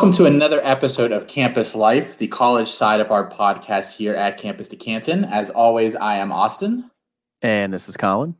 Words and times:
Welcome 0.00 0.16
to 0.16 0.24
another 0.24 0.62
episode 0.64 1.12
of 1.12 1.26
Campus 1.26 1.74
Life, 1.74 2.16
the 2.16 2.26
college 2.26 2.70
side 2.70 3.00
of 3.00 3.10
our 3.10 3.28
podcast 3.28 3.94
here 3.94 4.14
at 4.14 4.38
Campus 4.38 4.66
to 4.68 4.76
Canton. 4.76 5.26
As 5.26 5.50
always, 5.50 5.94
I 5.94 6.16
am 6.16 6.32
Austin. 6.32 6.90
And 7.42 7.70
this 7.70 7.86
is 7.86 7.98
Colin. 7.98 8.34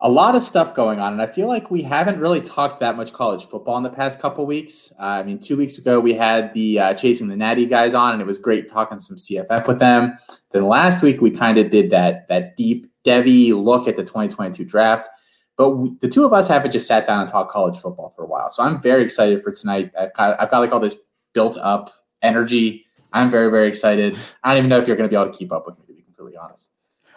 A 0.00 0.10
lot 0.10 0.34
of 0.34 0.42
stuff 0.42 0.74
going 0.74 0.98
on, 0.98 1.12
and 1.12 1.22
I 1.22 1.28
feel 1.28 1.46
like 1.46 1.70
we 1.70 1.82
haven't 1.82 2.18
really 2.18 2.40
talked 2.40 2.80
that 2.80 2.96
much 2.96 3.12
college 3.12 3.46
football 3.46 3.76
in 3.76 3.84
the 3.84 3.90
past 3.90 4.20
couple 4.20 4.44
weeks. 4.44 4.92
Uh, 4.98 5.04
I 5.04 5.22
mean, 5.22 5.38
two 5.38 5.56
weeks 5.56 5.78
ago 5.78 6.00
we 6.00 6.14
had 6.14 6.52
the 6.52 6.80
uh, 6.80 6.94
Chasing 6.94 7.28
the 7.28 7.36
Natty 7.36 7.66
guys 7.66 7.94
on, 7.94 8.14
and 8.14 8.20
it 8.20 8.26
was 8.26 8.38
great 8.38 8.68
talking 8.68 8.98
some 8.98 9.18
CFF 9.18 9.68
with 9.68 9.78
them. 9.78 10.18
Then 10.50 10.66
last 10.66 11.00
week 11.00 11.20
we 11.20 11.30
kind 11.30 11.58
of 11.58 11.70
did 11.70 11.90
that 11.90 12.26
that 12.26 12.56
deep 12.56 12.90
Devy 13.04 13.52
look 13.52 13.86
at 13.86 13.94
the 13.94 14.02
2022 14.02 14.64
draft. 14.64 15.08
But 15.56 15.70
we, 15.70 15.92
the 16.00 16.08
two 16.08 16.24
of 16.24 16.32
us 16.32 16.46
haven't 16.48 16.72
just 16.72 16.86
sat 16.86 17.06
down 17.06 17.20
and 17.20 17.28
talked 17.28 17.50
college 17.50 17.78
football 17.78 18.10
for 18.10 18.22
a 18.22 18.26
while. 18.26 18.50
So 18.50 18.62
I'm 18.62 18.80
very 18.80 19.02
excited 19.02 19.42
for 19.42 19.52
tonight. 19.52 19.90
I've 19.98 20.12
got, 20.12 20.40
I've 20.40 20.50
got 20.50 20.58
like 20.58 20.72
all 20.72 20.80
this 20.80 20.96
built 21.32 21.56
up 21.58 21.92
energy. 22.22 22.84
I'm 23.12 23.30
very, 23.30 23.50
very 23.50 23.68
excited. 23.68 24.18
I 24.42 24.50
don't 24.50 24.58
even 24.58 24.68
know 24.68 24.78
if 24.78 24.86
you're 24.86 24.96
going 24.96 25.08
to 25.08 25.14
be 25.14 25.20
able 25.20 25.32
to 25.32 25.38
keep 25.38 25.52
up 25.52 25.66
with 25.66 25.78
me, 25.78 25.86
to 25.86 25.92
be 25.94 26.02
completely 26.02 26.36
honest. 26.36 26.68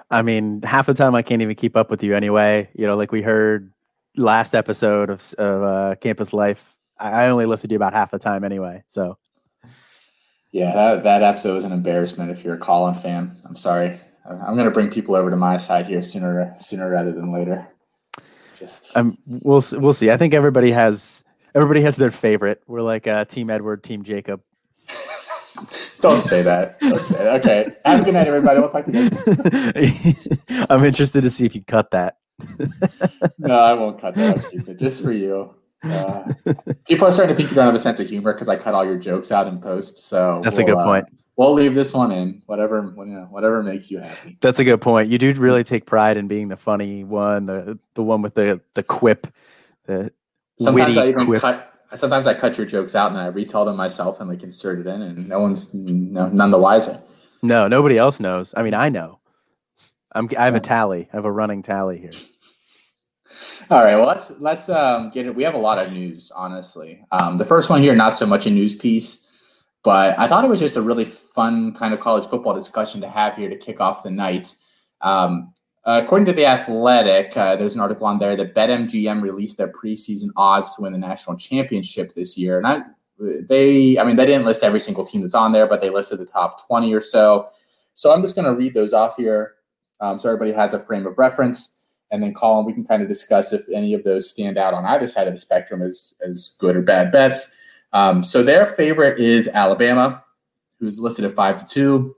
I 0.09 0.21
mean, 0.21 0.61
half 0.61 0.85
the 0.85 0.93
time 0.93 1.15
I 1.15 1.21
can't 1.21 1.41
even 1.41 1.55
keep 1.55 1.75
up 1.75 1.91
with 1.91 2.01
you 2.01 2.15
anyway. 2.15 2.69
You 2.73 2.85
know, 2.87 2.95
like 2.95 3.11
we 3.11 3.21
heard 3.21 3.71
last 4.15 4.55
episode 4.55 5.09
of, 5.09 5.33
of 5.37 5.63
uh, 5.63 5.95
Campus 5.95 6.31
Life. 6.33 6.75
I 6.97 7.27
only 7.27 7.45
listened 7.45 7.69
to 7.69 7.73
you 7.73 7.77
about 7.77 7.93
half 7.93 8.11
the 8.11 8.19
time 8.19 8.43
anyway. 8.43 8.83
So, 8.87 9.17
yeah, 10.51 10.73
that, 10.73 11.03
that 11.03 11.23
episode 11.23 11.53
was 11.53 11.63
an 11.63 11.71
embarrassment 11.71 12.31
if 12.31 12.43
you're 12.43 12.55
a 12.55 12.59
Colin 12.59 12.95
fan. 12.95 13.37
I'm 13.45 13.55
sorry. 13.55 13.99
I'm 14.29 14.55
going 14.55 14.65
to 14.65 14.71
bring 14.71 14.89
people 14.89 15.15
over 15.15 15.29
to 15.29 15.35
my 15.35 15.57
side 15.57 15.85
here 15.85 16.01
sooner 16.01 16.55
sooner 16.59 16.89
rather 16.89 17.11
than 17.11 17.31
later. 17.33 17.67
Just 18.59 18.95
um, 18.95 19.17
we'll 19.25 19.63
we'll 19.73 19.93
see. 19.93 20.11
I 20.11 20.17
think 20.17 20.33
everybody 20.33 20.71
has 20.71 21.23
everybody 21.55 21.81
has 21.81 21.95
their 21.95 22.11
favorite. 22.11 22.61
We're 22.67 22.81
like 22.81 23.07
uh, 23.07 23.25
Team 23.25 23.49
Edward, 23.49 23.83
Team 23.83 24.03
Jacob. 24.03 24.41
Don't 26.01 26.21
say 26.21 26.41
that. 26.41 26.77
Okay. 26.83 27.29
okay. 27.37 27.65
Have 27.85 28.01
a 28.01 28.03
good 28.03 28.13
night, 28.13 28.27
everybody. 28.27 28.59
We'll 28.59 28.69
talk 28.69 28.85
to 28.85 30.67
I'm 30.69 30.85
interested 30.85 31.23
to 31.23 31.29
see 31.29 31.45
if 31.45 31.55
you 31.55 31.63
cut 31.63 31.91
that. 31.91 32.17
no, 33.37 33.59
I 33.59 33.73
won't 33.73 33.99
cut 33.99 34.15
that. 34.15 34.37
I'll 34.37 34.49
keep 34.49 34.67
it 34.67 34.79
just 34.79 35.03
for 35.03 35.11
you. 35.11 35.53
Uh, 35.83 36.33
people 36.87 37.07
are 37.07 37.11
starting 37.11 37.33
to 37.33 37.35
think 37.35 37.49
you 37.49 37.55
don't 37.55 37.65
have 37.65 37.75
a 37.75 37.79
sense 37.79 37.99
of 37.99 38.07
humor 38.07 38.33
because 38.33 38.49
I 38.49 38.55
cut 38.57 38.73
all 38.73 38.85
your 38.85 38.97
jokes 38.97 39.31
out 39.31 39.47
in 39.47 39.59
post. 39.59 39.99
So 39.99 40.41
that's 40.43 40.57
we'll, 40.57 40.67
a 40.67 40.69
good 40.69 40.77
uh, 40.77 40.85
point. 40.85 41.05
We'll 41.39 41.53
leave 41.53 41.73
this 41.73 41.93
one 41.93 42.11
in. 42.11 42.41
Whatever, 42.47 42.81
whatever 42.81 43.63
makes 43.63 43.89
you 43.89 43.99
happy. 43.99 44.37
That's 44.41 44.59
a 44.59 44.65
good 44.65 44.81
point. 44.81 45.07
You 45.07 45.17
do 45.17 45.31
really 45.35 45.63
take 45.63 45.85
pride 45.85 46.17
in 46.17 46.27
being 46.27 46.49
the 46.49 46.57
funny 46.57 47.05
one, 47.05 47.45
the 47.45 47.79
the 47.93 48.03
one 48.03 48.21
with 48.21 48.33
the 48.33 48.59
the 48.73 48.83
quip, 48.83 49.25
the 49.85 50.11
sometimes 50.59 50.97
I 50.97 51.07
even 51.07 51.25
quip. 51.25 51.39
cut. 51.39 51.73
Sometimes 51.95 52.27
I 52.27 52.33
cut 52.33 52.57
your 52.57 52.67
jokes 52.67 52.93
out 52.93 53.11
and 53.11 53.17
I 53.17 53.27
retell 53.27 53.63
them 53.63 53.77
myself 53.77 54.19
and 54.19 54.27
like 54.29 54.43
insert 54.43 54.79
it 54.79 54.87
in, 54.87 55.01
and 55.01 55.29
no 55.29 55.39
one's 55.39 55.73
no, 55.73 56.27
none 56.27 56.51
the 56.51 56.57
wiser. 56.57 57.01
No, 57.41 57.69
nobody 57.69 57.97
else 57.97 58.19
knows. 58.19 58.53
I 58.57 58.61
mean, 58.61 58.73
I 58.73 58.89
know. 58.89 59.21
I'm. 60.11 60.27
I 60.37 60.43
have 60.43 60.55
a 60.55 60.59
tally. 60.59 61.07
I 61.13 61.15
have 61.15 61.23
a 61.23 61.31
running 61.31 61.61
tally 61.61 61.99
here. 61.99 62.11
All 63.69 63.81
right. 63.81 63.95
Well, 63.95 64.07
let's 64.07 64.31
let's 64.39 64.67
um, 64.67 65.09
get 65.11 65.25
it. 65.25 65.33
We 65.33 65.43
have 65.43 65.53
a 65.53 65.57
lot 65.57 65.77
of 65.77 65.93
news, 65.93 66.33
honestly. 66.35 67.01
Um, 67.13 67.37
the 67.37 67.45
first 67.45 67.69
one 67.69 67.81
here, 67.81 67.95
not 67.95 68.13
so 68.13 68.25
much 68.25 68.45
a 68.45 68.49
news 68.49 68.75
piece. 68.75 69.27
But 69.83 70.19
I 70.19 70.27
thought 70.27 70.43
it 70.43 70.49
was 70.49 70.59
just 70.59 70.75
a 70.75 70.81
really 70.81 71.05
fun 71.39 71.73
kind 71.73 71.93
of 71.93 72.01
college 72.01 72.25
football 72.25 72.53
discussion 72.53 72.99
to 72.99 73.07
have 73.07 73.37
here 73.37 73.47
to 73.47 73.55
kick 73.55 73.79
off 73.79 74.03
the 74.03 74.11
night. 74.11 74.53
Um, 74.99 75.53
according 75.85 76.25
to 76.25 76.33
The 76.33 76.45
Athletic, 76.45 77.37
uh, 77.37 77.55
there's 77.55 77.75
an 77.75 77.79
article 77.79 78.07
on 78.07 78.19
there 78.19 78.35
that 78.35 78.53
BetMGM 78.53 79.21
released 79.21 79.57
their 79.57 79.71
preseason 79.71 80.31
odds 80.35 80.75
to 80.75 80.81
win 80.81 80.91
the 80.91 80.99
national 80.99 81.37
championship 81.37 82.13
this 82.13 82.37
year. 82.37 82.57
And 82.57 82.67
I, 82.67 82.81
they, 83.47 83.97
I 83.97 84.03
mean, 84.03 84.17
they 84.17 84.25
didn't 84.25 84.43
list 84.43 84.63
every 84.63 84.81
single 84.81 85.05
team 85.05 85.21
that's 85.21 85.33
on 85.33 85.53
there, 85.53 85.65
but 85.65 85.79
they 85.79 85.89
listed 85.89 86.19
the 86.19 86.25
top 86.25 86.67
20 86.67 86.93
or 86.93 86.99
so. 86.99 87.47
So 87.93 88.11
I'm 88.11 88.21
just 88.21 88.35
going 88.35 88.43
to 88.43 88.53
read 88.53 88.73
those 88.73 88.93
off 88.93 89.15
here 89.15 89.55
um, 90.01 90.19
so 90.19 90.27
everybody 90.27 90.51
has 90.51 90.73
a 90.73 90.79
frame 90.79 91.07
of 91.07 91.17
reference. 91.17 92.01
And 92.11 92.21
then, 92.21 92.33
Colin, 92.33 92.65
we 92.65 92.73
can 92.73 92.83
kind 92.83 93.01
of 93.01 93.07
discuss 93.07 93.53
if 93.53 93.69
any 93.69 93.93
of 93.93 94.03
those 94.03 94.29
stand 94.29 94.57
out 94.57 94.73
on 94.73 94.85
either 94.85 95.07
side 95.07 95.27
of 95.27 95.33
the 95.33 95.39
spectrum 95.39 95.81
as, 95.81 96.13
as 96.19 96.55
good 96.59 96.75
or 96.75 96.81
bad 96.81 97.13
bets. 97.13 97.53
Um, 97.93 98.25
so 98.25 98.43
their 98.43 98.65
favorite 98.65 99.21
is 99.21 99.47
Alabama, 99.47 100.21
who's 100.79 100.99
listed 100.99 101.25
at 101.25 101.33
five 101.33 101.59
to 101.59 101.65
two. 101.65 102.15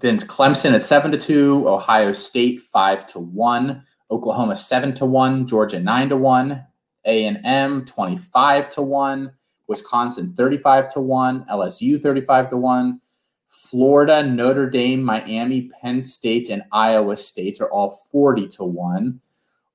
Then 0.00 0.18
Clemson 0.18 0.72
at 0.72 0.82
seven 0.82 1.10
to 1.12 1.18
two, 1.18 1.68
Ohio 1.68 2.12
State 2.12 2.62
five 2.62 3.06
to 3.08 3.18
one, 3.18 3.84
Oklahoma 4.10 4.56
seven 4.56 4.94
to 4.94 5.06
one, 5.06 5.46
Georgia 5.46 5.78
nine 5.78 6.08
to 6.08 6.16
one, 6.16 6.64
A 7.04 7.26
and 7.26 7.40
M 7.44 7.84
twenty 7.84 8.16
five 8.16 8.70
to 8.70 8.82
one, 8.82 9.32
Wisconsin 9.66 10.34
thirty 10.34 10.58
five 10.58 10.92
to 10.94 11.00
one, 11.00 11.44
LSU 11.50 12.00
thirty 12.02 12.22
five 12.22 12.48
to 12.48 12.56
one, 12.56 13.00
Florida, 13.48 14.22
Notre 14.22 14.70
Dame, 14.70 15.02
Miami, 15.02 15.70
Penn 15.80 16.02
State, 16.02 16.48
and 16.48 16.62
Iowa 16.72 17.16
State 17.16 17.60
are 17.60 17.70
all 17.70 18.00
forty 18.10 18.48
to 18.48 18.64
one. 18.64 19.20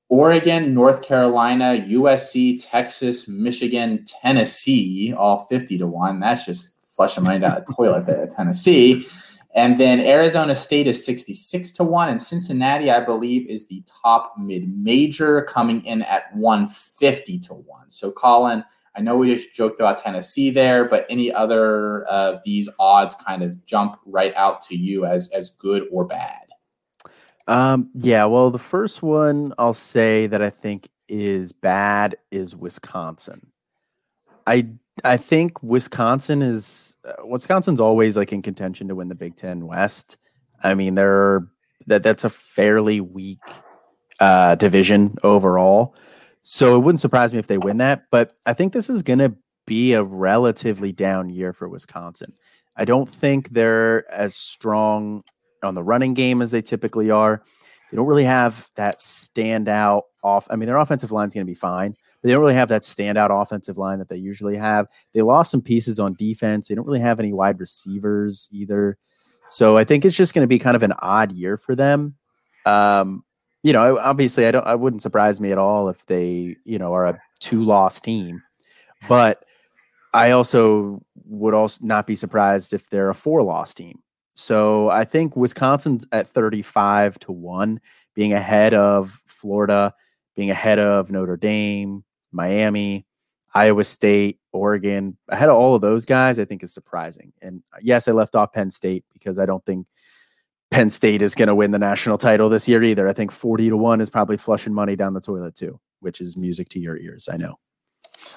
Oregon, 0.08 0.72
North 0.72 1.02
Carolina, 1.02 1.84
USC, 1.88 2.64
Texas, 2.64 3.26
Michigan, 3.26 4.04
Tennessee, 4.06 5.12
all 5.12 5.46
50 5.46 5.78
to 5.78 5.86
1. 5.86 6.20
That's 6.20 6.46
just 6.46 6.75
flushing 6.96 7.24
money 7.24 7.38
down 7.38 7.62
the 7.66 7.72
toilet 7.74 8.06
there, 8.06 8.26
Tennessee. 8.26 9.06
And 9.54 9.80
then 9.80 10.00
Arizona 10.00 10.54
State 10.54 10.86
is 10.86 11.02
66 11.04 11.72
to 11.72 11.84
1. 11.84 12.08
And 12.10 12.20
Cincinnati, 12.20 12.90
I 12.90 13.00
believe, 13.00 13.48
is 13.48 13.66
the 13.66 13.82
top 13.86 14.34
mid 14.38 14.68
major 14.76 15.42
coming 15.42 15.84
in 15.84 16.02
at 16.02 16.34
150 16.34 17.38
to 17.40 17.54
1. 17.54 17.90
So, 17.90 18.10
Colin, 18.10 18.64
I 18.94 19.00
know 19.00 19.16
we 19.16 19.34
just 19.34 19.54
joked 19.54 19.80
about 19.80 19.98
Tennessee 19.98 20.50
there, 20.50 20.86
but 20.86 21.06
any 21.08 21.32
other 21.32 22.04
of 22.04 22.36
uh, 22.36 22.38
these 22.44 22.68
odds 22.78 23.14
kind 23.14 23.42
of 23.42 23.64
jump 23.66 23.98
right 24.04 24.34
out 24.36 24.62
to 24.62 24.76
you 24.76 25.06
as, 25.06 25.28
as 25.28 25.50
good 25.50 25.86
or 25.90 26.04
bad? 26.06 26.46
Um, 27.46 27.90
yeah, 27.94 28.24
well, 28.24 28.50
the 28.50 28.58
first 28.58 29.02
one 29.02 29.54
I'll 29.58 29.72
say 29.72 30.26
that 30.26 30.42
I 30.42 30.50
think 30.50 30.88
is 31.08 31.52
bad 31.52 32.16
is 32.30 32.56
Wisconsin. 32.56 33.52
I 34.46 34.68
I 35.04 35.16
think 35.16 35.62
Wisconsin 35.62 36.42
is 36.42 36.96
uh, 37.04 37.26
Wisconsin's 37.26 37.80
always 37.80 38.16
like 38.16 38.32
in 38.32 38.42
contention 38.42 38.88
to 38.88 38.94
win 38.94 39.08
the 39.08 39.14
Big 39.14 39.36
Ten 39.36 39.66
West. 39.66 40.16
I 40.62 40.74
mean, 40.74 40.94
they're 40.94 41.46
that 41.86 42.02
that's 42.02 42.24
a 42.24 42.30
fairly 42.30 43.00
weak 43.00 43.38
uh, 44.20 44.54
division 44.54 45.16
overall, 45.22 45.94
so 46.42 46.76
it 46.76 46.80
wouldn't 46.80 47.00
surprise 47.00 47.32
me 47.32 47.38
if 47.38 47.46
they 47.46 47.58
win 47.58 47.78
that. 47.78 48.04
But 48.10 48.32
I 48.46 48.54
think 48.54 48.72
this 48.72 48.88
is 48.88 49.02
going 49.02 49.18
to 49.18 49.34
be 49.66 49.92
a 49.92 50.02
relatively 50.02 50.92
down 50.92 51.28
year 51.28 51.52
for 51.52 51.68
Wisconsin. 51.68 52.32
I 52.76 52.84
don't 52.84 53.08
think 53.08 53.50
they're 53.50 54.10
as 54.10 54.34
strong 54.34 55.22
on 55.62 55.74
the 55.74 55.82
running 55.82 56.14
game 56.14 56.40
as 56.40 56.50
they 56.50 56.62
typically 56.62 57.10
are. 57.10 57.42
They 57.90 57.96
don't 57.96 58.06
really 58.06 58.24
have 58.24 58.68
that 58.76 58.98
standout 58.98 60.02
off. 60.22 60.46
I 60.50 60.56
mean, 60.56 60.66
their 60.66 60.78
offensive 60.78 61.12
line 61.12 61.28
is 61.28 61.34
going 61.34 61.46
to 61.46 61.50
be 61.50 61.54
fine, 61.54 61.96
they 62.26 62.32
don't 62.32 62.40
really 62.40 62.54
have 62.54 62.68
that 62.68 62.82
standout 62.82 63.30
offensive 63.30 63.78
line 63.78 63.98
that 63.98 64.08
they 64.08 64.16
usually 64.16 64.56
have. 64.56 64.88
They 65.12 65.22
lost 65.22 65.50
some 65.50 65.62
pieces 65.62 66.00
on 66.00 66.14
defense. 66.14 66.68
They 66.68 66.74
don't 66.74 66.86
really 66.86 67.00
have 67.00 67.20
any 67.20 67.32
wide 67.32 67.60
receivers 67.60 68.48
either. 68.52 68.98
So 69.48 69.76
I 69.76 69.84
think 69.84 70.04
it's 70.04 70.16
just 70.16 70.34
going 70.34 70.42
to 70.42 70.48
be 70.48 70.58
kind 70.58 70.76
of 70.76 70.82
an 70.82 70.94
odd 70.98 71.32
year 71.32 71.56
for 71.56 71.74
them. 71.74 72.16
Um, 72.64 73.24
you 73.62 73.72
know, 73.72 73.98
obviously, 73.98 74.46
I 74.46 74.50
don't. 74.50 74.66
I 74.66 74.74
wouldn't 74.74 75.02
surprise 75.02 75.40
me 75.40 75.52
at 75.52 75.58
all 75.58 75.88
if 75.88 76.04
they, 76.06 76.56
you 76.64 76.78
know, 76.78 76.92
are 76.92 77.06
a 77.06 77.20
two-loss 77.40 78.00
team, 78.00 78.42
but 79.08 79.44
I 80.14 80.30
also 80.30 81.02
would 81.24 81.54
also 81.54 81.84
not 81.84 82.06
be 82.06 82.14
surprised 82.14 82.72
if 82.72 82.88
they're 82.90 83.10
a 83.10 83.14
four-loss 83.14 83.74
team. 83.74 84.00
So 84.34 84.90
I 84.90 85.04
think 85.04 85.36
Wisconsin's 85.36 86.06
at 86.12 86.28
35 86.28 87.18
to 87.20 87.32
1, 87.32 87.80
being 88.14 88.32
ahead 88.32 88.74
of 88.74 89.20
Florida, 89.26 89.94
being 90.36 90.50
ahead 90.50 90.78
of 90.78 91.10
Notre 91.10 91.36
Dame, 91.36 92.04
Miami, 92.36 93.06
Iowa 93.54 93.84
State, 93.84 94.38
Oregon, 94.52 95.16
ahead 95.28 95.48
of 95.48 95.56
all 95.56 95.74
of 95.74 95.80
those 95.80 96.04
guys, 96.04 96.38
I 96.38 96.44
think 96.44 96.62
is 96.62 96.72
surprising. 96.72 97.32
And 97.42 97.62
uh, 97.72 97.78
yes, 97.80 98.06
I 98.06 98.12
left 98.12 98.36
off 98.36 98.52
Penn 98.52 98.70
State 98.70 99.04
because 99.12 99.38
I 99.38 99.46
don't 99.46 99.64
think 99.64 99.86
Penn 100.70 100.90
State 100.90 101.22
is 101.22 101.34
going 101.34 101.48
to 101.48 101.54
win 101.54 101.70
the 101.70 101.78
national 101.78 102.18
title 102.18 102.48
this 102.48 102.68
year 102.68 102.82
either. 102.82 103.08
I 103.08 103.12
think 103.12 103.32
40 103.32 103.70
to 103.70 103.76
1 103.76 104.00
is 104.00 104.10
probably 104.10 104.36
flushing 104.36 104.74
money 104.74 104.94
down 104.94 105.14
the 105.14 105.20
toilet 105.20 105.54
too, 105.54 105.80
which 106.00 106.20
is 106.20 106.36
music 106.36 106.68
to 106.70 106.78
your 106.78 106.98
ears. 106.98 107.28
I 107.32 107.38
know. 107.38 107.58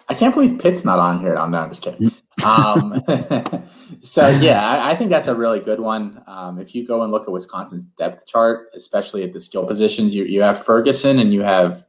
I 0.07 0.13
can't 0.13 0.33
believe 0.33 0.59
Pitt's 0.59 0.85
not 0.85 0.99
on 0.99 1.19
here. 1.19 1.33
No, 1.33 1.41
I'm 1.41 1.69
just 1.69 1.83
kidding. 1.83 2.11
Um, 2.45 3.01
so 4.01 4.27
yeah, 4.27 4.67
I, 4.67 4.91
I, 4.91 4.95
think 4.95 5.09
that's 5.09 5.27
a 5.27 5.35
really 5.35 5.59
good 5.59 5.79
one. 5.79 6.21
Um, 6.27 6.59
if 6.59 6.73
you 6.73 6.85
go 6.85 7.03
and 7.03 7.11
look 7.11 7.23
at 7.23 7.31
Wisconsin's 7.31 7.85
depth 7.85 8.25
chart, 8.27 8.69
especially 8.73 9.23
at 9.23 9.33
the 9.33 9.39
skill 9.39 9.65
positions, 9.65 10.15
you 10.15 10.23
you 10.25 10.41
have 10.41 10.63
Ferguson 10.63 11.19
and 11.19 11.33
you 11.33 11.41
have 11.41 11.85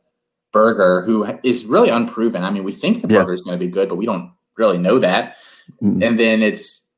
Berger, 0.53 1.03
who 1.03 1.27
is 1.43 1.65
really 1.65 1.91
unproven. 1.91 2.43
I 2.43 2.51
mean, 2.51 2.65
we 2.65 2.73
think 2.73 3.03
the 3.03 3.13
yeah. 3.13 3.21
Berger 3.21 3.35
is 3.35 3.43
going 3.43 3.59
to 3.59 3.65
be 3.65 3.71
good, 3.71 3.89
but 3.89 3.97
we 3.97 4.07
don't 4.07 4.33
really 4.57 4.79
know 4.79 4.99
that. 4.99 5.37
Mm-hmm. 5.83 6.03
And 6.03 6.19
then 6.21 6.43
it's 6.43 6.89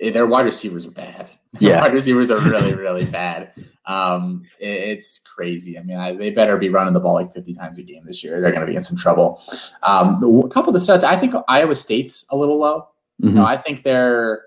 eh, 0.00 0.10
their 0.10 0.26
wide 0.26 0.46
receivers 0.46 0.86
are 0.86 0.90
bad. 0.90 1.28
Yeah, 1.58 1.82
wide 1.82 1.92
receivers 1.92 2.30
are 2.30 2.40
really, 2.48 2.74
really 2.74 3.04
bad. 3.04 3.52
Um, 3.84 4.44
it, 4.58 4.70
it's 4.70 5.18
crazy. 5.18 5.78
I 5.78 5.82
mean, 5.82 5.98
I, 5.98 6.16
they 6.16 6.30
better 6.30 6.56
be 6.56 6.70
running 6.70 6.94
the 6.94 7.00
ball 7.00 7.12
like 7.12 7.34
50 7.34 7.52
times 7.52 7.76
a 7.76 7.82
game 7.82 8.06
this 8.06 8.24
year. 8.24 8.40
They're 8.40 8.52
going 8.52 8.64
to 8.64 8.70
be 8.70 8.74
in 8.74 8.80
some 8.80 8.96
trouble. 8.96 9.42
Um, 9.82 10.14
a 10.14 10.48
couple 10.48 10.74
of 10.74 10.80
the 10.80 10.92
stats, 10.92 11.04
I 11.04 11.18
think 11.18 11.34
Iowa 11.48 11.74
State's 11.74 12.24
a 12.30 12.36
little 12.38 12.58
low. 12.58 12.88
Mm-hmm. 13.20 13.28
You 13.28 13.34
know, 13.34 13.44
I 13.44 13.58
think 13.58 13.82
they're 13.82 14.44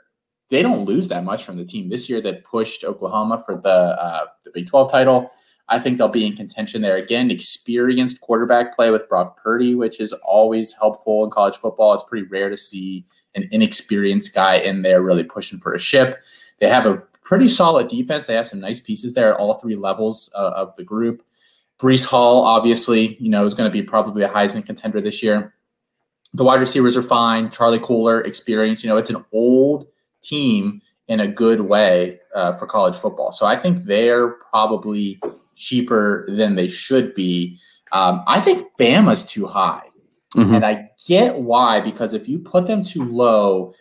they 0.49 0.61
don't 0.61 0.85
lose 0.85 1.07
that 1.09 1.23
much 1.23 1.43
from 1.43 1.57
the 1.57 1.65
team 1.65 1.89
this 1.89 2.09
year 2.09 2.21
that 2.21 2.43
pushed 2.43 2.83
Oklahoma 2.83 3.43
for 3.45 3.55
the 3.55 3.69
uh, 3.69 4.25
the 4.43 4.51
Big 4.51 4.67
12 4.67 4.91
title. 4.91 5.31
I 5.67 5.79
think 5.79 5.97
they'll 5.97 6.07
be 6.07 6.25
in 6.25 6.35
contention 6.35 6.81
there 6.81 6.97
again. 6.97 7.31
Experienced 7.31 8.21
quarterback 8.21 8.75
play 8.75 8.91
with 8.91 9.09
Brock 9.09 9.41
Purdy, 9.41 9.73
which 9.73 9.99
is 9.99 10.13
always 10.13 10.73
helpful 10.73 11.23
in 11.23 11.31
college 11.31 11.57
football. 11.57 11.93
It's 11.93 12.03
pretty 12.03 12.27
rare 12.27 12.49
to 12.49 12.57
see 12.57 13.05
an 13.33 13.49
inexperienced 13.51 14.33
guy 14.35 14.57
in 14.57 14.83
there 14.83 15.01
really 15.01 15.23
pushing 15.23 15.57
for 15.57 15.73
a 15.73 15.79
ship. 15.79 16.19
They 16.59 16.69
have 16.69 16.85
a 16.85 16.97
pretty 17.23 17.49
solid 17.49 17.87
defense. 17.87 18.27
They 18.27 18.35
have 18.35 18.45
some 18.45 18.59
nice 18.59 18.79
pieces 18.79 19.15
there 19.15 19.33
at 19.33 19.39
all 19.39 19.55
three 19.55 19.75
levels 19.75 20.29
uh, 20.35 20.51
of 20.55 20.75
the 20.77 20.83
group. 20.83 21.23
Breece 21.79 22.05
Hall, 22.05 22.43
obviously, 22.43 23.17
you 23.19 23.29
know, 23.29 23.45
is 23.45 23.55
going 23.55 23.69
to 23.69 23.73
be 23.73 23.81
probably 23.81 24.23
a 24.23 24.29
Heisman 24.29 24.65
contender 24.65 25.01
this 25.01 25.21
year. 25.21 25.53
The 26.33 26.43
wide 26.43 26.59
receivers 26.59 26.95
are 26.95 27.03
fine. 27.03 27.49
Charlie 27.49 27.79
Kolar, 27.79 28.21
experience. 28.21 28.83
You 28.83 28.89
know, 28.89 28.97
it's 28.97 29.09
an 29.09 29.25
old 29.33 29.87
team 30.21 30.81
in 31.07 31.19
a 31.19 31.27
good 31.27 31.61
way 31.61 32.19
uh, 32.33 32.53
for 32.53 32.67
college 32.67 32.95
football. 32.95 33.31
So 33.31 33.45
I 33.45 33.57
think 33.57 33.85
they're 33.85 34.29
probably 34.29 35.19
cheaper 35.55 36.25
than 36.29 36.55
they 36.55 36.67
should 36.67 37.13
be. 37.13 37.59
Um, 37.91 38.23
I 38.27 38.41
think 38.41 38.67
Bama's 38.79 39.25
too 39.25 39.47
high. 39.47 39.83
Mm-hmm. 40.35 40.55
And 40.55 40.65
I 40.65 40.89
get 41.07 41.37
why, 41.39 41.79
because 41.79 42.13
if 42.13 42.27
you 42.27 42.39
put 42.39 42.67
them 42.67 42.83
too 42.83 43.05
low 43.05 43.73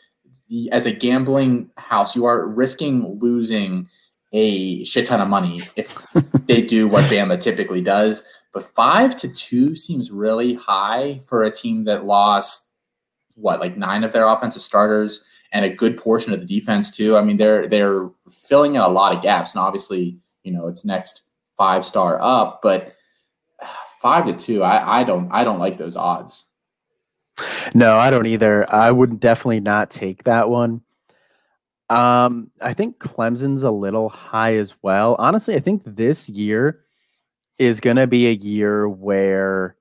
as 0.70 0.86
a 0.86 0.92
gambling 0.92 1.70
house, 1.76 2.14
you 2.14 2.26
are 2.26 2.46
risking 2.46 3.18
losing 3.20 3.88
a 4.32 4.84
shit 4.84 5.06
ton 5.06 5.20
of 5.20 5.28
money 5.28 5.60
if 5.76 5.96
they 6.46 6.62
do 6.62 6.86
what 6.88 7.04
Bama 7.04 7.40
typically 7.40 7.80
does. 7.80 8.24
But 8.52 8.62
five 8.74 9.16
to 9.16 9.28
two 9.28 9.74
seems 9.74 10.12
really 10.12 10.54
high 10.54 11.20
for 11.26 11.42
a 11.42 11.50
team 11.50 11.84
that 11.84 12.04
lost 12.04 12.68
what, 13.34 13.58
like 13.58 13.76
nine 13.76 14.04
of 14.04 14.12
their 14.12 14.26
offensive 14.26 14.62
starters 14.62 15.24
and 15.52 15.64
a 15.64 15.70
good 15.70 15.98
portion 15.98 16.32
of 16.32 16.40
the 16.40 16.46
defense 16.46 16.90
too. 16.90 17.16
I 17.16 17.22
mean, 17.22 17.36
they're 17.36 17.68
they're 17.68 18.10
filling 18.30 18.74
in 18.76 18.80
a 18.80 18.88
lot 18.88 19.14
of 19.14 19.22
gaps, 19.22 19.52
and 19.52 19.60
obviously, 19.60 20.18
you 20.42 20.52
know, 20.52 20.68
it's 20.68 20.84
next 20.84 21.22
five 21.56 21.84
star 21.84 22.18
up, 22.20 22.60
but 22.62 22.94
five 24.02 24.26
to 24.26 24.32
two, 24.32 24.62
I, 24.62 25.00
I 25.00 25.04
don't 25.04 25.30
I 25.30 25.44
don't 25.44 25.58
like 25.58 25.78
those 25.78 25.96
odds. 25.96 26.50
No, 27.74 27.96
I 27.98 28.10
don't 28.10 28.26
either. 28.26 28.72
I 28.72 28.90
would 28.90 29.18
definitely 29.18 29.60
not 29.60 29.90
take 29.90 30.24
that 30.24 30.48
one. 30.48 30.82
Um, 31.90 32.50
I 32.62 32.74
think 32.74 32.98
Clemson's 32.98 33.62
a 33.62 33.70
little 33.70 34.08
high 34.08 34.56
as 34.56 34.74
well. 34.82 35.16
Honestly, 35.18 35.54
I 35.54 35.60
think 35.60 35.82
this 35.84 36.28
year 36.28 36.80
is 37.58 37.80
going 37.80 37.96
to 37.96 38.06
be 38.06 38.26
a 38.26 38.32
year 38.32 38.88
where 38.88 39.76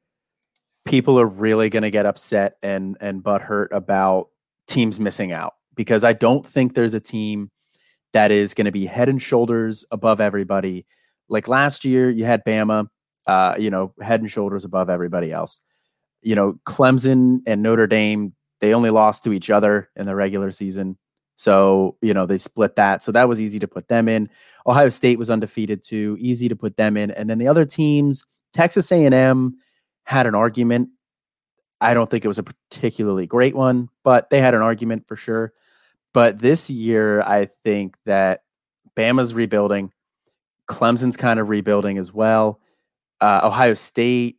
people 0.86 1.20
are 1.20 1.26
really 1.26 1.70
going 1.70 1.84
to 1.84 1.92
get 1.92 2.06
upset 2.06 2.58
and 2.62 2.98
and 3.00 3.24
butthurt 3.24 3.72
about 3.72 4.30
teams 4.68 5.00
missing 5.00 5.32
out 5.32 5.54
because 5.76 6.04
I 6.04 6.14
don't 6.14 6.46
think 6.46 6.74
there's 6.74 6.94
a 6.94 7.00
team 7.00 7.52
that 8.14 8.32
is 8.32 8.54
going 8.54 8.66
to 8.66 8.72
be 8.72 8.86
head 8.86 9.10
and 9.10 9.22
shoulders 9.22 9.86
above 9.92 10.22
everybody. 10.22 10.86
Like 11.34 11.48
last 11.48 11.84
year, 11.84 12.10
you 12.10 12.26
had 12.26 12.46
Bama, 12.46 12.88
uh, 13.26 13.56
you 13.58 13.72
know, 13.72 13.94
head 14.00 14.22
and 14.22 14.30
shoulders 14.30 14.64
above 14.64 14.90
everybody 14.90 15.32
else. 15.32 15.60
You 16.22 16.36
know, 16.36 16.54
Clemson 16.66 17.40
and 17.48 17.64
Notre 17.64 17.88
Dame, 17.88 18.34
they 18.62 18.74
only 18.74 18.92
lost 18.92 19.24
to 19.24 19.34
each 19.34 19.50
other 19.50 19.90
in 19.96 20.06
the 20.06 20.16
regular 20.16 20.52
season. 20.52 20.98
So, 21.36 21.98
you 22.02 22.14
know, 22.14 22.28
they 22.28 22.38
split 22.38 22.76
that. 22.76 23.02
So 23.02 23.12
that 23.12 23.28
was 23.28 23.42
easy 23.42 23.58
to 23.60 23.68
put 23.68 23.88
them 23.88 24.08
in. 24.08 24.30
Ohio 24.68 24.90
State 24.90 25.18
was 25.18 25.32
undefeated 25.32 25.82
too, 25.84 26.16
easy 26.20 26.48
to 26.48 26.56
put 26.56 26.78
them 26.78 26.96
in. 26.96 27.10
And 27.10 27.28
then 27.28 27.40
the 27.40 27.48
other 27.48 27.66
teams, 27.66 28.26
Texas 28.54 28.92
A&M 28.92 29.58
had 30.04 30.28
an 30.28 30.36
argument. 30.36 30.90
I 31.82 31.96
don't 31.96 32.10
think 32.10 32.24
it 32.24 32.30
was 32.30 32.38
a 32.38 32.44
particularly 32.44 33.26
great 33.26 33.56
one, 33.56 33.90
but 34.04 34.30
they 34.30 34.40
had 34.40 34.54
an 34.54 34.62
argument 34.62 35.08
for 35.08 35.16
sure. 35.16 35.52
But 36.14 36.38
this 36.38 36.70
year, 36.70 37.22
I 37.24 37.50
think 37.64 37.98
that 38.06 38.44
Bama's 38.96 39.34
rebuilding. 39.34 39.92
Clemson's 40.70 41.18
kind 41.18 41.40
of 41.40 41.50
rebuilding 41.50 41.98
as 41.98 42.14
well. 42.14 42.60
Uh, 43.22 43.42
Ohio 43.44 43.74
State, 43.74 44.38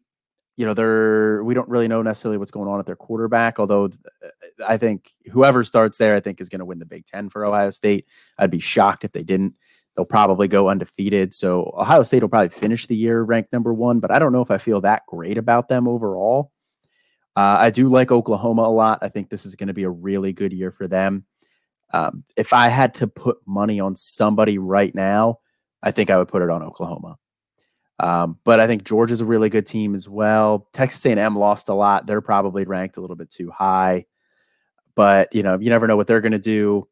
you 0.56 0.64
know, 0.64 0.74
they're 0.74 1.42
we 1.42 1.54
don't 1.54 1.68
really 1.68 1.88
know 1.88 2.02
necessarily 2.02 2.38
what's 2.38 2.50
going 2.50 2.68
on 2.68 2.78
at 2.78 2.86
their 2.86 2.96
quarterback. 2.96 3.58
Although 3.58 3.86
uh, 3.86 4.28
I 4.66 4.76
think 4.76 5.10
whoever 5.32 5.64
starts 5.64 5.98
there, 5.98 6.14
I 6.14 6.20
think 6.20 6.40
is 6.40 6.48
going 6.48 6.60
to 6.60 6.64
win 6.64 6.78
the 6.78 6.86
Big 6.86 7.06
Ten 7.06 7.28
for 7.28 7.44
Ohio 7.44 7.70
State. 7.70 8.06
I'd 8.38 8.50
be 8.50 8.60
shocked 8.60 9.04
if 9.04 9.12
they 9.12 9.22
didn't. 9.22 9.54
They'll 9.96 10.04
probably 10.04 10.48
go 10.48 10.68
undefeated. 10.68 11.34
So 11.34 11.72
Ohio 11.76 12.02
State 12.02 12.22
will 12.22 12.28
probably 12.28 12.48
finish 12.48 12.86
the 12.86 12.96
year 12.96 13.22
ranked 13.22 13.52
number 13.52 13.72
one, 13.72 14.00
but 14.00 14.10
I 14.10 14.18
don't 14.18 14.32
know 14.32 14.42
if 14.42 14.50
I 14.50 14.58
feel 14.58 14.80
that 14.80 15.02
great 15.06 15.38
about 15.38 15.68
them 15.68 15.86
overall. 15.86 16.50
Uh, 17.36 17.56
I 17.58 17.70
do 17.70 17.88
like 17.88 18.12
Oklahoma 18.12 18.62
a 18.62 18.70
lot. 18.70 19.00
I 19.02 19.08
think 19.08 19.28
this 19.28 19.44
is 19.44 19.56
going 19.56 19.68
to 19.68 19.74
be 19.74 19.84
a 19.84 19.90
really 19.90 20.32
good 20.32 20.52
year 20.52 20.70
for 20.70 20.86
them. 20.86 21.24
Um, 21.92 22.24
if 22.36 22.52
I 22.52 22.68
had 22.68 22.94
to 22.94 23.06
put 23.06 23.38
money 23.46 23.78
on 23.80 23.94
somebody 23.94 24.58
right 24.58 24.94
now, 24.94 25.38
I 25.84 25.90
think 25.90 26.10
I 26.10 26.16
would 26.16 26.28
put 26.28 26.42
it 26.42 26.50
on 26.50 26.62
Oklahoma. 26.62 27.18
Um, 28.00 28.38
but 28.42 28.58
I 28.58 28.66
think 28.66 28.82
Georgia's 28.84 29.20
a 29.20 29.24
really 29.24 29.50
good 29.50 29.66
team 29.66 29.94
as 29.94 30.08
well. 30.08 30.68
Texas 30.72 31.04
A&M 31.06 31.38
lost 31.38 31.68
a 31.68 31.74
lot; 31.74 32.06
they're 32.06 32.20
probably 32.20 32.64
ranked 32.64 32.96
a 32.96 33.00
little 33.00 33.14
bit 33.14 33.30
too 33.30 33.52
high. 33.52 34.06
But 34.96 35.32
you 35.32 35.42
know, 35.42 35.58
you 35.60 35.70
never 35.70 35.86
know 35.86 35.96
what 35.96 36.08
they're 36.08 36.20
going 36.20 36.32
to 36.32 36.38
do. 36.38 36.88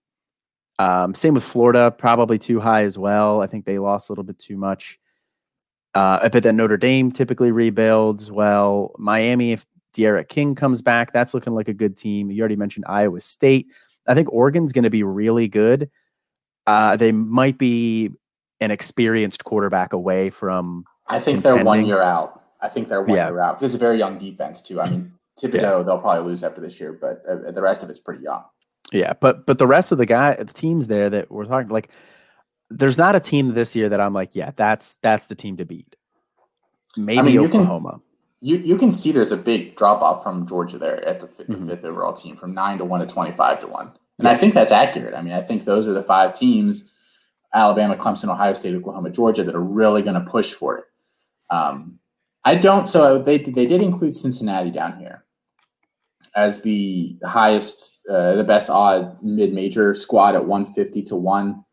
Um, 0.78 1.14
same 1.14 1.34
with 1.34 1.44
Florida, 1.44 1.90
probably 1.90 2.38
too 2.38 2.60
high 2.60 2.84
as 2.84 2.96
well. 2.96 3.42
I 3.42 3.46
think 3.46 3.64
they 3.64 3.78
lost 3.78 4.08
a 4.08 4.12
little 4.12 4.24
bit 4.24 4.38
too 4.38 4.56
much. 4.56 4.98
Uh, 5.94 6.28
but 6.28 6.42
then 6.42 6.56
Notre 6.56 6.76
Dame 6.76 7.12
typically 7.12 7.52
rebuilds 7.52 8.30
well. 8.30 8.92
Miami, 8.96 9.52
if 9.52 9.66
D'Eriq 9.92 10.28
King 10.28 10.54
comes 10.54 10.80
back, 10.80 11.12
that's 11.12 11.34
looking 11.34 11.54
like 11.54 11.68
a 11.68 11.74
good 11.74 11.96
team. 11.96 12.30
You 12.30 12.40
already 12.40 12.56
mentioned 12.56 12.86
Iowa 12.88 13.20
State. 13.20 13.66
I 14.06 14.14
think 14.14 14.32
Oregon's 14.32 14.72
going 14.72 14.84
to 14.84 14.90
be 14.90 15.02
really 15.02 15.48
good. 15.48 15.90
Uh, 16.66 16.96
they 16.96 17.12
might 17.12 17.58
be 17.58 18.10
an 18.62 18.70
experienced 18.70 19.44
quarterback 19.44 19.92
away 19.92 20.30
from. 20.30 20.84
I 21.06 21.18
think 21.18 21.38
contending. 21.38 21.56
they're 21.56 21.64
one 21.64 21.86
year 21.86 22.02
out. 22.02 22.42
I 22.60 22.68
think 22.68 22.88
they're 22.88 23.02
one 23.02 23.16
yeah. 23.16 23.28
year 23.28 23.40
out. 23.40 23.62
It's 23.62 23.74
a 23.74 23.78
very 23.78 23.98
young 23.98 24.18
defense 24.18 24.62
too. 24.62 24.80
I 24.80 24.88
mean, 24.88 25.12
Thibodeaux 25.40 25.52
yeah. 25.54 25.82
they'll 25.82 25.98
probably 25.98 26.24
lose 26.24 26.44
after 26.44 26.60
this 26.60 26.80
year, 26.80 26.92
but 26.92 27.22
uh, 27.28 27.50
the 27.50 27.62
rest 27.62 27.82
of 27.82 27.90
it's 27.90 27.98
pretty 27.98 28.22
young. 28.22 28.44
Yeah, 28.92 29.14
but 29.20 29.46
but 29.46 29.58
the 29.58 29.66
rest 29.66 29.92
of 29.92 29.98
the 29.98 30.06
guy, 30.06 30.34
the 30.34 30.44
teams 30.44 30.86
there 30.86 31.10
that 31.10 31.30
we're 31.30 31.46
talking 31.46 31.70
like, 31.70 31.90
there's 32.70 32.98
not 32.98 33.14
a 33.14 33.20
team 33.20 33.54
this 33.54 33.74
year 33.74 33.88
that 33.88 34.00
I'm 34.00 34.12
like, 34.12 34.34
yeah, 34.34 34.52
that's 34.54 34.96
that's 34.96 35.26
the 35.26 35.34
team 35.34 35.56
to 35.56 35.64
beat. 35.64 35.96
Maybe 36.96 37.18
I 37.18 37.22
mean, 37.22 37.38
Oklahoma. 37.38 37.90
Can, 37.90 38.00
you 38.40 38.56
you 38.58 38.76
can 38.76 38.92
see 38.92 39.12
there's 39.12 39.32
a 39.32 39.36
big 39.36 39.76
drop 39.76 40.02
off 40.02 40.22
from 40.22 40.46
Georgia 40.46 40.78
there 40.78 41.02
at 41.06 41.20
the, 41.20 41.26
fifth, 41.26 41.48
mm-hmm. 41.48 41.66
the 41.66 41.76
fifth 41.76 41.84
overall 41.84 42.12
team 42.12 42.36
from 42.36 42.54
nine 42.54 42.78
to 42.78 42.84
one 42.84 43.00
to 43.00 43.06
twenty 43.06 43.32
five 43.32 43.60
to 43.60 43.66
one, 43.66 43.86
and 44.18 44.26
yeah. 44.26 44.30
I 44.30 44.36
think 44.36 44.52
that's 44.52 44.72
accurate. 44.72 45.14
I 45.14 45.22
mean, 45.22 45.32
I 45.32 45.40
think 45.40 45.64
those 45.64 45.86
are 45.86 45.92
the 45.92 46.02
five 46.02 46.38
teams: 46.38 46.91
Alabama, 47.54 47.96
Clemson, 47.96 48.30
Ohio 48.30 48.54
State, 48.54 48.74
Oklahoma, 48.74 49.10
Georgia 49.10 49.44
that 49.44 49.54
are 49.54 49.62
really 49.62 50.02
going 50.02 50.14
to 50.14 50.30
push 50.30 50.52
for 50.52 50.78
it. 50.78 50.84
Um, 51.50 51.98
I 52.44 52.54
don't. 52.56 52.88
So 52.88 53.18
they 53.18 53.38
they 53.38 53.66
did 53.66 53.82
include 53.82 54.14
Cincinnati 54.14 54.70
down 54.70 54.98
here 54.98 55.24
as 56.34 56.62
the 56.62 57.16
highest, 57.24 58.00
uh, 58.08 58.34
the 58.34 58.44
best 58.44 58.70
odd 58.70 59.22
mid 59.22 59.52
major 59.52 59.94
squad 59.94 60.34
at 60.34 60.44
one 60.44 60.66
fifty 60.66 61.02
to 61.02 61.16
one. 61.16 61.64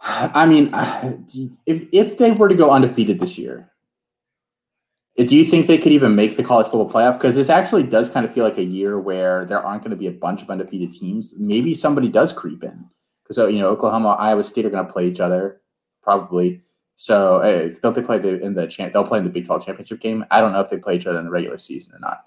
I 0.00 0.46
mean, 0.46 0.70
if 1.66 1.88
if 1.92 2.18
they 2.18 2.32
were 2.32 2.48
to 2.48 2.54
go 2.54 2.70
undefeated 2.70 3.18
this 3.18 3.38
year, 3.38 3.70
do 5.16 5.34
you 5.34 5.44
think 5.44 5.66
they 5.66 5.78
could 5.78 5.92
even 5.92 6.14
make 6.14 6.36
the 6.36 6.44
college 6.44 6.66
football 6.66 6.90
playoff? 6.90 7.14
Because 7.14 7.34
this 7.34 7.50
actually 7.50 7.84
does 7.84 8.10
kind 8.10 8.26
of 8.26 8.32
feel 8.32 8.44
like 8.44 8.58
a 8.58 8.64
year 8.64 9.00
where 9.00 9.44
there 9.44 9.60
aren't 9.60 9.82
going 9.82 9.90
to 9.90 9.96
be 9.96 10.06
a 10.06 10.12
bunch 10.12 10.42
of 10.42 10.50
undefeated 10.50 10.92
teams. 10.92 11.34
Maybe 11.38 11.74
somebody 11.74 12.08
does 12.08 12.32
creep 12.32 12.62
in 12.62 12.84
because 13.28 13.52
you 13.52 13.58
know 13.58 13.68
Oklahoma, 13.68 14.10
Iowa 14.18 14.42
State 14.42 14.66
are 14.66 14.70
going 14.70 14.86
to 14.86 14.92
play 14.92 15.08
each 15.08 15.20
other 15.20 15.60
probably. 16.02 16.62
So 16.96 17.40
hey, 17.42 17.74
don't 17.80 17.94
they 17.94 18.02
play 18.02 18.18
the, 18.18 18.40
in 18.42 18.54
the 18.54 18.66
champ? 18.66 18.92
They'll 18.92 19.06
play 19.06 19.18
in 19.18 19.24
the 19.24 19.30
Big 19.30 19.46
Twelve 19.46 19.64
championship 19.64 20.00
game. 20.00 20.24
I 20.30 20.40
don't 20.40 20.52
know 20.52 20.60
if 20.60 20.70
they 20.70 20.78
play 20.78 20.96
each 20.96 21.06
other 21.06 21.18
in 21.18 21.24
the 21.24 21.30
regular 21.30 21.58
season 21.58 21.94
or 21.94 21.98
not, 22.00 22.24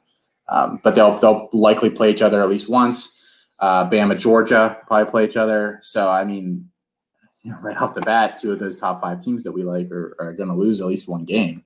um, 0.48 0.80
but 0.84 0.96
they'll 0.96 1.18
they'll 1.20 1.50
likely 1.52 1.90
play 1.90 2.12
each 2.12 2.22
other 2.22 2.42
at 2.42 2.50
least 2.50 2.70
once. 2.70 3.18
Uh, 3.60 3.90
Bama, 3.90 4.18
Georgia 4.18 4.78
probably 4.88 5.10
play 5.12 5.26
each 5.26 5.38
other. 5.38 5.80
So 5.82 6.10
I 6.10 6.24
mean, 6.24 6.70
you 7.44 7.52
know, 7.52 7.60
right 7.60 7.78
off 7.78 7.96
the 7.96 8.02
bat, 8.02 8.38
two 8.40 8.52
of 8.52 8.60
those 8.60 8.80
top 8.80 9.02
five 9.02 9.24
teams 9.24 9.44
that 9.44 9.52
we 9.52 9.64
like 9.64 9.92
are, 9.92 10.16
are 10.20 10.34
going 10.34 10.50
to 10.50 10.56
lose 10.56 10.80
at 10.80 10.88
least 10.88 11.08
one 11.08 11.26
game. 11.26 11.64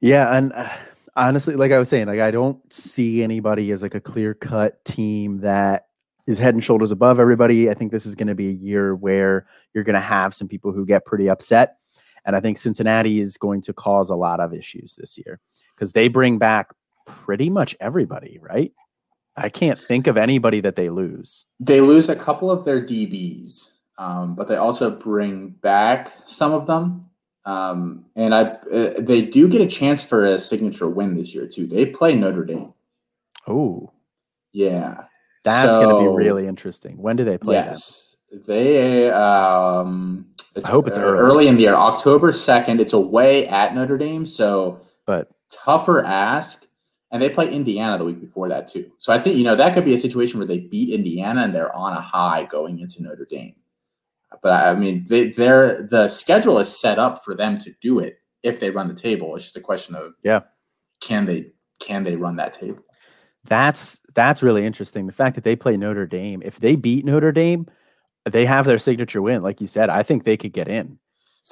Yeah, 0.00 0.36
and 0.36 0.52
uh, 0.52 0.68
honestly, 1.16 1.56
like 1.56 1.72
I 1.72 1.78
was 1.78 1.88
saying, 1.88 2.06
like 2.06 2.20
I 2.20 2.30
don't 2.30 2.60
see 2.72 3.22
anybody 3.22 3.70
as 3.72 3.82
like 3.82 3.94
a 3.94 4.00
clear 4.00 4.34
cut 4.34 4.84
team 4.84 5.40
that 5.40 5.88
is 6.26 6.38
head 6.38 6.54
and 6.54 6.64
shoulders 6.64 6.90
above 6.90 7.20
everybody. 7.20 7.70
I 7.70 7.74
think 7.74 7.92
this 7.92 8.06
is 8.06 8.14
going 8.14 8.28
to 8.28 8.34
be 8.34 8.48
a 8.48 8.52
year 8.52 8.94
where 8.94 9.46
you're 9.72 9.84
going 9.84 9.94
to 9.94 10.00
have 10.00 10.34
some 10.34 10.48
people 10.48 10.72
who 10.72 10.86
get 10.86 11.04
pretty 11.04 11.28
upset, 11.28 11.76
and 12.24 12.34
I 12.34 12.40
think 12.40 12.58
Cincinnati 12.58 13.20
is 13.20 13.36
going 13.36 13.60
to 13.62 13.72
cause 13.72 14.10
a 14.10 14.16
lot 14.16 14.40
of 14.40 14.54
issues 14.54 14.94
this 14.94 15.18
year 15.18 15.40
because 15.74 15.92
they 15.92 16.08
bring 16.08 16.38
back 16.38 16.72
pretty 17.06 17.50
much 17.50 17.76
everybody, 17.80 18.38
right? 18.40 18.72
I 19.36 19.48
can't 19.48 19.80
think 19.80 20.06
of 20.06 20.16
anybody 20.16 20.60
that 20.60 20.76
they 20.76 20.90
lose. 20.90 21.46
They 21.58 21.80
lose 21.80 22.08
a 22.08 22.16
couple 22.16 22.50
of 22.50 22.64
their 22.64 22.80
DBs, 22.80 23.72
um, 23.98 24.34
but 24.34 24.48
they 24.48 24.56
also 24.56 24.90
bring 24.90 25.48
back 25.48 26.12
some 26.24 26.52
of 26.52 26.66
them. 26.66 27.10
Um, 27.44 28.06
and 28.16 28.34
I, 28.34 28.42
uh, 28.42 28.94
they 29.00 29.22
do 29.22 29.48
get 29.48 29.60
a 29.60 29.66
chance 29.66 30.02
for 30.02 30.24
a 30.24 30.38
signature 30.38 30.88
win 30.88 31.16
this 31.16 31.34
year 31.34 31.46
too. 31.46 31.66
They 31.66 31.84
play 31.84 32.14
Notre 32.14 32.44
Dame. 32.44 32.72
Oh, 33.46 33.92
yeah, 34.52 35.04
that's 35.44 35.76
going 35.76 35.88
to 35.88 36.10
be 36.10 36.16
really 36.16 36.46
interesting. 36.46 36.96
When 37.00 37.16
do 37.16 37.24
they 37.24 37.38
play 37.38 37.56
that? 37.56 37.66
yes, 37.66 38.16
they. 38.46 39.10
Um, 39.10 40.26
it's 40.56 40.66
I 40.66 40.70
hope 40.70 40.86
it's 40.86 40.98
uh, 40.98 41.02
early. 41.02 41.18
early 41.18 41.48
in 41.48 41.56
the 41.56 41.62
year, 41.62 41.74
October 41.74 42.32
second. 42.32 42.80
It's 42.80 42.92
away 42.92 43.46
at 43.48 43.74
Notre 43.74 43.98
Dame, 43.98 44.24
so 44.26 44.80
But 45.06 45.30
tougher 45.50 46.04
ask. 46.04 46.66
And 47.10 47.22
they 47.22 47.30
play 47.30 47.48
Indiana 47.48 47.96
the 47.96 48.04
week 48.04 48.20
before 48.20 48.48
that 48.48 48.66
too. 48.66 48.90
So 48.98 49.12
I 49.12 49.20
think 49.22 49.36
you 49.36 49.44
know 49.44 49.54
that 49.54 49.72
could 49.72 49.84
be 49.84 49.94
a 49.94 49.98
situation 49.98 50.38
where 50.38 50.48
they 50.48 50.58
beat 50.58 50.92
Indiana 50.92 51.42
and 51.42 51.54
they're 51.54 51.72
on 51.74 51.96
a 51.96 52.00
high 52.00 52.42
going 52.50 52.80
into 52.80 53.02
Notre 53.04 53.26
Dame. 53.30 53.54
But 54.42 54.66
I 54.66 54.74
mean, 54.74 55.04
they, 55.08 55.28
they're 55.30 55.86
the 55.88 56.08
schedule 56.08 56.58
is 56.58 56.76
set 56.76 56.98
up 56.98 57.24
for 57.24 57.36
them 57.36 57.58
to 57.60 57.72
do 57.80 58.00
it 58.00 58.18
if 58.42 58.58
they 58.58 58.70
run 58.70 58.88
the 58.88 58.94
table. 58.94 59.36
It's 59.36 59.44
just 59.44 59.56
a 59.56 59.60
question 59.60 59.94
of 59.94 60.14
Yeah. 60.24 60.40
can 61.00 61.24
they 61.24 61.52
can 61.78 62.02
they 62.02 62.16
run 62.16 62.34
that 62.36 62.52
table? 62.54 62.82
That's 63.46 64.00
that's 64.14 64.42
really 64.42 64.64
interesting. 64.64 65.06
The 65.06 65.12
fact 65.12 65.34
that 65.34 65.44
they 65.44 65.56
play 65.56 65.76
Notre 65.76 66.06
Dame. 66.06 66.42
If 66.44 66.60
they 66.60 66.76
beat 66.76 67.04
Notre 67.04 67.32
Dame, 67.32 67.66
they 68.24 68.46
have 68.46 68.64
their 68.64 68.78
signature 68.78 69.20
win. 69.22 69.42
Like 69.42 69.60
you 69.60 69.66
said, 69.66 69.90
I 69.90 70.02
think 70.02 70.24
they 70.24 70.36
could 70.36 70.52
get 70.52 70.68
in. 70.68 70.98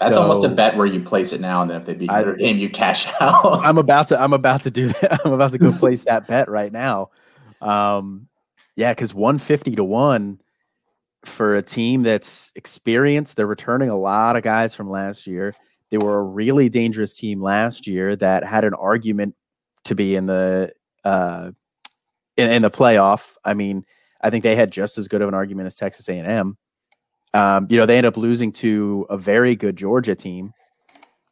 That's 0.00 0.16
almost 0.16 0.42
a 0.42 0.48
bet 0.48 0.76
where 0.76 0.86
you 0.86 1.00
place 1.00 1.34
it 1.34 1.40
now, 1.40 1.60
and 1.60 1.70
then 1.70 1.78
if 1.78 1.86
they 1.86 1.92
beat 1.94 2.10
I- 2.10 2.20
Notre 2.22 2.36
Dame, 2.36 2.56
you 2.58 2.70
cash 2.70 3.06
out. 3.20 3.64
I'm 3.64 3.76
about 3.76 4.08
to 4.08 4.20
I'm 4.20 4.32
about 4.32 4.62
to 4.62 4.70
do 4.70 4.88
that. 4.88 5.20
I'm 5.24 5.32
about 5.32 5.52
to 5.52 5.58
go 5.58 5.70
place 5.72 6.04
that 6.04 6.26
bet 6.26 6.48
right 6.48 6.72
now. 6.72 7.10
Um 7.60 8.28
yeah, 8.74 8.92
because 8.92 9.12
150 9.12 9.76
to 9.76 9.84
1 9.84 10.40
for 11.26 11.54
a 11.54 11.62
team 11.62 12.02
that's 12.02 12.52
experienced, 12.56 13.36
they're 13.36 13.46
returning 13.46 13.90
a 13.90 13.98
lot 13.98 14.34
of 14.34 14.42
guys 14.42 14.74
from 14.74 14.88
last 14.88 15.26
year. 15.26 15.54
They 15.90 15.98
were 15.98 16.18
a 16.18 16.22
really 16.22 16.70
dangerous 16.70 17.14
team 17.18 17.42
last 17.42 17.86
year 17.86 18.16
that 18.16 18.44
had 18.44 18.64
an 18.64 18.72
argument 18.72 19.34
to 19.84 19.94
be 19.94 20.16
in 20.16 20.24
the 20.24 20.72
uh 21.04 21.50
in, 22.36 22.50
in 22.50 22.62
the 22.62 22.70
playoff. 22.70 23.36
I 23.44 23.54
mean, 23.54 23.84
I 24.20 24.30
think 24.30 24.44
they 24.44 24.56
had 24.56 24.70
just 24.70 24.98
as 24.98 25.08
good 25.08 25.22
of 25.22 25.28
an 25.28 25.34
argument 25.34 25.66
as 25.66 25.76
Texas 25.76 26.08
A&M. 26.08 26.56
Um, 27.34 27.66
you 27.70 27.78
know, 27.78 27.86
they 27.86 27.96
end 27.96 28.06
up 28.06 28.16
losing 28.16 28.52
to 28.52 29.06
a 29.08 29.16
very 29.16 29.56
good 29.56 29.76
Georgia 29.76 30.14
team. 30.14 30.52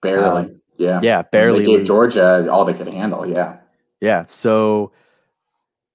barely, 0.03 0.43
Um, 0.43 0.61
yeah, 0.77 1.01
Yeah, 1.03 1.23
barely 1.23 1.61
They 1.61 1.67
gave 1.67 1.79
losing. 1.81 1.87
Georgia 1.87 2.51
all 2.51 2.65
they 2.65 2.75
could 2.75 2.93
handle. 2.93 3.29
Yeah, 3.29 3.59
Yeah. 4.01 4.25
So, 4.27 4.93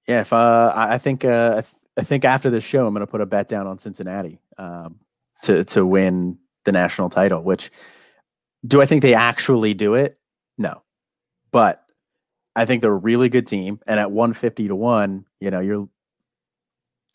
yeah, 0.06 0.20
if 0.20 0.32
uh, 0.32 0.72
I 0.74 0.94
I 0.94 0.98
think 0.98 1.24
uh, 1.24 1.54
I, 1.58 1.60
th- 1.62 1.74
I 1.96 2.02
think 2.02 2.24
after 2.24 2.50
this 2.50 2.62
show, 2.62 2.86
I'm 2.86 2.94
going 2.94 3.04
to 3.04 3.10
put 3.10 3.20
a 3.20 3.26
bet 3.26 3.48
down 3.48 3.66
on 3.66 3.78
Cincinnati 3.78 4.40
um, 4.58 5.00
to 5.42 5.64
to 5.64 5.84
win 5.84 6.38
the 6.64 6.70
national 6.70 7.10
title. 7.10 7.42
Which 7.42 7.72
do 8.64 8.80
I 8.80 8.86
think 8.86 9.02
they 9.02 9.14
actually 9.14 9.74
do 9.74 9.94
it? 9.94 10.16
No, 10.56 10.82
but 11.50 11.84
I 12.56 12.64
think 12.64 12.82
they're 12.82 12.92
a 12.92 12.96
really 12.96 13.28
good 13.28 13.46
team, 13.46 13.80
and 13.86 14.00
at 14.00 14.10
150 14.10 14.68
to 14.68 14.74
one, 14.74 15.26
you 15.40 15.50
know, 15.50 15.60
you're 15.60 15.88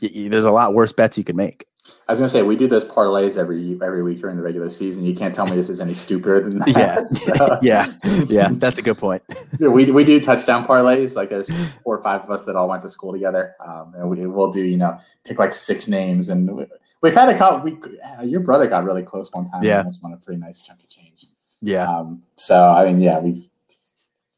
y- 0.02 0.10
y- 0.16 0.28
there's 0.30 0.46
a 0.46 0.52
lot 0.52 0.74
worse 0.74 0.94
bets 0.94 1.18
you 1.18 1.24
could 1.24 1.36
make. 1.36 1.66
I 2.08 2.12
was 2.12 2.20
gonna 2.20 2.30
say 2.30 2.44
we 2.44 2.56
do 2.56 2.68
those 2.68 2.86
parlays 2.86 3.38
every 3.38 3.78
every 3.82 4.04
week 4.04 4.22
during 4.22 4.38
the 4.38 4.44
regular 4.44 4.70
season. 4.70 5.04
You 5.04 5.16
can't 5.16 5.34
tell 5.34 5.48
me 5.48 5.56
this 5.56 5.68
is 5.70 5.82
any 5.82 5.94
stupider 5.96 6.42
than 6.42 6.60
that. 6.60 6.68
Yeah. 6.68 7.36
So, 7.38 7.58
Yeah, 7.62 7.92
yeah, 8.28 8.50
that's 8.54 8.78
a 8.78 8.82
good 8.84 8.98
point. 9.00 9.24
we 9.60 9.90
we 9.92 10.06
do 10.06 10.20
touchdown 10.22 10.64
parlays. 10.66 11.16
Like 11.16 11.30
there's 11.30 11.50
four 11.84 11.98
or 11.98 12.04
five 12.04 12.22
of 12.22 12.30
us 12.30 12.46
that 12.46 12.56
all 12.56 12.70
went 12.70 12.84
to 12.84 12.90
school 12.90 13.12
together, 13.12 13.56
um, 13.66 13.94
and 13.98 14.10
we 14.10 14.28
will 14.28 14.52
do 14.52 14.62
you 14.62 14.78
know 14.78 15.00
pick 15.26 15.40
like 15.40 15.56
six 15.56 15.88
names, 15.88 16.30
and 16.30 16.56
we, 16.56 16.66
we've 17.02 17.16
had 17.16 17.30
a 17.30 17.38
couple. 17.38 17.62
We 17.62 17.78
uh, 18.20 18.22
your 18.24 18.42
brother 18.42 18.68
got 18.68 18.84
really 18.84 19.04
close 19.04 19.32
one 19.34 19.46
time. 19.50 19.64
Yeah. 19.64 19.80
and 19.80 19.88
that's 19.88 20.02
won 20.04 20.14
a 20.14 20.18
pretty 20.18 20.40
nice 20.40 20.62
chunk 20.62 20.84
of 20.84 20.88
change. 20.90 21.26
Yeah, 21.64 21.88
Um, 21.88 22.24
so 22.38 22.56
I 22.64 22.86
mean, 22.86 23.02
yeah, 23.02 23.20
we've 23.20 23.48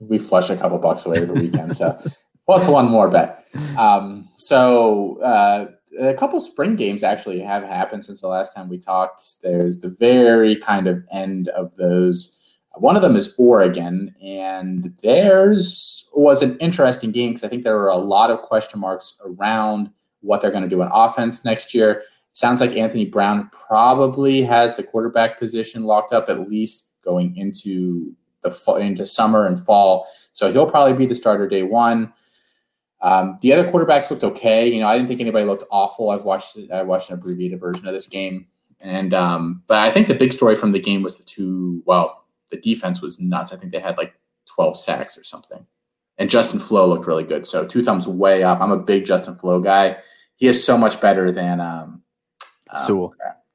we 0.08 0.18
flush 0.18 0.50
a 0.50 0.58
couple 0.58 0.78
bucks 0.78 1.06
away 1.06 1.24
the 1.24 1.34
weekend. 1.34 1.76
So 1.76 2.00
what's 2.46 2.68
one 2.68 2.90
more 2.90 3.10
bet? 3.10 3.46
Um, 3.78 4.30
so 4.38 5.22
uh, 5.22 5.68
a 6.00 6.14
couple 6.14 6.40
spring 6.40 6.76
games 6.76 7.04
actually 7.04 7.40
have 7.40 7.64
happened 7.64 8.04
since 8.06 8.22
the 8.22 8.28
last 8.28 8.54
time 8.56 8.70
we 8.70 8.78
talked. 8.78 9.24
There's 9.42 9.80
the 9.80 9.90
very 9.90 10.56
kind 10.56 10.88
of 10.88 11.04
end 11.12 11.50
of 11.50 11.76
those. 11.76 12.40
One 12.76 12.96
of 12.96 13.04
them 13.04 13.16
is 13.16 13.36
Oregon, 13.38 14.16
and 14.22 14.98
theirs 15.04 16.08
was 16.14 16.42
an 16.42 16.58
interesting 16.58 17.12
game 17.12 17.32
because 17.32 17.44
I 17.44 17.48
think 17.48 17.64
there 17.64 17.76
were 17.76 17.90
a 17.90 17.98
lot 17.98 18.32
of 18.32 18.42
question 18.42 18.80
marks 18.80 19.16
around 19.24 19.92
what 20.22 20.42
they're 20.42 20.52
going 20.52 20.64
to 20.64 20.70
do 20.70 20.82
on 20.82 20.90
offense 20.92 21.46
next 21.46 21.74
year. 21.74 22.04
Sounds 22.32 22.60
like 22.60 22.72
Anthony 22.72 23.06
Brown 23.06 23.50
probably 23.52 24.42
has 24.42 24.76
the 24.76 24.82
quarterback 24.82 25.38
position 25.38 25.84
locked 25.84 26.14
up 26.14 26.30
at 26.30 26.50
least 26.50 26.90
going 27.04 27.38
into 27.38 28.16
the 28.44 28.74
into 28.76 29.06
summer 29.06 29.46
and 29.48 29.60
fall. 29.60 30.08
So 30.34 30.52
he'll 30.52 30.70
probably 30.70 30.94
be 30.94 31.06
the 31.06 31.16
starter 31.16 31.48
day 31.48 31.64
one. 31.64 32.14
Um, 33.02 33.38
the 33.42 33.52
other 33.52 33.70
quarterbacks 33.70 34.10
looked 34.10 34.24
okay. 34.24 34.68
You 34.68 34.80
know, 34.80 34.88
I 34.88 34.96
didn't 34.96 35.10
think 35.10 35.20
anybody 35.20 35.46
looked 35.46 35.66
awful. 35.70 36.10
I've 36.10 36.24
watched 36.24 36.58
I 36.74 36.84
watched 36.84 37.10
an 37.10 37.16
abbreviated 37.16 37.60
version 37.60 37.86
of 37.86 37.94
this 37.94 38.08
game, 38.08 38.48
and 38.82 39.14
um, 39.14 39.62
but 39.68 39.80
I 39.80 39.92
think 39.92 40.08
the 40.08 40.16
big 40.16 40.32
story 40.32 40.56
from 40.56 40.72
the 40.72 40.80
game 40.80 41.04
was 41.04 41.18
the 41.18 41.26
two. 41.26 41.84
Well, 41.86 42.24
the 42.50 42.58
defense 42.58 43.02
was 43.02 43.20
nuts. 43.20 43.52
I 43.52 43.58
think 43.58 43.74
they 43.74 43.80
had 43.80 43.98
like 43.98 44.14
twelve 44.46 44.78
sacks 44.78 45.18
or 45.18 45.24
something, 45.24 45.66
and 46.18 46.30
Justin 46.30 46.60
Flowe 46.60 46.88
looked 46.88 47.06
really 47.06 47.26
good. 47.26 47.46
So 47.46 47.66
two 47.66 47.84
thumbs 47.84 48.08
way 48.08 48.42
up. 48.42 48.62
I'm 48.62 48.72
a 48.72 48.78
big 48.80 49.06
Justin 49.06 49.36
Flowe 49.36 49.60
guy. 49.60 49.98
He 50.38 50.48
is 50.48 50.64
so 50.64 50.78
much 50.78 51.02
better 51.02 51.30
than 51.30 51.60
um, 51.60 52.04
um, 52.70 52.78
Sewell. 52.78 53.14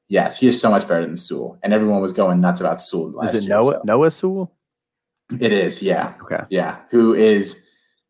Yes, 0.09 0.39
he 0.39 0.47
is 0.47 0.61
so 0.61 0.69
much 0.69 0.87
better 0.87 1.05
than 1.05 1.17
Sewell, 1.17 1.57
and 1.63 1.73
everyone 1.73 2.01
was 2.01 2.11
going 2.11 2.39
nuts 2.39 2.61
about 2.61 2.79
Sewell. 2.79 3.11
Last 3.13 3.33
is 3.33 3.35
it 3.35 3.47
year, 3.47 3.49
Noah 3.49 3.71
so- 3.73 3.81
Noah 3.83 4.11
Sewell? 4.11 4.51
It 5.37 5.51
is, 5.51 5.81
yeah. 5.81 6.13
Okay. 6.23 6.43
Yeah, 6.49 6.79
who 6.89 7.13
is 7.13 7.63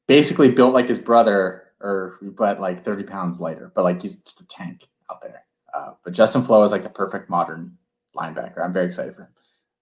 basically 0.08 0.50
built 0.50 0.74
like 0.74 0.88
his 0.88 1.00
brother, 1.00 1.64
or 1.82 2.18
but 2.22 2.60
like 2.60 2.84
30 2.84 3.04
pounds 3.04 3.40
lighter, 3.40 3.72
but 3.76 3.84
like 3.84 4.02
he's 4.02 4.20
just 4.20 4.42
a 4.42 4.48
tank 4.48 4.88
out 5.12 5.22
there. 5.22 5.44
Uh, 5.74 5.92
but 6.04 6.14
Justin 6.14 6.44
Flowe 6.44 6.64
is 6.64 6.72
like 6.72 6.84
the 6.84 6.90
perfect 6.90 7.30
modern 7.30 7.78
linebacker. 8.16 8.64
I'm 8.64 8.74
very 8.74 8.86
excited 8.86 9.16
for 9.16 9.24
him. 9.24 9.30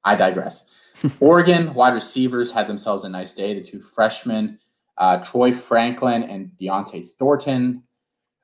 I 0.04 0.16
digress. 0.16 0.66
Oregon 1.20 1.74
wide 1.74 1.94
receivers 1.94 2.52
had 2.52 2.68
themselves 2.68 3.04
a 3.04 3.10
nice 3.10 3.34
day. 3.34 3.54
The 3.54 3.62
two 3.62 3.82
freshmen, 3.82 4.60
uh, 4.98 5.18
Troy 5.24 5.52
Franklin 5.52 6.24
and 6.24 6.52
Dont'e 6.60 7.06
Thornton. 7.18 7.84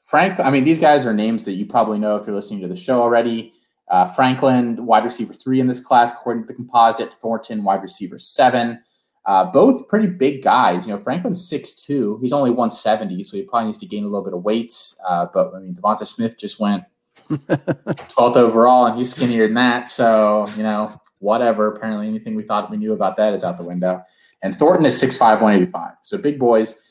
Frank, 0.02 0.40
I 0.40 0.52
mean, 0.52 0.64
these 0.64 0.80
guys 0.80 1.06
are 1.06 1.14
names 1.14 1.46
that 1.46 1.54
you 1.54 1.66
probably 1.66 1.98
know 1.98 2.18
if 2.18 2.28
you're 2.28 2.36
listening 2.36 2.62
to 2.62 2.68
the 2.68 2.76
show 2.76 3.02
already. 3.02 3.54
Uh, 3.90 4.06
Franklin, 4.06 4.86
wide 4.86 5.04
receiver 5.04 5.34
three 5.34 5.60
in 5.60 5.68
this 5.68 5.80
class, 5.80 6.12
according 6.12 6.44
to 6.44 6.48
the 6.48 6.54
composite. 6.54 7.14
Thornton, 7.14 7.64
wide 7.64 7.82
receiver 7.82 8.18
seven. 8.18 8.80
Uh, 9.26 9.46
both 9.46 9.88
pretty 9.88 10.08
big 10.08 10.44
guys. 10.44 10.86
You 10.86 10.94
know, 10.94 11.00
Franklin's 11.00 11.50
6'2. 11.50 12.22
He's 12.22 12.34
only 12.34 12.50
170, 12.50 13.24
so 13.24 13.38
he 13.38 13.44
probably 13.44 13.68
needs 13.68 13.78
to 13.78 13.86
gain 13.86 14.04
a 14.04 14.08
little 14.08 14.24
bit 14.24 14.34
of 14.34 14.44
weight. 14.44 14.74
Uh, 15.08 15.28
but 15.34 15.54
I 15.56 15.60
mean, 15.60 15.76
Devonta 15.76 16.06
Smith 16.06 16.38
just 16.38 16.60
went 16.60 16.84
12th 17.30 18.36
overall, 18.36 18.86
and 18.86 18.98
he's 18.98 19.12
skinnier 19.12 19.48
than 19.48 19.56
that. 19.56 19.88
So, 19.88 20.46
you 20.58 20.64
know, 20.64 21.00
whatever. 21.20 21.74
Apparently, 21.74 22.08
anything 22.08 22.36
we 22.36 22.44
thought 22.44 22.70
we 22.70 22.78
knew 22.78 22.92
about 22.92 23.16
that 23.18 23.34
is 23.34 23.46
out 23.46 23.58
the 23.58 23.64
window. 23.64 24.04
And 24.42 24.54
Thornton 24.54 24.86
is 24.86 25.02
6'5, 25.02 25.22
185. 25.22 25.94
So 26.02 26.18
big 26.18 26.38
boys. 26.38 26.82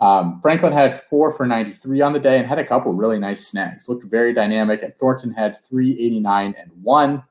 Um, 0.00 0.40
Franklin 0.40 0.72
had 0.72 0.98
four 0.98 1.30
for 1.30 1.46
93 1.46 2.00
on 2.00 2.12
the 2.12 2.20
day 2.20 2.38
and 2.38 2.46
had 2.46 2.58
a 2.58 2.64
couple 2.64 2.92
really 2.92 3.18
nice 3.18 3.46
snags. 3.46 3.88
Looked 3.88 4.04
very 4.04 4.32
dynamic. 4.32 4.82
And 4.82 4.94
Thornton 4.96 5.32
had 5.32 5.60
389 5.62 6.54
and 6.58 6.70
one. 6.82 7.22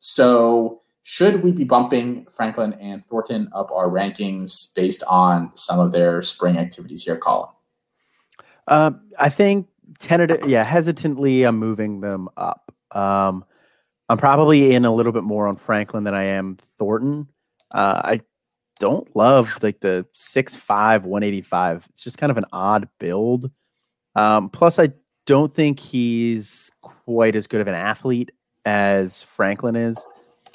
So 0.00 0.82
should 1.02 1.44
we 1.44 1.52
be 1.52 1.62
bumping 1.62 2.26
Franklin 2.30 2.72
and 2.74 3.04
Thornton 3.04 3.48
up 3.54 3.70
our 3.70 3.88
rankings 3.88 4.74
based 4.74 5.04
on 5.04 5.54
some 5.54 5.78
of 5.78 5.92
their 5.92 6.20
spring 6.20 6.58
activities 6.58 7.04
here, 7.04 7.16
Colin? 7.16 7.50
Uh, 8.66 8.90
I 9.18 9.28
think 9.28 9.68
tentative, 10.00 10.48
yeah, 10.48 10.64
hesitantly, 10.64 11.44
I'm 11.44 11.58
moving 11.58 12.00
them 12.00 12.28
up. 12.36 12.72
Um, 12.90 13.44
I'm 14.08 14.18
probably 14.18 14.74
in 14.74 14.84
a 14.84 14.92
little 14.92 15.12
bit 15.12 15.22
more 15.22 15.46
on 15.46 15.54
Franklin 15.54 16.02
than 16.02 16.14
I 16.14 16.24
am 16.24 16.58
Thornton. 16.76 17.28
Uh, 17.72 18.00
I 18.04 18.20
don't 18.78 19.14
love 19.16 19.62
like 19.62 19.80
the 19.80 20.06
6'5, 20.14 21.02
185. 21.02 21.86
It's 21.90 22.04
just 22.04 22.18
kind 22.18 22.30
of 22.30 22.38
an 22.38 22.44
odd 22.52 22.88
build. 22.98 23.50
Um, 24.14 24.48
plus, 24.50 24.78
I 24.78 24.90
don't 25.26 25.52
think 25.52 25.80
he's 25.80 26.70
quite 26.82 27.36
as 27.36 27.46
good 27.46 27.60
of 27.60 27.68
an 27.68 27.74
athlete 27.74 28.32
as 28.64 29.22
Franklin 29.22 29.76
is. 29.76 30.06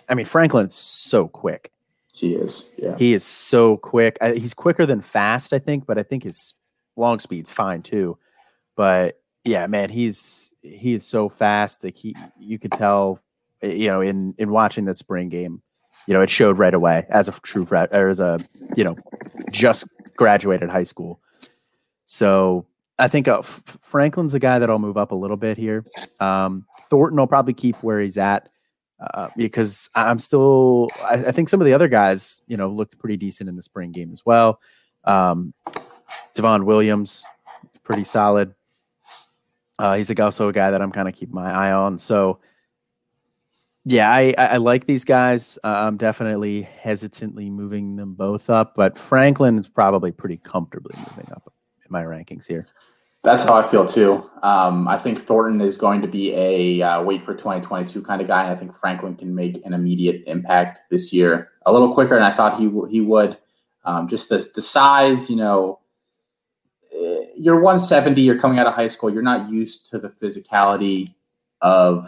I 0.10 0.16
mean, 0.16 0.26
Franklin's 0.26 0.76
so 0.76 1.28
quick. 1.28 1.72
He 2.14 2.34
is, 2.34 2.70
yeah. 2.78 2.96
He 2.98 3.14
is 3.14 3.24
so 3.24 3.78
quick. 3.78 4.18
I, 4.22 4.34
he's 4.34 4.54
quicker 4.54 4.86
than 4.86 5.02
fast, 5.02 5.54
I 5.54 5.60
think, 5.60 5.86
but 5.86 5.98
I 5.98 6.04
think 6.04 6.24
his 6.24 6.54
long 6.96 7.20
speed's 7.20 7.52
fine 7.52 7.82
too. 7.82 8.18
But 8.76 9.20
yeah, 9.44 9.68
man, 9.68 9.90
he's 9.90 10.54
he 10.62 10.94
is 10.94 11.06
so 11.06 11.30
fast. 11.30 11.84
Like 11.84 11.98
he, 11.98 12.16
you 12.38 12.60
could 12.60 12.74
tell, 12.74 13.20
uh, 13.64 13.68
you 13.68 13.88
know, 13.88 14.02
in 14.02 14.36
in 14.38 14.52
watching 14.52 14.86
that 14.86 14.98
spring 14.98 15.30
game, 15.30 15.62
you 16.08 16.14
know, 16.14 16.22
it 16.22 16.30
showed 16.30 16.58
right 16.58 16.74
away 16.74 17.06
as 17.10 17.28
a 17.28 17.32
true 17.42 17.66
frat 17.66 17.96
or 17.96 18.08
as 18.10 18.20
a 18.20 18.40
you 18.76 18.84
know 18.84 18.96
just 19.52 19.88
graduated 20.16 20.70
high 20.70 20.84
school. 20.84 21.20
So 22.06 22.66
I 23.00 23.08
think 23.08 23.28
uh, 23.28 23.40
F- 23.40 23.78
Franklin's 23.82 24.34
a 24.34 24.40
guy 24.40 24.60
that 24.60 24.70
I'll 24.70 24.80
move 24.80 24.98
up 24.98 25.12
a 25.12 25.16
little 25.16 25.38
bit 25.38 25.58
here. 25.58 25.86
Um, 26.20 26.66
Thornton 26.90 27.18
will 27.18 27.28
probably 27.28 27.54
keep 27.54 27.76
where 27.78 28.00
he's 28.00 28.18
at 28.18 28.50
uh, 29.00 29.30
because 29.36 29.90
I'm 29.96 30.20
still. 30.20 30.90
I, 31.02 31.14
I, 31.14 31.32
think 31.32 31.50
some 31.50 31.60
of 31.60 31.66
the 31.66 31.74
other 31.74 31.88
guys, 31.88 32.42
you 32.48 32.58
know, 32.58 32.70
looked 32.70 33.00
pretty 33.00 33.18
decent 33.18 33.50
in 33.50 33.56
the 33.56 33.62
spring 33.62 33.92
game 33.92 34.12
as 34.12 34.24
well. 34.26 34.60
Um, 35.04 35.54
Devon 36.36 36.66
Williams, 36.66 37.26
pretty 37.84 38.04
solid. 38.04 38.54
Uh, 39.80 39.96
he's 39.96 40.12
also 40.20 40.50
a 40.50 40.54
guy 40.54 40.70
that 40.70 40.82
I'm 40.82 40.92
kind 40.92 41.08
of 41.08 41.16
keeping 41.16 41.34
my 41.34 41.52
eye 41.52 41.72
on. 41.72 41.98
So, 41.98 42.40
yeah, 43.86 44.12
I, 44.12 44.34
I 44.38 44.58
like 44.58 44.86
these 44.86 45.04
guys. 45.04 45.58
Uh, 45.64 45.86
I'm 45.88 45.98
definitely 45.98 46.62
hesitantly 46.62 47.50
moving 47.50 47.96
them 47.96 48.14
both 48.14 48.50
up, 48.50 48.76
but 48.76 48.98
Franklin 48.98 49.58
is 49.58 49.68
probably 49.68 50.12
pretty 50.12 50.38
comfortably 50.38 50.96
moving 50.98 51.32
up 51.32 51.52
in 51.78 51.92
my 51.92 52.04
rankings 52.04 52.48
here. 52.48 52.68
That's 53.24 53.44
how 53.44 53.54
I 53.54 53.68
feel 53.70 53.86
too. 53.86 54.28
Um, 54.42 54.88
I 54.88 54.98
think 54.98 55.20
Thornton 55.20 55.62
is 55.62 55.78
going 55.78 56.02
to 56.02 56.08
be 56.08 56.34
a 56.34 56.82
uh, 56.82 57.04
wait 57.04 57.24
for 57.24 57.34
2022 57.34 58.02
kind 58.02 58.22
of 58.22 58.28
guy, 58.28 58.44
and 58.44 58.52
I 58.52 58.56
think 58.56 58.76
Franklin 58.76 59.16
can 59.16 59.34
make 59.34 59.64
an 59.66 59.74
immediate 59.74 60.24
impact 60.28 60.80
this 60.90 61.14
year 61.14 61.50
a 61.66 61.72
little 61.72 61.94
quicker 61.94 62.16
than 62.16 62.24
I 62.24 62.36
thought 62.36 62.60
he 62.60 62.66
w- 62.66 62.88
he 62.88 63.02
would. 63.02 63.38
Um, 63.84 64.08
just 64.08 64.30
the 64.30 64.50
the 64.56 64.62
size, 64.62 65.30
you 65.30 65.36
know, 65.36 65.80
eh, 66.92 67.26
you're 67.36 67.60
170. 67.60 68.22
You're 68.22 68.40
coming 68.40 68.58
out 68.58 68.66
of 68.66 68.74
high 68.74 68.88
school. 68.88 69.12
You're 69.12 69.22
not 69.22 69.50
used 69.50 69.88
to 69.92 70.00
the 70.00 70.10
physicality 70.10 71.14
of 71.62 72.08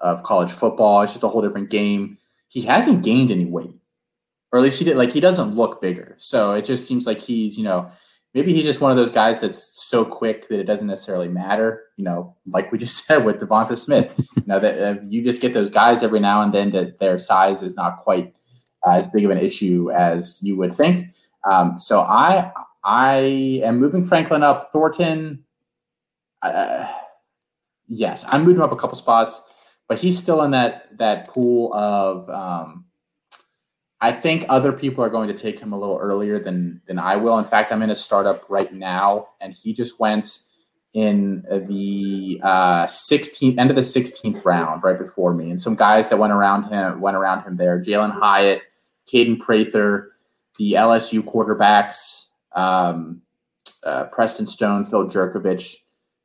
of 0.00 0.22
college 0.22 0.50
football. 0.50 1.02
It's 1.02 1.12
just 1.12 1.24
a 1.24 1.28
whole 1.28 1.42
different 1.42 1.70
game. 1.70 2.18
He 2.48 2.62
hasn't 2.62 3.04
gained 3.04 3.30
any 3.30 3.44
weight, 3.44 3.74
or 4.52 4.58
at 4.58 4.62
least 4.62 4.78
he 4.78 4.84
did. 4.84 4.96
Like 4.96 5.12
he 5.12 5.20
doesn't 5.20 5.54
look 5.54 5.80
bigger. 5.80 6.16
So 6.18 6.52
it 6.52 6.64
just 6.64 6.86
seems 6.86 7.06
like 7.06 7.18
he's 7.18 7.56
you 7.56 7.64
know 7.64 7.90
maybe 8.34 8.52
he's 8.52 8.64
just 8.64 8.80
one 8.80 8.90
of 8.90 8.96
those 8.96 9.10
guys 9.10 9.40
that's 9.40 9.58
so 9.84 10.04
quick 10.04 10.48
that 10.48 10.60
it 10.60 10.64
doesn't 10.64 10.86
necessarily 10.86 11.28
matter. 11.28 11.84
You 11.96 12.04
know, 12.04 12.36
like 12.46 12.72
we 12.72 12.78
just 12.78 13.04
said 13.06 13.24
with 13.24 13.40
Devonta 13.40 13.76
Smith, 13.76 14.12
you 14.36 14.44
know 14.46 14.60
that 14.60 14.80
uh, 14.80 15.00
you 15.08 15.22
just 15.22 15.40
get 15.40 15.54
those 15.54 15.70
guys 15.70 16.02
every 16.02 16.20
now 16.20 16.42
and 16.42 16.52
then 16.52 16.70
that 16.72 16.98
their 16.98 17.18
size 17.18 17.62
is 17.62 17.74
not 17.74 17.98
quite 17.98 18.34
as 18.86 19.06
big 19.08 19.24
of 19.24 19.30
an 19.30 19.38
issue 19.38 19.90
as 19.90 20.42
you 20.42 20.56
would 20.56 20.74
think. 20.74 21.12
Um, 21.50 21.78
so 21.78 22.00
I 22.00 22.52
I 22.84 23.60
am 23.62 23.78
moving 23.78 24.04
Franklin 24.04 24.42
up. 24.42 24.72
Thornton, 24.72 25.44
uh, 26.42 26.90
yes, 27.88 28.24
I'm 28.28 28.42
moving 28.42 28.56
him 28.56 28.62
up 28.62 28.72
a 28.72 28.76
couple 28.76 28.96
spots, 28.96 29.42
but 29.90 29.98
he's 29.98 30.16
still 30.16 30.42
in 30.42 30.52
that 30.52 30.96
that 30.98 31.26
pool 31.26 31.74
of. 31.74 32.30
Um, 32.30 32.84
I 34.00 34.12
think 34.12 34.46
other 34.48 34.72
people 34.72 35.02
are 35.02 35.10
going 35.10 35.26
to 35.26 35.34
take 35.34 35.58
him 35.58 35.72
a 35.72 35.78
little 35.78 35.98
earlier 35.98 36.38
than 36.38 36.80
than 36.86 37.00
I 37.00 37.16
will. 37.16 37.36
In 37.38 37.44
fact, 37.44 37.72
I'm 37.72 37.82
in 37.82 37.90
a 37.90 37.96
startup 37.96 38.48
right 38.48 38.72
now, 38.72 39.30
and 39.40 39.52
he 39.52 39.72
just 39.74 39.98
went 39.98 40.42
in 40.94 41.44
the 41.68 42.40
uh, 42.42 42.86
16th 42.86 43.58
end 43.58 43.70
of 43.70 43.76
the 43.76 43.82
16th 43.82 44.44
round, 44.44 44.84
right 44.84 44.98
before 44.98 45.34
me. 45.34 45.50
And 45.50 45.60
some 45.60 45.74
guys 45.74 46.08
that 46.08 46.18
went 46.18 46.32
around 46.32 46.68
him 46.68 47.00
went 47.00 47.16
around 47.16 47.42
him 47.42 47.56
there: 47.56 47.82
Jalin 47.82 48.12
Hyatt, 48.12 48.62
Kaden 49.12 49.40
Prather, 49.40 50.12
the 50.56 50.74
LSU 50.74 51.20
quarterbacks, 51.20 52.28
um, 52.52 53.22
uh, 53.82 54.04
Preston 54.04 54.46
Stone, 54.46 54.84
Phil 54.84 55.08
Jurkovec, 55.08 55.78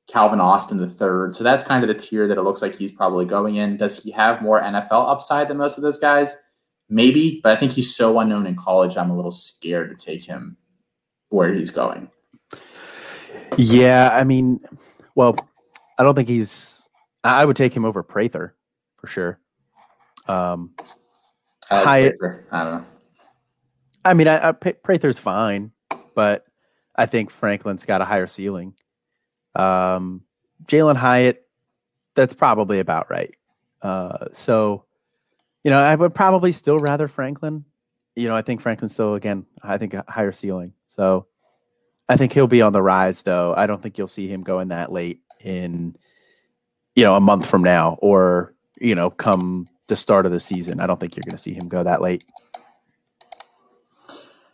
Calvin 0.07 0.39
Austin 0.39 0.77
the 0.77 0.89
third. 0.89 1.35
So 1.35 1.43
that's 1.43 1.63
kind 1.63 1.83
of 1.83 1.87
the 1.87 1.93
tier 1.95 2.27
that 2.27 2.37
it 2.37 2.43
looks 2.43 2.61
like 2.61 2.75
he's 2.75 2.91
probably 2.91 3.25
going 3.25 3.55
in. 3.55 3.77
Does 3.77 4.01
he 4.01 4.11
have 4.11 4.41
more 4.41 4.61
NFL 4.61 5.09
upside 5.09 5.47
than 5.47 5.57
most 5.57 5.77
of 5.77 5.83
those 5.83 5.97
guys? 5.97 6.35
Maybe, 6.89 7.39
but 7.41 7.51
I 7.51 7.59
think 7.59 7.71
he's 7.71 7.95
so 7.95 8.19
unknown 8.19 8.45
in 8.45 8.55
college. 8.55 8.95
I'm 8.95 9.09
a 9.09 9.15
little 9.15 9.31
scared 9.31 9.97
to 9.97 10.05
take 10.05 10.23
him 10.23 10.57
where 11.29 11.53
he's 11.53 11.71
going. 11.71 12.11
Yeah, 13.57 14.09
I 14.13 14.23
mean, 14.23 14.59
well, 15.15 15.35
I 15.97 16.03
don't 16.03 16.13
think 16.13 16.29
he's. 16.29 16.87
I 17.23 17.43
would 17.43 17.55
take 17.55 17.73
him 17.73 17.85
over 17.85 18.03
Prather 18.03 18.55
for 18.97 19.07
sure. 19.07 19.39
Um, 20.27 20.75
I, 21.71 21.75
like 21.75 21.85
Hyatt, 21.85 22.15
I 22.51 22.63
don't 22.63 22.73
know. 22.73 22.85
I 24.03 24.13
mean, 24.13 24.27
I, 24.27 24.49
I, 24.49 24.51
Prather's 24.51 25.17
fine, 25.17 25.71
but 26.13 26.45
I 26.95 27.07
think 27.07 27.31
Franklin's 27.31 27.85
got 27.85 28.01
a 28.01 28.05
higher 28.05 28.27
ceiling. 28.27 28.75
Um, 29.55 30.21
Jalin 30.65 30.95
Hyatt, 30.95 31.45
that's 32.13 32.33
probably 32.33 32.79
about 32.79 33.09
right. 33.09 33.35
Uh, 33.81 34.27
so 34.31 34.85
you 35.63 35.71
know, 35.71 35.79
I 35.79 35.95
would 35.95 36.13
probably 36.13 36.51
still 36.51 36.77
rather 36.77 37.07
Franklin. 37.07 37.65
You 38.15 38.27
know, 38.27 38.35
I 38.35 38.43
think 38.43 38.61
Franklin's 38.61 38.93
still 38.93 39.15
again, 39.15 39.45
I 39.61 39.77
think 39.77 39.93
a 39.93 40.05
higher 40.07 40.31
ceiling. 40.31 40.73
So 40.85 41.27
I 42.07 42.17
think 42.17 42.33
he'll 42.33 42.47
be 42.47 42.61
on 42.61 42.73
the 42.73 42.81
rise 42.81 43.23
though. 43.23 43.53
I 43.55 43.67
don't 43.67 43.81
think 43.81 43.97
you'll 43.97 44.07
see 44.07 44.27
him 44.27 44.43
going 44.43 44.69
that 44.69 44.91
late 44.91 45.21
in 45.43 45.97
you 46.95 47.03
know, 47.03 47.15
a 47.15 47.21
month 47.21 47.45
from 47.47 47.61
now 47.61 47.97
or, 48.01 48.53
you 48.79 48.95
know, 48.95 49.09
come 49.09 49.67
the 49.87 49.95
start 49.95 50.25
of 50.25 50.31
the 50.31 50.39
season. 50.39 50.79
I 50.79 50.87
don't 50.87 50.99
think 50.99 51.15
you're 51.15 51.23
going 51.23 51.35
to 51.35 51.41
see 51.41 51.53
him 51.53 51.67
go 51.67 51.83
that 51.83 52.01
late. 52.01 52.23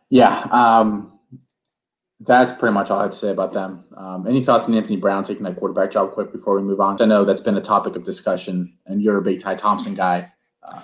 Yeah, 0.10 0.42
um, 0.52 1.14
that's 2.24 2.52
pretty 2.52 2.74
much 2.74 2.90
all 2.92 3.00
I 3.00 3.04
have 3.04 3.12
to 3.12 3.18
say 3.18 3.30
about 3.30 3.54
them. 3.54 3.84
Um, 3.98 4.28
any 4.28 4.44
thoughts 4.44 4.68
on 4.68 4.76
Anthony 4.76 4.98
Brown 4.98 5.24
taking 5.24 5.44
that 5.44 5.58
quarterback 5.58 5.92
job 5.92 6.12
quick 6.12 6.32
before 6.32 6.56
we 6.56 6.62
move 6.62 6.80
on? 6.80 6.98
I 7.02 7.06
know 7.06 7.26
that's 7.26 7.42
been 7.42 7.58
a 7.58 7.62
topic 7.62 7.96
of 7.96 8.04
discussion, 8.04 8.78
and 8.86 9.02
you're 9.02 9.18
a 9.18 9.22
big 9.22 9.40
Ty 9.40 9.56
Thompson 9.56 9.96
guy. 9.96 10.32
Uh, 10.64 10.82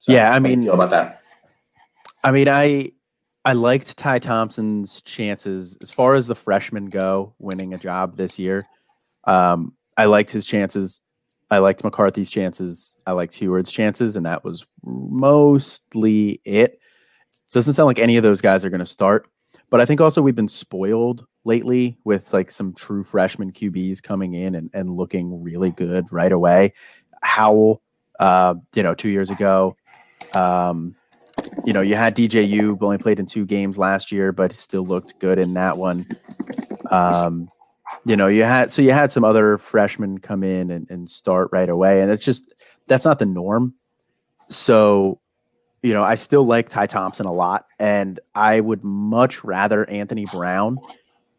so 0.00 0.12
yeah, 0.12 0.32
I 0.32 0.38
mean, 0.38 0.62
feel 0.62 0.74
about 0.74 0.90
that. 0.90 1.22
I 2.22 2.30
mean, 2.30 2.48
I 2.48 2.92
I 3.44 3.54
liked 3.54 3.96
Ty 3.96 4.18
Thompson's 4.18 5.00
chances 5.02 5.78
as 5.82 5.90
far 5.90 6.14
as 6.14 6.26
the 6.26 6.34
freshmen 6.34 6.86
go, 6.86 7.34
winning 7.38 7.72
a 7.72 7.78
job 7.78 8.16
this 8.16 8.38
year. 8.38 8.66
Um, 9.24 9.74
I 9.96 10.06
liked 10.06 10.30
his 10.30 10.44
chances. 10.44 11.00
I 11.50 11.58
liked 11.58 11.82
McCarthy's 11.82 12.30
chances. 12.30 12.96
I 13.06 13.12
liked 13.12 13.34
Huard's 13.34 13.72
chances, 13.72 14.14
and 14.14 14.26
that 14.26 14.44
was 14.44 14.66
mostly 14.84 16.40
it. 16.44 16.72
it 16.72 17.52
doesn't 17.52 17.72
sound 17.72 17.86
like 17.86 17.98
any 17.98 18.16
of 18.18 18.22
those 18.22 18.40
guys 18.40 18.64
are 18.64 18.70
going 18.70 18.80
to 18.80 18.86
start, 18.86 19.26
but 19.70 19.80
I 19.80 19.84
think 19.84 20.00
also 20.00 20.20
we've 20.20 20.34
been 20.34 20.48
spoiled 20.48 21.26
lately 21.44 21.96
with 22.04 22.32
like 22.32 22.50
some 22.50 22.74
true 22.74 23.02
freshman 23.02 23.52
QBs 23.52 24.02
coming 24.02 24.34
in 24.34 24.54
and, 24.54 24.70
and 24.74 24.96
looking 24.96 25.42
really 25.42 25.70
good 25.70 26.06
right 26.10 26.32
away. 26.32 26.74
Howell, 27.22 27.80
uh, 28.18 28.54
you 28.74 28.82
know, 28.82 28.94
two 28.94 29.08
years 29.08 29.30
ago, 29.30 29.76
um, 30.34 30.94
you 31.64 31.72
know, 31.72 31.80
you 31.80 31.94
had 31.94 32.14
DJU 32.14 32.78
only 32.82 32.98
played 32.98 33.18
in 33.18 33.26
two 33.26 33.46
games 33.46 33.78
last 33.78 34.12
year, 34.12 34.32
but 34.32 34.52
still 34.52 34.84
looked 34.84 35.18
good 35.18 35.38
in 35.38 35.54
that 35.54 35.78
one. 35.78 36.06
Um, 36.90 37.50
you 38.04 38.16
know, 38.16 38.26
you 38.26 38.44
had 38.44 38.70
so 38.70 38.82
you 38.82 38.92
had 38.92 39.12
some 39.12 39.24
other 39.24 39.58
freshmen 39.58 40.18
come 40.18 40.42
in 40.42 40.70
and, 40.70 40.90
and 40.90 41.08
start 41.08 41.48
right 41.52 41.68
away, 41.68 42.02
and 42.02 42.10
it's 42.10 42.24
just 42.24 42.54
that's 42.86 43.04
not 43.04 43.18
the 43.18 43.26
norm. 43.26 43.74
So, 44.48 45.19
you 45.82 45.92
know, 45.92 46.04
I 46.04 46.14
still 46.14 46.44
like 46.44 46.68
Ty 46.68 46.86
Thompson 46.86 47.26
a 47.26 47.32
lot, 47.32 47.66
and 47.78 48.20
I 48.34 48.60
would 48.60 48.84
much 48.84 49.42
rather 49.44 49.88
Anthony 49.88 50.26
Brown 50.26 50.78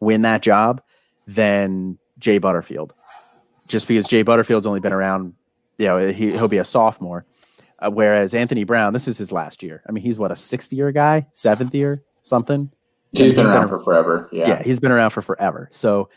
win 0.00 0.22
that 0.22 0.42
job 0.42 0.82
than 1.26 1.98
Jay 2.18 2.38
Butterfield, 2.38 2.94
just 3.68 3.86
because 3.86 4.08
Jay 4.08 4.22
Butterfield's 4.22 4.66
only 4.66 4.80
been 4.80 4.92
around. 4.92 5.34
You 5.78 5.86
know, 5.86 6.06
he, 6.06 6.32
he'll 6.32 6.48
be 6.48 6.58
a 6.58 6.64
sophomore 6.64 7.24
uh, 7.82 7.90
whereas 7.90 8.32
Anthony 8.32 8.64
Brown, 8.64 8.92
this 8.92 9.08
is 9.08 9.18
his 9.18 9.32
last 9.32 9.62
year. 9.62 9.82
I 9.88 9.92
mean, 9.92 10.02
he's 10.02 10.18
what 10.18 10.30
a 10.30 10.36
sixth 10.36 10.72
year 10.72 10.92
guy, 10.92 11.26
seventh 11.32 11.74
year, 11.74 12.02
something. 12.22 12.70
He's, 13.10 13.30
he's 13.30 13.32
been, 13.34 13.46
around 13.46 13.68
for 13.68 13.80
forever. 13.80 14.28
Yeah. 14.32 14.48
Yeah, 14.48 14.62
he's 14.62 14.80
been 14.80 14.92
around 14.92 15.10
for 15.10 15.20
forever. 15.20 15.68
So, 15.72 16.08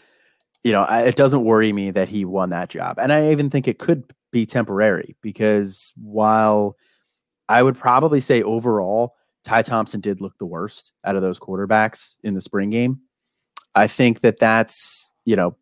you 0.63 0.71
know, 0.71 0.83
I, 0.83 1.03
it 1.03 1.15
doesn't 1.15 1.43
worry 1.43 1.73
me 1.73 1.91
that 1.91 2.07
he 2.07 2.23
won 2.23 2.51
that 2.51 2.69
job, 2.69 2.99
and 2.99 3.11
I 3.11 3.31
even 3.31 3.49
think 3.49 3.67
it 3.67 3.79
could 3.79 4.03
be 4.31 4.45
temporary 4.45 5.15
because 5.21 5.91
while 5.95 6.77
I 7.47 7.61
would 7.61 7.77
probably 7.77 8.19
say 8.19 8.41
overall, 8.41 9.15
Ty 9.43 9.63
Thompson 9.63 10.01
did 10.01 10.21
look 10.21 10.37
the 10.37 10.45
worst 10.45 10.93
out 11.03 11.15
of 11.15 11.21
those 11.21 11.39
quarterbacks 11.39 12.17
in 12.23 12.33
the 12.33 12.41
spring 12.41 12.69
game. 12.69 13.01
I 13.75 13.87
think 13.87 14.21
that 14.21 14.39
that's 14.39 15.11
you 15.25 15.35
know 15.35 15.55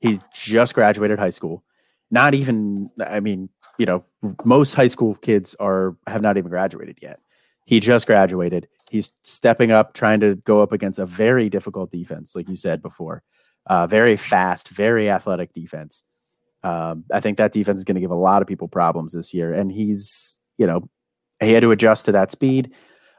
he 0.00 0.20
just 0.32 0.74
graduated 0.74 1.18
high 1.18 1.30
school. 1.30 1.64
Not 2.10 2.34
even, 2.34 2.90
I 3.04 3.20
mean, 3.20 3.50
you 3.78 3.86
know, 3.86 4.04
most 4.44 4.74
high 4.74 4.86
school 4.86 5.14
kids 5.16 5.54
are 5.60 5.96
have 6.06 6.22
not 6.22 6.36
even 6.36 6.50
graduated 6.50 6.98
yet. 7.02 7.20
He 7.66 7.80
just 7.80 8.06
graduated. 8.06 8.68
He's 8.90 9.10
stepping 9.22 9.70
up, 9.70 9.92
trying 9.92 10.20
to 10.20 10.36
go 10.36 10.62
up 10.62 10.72
against 10.72 10.98
a 10.98 11.06
very 11.06 11.50
difficult 11.50 11.90
defense, 11.90 12.34
like 12.34 12.48
you 12.48 12.56
said 12.56 12.80
before. 12.80 13.22
Uh, 13.66 13.86
very 13.86 14.16
fast, 14.16 14.68
very 14.70 15.10
athletic 15.10 15.52
defense. 15.52 16.02
Um, 16.62 17.04
I 17.12 17.20
think 17.20 17.36
that 17.36 17.52
defense 17.52 17.78
is 17.78 17.84
going 17.84 17.96
to 17.96 18.00
give 18.00 18.10
a 18.10 18.16
lot 18.16 18.40
of 18.40 18.48
people 18.48 18.68
problems 18.68 19.12
this 19.12 19.34
year, 19.34 19.52
and 19.52 19.70
he's, 19.70 20.40
you 20.56 20.66
know, 20.66 20.88
he 21.40 21.52
had 21.52 21.62
to 21.62 21.70
adjust 21.70 22.06
to 22.06 22.12
that 22.12 22.30
speed. 22.30 22.72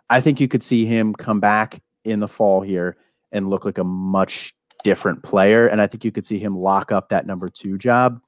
I 0.10 0.21
think 0.21 0.39
you 0.39 0.47
could 0.47 0.63
see 0.63 0.86
him 0.86 1.13
come 1.13 1.39
back 1.39 1.82
in 2.03 2.19
the 2.19 2.27
fall 2.27 2.62
here 2.62 2.97
and 3.32 3.49
look 3.49 3.65
like 3.65 3.77
a 3.77 3.84
much 3.84 4.53
different 4.84 5.23
player, 5.23 5.67
and 5.67 5.82
I 5.82 5.88
think 5.88 6.03
you 6.03 6.12
could 6.12 6.25
see 6.25 6.39
him 6.39 6.58
lock 6.58 6.91
up 6.91 7.10
that 7.10 7.27
number 7.27 7.49
two 7.49 7.77
job 7.77 8.21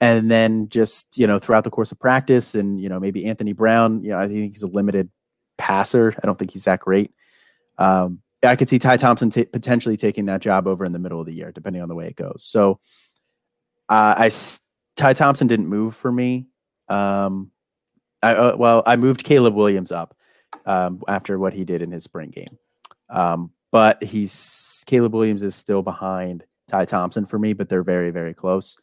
and 0.00 0.30
then 0.30 0.68
just 0.68 1.18
you 1.18 1.26
know 1.26 1.38
throughout 1.38 1.64
the 1.64 1.70
course 1.70 1.92
of 1.92 1.98
practice 1.98 2.54
and 2.54 2.80
you 2.80 2.88
know 2.88 2.98
maybe 2.98 3.26
Anthony 3.26 3.52
Brown 3.52 4.02
you 4.02 4.10
know 4.10 4.18
I 4.18 4.26
think 4.26 4.52
he's 4.52 4.62
a 4.62 4.68
limited 4.68 5.10
passer 5.58 6.14
I 6.22 6.26
don't 6.26 6.38
think 6.38 6.50
he's 6.50 6.64
that 6.64 6.80
great 6.80 7.12
um, 7.78 8.20
I 8.42 8.56
could 8.56 8.68
see 8.68 8.78
Ty 8.78 8.96
Thompson 8.96 9.30
t- 9.30 9.44
potentially 9.44 9.96
taking 9.96 10.26
that 10.26 10.40
job 10.40 10.66
over 10.66 10.84
in 10.84 10.92
the 10.92 10.98
middle 10.98 11.20
of 11.20 11.26
the 11.26 11.34
year, 11.34 11.52
depending 11.52 11.82
on 11.82 11.88
the 11.88 11.94
way 11.94 12.08
it 12.08 12.16
goes. 12.16 12.44
So, 12.44 12.80
uh, 13.88 14.14
I 14.18 14.30
Ty 14.96 15.12
Thompson 15.14 15.46
didn't 15.46 15.68
move 15.68 15.94
for 15.94 16.10
me. 16.10 16.46
Um, 16.88 17.50
I 18.22 18.34
uh, 18.34 18.56
well, 18.56 18.82
I 18.86 18.96
moved 18.96 19.24
Caleb 19.24 19.54
Williams 19.54 19.92
up 19.92 20.16
um, 20.66 21.02
after 21.08 21.38
what 21.38 21.52
he 21.52 21.64
did 21.64 21.82
in 21.82 21.90
his 21.90 22.04
spring 22.04 22.30
game, 22.30 22.58
um, 23.10 23.50
but 23.70 24.02
he's 24.02 24.84
Caleb 24.86 25.14
Williams 25.14 25.42
is 25.42 25.56
still 25.56 25.82
behind 25.82 26.44
Ty 26.68 26.86
Thompson 26.86 27.26
for 27.26 27.38
me, 27.38 27.52
but 27.52 27.68
they're 27.68 27.82
very 27.82 28.10
very 28.10 28.34
close. 28.34 28.78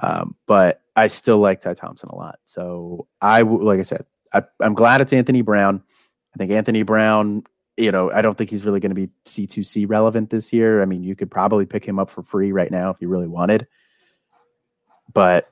Um, 0.00 0.36
but 0.46 0.82
I 0.94 1.06
still 1.06 1.38
like 1.38 1.60
Ty 1.60 1.74
Thompson 1.74 2.10
a 2.10 2.16
lot. 2.16 2.38
So 2.44 3.06
I 3.20 3.42
like 3.42 3.78
I 3.78 3.82
said, 3.82 4.04
I, 4.32 4.42
I'm 4.60 4.74
glad 4.74 5.00
it's 5.00 5.12
Anthony 5.12 5.42
Brown. 5.42 5.82
I 6.34 6.38
think 6.38 6.50
Anthony 6.52 6.82
Brown 6.82 7.44
you 7.76 7.92
know, 7.92 8.10
I 8.10 8.22
don't 8.22 8.36
think 8.36 8.50
he's 8.50 8.64
really 8.64 8.80
going 8.80 8.94
to 8.94 8.94
be 8.94 9.10
C2C 9.26 9.88
relevant 9.88 10.30
this 10.30 10.52
year. 10.52 10.82
I 10.82 10.86
mean, 10.86 11.02
you 11.02 11.14
could 11.14 11.30
probably 11.30 11.66
pick 11.66 11.84
him 11.84 11.98
up 11.98 12.10
for 12.10 12.22
free 12.22 12.52
right 12.52 12.70
now 12.70 12.90
if 12.90 13.00
you 13.00 13.08
really 13.08 13.26
wanted. 13.26 13.66
But, 15.12 15.50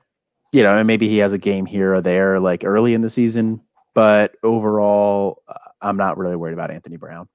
you 0.55 0.63
know, 0.63 0.81
maybe 0.85 1.09
he 1.09 1.17
has 1.17 1.33
a 1.33 1.37
game 1.37 1.65
here 1.65 1.93
or 1.93 2.01
there 2.01 2.39
like 2.39 2.63
early 2.63 2.93
in 2.93 3.01
the 3.01 3.09
season. 3.09 3.61
But 3.93 4.35
overall, 4.41 5.43
uh, 5.49 5.53
I'm 5.81 5.97
not 5.97 6.17
really 6.17 6.37
worried 6.37 6.53
about 6.53 6.71
Anthony 6.71 6.95
Brown. 6.95 7.27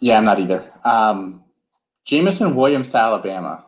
Yeah, 0.00 0.18
I'm 0.18 0.24
not 0.24 0.40
either. 0.40 0.70
Um, 0.84 1.44
Jameson 2.04 2.56
Williams 2.56 2.90
to 2.90 2.98
Alabama. 2.98 3.64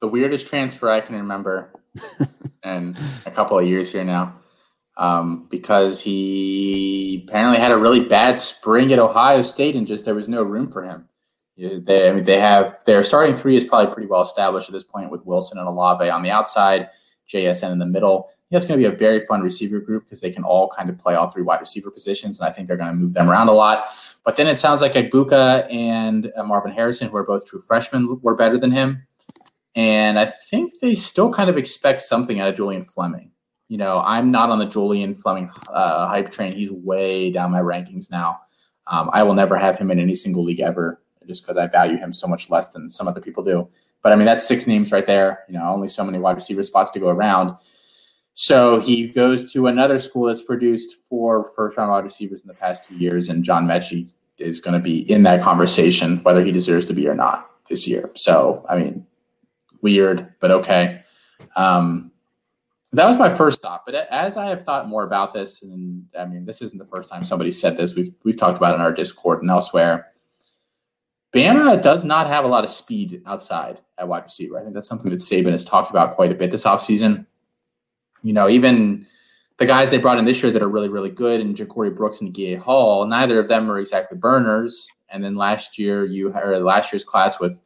The 0.00 0.06
weirdest 0.06 0.46
transfer 0.46 0.88
I 0.88 1.00
can 1.00 1.16
remember 1.16 1.72
in 2.64 2.96
a 3.26 3.30
couple 3.32 3.58
of 3.58 3.66
years 3.66 3.90
here 3.90 4.04
now 4.04 4.38
um, 4.96 5.48
because 5.50 6.00
he 6.00 7.24
apparently 7.26 7.58
had 7.58 7.72
a 7.72 7.76
really 7.76 8.04
bad 8.04 8.38
spring 8.38 8.92
at 8.92 9.00
Ohio 9.00 9.42
State 9.42 9.74
and 9.74 9.88
just 9.88 10.04
there 10.04 10.14
was 10.14 10.28
no 10.28 10.44
room 10.44 10.70
for 10.70 10.84
him. 10.84 11.08
They, 11.58 12.08
I 12.08 12.12
mean, 12.12 12.24
they 12.24 12.38
have 12.38 12.82
their 12.84 13.02
starting 13.02 13.34
three 13.34 13.56
is 13.56 13.64
probably 13.64 13.92
pretty 13.92 14.08
well 14.08 14.22
established 14.22 14.68
at 14.68 14.72
this 14.72 14.84
point 14.84 15.10
with 15.10 15.26
Wilson 15.26 15.58
and 15.58 15.66
Olave 15.66 16.08
on 16.08 16.22
the 16.22 16.30
outside, 16.30 16.90
JSN 17.28 17.72
in 17.72 17.78
the 17.78 17.86
middle. 17.86 18.30
That's 18.50 18.64
going 18.64 18.80
to 18.80 18.88
be 18.88 18.94
a 18.94 18.96
very 18.96 19.26
fun 19.26 19.42
receiver 19.42 19.78
group 19.78 20.04
because 20.04 20.20
they 20.20 20.30
can 20.30 20.42
all 20.42 20.70
kind 20.70 20.88
of 20.88 20.96
play 20.98 21.14
all 21.14 21.30
three 21.30 21.42
wide 21.42 21.60
receiver 21.60 21.90
positions, 21.90 22.40
and 22.40 22.48
I 22.48 22.52
think 22.52 22.66
they're 22.66 22.78
going 22.78 22.90
to 22.90 22.96
move 22.96 23.12
them 23.12 23.28
around 23.28 23.48
a 23.48 23.52
lot. 23.52 23.88
But 24.24 24.36
then 24.36 24.46
it 24.46 24.58
sounds 24.58 24.80
like 24.80 24.94
Egbuka 24.94 25.70
and 25.72 26.32
uh, 26.34 26.44
Marvin 26.44 26.72
Harrison, 26.72 27.08
who 27.08 27.16
are 27.16 27.24
both 27.24 27.46
true 27.46 27.60
freshmen, 27.60 28.20
were 28.22 28.34
better 28.34 28.56
than 28.56 28.70
him. 28.70 29.06
And 29.74 30.18
I 30.18 30.26
think 30.26 30.72
they 30.80 30.94
still 30.94 31.30
kind 31.30 31.50
of 31.50 31.58
expect 31.58 32.02
something 32.02 32.40
out 32.40 32.48
of 32.48 32.56
Julian 32.56 32.84
Fleming 32.84 33.32
you 33.68 33.76
know, 33.76 34.00
I'm 34.00 34.30
not 34.30 34.50
on 34.50 34.58
the 34.58 34.66
Julian 34.66 35.14
Fleming 35.14 35.50
uh, 35.68 36.08
hype 36.08 36.30
train. 36.30 36.54
He's 36.54 36.70
way 36.70 37.30
down 37.30 37.52
my 37.52 37.60
rankings 37.60 38.10
now. 38.10 38.40
Um, 38.86 39.10
I 39.12 39.22
will 39.22 39.34
never 39.34 39.56
have 39.56 39.76
him 39.76 39.90
in 39.90 39.98
any 39.98 40.14
single 40.14 40.42
league 40.42 40.60
ever, 40.60 41.02
just 41.28 41.44
because 41.44 41.56
I 41.56 41.68
value 41.68 41.96
him 41.96 42.12
so 42.12 42.26
much 42.26 42.50
less 42.50 42.72
than 42.72 42.90
some 42.90 43.06
other 43.06 43.20
people 43.20 43.44
do. 43.44 43.68
But 44.02 44.12
I 44.12 44.16
mean, 44.16 44.26
that's 44.26 44.46
six 44.46 44.66
names 44.66 44.90
right 44.90 45.06
there. 45.06 45.44
You 45.48 45.58
know, 45.58 45.68
only 45.68 45.88
so 45.88 46.04
many 46.04 46.18
wide 46.18 46.36
receiver 46.36 46.62
spots 46.62 46.90
to 46.90 46.98
go 46.98 47.08
around. 47.08 47.56
So 48.34 48.80
he 48.80 49.08
goes 49.08 49.52
to 49.52 49.66
another 49.66 49.98
school 49.98 50.26
that's 50.26 50.42
produced 50.42 50.94
four 51.08 51.50
first 51.54 51.76
round 51.76 51.90
wide 51.90 52.04
receivers 52.04 52.42
in 52.42 52.48
the 52.48 52.54
past 52.54 52.84
two 52.84 52.96
years, 52.96 53.28
and 53.28 53.44
John 53.44 53.66
Metchie 53.66 54.10
is 54.38 54.60
going 54.60 54.74
to 54.74 54.80
be 54.80 55.10
in 55.10 55.24
that 55.24 55.42
conversation, 55.42 56.18
whether 56.22 56.44
he 56.44 56.52
deserves 56.52 56.86
to 56.86 56.92
be 56.92 57.08
or 57.08 57.14
not 57.14 57.50
this 57.68 57.86
year. 57.86 58.10
So, 58.14 58.64
I 58.68 58.76
mean, 58.76 59.06
weird, 59.82 60.32
but 60.40 60.50
okay. 60.50 61.02
Um, 61.56 62.12
that 62.92 63.06
was 63.06 63.16
my 63.16 63.34
first 63.34 63.60
thought. 63.60 63.82
But 63.84 63.94
as 63.94 64.36
I 64.36 64.46
have 64.46 64.64
thought 64.64 64.88
more 64.88 65.04
about 65.04 65.34
this, 65.34 65.62
and 65.62 66.06
I 66.18 66.24
mean, 66.24 66.44
this 66.44 66.62
isn't 66.62 66.78
the 66.78 66.86
first 66.86 67.10
time 67.10 67.24
somebody 67.24 67.52
said 67.52 67.76
this. 67.76 67.94
We've 67.94 68.14
we've 68.24 68.36
talked 68.36 68.56
about 68.56 68.72
it 68.72 68.76
in 68.76 68.80
our 68.80 68.92
Discord 68.92 69.42
and 69.42 69.50
elsewhere. 69.50 70.06
Bama 71.34 71.80
does 71.80 72.04
not 72.04 72.26
have 72.26 72.44
a 72.44 72.48
lot 72.48 72.64
of 72.64 72.70
speed 72.70 73.22
outside 73.26 73.80
at 73.98 74.08
wide 74.08 74.24
receiver. 74.24 74.58
I 74.58 74.62
think 74.62 74.74
that's 74.74 74.88
something 74.88 75.10
that 75.10 75.20
Saban 75.20 75.52
has 75.52 75.64
talked 75.64 75.90
about 75.90 76.14
quite 76.14 76.32
a 76.32 76.34
bit 76.34 76.50
this 76.50 76.64
offseason. 76.64 77.26
You 78.22 78.32
know, 78.32 78.48
even 78.48 79.06
the 79.58 79.66
guys 79.66 79.90
they 79.90 79.98
brought 79.98 80.18
in 80.18 80.24
this 80.24 80.42
year 80.42 80.50
that 80.52 80.62
are 80.62 80.68
really, 80.68 80.88
really 80.88 81.10
good, 81.10 81.40
and 81.40 81.56
JaCorey 81.56 81.94
Brooks 81.94 82.20
and 82.20 82.34
G.A. 82.34 82.58
Hall, 82.58 83.06
neither 83.06 83.38
of 83.38 83.48
them 83.48 83.70
are 83.70 83.78
exactly 83.78 84.16
burners. 84.16 84.86
And 85.10 85.22
then 85.22 85.36
last 85.36 85.78
year, 85.78 86.04
you 86.04 86.32
or 86.34 86.58
last 86.60 86.92
year's 86.92 87.04
class 87.04 87.40
with 87.40 87.60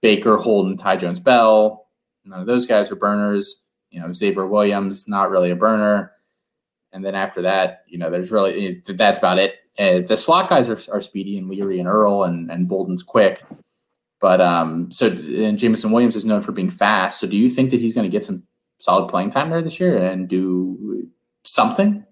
Baker, 0.00 0.36
Holden, 0.36 0.76
Thaiu 0.76 1.00
Jones-Bell, 1.00 1.86
none 2.24 2.40
of 2.40 2.46
those 2.46 2.66
guys 2.66 2.90
are 2.90 2.96
burners 2.96 3.66
you 3.90 4.00
know, 4.00 4.12
Xavier 4.12 4.46
Williams, 4.46 5.08
not 5.08 5.30
really 5.30 5.50
a 5.50 5.56
burner. 5.56 6.12
And 6.92 7.04
then 7.04 7.14
after 7.14 7.42
that, 7.42 7.84
you 7.86 7.98
know, 7.98 8.10
there's 8.10 8.30
really 8.30 8.82
that's 8.86 9.18
about 9.18 9.38
it. 9.38 9.56
Uh, 9.78 10.00
the 10.00 10.16
slot 10.16 10.48
guys 10.48 10.68
are, 10.68 10.78
are 10.92 11.00
speedy 11.00 11.38
and 11.38 11.48
Leary 11.48 11.78
and 11.78 11.88
Earle 11.88 12.24
and, 12.24 12.50
and 12.50 12.68
Bolden's 12.68 13.02
quick. 13.02 13.42
But 14.20 14.40
um, 14.40 14.90
so 14.90 15.06
and 15.06 15.56
Jameson 15.56 15.92
Williams 15.92 16.16
is 16.16 16.24
known 16.24 16.42
for 16.42 16.52
being 16.52 16.70
fast. 16.70 17.20
So 17.20 17.26
do 17.26 17.36
you 17.36 17.48
think 17.48 17.70
that 17.70 17.80
he's 17.80 17.94
going 17.94 18.04
to 18.04 18.10
get 18.10 18.24
some 18.24 18.42
solid 18.80 19.08
playing 19.08 19.30
time 19.30 19.50
there 19.50 19.62
this 19.62 19.78
year 19.78 19.96
and 19.96 20.28
do 20.28 21.08
something? 21.44 22.04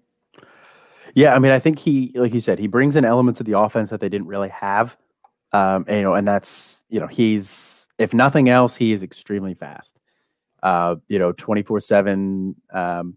Yeah, 1.13 1.35
I 1.35 1.39
mean, 1.39 1.51
I 1.51 1.59
think 1.59 1.79
he, 1.79 2.11
like 2.15 2.33
you 2.33 2.39
said, 2.39 2.59
he 2.59 2.67
brings 2.67 2.95
in 2.95 3.03
elements 3.03 3.39
of 3.39 3.45
the 3.45 3.57
offense 3.59 3.89
that 3.89 3.99
they 3.99 4.09
didn't 4.09 4.27
really 4.27 4.49
have. 4.49 4.95
Um, 5.51 5.85
and, 5.87 5.97
you 5.97 6.03
know, 6.03 6.13
and 6.13 6.27
that's 6.27 6.85
you 6.89 6.99
know, 6.99 7.07
he's 7.07 7.87
if 7.97 8.13
nothing 8.13 8.47
else, 8.47 8.75
he 8.75 8.93
is 8.93 9.03
extremely 9.03 9.53
fast 9.53 9.99
uh, 10.63 10.95
you 11.07 11.19
know, 11.19 11.31
24 11.33 11.77
um, 11.77 11.81
7 11.81 12.55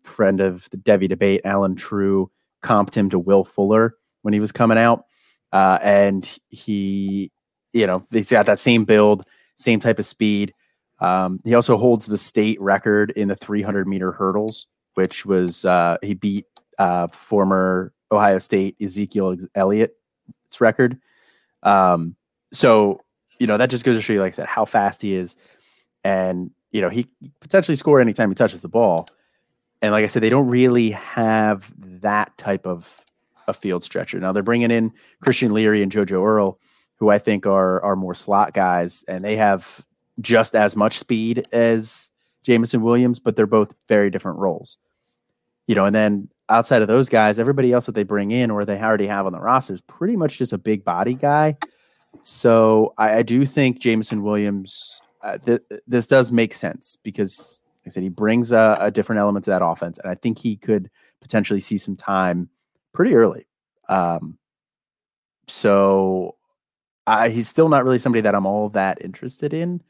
friend 0.03 0.41
of 0.41 0.69
the 0.71 0.77
Devy 0.77 1.09
debate, 1.09 1.41
Allen 1.45 1.75
Trieu, 1.75 2.31
comped 2.63 2.95
him 2.95 3.09
to 3.11 3.19
Will 3.19 3.45
Fuller 3.45 3.97
when 4.23 4.35
he 4.35 4.41
was 4.41 4.53
coming 4.53 4.79
out. 4.79 5.05
Uh, 5.53 5.79
and 5.83 6.39
he, 6.49 7.31
you 7.73 7.87
know, 7.87 8.07
he's 8.11 8.31
got 8.31 8.47
that 8.47 8.59
same 8.59 8.85
build, 8.85 9.25
same 9.57 9.81
type 9.81 9.99
of 9.99 10.07
speed. 10.07 10.55
Um, 11.01 11.41
he 11.45 11.55
also 11.55 11.77
holds 11.77 12.07
the 12.07 12.19
state 12.19 12.61
record 12.61 13.11
in 13.13 13.29
the 13.29 13.37
300 13.37 13.89
meter 13.89 14.13
hurdles, 14.13 14.67
which 14.95 15.25
was 15.25 15.65
uh, 15.65 15.97
he 16.03 16.15
beat 16.15 16.47
uh, 16.79 17.07
former 17.13 17.93
Ohio 18.13 18.39
State 18.39 18.77
Ezekiel 18.81 19.37
Elliott's 19.55 20.61
record. 20.61 20.99
Um, 21.63 22.17
so 22.53 23.01
you 23.39 23.47
know 23.47 23.57
that 23.57 23.71
just 23.71 23.85
goes 23.85 23.97
to 23.97 24.03
show 24.03 24.13
you, 24.13 24.21
like 24.21 24.35
I 24.35 24.37
said, 24.37 24.49
how 24.49 24.67
fast 24.67 25.01
he 25.01 25.15
is, 25.15 25.37
and 26.05 26.51
you 26.73 26.81
know, 26.81 26.89
he 26.89 27.07
potentially 27.41 27.77
score 27.77 28.01
anytime 28.01 28.31
he 28.31 28.35
touches 28.35 28.63
the 28.63 28.69
ball. 28.69 29.07
And 29.83 29.93
like 29.93 30.05
I 30.05 30.09
said, 30.09 30.23
they 30.23 30.31
don't 30.31 30.49
really 30.49 30.91
have 30.91 31.73
that 32.03 32.37
type 32.37 32.67
of 32.67 33.01
a 33.51 33.55
field 33.55 33.85
stretcher. 33.85 34.19
Now 34.19 34.33
they're 34.33 34.43
bringing 34.43 34.71
in 34.71 34.93
Christian 35.21 35.53
Leary 35.53 35.83
and 35.83 35.93
JoJo 35.93 36.25
Earle, 36.25 36.59
who 36.97 37.11
I 37.11 37.19
think 37.19 37.47
are 37.47 37.83
are 37.83 37.97
more 37.97 38.15
slot 38.15 38.55
guys, 38.55 39.05
and 39.09 39.25
they 39.25 39.37
have 39.37 39.85
just 40.21 40.55
as 40.55 40.77
much 40.77 40.99
speed 40.99 41.47
as 41.53 42.11
Jameson 42.43 42.83
Williams, 42.83 43.19
but 43.19 43.37
they're 43.37 43.47
both 43.47 43.75
very 43.89 44.11
different 44.11 44.39
roles. 44.39 44.79
You 45.67 45.75
know, 45.75 45.85
and 45.85 45.95
then 45.95 46.29
outside 46.49 46.83
of 46.83 46.89
those 46.89 47.09
guys, 47.09 47.39
everybody 47.39 47.73
else 47.73 47.87
that 47.87 47.95
they 47.95 48.03
bring 48.03 48.31
in 48.31 48.51
or 48.51 48.65
they 48.65 48.79
already 48.79 49.07
have 49.07 49.27
on 49.27 49.33
the 49.33 49.41
roster 49.41 49.75
is 49.75 49.81
pretty 49.83 50.17
much 50.17 50.39
just 50.39 50.53
a 50.53 50.59
big 50.59 50.85
body 50.85 51.15
guy. 51.15 51.57
So 52.23 52.93
I, 52.99 53.19
I 53.19 53.23
do 53.23 53.47
think 53.47 53.79
Jameson 53.79 54.23
Williams 54.23 55.01
uh, 55.23 55.39
th- 55.39 55.63
this 55.87 56.07
does 56.07 56.33
make 56.33 56.55
sense 56.55 56.97
because, 56.97 57.65
like 57.77 57.89
I 57.89 57.91
said, 57.91 58.03
he 58.03 58.09
brings 58.09 58.53
a, 58.53 58.77
a, 58.81 58.91
different 58.91 59.21
element 59.21 59.45
to 59.45 59.51
that 59.51 59.65
offense, 59.65 59.99
and 59.99 60.11
I 60.11 60.15
think 60.15 60.39
he 60.39 60.57
could 60.57 60.91
potentially 61.21 61.61
see 61.61 61.77
some 61.77 61.97
time 61.97 62.49
pretty 62.93 63.15
early. 63.15 63.47
Um, 63.89 64.39
so 65.49 66.37
he's 67.29 67.49
still 67.49 67.69
not 67.69 67.85
really 67.85 67.99
somebody 67.99 68.23
that 68.23 68.35
I'm 68.35 68.47
all 68.47 68.69
that 68.71 69.03
interested 69.03 69.53
in. 69.53 69.83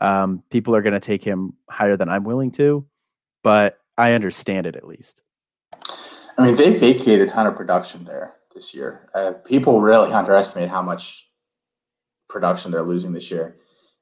Um, 0.00 0.42
people 0.50 0.74
are 0.74 0.82
going 0.82 0.94
to 0.94 1.00
take 1.00 1.22
him 1.22 1.54
higher 1.70 1.96
than 1.96 2.08
I'm 2.08 2.24
willing 2.24 2.50
to, 2.52 2.86
but 3.42 3.78
I 3.96 4.12
understand 4.12 4.66
it 4.66 4.76
at 4.76 4.86
least. 4.86 5.22
I 6.36 6.44
mean, 6.44 6.56
they 6.56 6.76
vacated 6.76 7.20
a 7.20 7.30
ton 7.30 7.46
of 7.46 7.54
production 7.54 8.04
there 8.04 8.34
this 8.54 8.74
year. 8.74 9.08
Uh, 9.14 9.32
people 9.44 9.80
really 9.80 10.12
underestimate 10.12 10.68
how 10.68 10.82
much 10.82 11.28
production 12.28 12.72
they're 12.72 12.82
losing 12.82 13.12
this 13.12 13.30
year. 13.30 13.56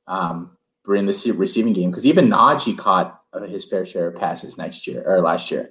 Um, 0.07 0.57
in 0.89 1.07
the 1.07 1.35
receiving 1.37 1.73
game 1.73 1.91
because 1.91 2.07
even 2.07 2.29
Najee 2.29 2.77
caught 2.77 3.23
uh, 3.33 3.43
his 3.43 3.65
fair 3.65 3.87
share 3.87 4.09
of 4.09 4.17
passes 4.17 4.59
next 4.59 4.87
year 4.87 5.03
or 5.07 5.21
last 5.21 5.51
year. 5.51 5.71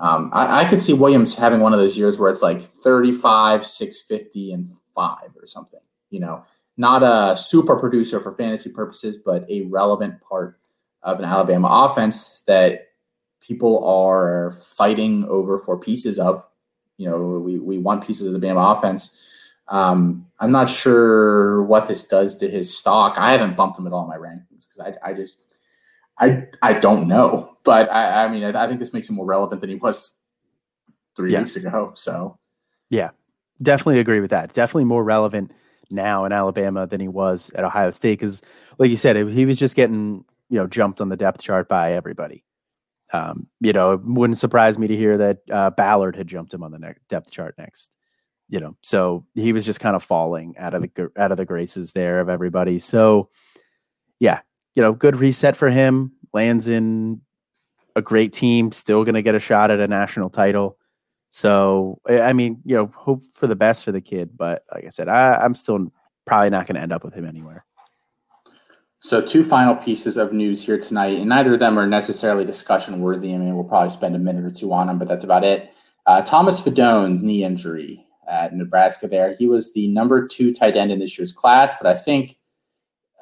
Um, 0.00 0.30
I, 0.32 0.62
I, 0.62 0.64
could 0.64 0.80
see 0.80 0.94
Williams 0.94 1.34
having 1.34 1.60
one 1.60 1.74
of 1.74 1.78
those 1.78 1.98
years 1.98 2.18
where 2.18 2.30
it's 2.30 2.40
like 2.40 2.62
35, 2.62 3.66
650, 3.66 4.52
and 4.52 4.70
five 4.94 5.28
or 5.38 5.46
something. 5.46 5.80
You 6.08 6.20
know, 6.20 6.44
not 6.78 7.02
a 7.02 7.36
super 7.36 7.76
producer 7.76 8.18
for 8.18 8.32
fantasy 8.32 8.70
purposes, 8.70 9.18
but 9.18 9.44
a 9.50 9.62
relevant 9.62 10.20
part 10.22 10.58
of 11.02 11.18
an 11.18 11.26
Alabama 11.26 11.68
offense 11.68 12.40
that 12.46 12.88
people 13.40 13.86
are 13.86 14.52
fighting 14.52 15.26
over 15.28 15.58
for 15.58 15.78
pieces 15.78 16.18
of. 16.18 16.46
You 16.96 17.10
know, 17.10 17.18
we, 17.38 17.58
we 17.58 17.78
want 17.78 18.06
pieces 18.06 18.26
of 18.26 18.32
the 18.32 18.38
Bama 18.40 18.76
offense. 18.76 19.14
Um, 19.68 20.26
I'm 20.38 20.50
not 20.50 20.70
sure 20.70 21.62
what 21.64 21.88
this 21.88 22.04
does 22.04 22.36
to 22.38 22.48
his 22.48 22.76
stock. 22.76 23.16
I 23.18 23.32
haven't 23.32 23.56
bumped 23.56 23.78
him 23.78 23.86
at 23.86 23.92
all 23.92 24.02
in 24.02 24.08
my 24.08 24.16
rankings 24.16 24.66
because 24.66 24.96
I, 25.04 25.10
I 25.10 25.12
just 25.12 25.44
I 26.18 26.46
I 26.62 26.74
don't 26.74 27.06
know. 27.06 27.56
But 27.64 27.92
I, 27.92 28.24
I 28.24 28.28
mean 28.28 28.44
I, 28.44 28.64
I, 28.64 28.66
think 28.66 28.80
this 28.80 28.92
makes 28.92 29.08
him 29.08 29.16
more 29.16 29.26
relevant 29.26 29.60
than 29.60 29.70
he 29.70 29.76
was 29.76 30.16
three 31.16 31.32
yes. 31.32 31.54
weeks 31.54 31.56
ago. 31.56 31.92
So 31.94 32.38
yeah. 32.88 33.10
definitely 33.60 34.00
agree 34.00 34.20
with 34.20 34.30
that. 34.30 34.52
Definitely 34.52 34.84
more 34.84 35.04
relevant 35.04 35.52
now 35.90 36.24
in 36.24 36.32
Alabama 36.32 36.86
than 36.86 37.00
he 37.00 37.08
was 37.08 37.50
at 37.54 37.64
Ohio 37.64 37.90
State 37.90 38.18
because, 38.18 38.42
like 38.78 38.90
you 38.90 38.96
said, 38.96 39.16
he 39.16 39.46
was 39.46 39.56
just 39.56 39.76
getting 39.76 40.24
you 40.48 40.58
know 40.58 40.66
jumped 40.66 41.00
on 41.00 41.08
the 41.08 41.16
depth 41.16 41.40
chart 41.40 41.68
by 41.68 41.92
everybody. 41.92 42.44
Um, 43.12 43.48
you 43.60 43.72
know, 43.72 43.94
it 43.94 44.04
wouldn't 44.04 44.38
surprise 44.38 44.78
me 44.78 44.86
to 44.86 44.96
hear 44.96 45.18
that 45.18 45.38
uh, 45.50 45.70
Ballard 45.70 46.16
had 46.16 46.28
jumped 46.28 46.54
him 46.54 46.62
on 46.62 46.70
the 46.70 46.78
ne- 46.78 46.94
depth 47.08 47.30
chart 47.30 47.56
next. 47.58 47.96
You 48.48 48.60
know, 48.60 48.76
so 48.82 49.26
he 49.34 49.52
was 49.52 49.64
just 49.64 49.80
kind 49.80 49.94
of 49.94 50.02
falling 50.02 50.56
out 50.58 50.74
of 50.74 50.82
the 50.82 51.10
out 51.16 51.30
of 51.30 51.36
the 51.36 51.44
graces 51.44 51.92
there 51.92 52.20
of 52.20 52.28
everybody. 52.28 52.78
So, 52.80 53.30
yeah, 54.18 54.40
you 54.74 54.82
know, 54.82 54.92
good 54.92 55.16
reset 55.16 55.56
for 55.56 55.70
him. 55.70 56.12
Lands 56.32 56.66
in 56.66 57.20
a 58.00 58.02
great 58.02 58.32
team, 58.32 58.72
still 58.72 59.04
going 59.04 59.14
to 59.14 59.22
get 59.22 59.34
a 59.34 59.40
shot 59.40 59.70
at 59.70 59.78
a 59.78 59.86
national 59.86 60.30
title. 60.30 60.76
So, 61.30 62.00
I 62.08 62.32
mean, 62.32 62.60
you 62.64 62.74
know, 62.74 62.92
hope 62.96 63.22
for 63.32 63.46
the 63.46 63.54
best 63.54 63.84
for 63.84 63.92
the 63.92 64.00
kid. 64.00 64.30
But 64.36 64.62
like 64.74 64.84
I 64.84 64.88
said, 64.88 65.08
I, 65.08 65.36
I'm 65.36 65.54
still 65.54 65.92
probably 66.26 66.50
not 66.50 66.66
going 66.66 66.74
to 66.74 66.82
end 66.82 66.92
up 66.92 67.04
with 67.04 67.14
him 67.14 67.24
anywhere. 67.24 67.64
So, 68.98 69.22
two 69.22 69.44
final 69.44 69.76
pieces 69.76 70.16
of 70.16 70.32
news 70.32 70.64
here 70.64 70.78
tonight, 70.78 71.18
and 71.18 71.28
neither 71.28 71.54
of 71.54 71.60
them 71.60 71.78
are 71.78 71.86
necessarily 71.86 72.44
discussion 72.44 73.00
worthy. 73.00 73.32
I 73.32 73.38
mean, 73.38 73.54
we'll 73.54 73.64
probably 73.64 73.90
spend 73.90 74.14
a 74.14 74.18
minute 74.18 74.44
or 74.44 74.50
two 74.50 74.72
on 74.72 74.88
them, 74.88 74.98
but 74.98 75.08
that's 75.08 75.24
about 75.24 75.44
it. 75.44 75.72
Uh, 76.06 76.20
Thomas 76.20 76.60
Fidone, 76.60 77.22
knee 77.22 77.44
injury 77.44 78.04
at 78.28 78.54
Nebraska 78.54 79.08
there. 79.08 79.34
He 79.34 79.46
was 79.46 79.72
the 79.72 79.88
number 79.88 80.26
two 80.26 80.52
tight 80.52 80.76
end 80.76 80.92
in 80.92 80.98
this 80.98 81.16
year's 81.16 81.32
class, 81.32 81.72
but 81.80 81.86
I 81.86 81.98
think 81.98 82.36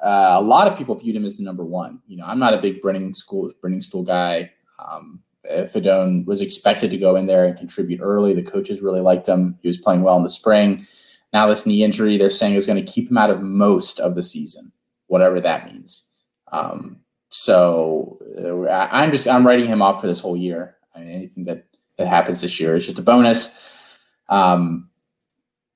uh, 0.03 0.35
a 0.37 0.41
lot 0.41 0.67
of 0.67 0.77
people 0.77 0.95
viewed 0.95 1.15
him 1.15 1.25
as 1.25 1.37
the 1.37 1.43
number 1.43 1.63
one. 1.65 2.01
You 2.07 2.17
know, 2.17 2.25
I'm 2.25 2.39
not 2.39 2.53
a 2.53 2.61
big 2.61 2.81
Brennan 2.81 3.13
School 3.13 3.51
Briningstool 3.63 4.05
guy. 4.05 4.51
Um, 4.87 5.21
Fidone 5.45 6.25
was 6.25 6.41
expected 6.41 6.91
to 6.91 6.97
go 6.97 7.15
in 7.15 7.25
there 7.25 7.45
and 7.45 7.57
contribute 7.57 8.01
early. 8.01 8.33
The 8.33 8.43
coaches 8.43 8.81
really 8.81 9.01
liked 9.01 9.27
him. 9.27 9.57
He 9.61 9.67
was 9.67 9.77
playing 9.77 10.03
well 10.03 10.17
in 10.17 10.23
the 10.23 10.29
spring. 10.29 10.85
Now 11.33 11.47
this 11.47 11.65
knee 11.65 11.83
injury, 11.83 12.17
they're 12.17 12.29
saying 12.29 12.55
is 12.55 12.65
going 12.65 12.83
to 12.83 12.91
keep 12.91 13.09
him 13.09 13.17
out 13.17 13.29
of 13.29 13.41
most 13.41 13.99
of 13.99 14.15
the 14.15 14.23
season, 14.23 14.71
whatever 15.07 15.39
that 15.41 15.71
means. 15.71 16.07
Um, 16.51 16.97
so 17.29 18.19
uh, 18.37 18.71
I, 18.71 19.03
am 19.03 19.11
just 19.11 19.27
I'm 19.27 19.45
writing 19.45 19.67
him 19.67 19.81
off 19.81 20.01
for 20.01 20.07
this 20.07 20.19
whole 20.19 20.35
year. 20.35 20.77
I 20.95 20.99
mean, 20.99 21.09
anything 21.09 21.45
that 21.45 21.65
that 21.97 22.07
happens 22.07 22.41
this 22.41 22.59
year 22.59 22.75
is 22.75 22.85
just 22.85 22.97
a 22.97 23.03
bonus. 23.03 23.97
Um, 24.29 24.89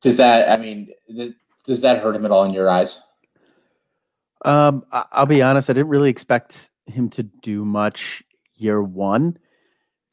does 0.01 0.17
that? 0.17 0.49
I 0.49 0.61
mean, 0.61 0.89
does, 1.15 1.31
does 1.65 1.81
that 1.81 2.01
hurt 2.01 2.15
him 2.15 2.25
at 2.25 2.31
all 2.31 2.43
in 2.43 2.53
your 2.53 2.69
eyes? 2.69 3.01
Um, 4.43 4.83
I'll 4.91 5.25
be 5.25 5.41
honest. 5.41 5.69
I 5.69 5.73
didn't 5.73 5.89
really 5.89 6.09
expect 6.09 6.69
him 6.85 7.09
to 7.11 7.23
do 7.23 7.63
much 7.63 8.23
year 8.55 8.81
one 8.81 9.37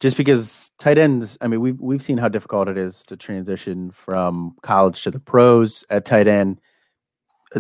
just 0.01 0.17
because 0.17 0.71
tight 0.79 0.97
ends, 0.97 1.37
I 1.43 1.47
mean, 1.47 1.61
we've 1.61 1.79
we've 1.79 2.03
seen 2.03 2.17
how 2.17 2.29
difficult 2.29 2.69
it 2.69 2.79
is 2.79 3.05
to 3.05 3.17
transition 3.17 3.91
from 3.91 4.57
college 4.63 5.03
to 5.03 5.11
the 5.11 5.21
pros 5.21 5.85
at 5.91 6.07
tight 6.07 6.27
end. 6.27 6.59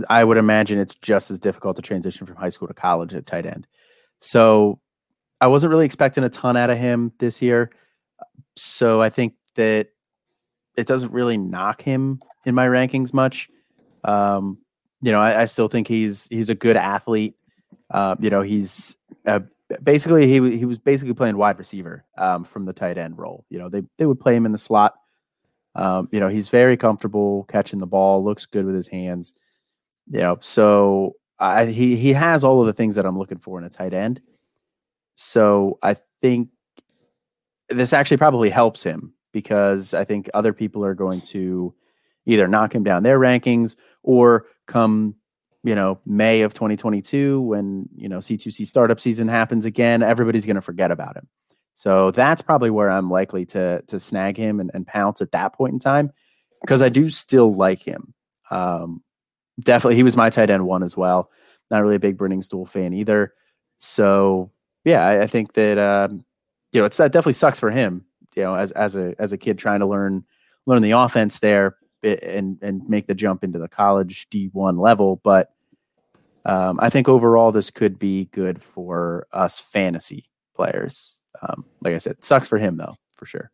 I 0.09 0.25
would 0.25 0.39
imagine 0.39 0.79
it's 0.79 0.95
just 0.95 1.31
as 1.31 1.39
difficult 1.39 1.77
to 1.77 1.83
transition 1.83 2.27
from 2.27 2.37
high 2.37 2.49
school 2.49 2.69
to 2.69 2.75
college 2.75 3.15
at 3.15 3.27
tight 3.27 3.45
end. 3.45 3.67
So 4.21 4.81
I 5.41 5.49
wasn't 5.49 5.71
really 5.71 5.85
expecting 5.85 6.25
a 6.25 6.29
ton 6.29 6.57
out 6.57 6.71
of 6.71 6.79
him 6.79 7.13
this 7.19 7.43
year. 7.43 7.71
So 8.57 9.03
I 9.03 9.11
think 9.11 9.35
that 9.57 9.89
it 10.77 10.87
doesn't 10.87 11.13
really 11.13 11.37
knock 11.37 11.83
him 11.83 12.21
in 12.47 12.55
my 12.55 12.67
rankings 12.67 13.13
much. 13.13 13.49
Um, 14.05 14.59
you 15.03 15.13
know, 15.13 15.21
I, 15.21 15.43
I, 15.43 15.45
still 15.45 15.69
think 15.69 15.89
he's 15.89 16.27
he's 16.29 16.49
a 16.49 16.55
good 16.55 16.77
athlete. 16.77 17.37
Uh, 17.91 18.17
you 18.19 18.31
know, 18.31 18.43
he's 18.43 18.97
a 19.27 19.43
basically 19.83 20.27
he 20.27 20.57
he 20.59 20.65
was 20.65 20.79
basically 20.79 21.15
playing 21.15 21.37
wide 21.37 21.59
receiver 21.59 22.05
um, 22.19 22.45
from 22.45 22.65
the 22.65 22.73
tight 22.73 22.99
end 22.99 23.19
role. 23.19 23.45
You 23.51 23.59
know, 23.59 23.69
they 23.69 23.83
they 23.99 24.07
would 24.07 24.21
play 24.21 24.35
him 24.35 24.47
in 24.47 24.53
the 24.53 24.59
slot. 24.59 24.95
Um, 25.75 26.09
you 26.11 26.19
know, 26.19 26.29
he's 26.29 26.49
very 26.49 26.77
comfortable 26.77 27.45
catching 27.45 27.79
the 27.79 27.87
ball, 27.87 28.25
looks 28.25 28.47
good 28.47 28.65
with 28.65 28.75
his 28.75 28.89
hands. 28.89 29.35
You 30.11 30.21
know, 30.21 30.39
so 30.41 31.15
I, 31.39 31.67
he 31.67 31.97
he 31.97 32.13
has 32.13 32.45
all 32.45 32.61
of 32.61 32.67
the 32.67 32.73
things 32.73 32.95
that 32.97 33.07
I'm 33.07 33.19
looking 33.19 33.39
for 33.39 33.59
in 33.59 33.65
a 33.65 33.71
tight 33.71 33.95
end. 33.95 34.21
So 35.15 35.79
I 35.83 35.97
think 36.21 36.49
this 37.69 37.93
actually 37.93 38.17
probably 38.17 38.51
helps 38.51 38.83
him 38.83 39.15
because 39.33 39.95
I 39.95 40.05
think 40.05 40.29
other 40.35 40.53
people 40.53 40.85
are 40.85 40.95
going 40.95 41.21
to 41.23 41.75
either 42.27 42.49
knock 42.49 42.75
him 42.75 42.83
down 42.83 43.03
their 43.03 43.19
rankings 43.19 43.77
or 44.03 44.47
come 44.67 45.15
you 45.63 45.75
know, 45.75 45.99
May 46.07 46.43
of 46.43 46.55
2022, 46.55 47.41
when, 47.41 47.89
you 47.95 48.09
know, 48.09 48.19
C2C 48.19 48.67
startup 48.67 49.01
season 49.01 49.29
happens 49.29 49.65
again, 49.65 50.03
everybody's 50.03 50.47
going 50.47 50.57
to 50.57 50.63
forget 50.63 50.91
about 50.91 51.17
him. 51.17 51.29
So 51.75 52.11
that's 52.11 52.43
probably 52.43 52.71
where 52.71 52.91
I'm 52.91 53.11
likely 53.11 53.47
to 53.47 53.83
to 53.89 53.99
snag 53.99 54.37
him 54.37 54.61
and, 54.61 54.71
and 54.75 54.87
pounce 54.87 55.23
at 55.23 55.33
that 55.33 55.55
point 55.55 55.73
in 55.73 55.79
time 55.79 56.11
because 56.61 56.83
I 56.83 56.91
do 56.91 57.09
still 57.09 57.55
like 57.55 57.83
him. 57.83 58.13
Um, 58.51 59.03
definitely, 59.59 59.97
he 59.97 60.03
was 60.03 60.17
my 60.17 60.29
tight 60.29 60.51
end 60.51 60.67
one 60.67 60.83
as 60.83 60.95
well. 60.97 61.31
Not 61.71 61.83
really 61.83 61.97
a 61.97 62.01
big 62.01 62.19
Briningstool 62.19 62.69
fan 62.69 62.93
either. 62.93 63.33
So 63.79 64.51
yeah, 64.85 65.07
I, 65.07 65.23
I 65.23 65.27
think 65.27 65.55
that 65.55 65.79
um, 65.79 66.25
you 66.73 66.81
know 66.81 66.85
it's 66.85 66.99
that 66.99 67.13
definitely 67.13 67.33
sucks 67.35 67.61
for 67.61 67.71
him. 67.71 68.05
You 68.37 68.43
know, 68.43 68.57
as 68.57 68.73
as 68.73 68.95
a 68.97 69.15
as 69.19 69.33
a 69.33 69.39
kid 69.39 69.59
trying 69.59 69.81
to 69.81 69.87
learn 69.87 70.25
learn 70.67 70.83
the 70.83 70.91
offense 70.91 71.39
there 71.39 71.77
and 72.03 72.59
and 72.63 72.89
make 72.89 73.07
the 73.07 73.15
jump 73.15 73.45
into 73.45 73.59
the 73.59 73.69
college 73.69 74.29
D1 74.31 74.81
level. 74.81 75.21
But 75.23 75.53
um, 76.45 76.79
I 76.81 76.91
think 76.91 77.09
overall 77.09 77.53
this 77.53 77.71
could 77.71 77.99
be 77.99 78.27
good 78.27 78.63
for 78.63 79.27
us 79.33 79.59
fantasy 79.59 80.27
players. 80.55 81.19
Um, 81.43 81.65
like 81.81 81.95
I 81.95 81.99
said, 81.99 82.23
sucks 82.25 82.49
for 82.49 82.59
him 82.59 82.77
though, 82.77 82.97
for 83.15 83.27
sure. 83.27 83.51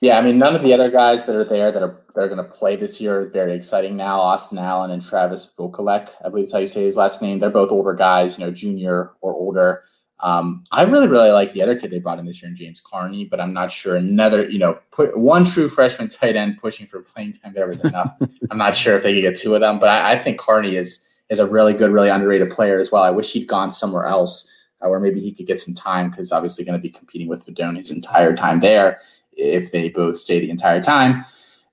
Yeah, 0.00 0.18
I 0.18 0.22
mean, 0.22 0.38
none 0.38 0.56
of 0.56 0.62
the 0.62 0.72
other 0.72 0.90
guys 0.90 1.26
that 1.26 1.36
are 1.36 1.44
there 1.44 1.70
that 1.70 1.82
are 1.82 2.00
that 2.14 2.24
are 2.24 2.28
going 2.28 2.42
to 2.42 2.50
play 2.50 2.74
this 2.74 3.00
year 3.02 3.20
is 3.20 3.28
very 3.30 3.54
exciting 3.54 3.96
now. 3.96 4.18
Austin 4.18 4.56
Allen 4.56 4.90
and 4.90 5.04
Travis 5.04 5.50
Vokolek, 5.58 6.08
I 6.24 6.30
believe 6.30 6.44
is 6.44 6.52
how 6.52 6.58
you 6.58 6.66
say 6.66 6.84
his 6.84 6.96
last 6.96 7.20
name. 7.20 7.38
They're 7.38 7.50
both 7.50 7.70
older 7.70 7.92
guys, 7.92 8.38
you 8.38 8.44
know, 8.44 8.50
junior 8.50 9.12
or 9.20 9.34
older. 9.34 9.82
Um, 10.22 10.64
I 10.70 10.82
really, 10.82 11.08
really 11.08 11.30
like 11.30 11.52
the 11.52 11.62
other 11.62 11.78
kid 11.78 11.90
they 11.90 11.98
brought 11.98 12.18
in 12.18 12.26
this 12.26 12.42
year, 12.42 12.50
in 12.50 12.56
James 12.56 12.80
Carnie, 12.80 13.24
but 13.24 13.40
I'm 13.40 13.54
not 13.54 13.72
sure 13.72 13.96
another, 13.96 14.48
you 14.50 14.58
know, 14.58 14.78
put 14.90 15.16
one 15.16 15.44
true 15.44 15.68
freshman 15.68 16.08
tight 16.08 16.36
end 16.36 16.58
pushing 16.58 16.86
for 16.86 17.00
playing 17.00 17.34
time 17.34 17.54
there 17.54 17.66
was 17.66 17.80
enough. 17.80 18.14
I'm 18.50 18.58
not 18.58 18.76
sure 18.76 18.96
if 18.96 19.02
they 19.02 19.14
could 19.14 19.22
get 19.22 19.38
two 19.38 19.54
of 19.54 19.60
them, 19.60 19.78
but 19.78 19.88
I, 19.88 20.12
I, 20.12 20.22
think 20.22 20.38
Carnie 20.38 20.76
is 20.76 21.00
is 21.30 21.38
a 21.38 21.46
really 21.46 21.72
good, 21.72 21.90
really 21.90 22.10
underrated 22.10 22.50
player 22.50 22.78
as 22.78 22.92
well. 22.92 23.02
I 23.02 23.10
wish 23.10 23.32
he'd 23.32 23.46
gone 23.46 23.70
somewhere 23.70 24.04
else 24.04 24.52
uh, 24.82 24.88
where 24.88 25.00
maybe 25.00 25.20
he 25.20 25.32
could 25.32 25.46
get 25.46 25.60
some 25.60 25.74
time 25.74 26.10
because 26.10 26.32
obviously 26.32 26.64
going 26.64 26.78
to 26.78 26.82
be 26.82 26.90
competing 26.90 27.28
with 27.28 27.46
Fidone 27.46 27.76
his 27.76 27.90
entire 27.90 28.34
time 28.34 28.60
there 28.60 28.98
if 29.32 29.72
they 29.72 29.88
both 29.88 30.18
stay 30.18 30.40
the 30.40 30.50
entire 30.50 30.82
time. 30.82 31.24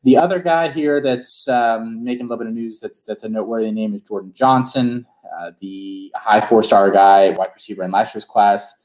The 0.04 0.16
other 0.16 0.40
guy 0.40 0.70
here 0.70 1.02
that's 1.02 1.48
um, 1.48 2.04
making 2.04 2.28
a 2.28 2.30
little 2.30 2.38
bit 2.38 2.48
of 2.48 2.54
news 2.54 2.80
that's 2.80 3.02
that's 3.02 3.24
a 3.24 3.30
noteworthy 3.30 3.72
name 3.72 3.94
is 3.94 4.04
Jordan 4.04 4.32
Johnson, 4.34 5.06
uh, 5.40 5.52
the 5.60 6.12
high 6.16 6.42
four 6.42 6.64
star 6.64 6.92
guy, 6.92 7.30
wide 7.32 7.50
receiver 7.54 7.84
in 7.84 7.92
last 7.92 8.14
year's 8.14 8.26
class, 8.26 8.76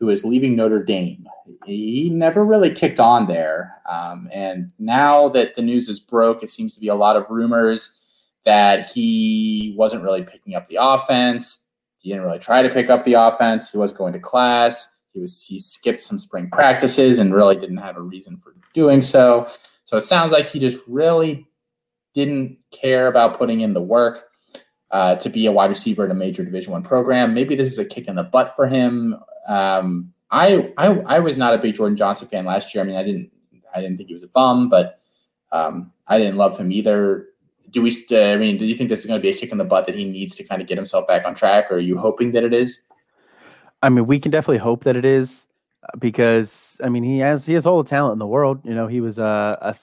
who 0.00 0.08
is 0.08 0.24
leaving 0.24 0.56
Notre 0.56 0.82
Dame. 0.82 1.26
He 1.64 2.10
never 2.10 2.44
really 2.44 2.72
kicked 2.72 3.00
on 3.00 3.26
there, 3.26 3.80
um, 3.90 4.28
and 4.32 4.70
now 4.78 5.28
that 5.30 5.56
the 5.56 5.62
news 5.62 5.88
is 5.88 6.00
broke, 6.00 6.42
it 6.42 6.50
seems 6.50 6.74
to 6.74 6.80
be 6.80 6.88
a 6.88 6.94
lot 6.94 7.16
of 7.16 7.26
rumors 7.28 7.98
that 8.44 8.86
he 8.86 9.74
wasn't 9.76 10.02
really 10.02 10.22
picking 10.22 10.54
up 10.54 10.68
the 10.68 10.78
offense. 10.80 11.66
He 11.98 12.10
didn't 12.10 12.24
really 12.24 12.38
try 12.38 12.62
to 12.62 12.68
pick 12.68 12.88
up 12.88 13.04
the 13.04 13.14
offense. 13.14 13.70
He 13.70 13.78
was 13.78 13.92
going 13.92 14.12
to 14.12 14.20
class. 14.20 14.88
He 15.12 15.20
was 15.20 15.44
he 15.44 15.58
skipped 15.58 16.00
some 16.00 16.18
spring 16.18 16.48
practices 16.50 17.18
and 17.18 17.34
really 17.34 17.56
didn't 17.56 17.78
have 17.78 17.96
a 17.96 18.02
reason 18.02 18.36
for 18.36 18.54
doing 18.72 19.02
so. 19.02 19.48
So 19.84 19.96
it 19.96 20.04
sounds 20.04 20.32
like 20.32 20.46
he 20.46 20.58
just 20.58 20.78
really 20.86 21.46
didn't 22.14 22.58
care 22.70 23.08
about 23.08 23.38
putting 23.38 23.60
in 23.60 23.74
the 23.74 23.82
work 23.82 24.28
uh, 24.90 25.16
to 25.16 25.28
be 25.28 25.46
a 25.46 25.52
wide 25.52 25.70
receiver 25.70 26.04
in 26.04 26.10
a 26.10 26.14
major 26.14 26.44
Division 26.44 26.72
One 26.72 26.82
program. 26.82 27.34
Maybe 27.34 27.54
this 27.54 27.70
is 27.70 27.78
a 27.78 27.84
kick 27.84 28.08
in 28.08 28.16
the 28.16 28.22
butt 28.22 28.54
for 28.56 28.66
him. 28.66 29.16
Um, 29.46 30.12
I, 30.30 30.72
I 30.76 30.86
I 30.86 31.18
was 31.18 31.36
not 31.36 31.54
a 31.54 31.58
big 31.58 31.74
Jordan 31.74 31.96
Johnson 31.96 32.28
fan 32.28 32.44
last 32.44 32.74
year. 32.74 32.82
I 32.82 32.86
mean, 32.86 32.96
I 32.96 33.02
didn't 33.02 33.30
I 33.74 33.80
didn't 33.80 33.96
think 33.96 34.08
he 34.08 34.14
was 34.14 34.22
a 34.22 34.28
bum, 34.28 34.68
but 34.68 35.00
um, 35.52 35.92
I 36.06 36.18
didn't 36.18 36.36
love 36.36 36.58
him 36.58 36.72
either. 36.72 37.26
Do 37.70 37.82
we? 37.82 37.90
Uh, 38.10 38.32
I 38.32 38.36
mean, 38.36 38.56
do 38.58 38.64
you 38.64 38.76
think 38.76 38.88
this 38.88 39.00
is 39.00 39.06
going 39.06 39.20
to 39.20 39.22
be 39.22 39.30
a 39.30 39.36
kick 39.36 39.52
in 39.52 39.58
the 39.58 39.64
butt 39.64 39.86
that 39.86 39.94
he 39.94 40.04
needs 40.04 40.34
to 40.36 40.44
kind 40.44 40.60
of 40.60 40.68
get 40.68 40.78
himself 40.78 41.06
back 41.06 41.26
on 41.26 41.34
track? 41.34 41.70
Or 41.70 41.76
are 41.76 41.80
you 41.80 41.98
hoping 41.98 42.32
that 42.32 42.44
it 42.44 42.54
is? 42.54 42.80
I 43.82 43.90
mean, 43.90 44.06
we 44.06 44.18
can 44.18 44.30
definitely 44.30 44.58
hope 44.58 44.84
that 44.84 44.96
it 44.96 45.04
is 45.04 45.46
because 45.98 46.80
I 46.82 46.88
mean 46.88 47.04
he 47.04 47.18
has 47.18 47.46
he 47.46 47.54
has 47.54 47.66
all 47.66 47.82
the 47.82 47.88
talent 47.88 48.14
in 48.14 48.18
the 48.18 48.26
world. 48.26 48.60
You 48.64 48.74
know, 48.74 48.86
he 48.86 49.00
was 49.00 49.18
a, 49.18 49.56
a 49.60 49.74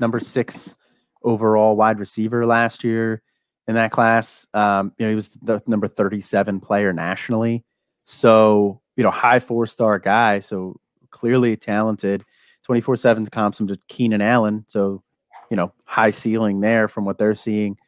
number 0.00 0.20
six 0.20 0.74
overall 1.22 1.76
wide 1.76 1.98
receiver 1.98 2.46
last 2.46 2.84
year 2.84 3.22
in 3.68 3.74
that 3.74 3.92
class. 3.92 4.46
Um, 4.54 4.92
you 4.98 5.06
know, 5.06 5.10
he 5.10 5.14
was 5.14 5.28
the 5.28 5.62
number 5.66 5.86
thirty 5.86 6.20
seven 6.20 6.58
player 6.58 6.92
nationally. 6.92 7.64
So 8.04 8.80
you 8.96 9.04
know, 9.04 9.10
high 9.10 9.38
four 9.38 9.66
star 9.66 10.00
guy. 10.00 10.40
So 10.40 10.80
clearly 11.10 11.56
talented. 11.56 12.24
Twenty 12.64 12.80
four 12.80 12.96
seven 12.96 13.24
comps 13.26 13.60
him 13.60 13.68
to 13.68 13.78
Keenan 13.86 14.22
Allen. 14.22 14.64
So 14.66 15.04
you 15.50 15.56
know, 15.56 15.72
high 15.84 16.10
ceiling 16.10 16.60
there 16.60 16.88
from 16.88 17.04
what 17.04 17.18
they're 17.18 17.34
seeing. 17.34 17.78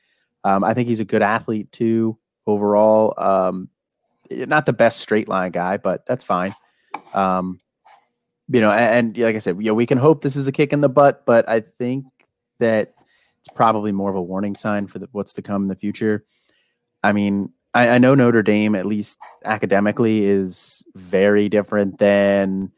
Um, 0.44 0.64
I 0.64 0.74
think 0.74 0.88
he's 0.88 1.00
a 1.00 1.04
good 1.04 1.22
athlete 1.22 1.72
too 1.72 2.16
overall. 2.46 3.14
Um, 3.18 3.68
not 4.30 4.66
the 4.66 4.72
best 4.72 5.00
straight 5.00 5.28
line 5.28 5.50
guy, 5.50 5.76
but 5.76 6.06
that's 6.06 6.24
fine. 6.24 6.54
Um, 7.12 7.58
you 8.48 8.60
know, 8.60 8.70
and, 8.70 9.16
and, 9.16 9.24
like 9.24 9.36
I 9.36 9.38
said, 9.38 9.56
you 9.58 9.70
know, 9.70 9.74
we 9.74 9.86
can 9.86 9.98
hope 9.98 10.22
this 10.22 10.36
is 10.36 10.46
a 10.46 10.52
kick 10.52 10.72
in 10.72 10.80
the 10.80 10.88
butt, 10.88 11.24
but 11.26 11.48
I 11.48 11.60
think 11.60 12.06
that 12.58 12.94
it's 13.40 13.54
probably 13.54 13.92
more 13.92 14.10
of 14.10 14.16
a 14.16 14.22
warning 14.22 14.54
sign 14.54 14.86
for 14.86 14.98
the, 14.98 15.08
what's 15.12 15.32
to 15.34 15.42
come 15.42 15.62
in 15.62 15.68
the 15.68 15.76
future. 15.76 16.24
I 17.02 17.12
mean, 17.12 17.52
I, 17.74 17.90
I 17.90 17.98
know 17.98 18.14
Notre 18.14 18.42
Dame, 18.42 18.74
at 18.74 18.86
least 18.86 19.18
academically, 19.44 20.24
is 20.24 20.84
very 20.94 21.48
different 21.48 21.98
than 21.98 22.72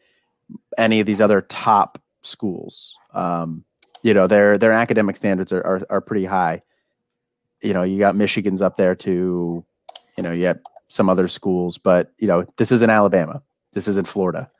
any 0.78 1.00
of 1.00 1.06
these 1.06 1.20
other 1.20 1.40
top 1.40 2.00
schools. 2.22 2.96
Um, 3.12 3.64
you 4.02 4.14
know, 4.14 4.26
their 4.26 4.58
their 4.58 4.72
academic 4.72 5.16
standards 5.16 5.52
are, 5.52 5.64
are, 5.64 5.82
are 5.90 6.00
pretty 6.00 6.24
high. 6.24 6.62
You 7.62 7.72
know, 7.72 7.82
you 7.82 7.98
got 7.98 8.16
Michigan's 8.16 8.62
up 8.62 8.76
there 8.76 8.94
too. 8.94 9.64
You 10.16 10.22
know, 10.22 10.32
you 10.32 10.46
have 10.46 10.58
some 10.88 11.08
other 11.08 11.28
schools, 11.28 11.78
but 11.78 12.12
you 12.18 12.26
know, 12.26 12.44
this 12.56 12.72
isn't 12.72 12.90
Alabama. 12.90 13.42
This 13.72 13.88
isn't 13.88 14.06
Florida. 14.06 14.50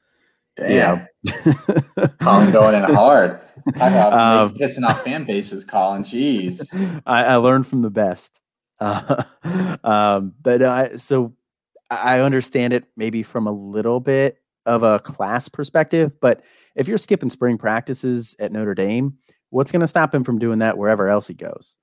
Damn. 0.57 1.07
You 1.23 1.33
know? 1.33 2.09
Colin 2.21 2.51
going 2.51 2.75
in 2.75 2.95
hard. 2.95 3.41
Talk 3.77 3.93
about 3.93 4.13
um, 4.43 4.55
pissing 4.55 4.87
off 4.87 5.03
fan 5.03 5.25
bases, 5.25 5.65
Colin. 5.65 6.05
Jeez. 6.05 7.03
I, 7.07 7.25
I 7.25 7.37
learned 7.37 7.67
from 7.67 7.83
the 7.83 7.91
best. 7.91 8.41
Uh, 8.81 9.23
um, 9.85 10.35
but 10.43 10.63
uh, 10.63 10.97
so 10.97 11.35
I 11.91 12.21
understand 12.21 12.73
it 12.73 12.85
maybe 12.97 13.23
from 13.23 13.47
a 13.47 13.53
little 13.53 14.01
bit 14.01 14.39
of 14.67 14.83
a 14.83 14.99
class 14.99 15.49
perspective, 15.49 16.13
but 16.21 16.43
if 16.75 16.89
you're 16.89 16.99
skipping 16.99 17.31
spring 17.31 17.59
practices 17.59 18.37
at 18.39 18.53
Notre 18.53 18.75
Dame, 18.75 19.19
what's 19.51 19.73
going 19.73 19.81
to 19.81 19.89
stop 19.89 20.15
him 20.15 20.25
from 20.25 20.39
doing 20.39 20.61
that 20.61 20.79
wherever 20.79 21.09
else 21.09 21.27
he 21.27 21.35
goes? 21.35 21.77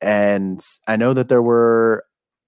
And 0.00 0.60
I 0.86 0.96
know 0.96 1.12
that 1.14 1.28
there 1.28 1.42
were 1.42 2.04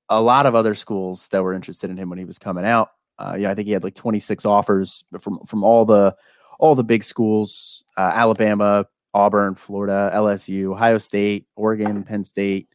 a 0.09 0.21
lot 0.21 0.47
of 0.47 0.55
other 0.55 0.75
schools 0.75 1.29
that 1.29 1.43
were 1.43 1.55
interested 1.55 1.91
in 1.91 1.97
him 1.97 2.09
when 2.09 2.19
he 2.19 2.25
was 2.25 2.39
coming 2.39 2.65
out. 2.65 2.91
Uh, 3.19 3.37
yeah, 3.39 3.51
I 3.51 3.55
think 3.55 3.67
he 3.67 3.73
had 3.73 3.85
like 3.85 3.95
26 3.95 4.45
offers 4.45 5.05
from 5.21 5.41
from 5.47 5.65
all 5.65 5.85
the 5.85 6.15
all 6.59 6.75
the 6.75 6.85
big 6.85 7.05
schools: 7.05 7.85
uh, 7.97 8.11
Alabama, 8.15 8.87
Auburn, 9.15 9.55
Florida, 9.55 10.11
LSU, 10.15 10.73
Ohio 10.73 10.99
State, 10.99 11.47
Oregon, 11.57 12.03
Penn 12.05 12.25
State. 12.25 12.69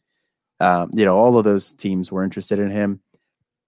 Um, 0.60 0.90
you 0.94 1.04
know, 1.04 1.16
all 1.16 1.38
of 1.38 1.44
those 1.44 1.72
teams 1.72 2.10
were 2.10 2.24
interested 2.24 2.58
in 2.58 2.70
him. 2.70 3.00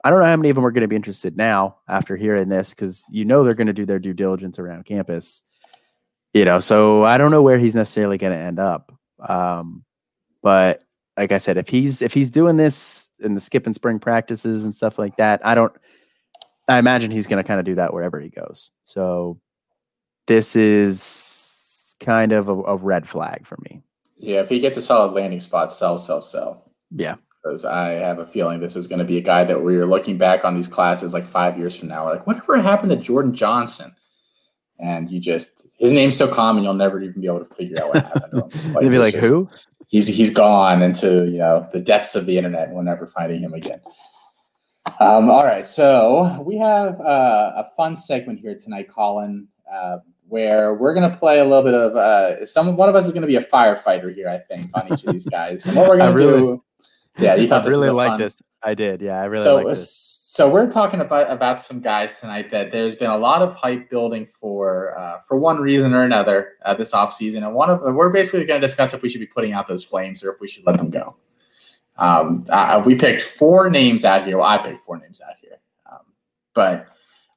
I 0.02 0.10
don't 0.10 0.20
know 0.20 0.26
how 0.26 0.36
many 0.36 0.48
of 0.48 0.56
them 0.56 0.64
are 0.64 0.70
going 0.70 0.82
to 0.82 0.88
be 0.88 0.96
interested 0.96 1.36
now 1.36 1.76
after 1.86 2.16
hearing 2.16 2.48
this 2.48 2.72
because 2.72 3.04
you 3.10 3.24
know 3.24 3.44
they're 3.44 3.54
going 3.54 3.66
to 3.66 3.72
do 3.72 3.84
their 3.84 3.98
due 3.98 4.14
diligence 4.14 4.58
around 4.58 4.84
campus. 4.84 5.42
You 6.32 6.44
know, 6.44 6.60
so 6.60 7.04
I 7.04 7.18
don't 7.18 7.32
know 7.32 7.42
where 7.42 7.58
he's 7.58 7.74
necessarily 7.74 8.16
going 8.16 8.32
to 8.32 8.38
end 8.38 8.58
up. 8.58 8.92
Um, 9.18 9.84
but 10.42 10.84
like 11.16 11.32
I 11.32 11.38
said, 11.38 11.58
if 11.58 11.68
he's 11.68 12.00
if 12.02 12.14
he's 12.14 12.30
doing 12.30 12.56
this 12.56 13.08
in 13.18 13.34
the 13.34 13.40
skip 13.40 13.66
and 13.66 13.74
spring 13.74 13.98
practices 13.98 14.64
and 14.64 14.74
stuff 14.74 14.98
like 14.98 15.16
that, 15.16 15.44
I 15.44 15.54
don't. 15.54 15.72
I 16.70 16.78
imagine 16.78 17.10
he's 17.10 17.26
going 17.26 17.42
to 17.42 17.46
kind 17.46 17.58
of 17.58 17.66
do 17.66 17.74
that 17.74 17.92
wherever 17.92 18.20
he 18.20 18.28
goes. 18.28 18.70
So 18.84 19.40
this 20.26 20.54
is 20.54 21.96
kind 21.98 22.32
of 22.32 22.48
a, 22.48 22.52
a 22.52 22.76
red 22.76 23.08
flag 23.08 23.46
for 23.46 23.58
me. 23.64 23.82
Yeah, 24.16 24.40
if 24.40 24.48
he 24.48 24.60
gets 24.60 24.76
a 24.76 24.82
solid 24.82 25.12
landing 25.12 25.40
spot, 25.40 25.72
sell, 25.72 25.98
sell, 25.98 26.20
sell. 26.20 26.70
Yeah, 26.90 27.16
because 27.42 27.64
I 27.64 27.90
have 27.92 28.18
a 28.18 28.26
feeling 28.26 28.60
this 28.60 28.76
is 28.76 28.86
going 28.86 28.98
to 28.98 29.04
be 29.04 29.16
a 29.16 29.22
guy 29.22 29.44
that 29.44 29.62
we're 29.62 29.86
looking 29.86 30.18
back 30.18 30.44
on 30.44 30.54
these 30.54 30.68
classes 30.68 31.12
like 31.12 31.26
five 31.26 31.58
years 31.58 31.76
from 31.76 31.88
now. 31.88 32.04
We're 32.06 32.12
like, 32.12 32.26
whatever 32.26 32.60
happened 32.60 32.90
to 32.90 32.96
Jordan 32.96 33.34
Johnson? 33.34 33.94
And 34.78 35.10
you 35.10 35.20
just 35.20 35.66
his 35.78 35.92
name's 35.92 36.16
so 36.16 36.26
common 36.26 36.64
you'll 36.64 36.74
never 36.74 37.02
even 37.02 37.20
be 37.20 37.26
able 37.26 37.44
to 37.44 37.54
figure 37.54 37.82
out 37.82 37.94
what 37.94 38.04
happened 38.14 38.50
to 38.50 38.58
him. 38.58 38.74
Like, 38.74 38.84
You'd 38.84 38.90
be 38.90 38.98
like, 38.98 39.14
just, 39.14 39.26
who? 39.26 39.48
He's 39.88 40.06
he's 40.06 40.30
gone 40.30 40.82
into 40.82 41.26
you 41.26 41.38
know 41.38 41.68
the 41.72 41.80
depths 41.80 42.14
of 42.14 42.26
the 42.26 42.38
internet. 42.38 42.68
And 42.68 42.76
we're 42.76 42.82
never 42.82 43.06
finding 43.06 43.42
him 43.42 43.54
again. 43.54 43.80
Um, 45.00 45.30
all 45.30 45.44
right, 45.44 45.66
so 45.66 46.42
we 46.46 46.58
have 46.58 47.00
uh, 47.00 47.52
a 47.56 47.70
fun 47.74 47.96
segment 47.96 48.38
here 48.38 48.54
tonight, 48.54 48.90
Colin, 48.90 49.48
uh, 49.72 49.96
where 50.28 50.74
we're 50.74 50.92
going 50.92 51.10
to 51.10 51.16
play 51.16 51.38
a 51.38 51.44
little 51.44 51.62
bit 51.62 51.72
of 51.72 51.96
uh, 51.96 52.44
some. 52.44 52.76
One 52.76 52.90
of 52.90 52.94
us 52.94 53.06
is 53.06 53.12
going 53.12 53.22
to 53.22 53.26
be 53.26 53.36
a 53.36 53.42
firefighter 53.42 54.14
here, 54.14 54.28
I 54.28 54.36
think, 54.36 54.66
on 54.74 54.92
each 54.92 55.02
of 55.04 55.14
these 55.14 55.24
guys. 55.30 55.64
And 55.64 55.74
what 55.74 55.88
we're 55.88 55.96
going 55.96 56.10
to 56.10 56.16
really, 56.16 56.40
do 56.42 56.62
yeah, 57.18 57.34
you 57.34 57.48
thought 57.48 57.64
I 57.64 57.68
really 57.68 57.88
like 57.88 58.18
this. 58.18 58.42
I 58.62 58.74
did. 58.74 59.00
Yeah, 59.00 59.22
I 59.22 59.24
really 59.24 59.42
so, 59.42 59.56
like 59.56 59.68
this. 59.68 60.18
So 60.20 60.50
we're 60.50 60.70
talking 60.70 61.00
about 61.00 61.30
about 61.30 61.60
some 61.60 61.80
guys 61.80 62.20
tonight 62.20 62.50
that 62.50 62.70
there's 62.70 62.94
been 62.94 63.10
a 63.10 63.16
lot 63.16 63.40
of 63.40 63.54
hype 63.54 63.88
building 63.88 64.26
for 64.26 64.98
uh, 64.98 65.20
for 65.26 65.38
one 65.38 65.60
reason 65.60 65.94
or 65.94 66.02
another 66.02 66.58
uh, 66.64 66.74
this 66.74 66.92
offseason. 66.92 67.38
and 67.38 67.54
one 67.54 67.70
of 67.70 67.80
we're 67.82 68.10
basically 68.10 68.44
going 68.44 68.60
to 68.60 68.66
discuss 68.66 68.92
if 68.92 69.00
we 69.00 69.08
should 69.08 69.20
be 69.20 69.26
putting 69.26 69.54
out 69.54 69.66
those 69.66 69.82
flames 69.82 70.22
or 70.22 70.30
if 70.30 70.40
we 70.40 70.46
should 70.46 70.66
let 70.66 70.76
them 70.76 70.90
go. 70.90 71.16
Um, 72.00 72.44
uh, 72.48 72.82
we 72.84 72.94
picked 72.94 73.22
four 73.22 73.68
names 73.68 74.04
out 74.04 74.26
here. 74.26 74.38
Well, 74.38 74.48
I 74.48 74.58
picked 74.58 74.84
four 74.84 74.98
names 74.98 75.20
out 75.20 75.34
here, 75.40 75.58
um, 75.90 76.00
but 76.54 76.88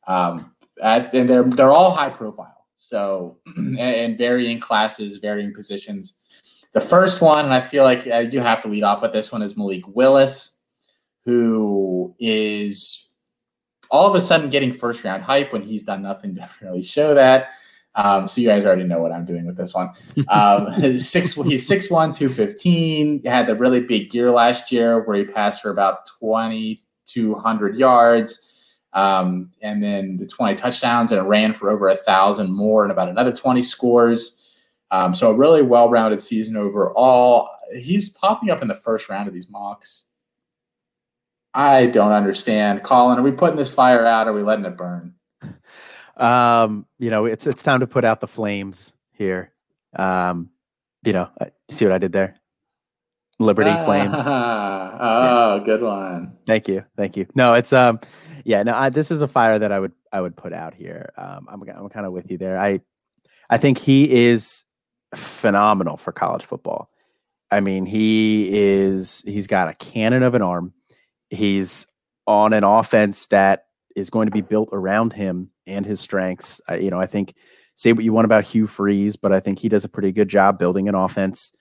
um, 0.07 0.53
at, 0.81 1.13
and 1.13 1.29
they're 1.29 1.43
they're 1.43 1.71
all 1.71 1.91
high 1.91 2.09
profile. 2.09 2.65
So 2.77 3.37
and 3.45 4.17
varying 4.17 4.59
classes, 4.59 5.17
varying 5.17 5.53
positions. 5.53 6.15
The 6.71 6.81
first 6.81 7.21
one, 7.21 7.45
and 7.45 7.53
I 7.53 7.59
feel 7.59 7.83
like 7.83 8.07
I 8.07 8.25
do 8.25 8.39
have 8.39 8.61
to 8.63 8.67
lead 8.69 8.83
off 8.83 9.01
with 9.01 9.13
this 9.13 9.31
one, 9.31 9.41
is 9.41 9.55
Malik 9.55 9.87
Willis, 9.87 10.57
who 11.25 12.15
is 12.17 13.07
all 13.91 14.07
of 14.07 14.15
a 14.15 14.19
sudden 14.19 14.49
getting 14.49 14.73
first 14.73 15.03
round 15.03 15.23
hype 15.23 15.53
when 15.53 15.61
he's 15.61 15.83
done 15.83 16.01
nothing 16.01 16.35
to 16.35 16.49
really 16.61 16.83
show 16.83 17.13
that. 17.13 17.49
Um, 17.95 18.27
so 18.27 18.41
you 18.41 18.47
guys 18.47 18.65
already 18.65 18.83
know 18.83 19.01
what 19.01 19.11
I'm 19.11 19.25
doing 19.25 19.45
with 19.45 19.57
this 19.57 19.73
one. 19.73 19.91
Um, 20.27 20.71
six, 20.97 21.33
he's 21.33 21.69
6'1", 21.69 22.15
215. 22.15 23.23
Had 23.25 23.47
the 23.47 23.55
really 23.55 23.81
big 23.81 24.13
year 24.13 24.31
last 24.31 24.71
year 24.71 25.03
where 25.03 25.17
he 25.17 25.25
passed 25.25 25.61
for 25.61 25.69
about 25.69 26.07
2,200 26.19 27.75
yards. 27.75 28.49
Um, 28.93 29.51
and 29.61 29.81
then 29.81 30.17
the 30.17 30.27
20 30.27 30.55
touchdowns 30.55 31.11
and 31.11 31.27
ran 31.27 31.53
for 31.53 31.69
over 31.69 31.87
a 31.87 31.97
thousand 31.97 32.53
more 32.53 32.83
and 32.83 32.91
about 32.91 33.09
another 33.09 33.31
20 33.31 33.61
scores. 33.63 34.39
Um, 34.91 35.15
so 35.15 35.31
a 35.31 35.33
really 35.33 35.63
well-rounded 35.63 36.21
season 36.21 36.55
overall. 36.55 37.49
He's 37.75 38.09
popping 38.09 38.51
up 38.51 38.61
in 38.61 38.67
the 38.67 38.75
first 38.75 39.09
round 39.09 39.27
of 39.27 39.33
these 39.33 39.49
mocks. 39.49 40.05
I 41.55 41.87
don't 41.87 42.11
understand. 42.11 42.83
Colin, 42.83 43.17
are 43.17 43.23
we 43.23 43.31
putting 43.31 43.57
this 43.57 43.73
fire 43.73 44.05
out? 44.05 44.27
Or 44.27 44.31
are 44.31 44.33
we 44.33 44.43
letting 44.43 44.65
it 44.65 44.77
burn? 44.77 45.15
Um, 46.15 46.85
you 46.99 47.09
know, 47.09 47.25
it's 47.25 47.47
it's 47.47 47.63
time 47.63 47.79
to 47.79 47.87
put 47.87 48.05
out 48.05 48.21
the 48.21 48.27
flames 48.27 48.93
here. 49.11 49.51
Um, 49.95 50.49
you 51.03 51.13
know, 51.13 51.29
see 51.69 51.85
what 51.85 51.93
I 51.93 51.97
did 51.97 52.11
there? 52.11 52.35
Liberty 53.39 53.71
ah, 53.71 53.83
Flames. 53.83 54.27
Oh, 54.95 55.57
yeah. 55.57 55.65
good 55.65 55.81
one. 55.81 56.37
Thank 56.45 56.67
you, 56.67 56.85
thank 56.95 57.17
you. 57.17 57.25
No, 57.33 57.55
it's 57.55 57.73
um, 57.73 57.99
yeah, 58.45 58.61
no, 58.63 58.75
I, 58.75 58.89
this 58.89 59.09
is 59.09 59.21
a 59.21 59.27
fire 59.27 59.57
that 59.57 59.71
I 59.71 59.79
would 59.79 59.91
I 60.11 60.21
would 60.21 60.37
put 60.37 60.53
out 60.53 60.73
here. 60.73 61.11
Um, 61.17 61.47
I'm 61.49 61.61
I'm 61.67 61.89
kind 61.89 62.05
of 62.05 62.13
with 62.13 62.29
you 62.29 62.37
there. 62.37 62.59
I 62.59 62.81
I 63.49 63.57
think 63.57 63.79
he 63.79 64.09
is 64.27 64.63
phenomenal 65.15 65.97
for 65.97 66.11
college 66.11 66.45
football. 66.45 66.89
I 67.51 67.59
mean, 67.59 67.85
he 67.85 68.49
is 68.51 69.23
he's 69.25 69.47
got 69.47 69.67
a 69.67 69.73
cannon 69.73 70.23
of 70.23 70.35
an 70.35 70.41
arm. 70.41 70.73
He's 71.29 71.87
on 72.27 72.53
an 72.53 72.63
offense 72.63 73.25
that 73.27 73.65
is 73.95 74.09
going 74.09 74.27
to 74.27 74.31
be 74.31 74.41
built 74.41 74.69
around 74.71 75.13
him 75.13 75.49
and 75.67 75.85
his 75.85 75.99
strengths. 75.99 76.61
I, 76.67 76.75
you 76.77 76.89
know, 76.89 76.99
I 76.99 77.05
think 77.05 77.35
say 77.75 77.93
what 77.93 78.03
you 78.03 78.13
want 78.13 78.25
about 78.25 78.45
Hugh 78.45 78.67
Freeze, 78.67 79.15
but 79.15 79.33
I 79.33 79.39
think 79.39 79.59
he 79.59 79.69
does 79.69 79.83
a 79.83 79.89
pretty 79.89 80.11
good 80.11 80.29
job 80.29 80.59
building 80.59 80.87
an 80.87 80.95
offense. 80.95 81.55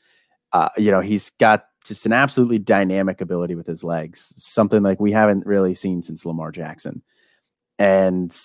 Uh, 0.53 0.69
you 0.77 0.91
know, 0.91 1.01
he's 1.01 1.31
got 1.31 1.67
just 1.85 2.07
an 2.07 2.13
absolutely 2.13 2.59
dynamic 2.59 3.21
ability 3.21 3.55
with 3.55 3.67
his 3.67 3.83
legs, 3.83 4.21
something 4.37 4.83
like 4.83 5.01
we 5.01 5.13
haven't 5.13 5.47
really 5.47 5.75
seen 5.75 6.03
since 6.03 6.25
Lamar 6.25 6.53
Jackson. 6.53 7.03
And 7.79 8.37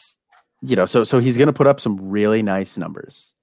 you 0.62 0.76
know, 0.76 0.86
so 0.86 1.04
so 1.04 1.20
he's 1.20 1.38
going 1.38 1.48
to 1.48 1.54
put 1.54 1.68
up 1.68 1.80
some 1.80 1.98
really 2.10 2.42
nice 2.42 2.78
numbers. 2.78 3.34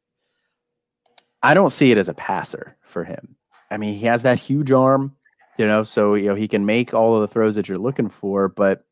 I 1.42 1.54
don't 1.54 1.70
see 1.70 1.92
it 1.92 1.98
as 1.98 2.09
a 2.09 2.14
passer 2.14 2.76
for 2.83 3.04
him. 3.04 3.37
I 3.70 3.76
mean, 3.76 3.94
he 3.94 4.07
has 4.07 4.22
that 4.22 4.38
huge 4.38 4.72
arm, 4.72 5.14
you 5.59 5.66
know, 5.66 5.83
so 5.83 6.14
you 6.14 6.26
know 6.26 6.35
he 6.35 6.48
can 6.48 6.66
make 6.66 6.94
all 6.94 7.14
of 7.14 7.21
the 7.21 7.29
throws 7.29 7.54
that 7.54 7.69
you're 7.69 7.79
looking 7.79 8.08
for, 8.08 8.48
but 8.48 8.85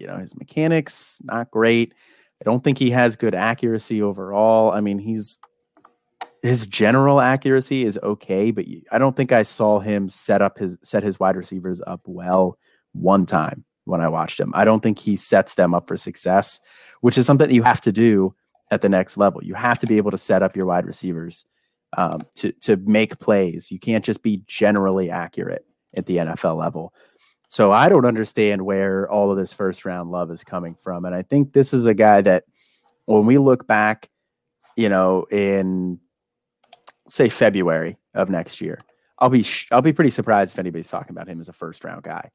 you 0.00 0.06
know 0.06 0.16
his 0.16 0.36
mechanics 0.36 1.20
not 1.24 1.50
great. 1.50 1.94
I 2.40 2.44
don't 2.44 2.64
think 2.64 2.78
he 2.78 2.90
has 2.90 3.16
good 3.16 3.34
accuracy 3.34 4.00
overall. 4.00 4.72
I 4.72 4.80
mean, 4.80 4.98
he's 4.98 5.38
his 6.42 6.66
general 6.66 7.20
accuracy 7.20 7.84
is 7.84 7.98
okay, 8.02 8.50
but 8.50 8.64
I 8.90 8.98
don't 8.98 9.14
think 9.14 9.30
I 9.30 9.42
saw 9.42 9.78
him 9.78 10.08
set 10.08 10.40
up 10.40 10.58
his 10.58 10.78
set 10.82 11.02
his 11.02 11.20
wide 11.20 11.36
receivers 11.36 11.80
up 11.86 12.00
well 12.04 12.58
one 12.92 13.26
time 13.26 13.64
when 13.84 14.00
I 14.00 14.08
watched 14.08 14.40
him. 14.40 14.52
I 14.54 14.64
don't 14.64 14.82
think 14.82 14.98
he 14.98 15.16
sets 15.16 15.54
them 15.54 15.74
up 15.74 15.86
for 15.86 15.96
success, 15.96 16.60
which 17.02 17.18
is 17.18 17.26
something 17.26 17.50
you 17.50 17.62
have 17.62 17.80
to 17.82 17.92
do 17.92 18.34
at 18.70 18.80
the 18.80 18.88
next 18.88 19.16
level. 19.16 19.44
You 19.44 19.54
have 19.54 19.78
to 19.80 19.86
be 19.86 19.98
able 19.98 20.12
to 20.12 20.18
set 20.18 20.42
up 20.42 20.56
your 20.56 20.66
wide 20.66 20.86
receivers 20.86 21.44
um, 21.96 22.20
to 22.36 22.52
to 22.52 22.76
make 22.78 23.18
plays. 23.18 23.70
You 23.70 23.78
can't 23.78 24.04
just 24.04 24.22
be 24.22 24.42
generally 24.46 25.10
accurate 25.10 25.66
at 25.96 26.06
the 26.06 26.18
NFL 26.18 26.56
level. 26.58 26.94
So 27.50 27.72
I 27.72 27.88
don't 27.88 28.06
understand 28.06 28.64
where 28.64 29.10
all 29.10 29.32
of 29.32 29.36
this 29.36 29.52
first 29.52 29.84
round 29.84 30.12
love 30.12 30.30
is 30.30 30.44
coming 30.44 30.76
from, 30.76 31.04
and 31.04 31.14
I 31.14 31.22
think 31.22 31.52
this 31.52 31.74
is 31.74 31.84
a 31.84 31.94
guy 31.94 32.20
that 32.20 32.44
when 33.06 33.26
we 33.26 33.38
look 33.38 33.66
back, 33.66 34.08
you 34.76 34.88
know, 34.88 35.26
in 35.32 35.98
say 37.08 37.28
February 37.28 37.98
of 38.14 38.30
next 38.30 38.60
year, 38.60 38.78
I'll 39.18 39.30
be 39.30 39.42
sh- 39.42 39.66
I'll 39.72 39.82
be 39.82 39.92
pretty 39.92 40.10
surprised 40.10 40.54
if 40.54 40.60
anybody's 40.60 40.88
talking 40.88 41.10
about 41.10 41.26
him 41.26 41.40
as 41.40 41.48
a 41.48 41.52
first 41.52 41.82
round 41.82 42.04
guy. 42.04 42.30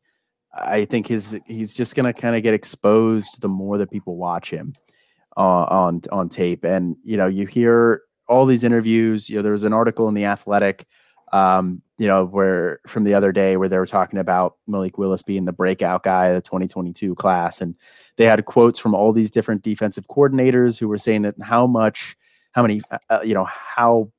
I 0.53 0.83
think 0.83 1.07
his 1.07 1.39
he's 1.47 1.75
just 1.75 1.95
gonna 1.95 2.13
kind 2.13 2.35
of 2.35 2.43
get 2.43 2.53
exposed 2.53 3.39
the 3.39 3.47
more 3.47 3.77
that 3.77 3.91
people 3.91 4.17
watch 4.17 4.49
him 4.49 4.73
uh, 5.37 5.63
on 5.63 6.01
on 6.11 6.27
tape, 6.27 6.65
and 6.65 6.97
you 7.03 7.15
know 7.15 7.27
you 7.27 7.47
hear 7.47 8.01
all 8.27 8.45
these 8.45 8.65
interviews. 8.65 9.29
You 9.29 9.37
know, 9.37 9.43
there 9.43 9.53
was 9.53 9.63
an 9.63 9.71
article 9.71 10.09
in 10.09 10.13
the 10.13 10.25
Athletic 10.25 10.85
Um, 11.31 11.81
you 11.97 12.07
know, 12.07 12.25
where 12.25 12.79
from 12.87 13.05
the 13.05 13.13
other 13.13 13.31
day 13.31 13.55
where 13.57 13.69
they 13.69 13.77
were 13.77 13.85
talking 13.85 14.19
about 14.19 14.57
Malik 14.67 14.97
Willis 14.97 15.23
being 15.23 15.45
the 15.45 15.53
breakout 15.53 16.03
guy 16.03 16.27
of 16.27 16.35
the 16.35 16.41
2022 16.41 17.15
class. 17.15 17.61
And 17.61 17.75
they 18.17 18.25
had 18.25 18.43
quotes 18.45 18.79
from 18.79 18.93
all 18.93 19.13
these 19.13 19.31
different 19.31 19.63
defensive 19.63 20.07
coordinators 20.07 20.77
who 20.77 20.89
were 20.89 20.97
saying 20.97 21.21
that 21.21 21.35
how 21.41 21.67
much, 21.67 22.17
how 22.51 22.61
many, 22.61 22.81
uh, 22.91 22.97
uh 23.09 23.19
you 23.23 23.33
know, 23.33 23.45
how 23.45 24.11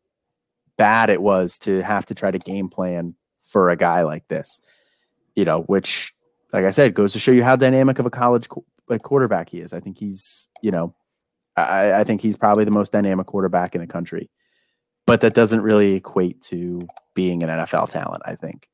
bad 0.78 1.10
it 1.10 1.20
was 1.20 1.58
to 1.58 1.82
have 1.82 2.06
to 2.06 2.14
try 2.14 2.30
to 2.30 2.38
game 2.38 2.68
plan 2.68 3.14
for 3.40 3.70
a 3.70 3.76
guy 3.76 4.02
like 4.02 4.26
this, 4.28 4.60
you 5.34 5.44
know, 5.44 5.62
which, 5.62 6.14
like 6.52 6.64
I 6.64 6.70
said, 6.70 6.94
goes 6.94 7.12
to 7.12 7.18
show 7.18 7.32
you 7.32 7.44
how 7.44 7.56
dynamic 7.56 7.98
of 7.98 8.06
a 8.06 8.10
college 8.10 8.48
like 8.88 9.02
quarterback 9.02 9.50
he 9.50 9.60
is. 9.60 9.72
I 9.72 9.80
think 9.80 9.98
he's, 9.98 10.48
you 10.62 10.70
know, 10.70 10.94
I, 11.56 12.00
I 12.00 12.04
think 12.04 12.20
he's 12.20 12.36
probably 12.36 12.64
the 12.64 12.70
most 12.70 12.92
dynamic 12.92 13.26
quarterback 13.26 13.74
in 13.74 13.80
the 13.82 13.86
country 13.86 14.30
but 15.06 15.20
that 15.20 15.34
doesn't 15.34 15.62
really 15.62 15.94
equate 15.94 16.42
to 16.42 16.80
being 17.14 17.42
an 17.42 17.48
NFL 17.48 17.90
talent, 17.90 18.22
I 18.26 18.34
think. 18.34 18.68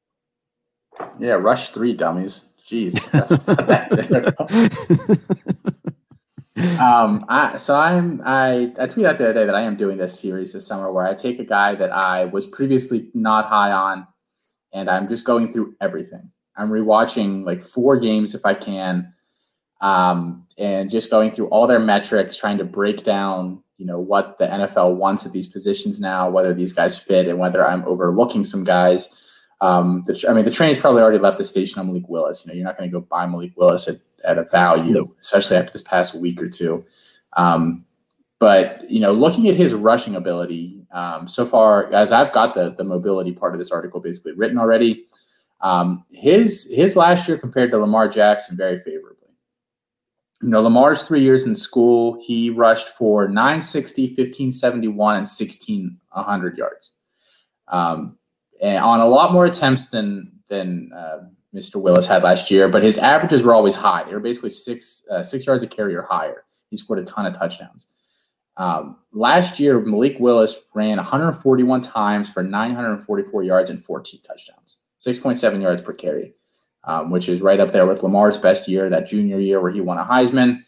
Yeah, 1.19 1.33
rush 1.33 1.71
three 1.71 1.93
dummies. 1.93 2.47
Jeez. 2.67 2.97
um, 6.81 7.25
I, 7.29 7.57
so 7.57 7.75
I'm 7.75 8.23
I 8.25 8.73
I 8.79 8.87
tweeted 8.87 9.07
out 9.07 9.19
the 9.19 9.25
other 9.25 9.35
day 9.35 9.47
that 9.47 9.55
I 9.55 9.63
am 9.63 9.77
doing 9.77 9.99
this 9.99 10.19
series 10.19 10.53
this 10.53 10.67
summer 10.67 10.93
where 10.93 11.07
I 11.07 11.15
take 11.15 11.39
a 11.39 11.45
guy 11.45 11.75
that 11.75 11.91
I 11.91 12.27
was 12.27 12.47
previously 12.47 13.11
not 13.15 13.47
high 13.47 13.73
on, 13.73 14.07
and 14.73 14.89
I'm 14.89 15.09
just 15.09 15.25
going 15.25 15.53
through 15.53 15.75
everything. 15.81 16.31
I'm 16.57 16.71
rewatching 16.71 17.45
like 17.45 17.63
four 17.63 17.99
games 17.99 18.35
if 18.35 18.47
I 18.47 18.55
can, 18.55 19.13
um, 19.81 20.47
and 20.59 20.91
just 20.91 21.11
going 21.11 21.33
through 21.33 21.49
all 21.49 21.67
their 21.67 21.81
metrics, 21.81 22.37
trying 22.37 22.59
to 22.59 22.65
break 22.65 23.03
down 23.03 23.63
you 23.83 23.89
know 23.89 23.99
what 23.99 24.39
the 24.39 24.47
NFL 24.47 24.95
wants 24.95 25.27
at 25.27 25.33
these 25.33 25.49
positions 25.49 25.99
now, 25.99 26.31
whether 26.31 26.55
these 26.55 26.73
guys 26.73 26.97
fit, 26.97 27.27
and 27.27 27.37
whether 27.37 27.67
I'm 27.67 27.85
overlooking 27.85 28.45
some 28.45 28.63
guys. 28.63 29.09
Um, 29.61 30.05
the, 30.07 30.25
I 30.29 30.33
mean, 30.33 30.45
the 30.45 30.53
train's 30.53 30.79
probably 30.79 31.03
already 31.03 31.19
left 31.19 31.37
the 31.37 31.43
station 31.43 31.81
on 31.81 31.89
Malik 31.89 32.09
Willis. 32.09 32.45
You 32.45 32.53
know, 32.53 32.55
you're 32.55 32.65
not 32.65 32.79
going 32.79 32.89
to 32.89 32.93
go 32.93 33.01
buy 33.01 33.27
Malik 33.27 33.57
Willis 33.57 33.89
at, 33.89 33.97
at 34.23 34.39
a 34.39 34.45
value, 34.45 35.13
especially 35.21 35.57
after 35.57 35.73
this 35.73 35.83
past 35.83 36.15
week 36.15 36.41
or 36.41 36.49
two. 36.49 36.85
Um, 37.33 37.85
but 38.39 38.89
you 38.89 39.01
know, 39.01 39.11
looking 39.11 39.49
at 39.49 39.57
his 39.57 39.75
rushing 39.75 40.15
ability 40.15 40.87
um, 40.93 41.27
so 41.27 41.45
far, 41.45 41.93
as 41.93 42.13
I've 42.13 42.33
got 42.33 42.55
the 42.55 42.77
the 42.79 42.85
mobility 42.85 43.33
part 43.33 43.53
of 43.53 43.59
this 43.59 43.73
article 43.73 43.99
basically 43.99 44.35
written 44.35 44.59
already, 44.59 45.07
um, 45.61 46.05
his 46.13 46.69
his 46.71 46.95
last 46.95 47.27
year 47.27 47.37
compared 47.37 47.73
to 47.73 47.79
Lamar 47.79 48.07
Jackson 48.07 48.57
very 48.57 48.79
favorable 48.79 49.22
you 50.43 50.49
know, 50.49 50.61
Lamar's 50.61 51.03
three 51.03 51.23
years 51.23 51.47
in 51.47 51.55
school, 51.55 52.21
he 52.21 52.51
rushed 52.51 52.89
for 52.89 53.29
960, 53.29 54.09
1571, 54.09 55.15
and 55.15 55.27
1600 55.27 56.59
yards. 56.59 56.91
Um, 57.69 58.19
and 58.61 58.79
on 58.79 59.01
a 59.01 59.07
lot 59.07 59.33
more 59.33 59.47
attempts 59.47 59.91
than 59.91 60.33
than 60.49 60.91
uh, 60.95 61.19
Mr. 61.55 61.77
Willis 61.77 62.07
had 62.07 62.23
last 62.23 62.51
year, 62.51 62.69
but 62.69 62.83
his 62.83 62.99
averages 62.99 63.43
were 63.43 63.55
always 63.55 63.75
high. 63.75 64.05
They 64.05 64.13
were 64.13 64.21
basically 64.21 64.51
six 64.51 65.05
uh, 65.11 65.23
six 65.23 65.47
yards 65.47 65.63
a 65.63 65.67
carry 65.69 65.95
or 65.95 66.03
higher. 66.03 66.45
He 66.71 66.77
scored 66.77 66.99
a 66.99 67.05
ton 67.05 67.27
of 67.27 67.37
touchdowns. 67.37 67.87
Um, 68.57 68.99
last 69.13 69.59
year, 69.59 69.81
Malik 69.81 70.17
Willis 70.19 70.59
ran 70.75 70.99
141 70.99 71.83
times 71.83 72.29
for 72.29 72.43
944 72.43 73.43
yards 73.43 73.71
and 73.71 73.83
14 73.83 74.21
touchdowns, 74.23 74.77
6.7 75.01 75.63
yards 75.63 75.81
per 75.81 75.95
carry 75.95 76.35
um, 76.85 77.11
which 77.11 77.29
is 77.29 77.41
right 77.41 77.61
up 77.61 77.73
there 77.73 77.87
with 77.87 78.03
Lamar's 78.03 78.39
best 78.39 78.69
year, 78.69 78.89
that 78.91 79.07
junior 79.07 79.39
year 79.39 79.61
where 79.61 79.73
he 79.73 79.81
won 79.81 79.99
a 79.99 80.05
Heisman. 80.05 80.61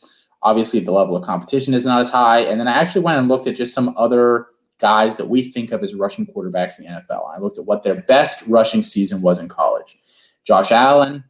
Obviously, 0.43 0.81
the 0.81 0.93
level 0.93 1.17
of 1.17 1.25
competition 1.25 1.75
is 1.75 1.87
not 1.87 2.01
as 2.01 2.11
high. 2.11 2.41
And 2.41 2.61
then 2.61 2.69
I 2.69 2.73
actually 2.73 3.01
went 3.03 3.19
and 3.19 3.29
looked 3.29 3.47
at 3.47 3.57
just 3.57 3.75
some 3.75 3.95
other 3.97 4.49
guys 4.79 5.17
that 5.17 5.29
we 5.29 5.51
think 5.51 5.73
of 5.73 5.83
as 5.83 5.95
rushing 5.95 6.27
quarterbacks 6.27 6.79
in 6.79 6.85
the 6.85 6.91
NFL. 6.91 7.35
I 7.35 7.39
looked 7.39 7.59
at 7.59 7.65
what 7.65 7.83
their 7.83 8.03
best 8.03 8.43
rushing 8.47 8.83
season 8.83 9.23
was 9.23 9.39
in 9.39 9.49
college. 9.49 9.97
Josh 10.45 10.73
Allen, 10.73 11.25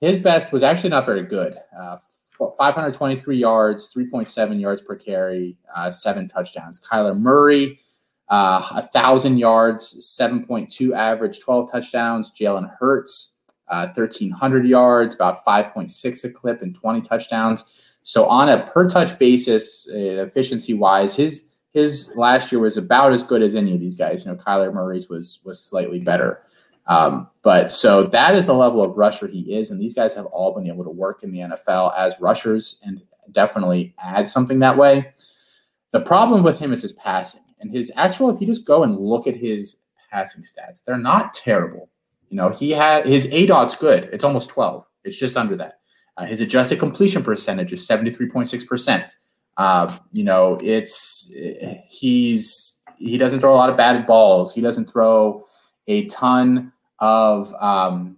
his 0.00 0.18
best 0.18 0.52
was 0.52 0.62
actually 0.62 0.90
not 0.90 1.06
very 1.06 1.24
good. 1.24 1.56
Uh, 1.76 1.96
523 2.56 3.36
yards, 3.36 3.92
3.7 3.94 4.60
yards 4.60 4.80
per 4.80 4.96
carry, 4.96 5.56
uh, 5.74 5.90
seven 5.90 6.26
touchdowns. 6.26 6.80
Kyler 6.80 7.18
Murray, 7.18 7.78
uh, 8.28 8.62
1,000 8.72 9.38
yards, 9.38 10.16
7.2 10.18 10.94
average, 10.94 11.40
12 11.40 11.70
touchdowns. 11.70 12.32
Jalen 12.32 12.74
Hurts, 12.78 13.29
uh, 13.70 13.86
1,300 13.86 14.66
yards, 14.66 15.14
about 15.14 15.44
5.6 15.44 16.24
a 16.24 16.30
clip, 16.30 16.62
and 16.62 16.74
20 16.74 17.00
touchdowns. 17.02 17.64
So 18.02 18.26
on 18.26 18.48
a 18.48 18.66
per 18.66 18.88
touch 18.88 19.18
basis, 19.18 19.88
uh, 19.90 19.96
efficiency 19.96 20.74
wise, 20.74 21.14
his 21.14 21.44
his 21.72 22.10
last 22.16 22.50
year 22.50 22.60
was 22.60 22.76
about 22.76 23.12
as 23.12 23.22
good 23.22 23.42
as 23.42 23.54
any 23.54 23.72
of 23.72 23.80
these 23.80 23.94
guys. 23.94 24.24
You 24.24 24.32
know, 24.32 24.36
Kyler 24.36 24.72
Murray's 24.72 25.08
was 25.08 25.40
was 25.44 25.60
slightly 25.60 26.00
better. 26.00 26.42
Um, 26.86 27.28
but 27.42 27.70
so 27.70 28.04
that 28.04 28.34
is 28.34 28.46
the 28.46 28.54
level 28.54 28.82
of 28.82 28.96
rusher 28.96 29.28
he 29.28 29.54
is, 29.54 29.70
and 29.70 29.80
these 29.80 29.94
guys 29.94 30.12
have 30.14 30.26
all 30.26 30.52
been 30.52 30.66
able 30.66 30.82
to 30.84 30.90
work 30.90 31.22
in 31.22 31.30
the 31.30 31.38
NFL 31.38 31.96
as 31.96 32.20
rushers 32.20 32.80
and 32.82 33.00
definitely 33.30 33.94
add 34.02 34.28
something 34.28 34.58
that 34.58 34.76
way. 34.76 35.12
The 35.92 36.00
problem 36.00 36.42
with 36.42 36.58
him 36.58 36.72
is 36.72 36.82
his 36.82 36.92
passing 36.92 37.42
and 37.60 37.70
his 37.70 37.92
actual. 37.96 38.30
If 38.30 38.40
you 38.40 38.46
just 38.46 38.66
go 38.66 38.82
and 38.82 38.98
look 38.98 39.28
at 39.28 39.36
his 39.36 39.76
passing 40.10 40.42
stats, 40.42 40.82
they're 40.84 40.98
not 40.98 41.34
terrible. 41.34 41.89
You 42.30 42.36
know, 42.36 42.48
he 42.48 42.70
had 42.70 43.06
his 43.06 43.26
ADOT's 43.26 43.74
good. 43.74 44.08
It's 44.12 44.24
almost 44.24 44.48
12. 44.48 44.86
It's 45.04 45.18
just 45.18 45.36
under 45.36 45.56
that. 45.56 45.80
Uh, 46.16 46.24
his 46.26 46.40
adjusted 46.40 46.78
completion 46.78 47.22
percentage 47.22 47.72
is 47.72 47.86
73.6%. 47.86 49.10
Uh, 49.56 49.96
you 50.12 50.24
know, 50.24 50.58
it's 50.62 51.30
he's 51.88 52.78
he 52.96 53.18
doesn't 53.18 53.40
throw 53.40 53.52
a 53.52 53.56
lot 53.56 53.68
of 53.68 53.76
batted 53.76 54.06
balls. 54.06 54.54
He 54.54 54.60
doesn't 54.60 54.90
throw 54.90 55.46
a 55.86 56.06
ton 56.06 56.72
of 57.00 57.52
um, 57.54 58.16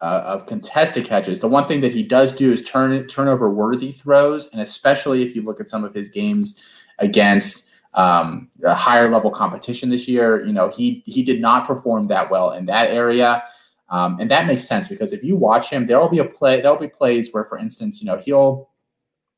uh, 0.00 0.22
of 0.26 0.46
contested 0.46 1.04
catches. 1.04 1.40
The 1.40 1.48
one 1.48 1.66
thing 1.66 1.80
that 1.80 1.92
he 1.92 2.02
does 2.02 2.32
do 2.32 2.52
is 2.52 2.62
turn 2.62 3.06
turnover 3.08 3.50
worthy 3.50 3.92
throws, 3.92 4.50
and 4.52 4.60
especially 4.60 5.22
if 5.22 5.34
you 5.34 5.42
look 5.42 5.60
at 5.60 5.68
some 5.68 5.84
of 5.84 5.94
his 5.94 6.08
games 6.08 6.62
against 6.98 7.68
um, 7.94 8.48
a 8.64 8.74
higher 8.74 9.08
level 9.08 9.30
competition 9.30 9.90
this 9.90 10.08
year. 10.08 10.44
You 10.44 10.52
know, 10.52 10.68
he 10.68 11.02
he 11.06 11.22
did 11.22 11.40
not 11.40 11.66
perform 11.66 12.08
that 12.08 12.30
well 12.30 12.52
in 12.52 12.66
that 12.66 12.90
area. 12.90 13.42
Um, 13.88 14.18
and 14.20 14.30
that 14.30 14.46
makes 14.46 14.66
sense 14.66 14.88
because 14.88 15.12
if 15.12 15.22
you 15.22 15.36
watch 15.36 15.68
him, 15.68 15.86
there'll 15.86 16.08
be 16.08 16.18
a 16.18 16.24
play, 16.24 16.62
there'll 16.62 16.78
be 16.78 16.88
plays 16.88 17.30
where, 17.32 17.44
for 17.44 17.58
instance, 17.58 18.00
you 18.00 18.06
know, 18.06 18.16
he'll 18.16 18.70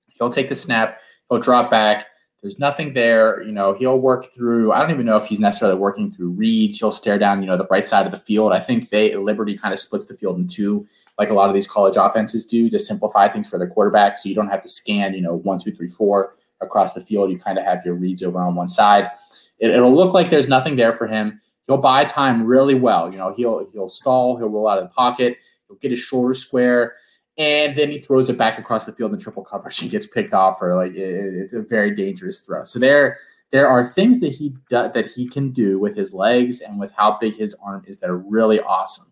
he'll 0.07 0.31
take 0.31 0.49
the 0.49 0.55
snap, 0.55 1.01
he'll 1.29 1.41
drop 1.41 1.71
back. 1.71 2.07
There's 2.41 2.59
nothing 2.59 2.93
there. 2.93 3.43
You 3.43 3.53
know, 3.53 3.73
he'll 3.73 3.99
work 3.99 4.33
through. 4.35 4.71
I 4.71 4.81
don't 4.81 4.91
even 4.91 5.07
know 5.07 5.17
if 5.17 5.25
he's 5.25 5.41
necessarily 5.41 5.79
working 5.79 6.13
through 6.13 6.29
reads. 6.31 6.79
He'll 6.79 6.93
stare 6.93 7.19
down, 7.19 7.41
you 7.41 7.47
know, 7.47 7.57
the 7.57 7.67
right 7.71 7.89
side 7.89 8.05
of 8.05 8.13
the 8.13 8.19
field. 8.19 8.53
I 8.53 8.61
think 8.61 8.91
they 8.91 9.17
Liberty 9.17 9.57
kind 9.57 9.73
of 9.73 9.81
splits 9.81 10.07
the 10.07 10.15
field 10.15 10.39
in 10.39 10.47
two, 10.47 10.87
like 11.19 11.31
a 11.31 11.35
lot 11.35 11.49
of 11.49 11.55
these 11.55 11.67
college 11.67 11.97
offenses 11.97 12.45
do, 12.45 12.69
to 12.69 12.79
simplify 12.79 13.29
things 13.29 13.49
for 13.49 13.59
the 13.59 13.67
quarterback, 13.67 14.19
so 14.19 14.29
you 14.29 14.35
don't 14.35 14.51
have 14.51 14.63
to 14.63 14.69
scan, 14.69 15.15
you 15.15 15.23
know, 15.23 15.37
one, 15.37 15.59
two, 15.59 15.73
three, 15.73 15.89
four 15.89 16.37
across 16.61 16.93
the 16.93 17.01
field. 17.01 17.31
You 17.31 17.39
kind 17.39 17.59
of 17.59 17.65
have 17.65 17.85
your 17.85 17.95
reads 17.95 18.23
over 18.23 18.39
on 18.39 18.55
one 18.55 18.69
side. 18.69 19.11
It, 19.59 19.81
will 19.81 19.95
look 19.95 20.13
like 20.13 20.31
there's 20.31 20.49
nothing 20.49 20.77
there 20.77 20.93
for 20.93 21.07
him. 21.07 21.41
He'll 21.67 21.79
buy 21.79 22.05
time 22.05 22.45
really 22.45 22.75
well. 22.75 23.11
You 23.11 23.19
know, 23.19 23.35
he'll 23.35 23.69
he'll 23.73 23.89
stall, 23.89 24.37
he'll 24.37 24.49
roll 24.49 24.69
out 24.69 24.79
of 24.79 24.85
the 24.85 24.95
pocket, 24.95 25.39
he'll 25.69 25.79
get 25.79 25.91
his 25.91 26.01
shoulder 26.01 26.35
square, 26.35 26.95
and 27.39 27.77
then 27.77 27.91
he 27.91 27.99
throws 27.99 28.29
it 28.29 28.39
back 28.39 28.59
across 28.59 28.85
the 28.85 28.93
field 28.93 29.13
in 29.13 29.19
triple 29.19 29.45
coverage 29.45 29.81
and 29.81 29.91
gets 29.91 30.07
picked 30.07 30.35
off 30.35 30.61
or 30.61 30.75
like 30.75 30.93
it, 30.93 31.35
it's 31.35 31.55
a 31.55 31.63
very 31.63 31.95
dangerous 31.95 32.41
throw. 32.41 32.65
So 32.65 32.79
there 32.79 33.19
there 33.51 33.69
are 33.69 33.87
things 33.87 34.21
that 34.21 34.33
he 34.33 34.57
that 34.71 35.07
he 35.15 35.29
can 35.29 35.51
do 35.53 35.79
with 35.79 35.97
his 35.97 36.13
legs 36.13 36.61
and 36.61 36.79
with 36.79 36.93
how 36.93 37.19
big 37.21 37.37
his 37.37 37.55
arm 37.63 37.85
is 37.87 38.01
that 38.01 38.11
are 38.11 38.19
really 38.19 38.61
awesome. 38.61 39.07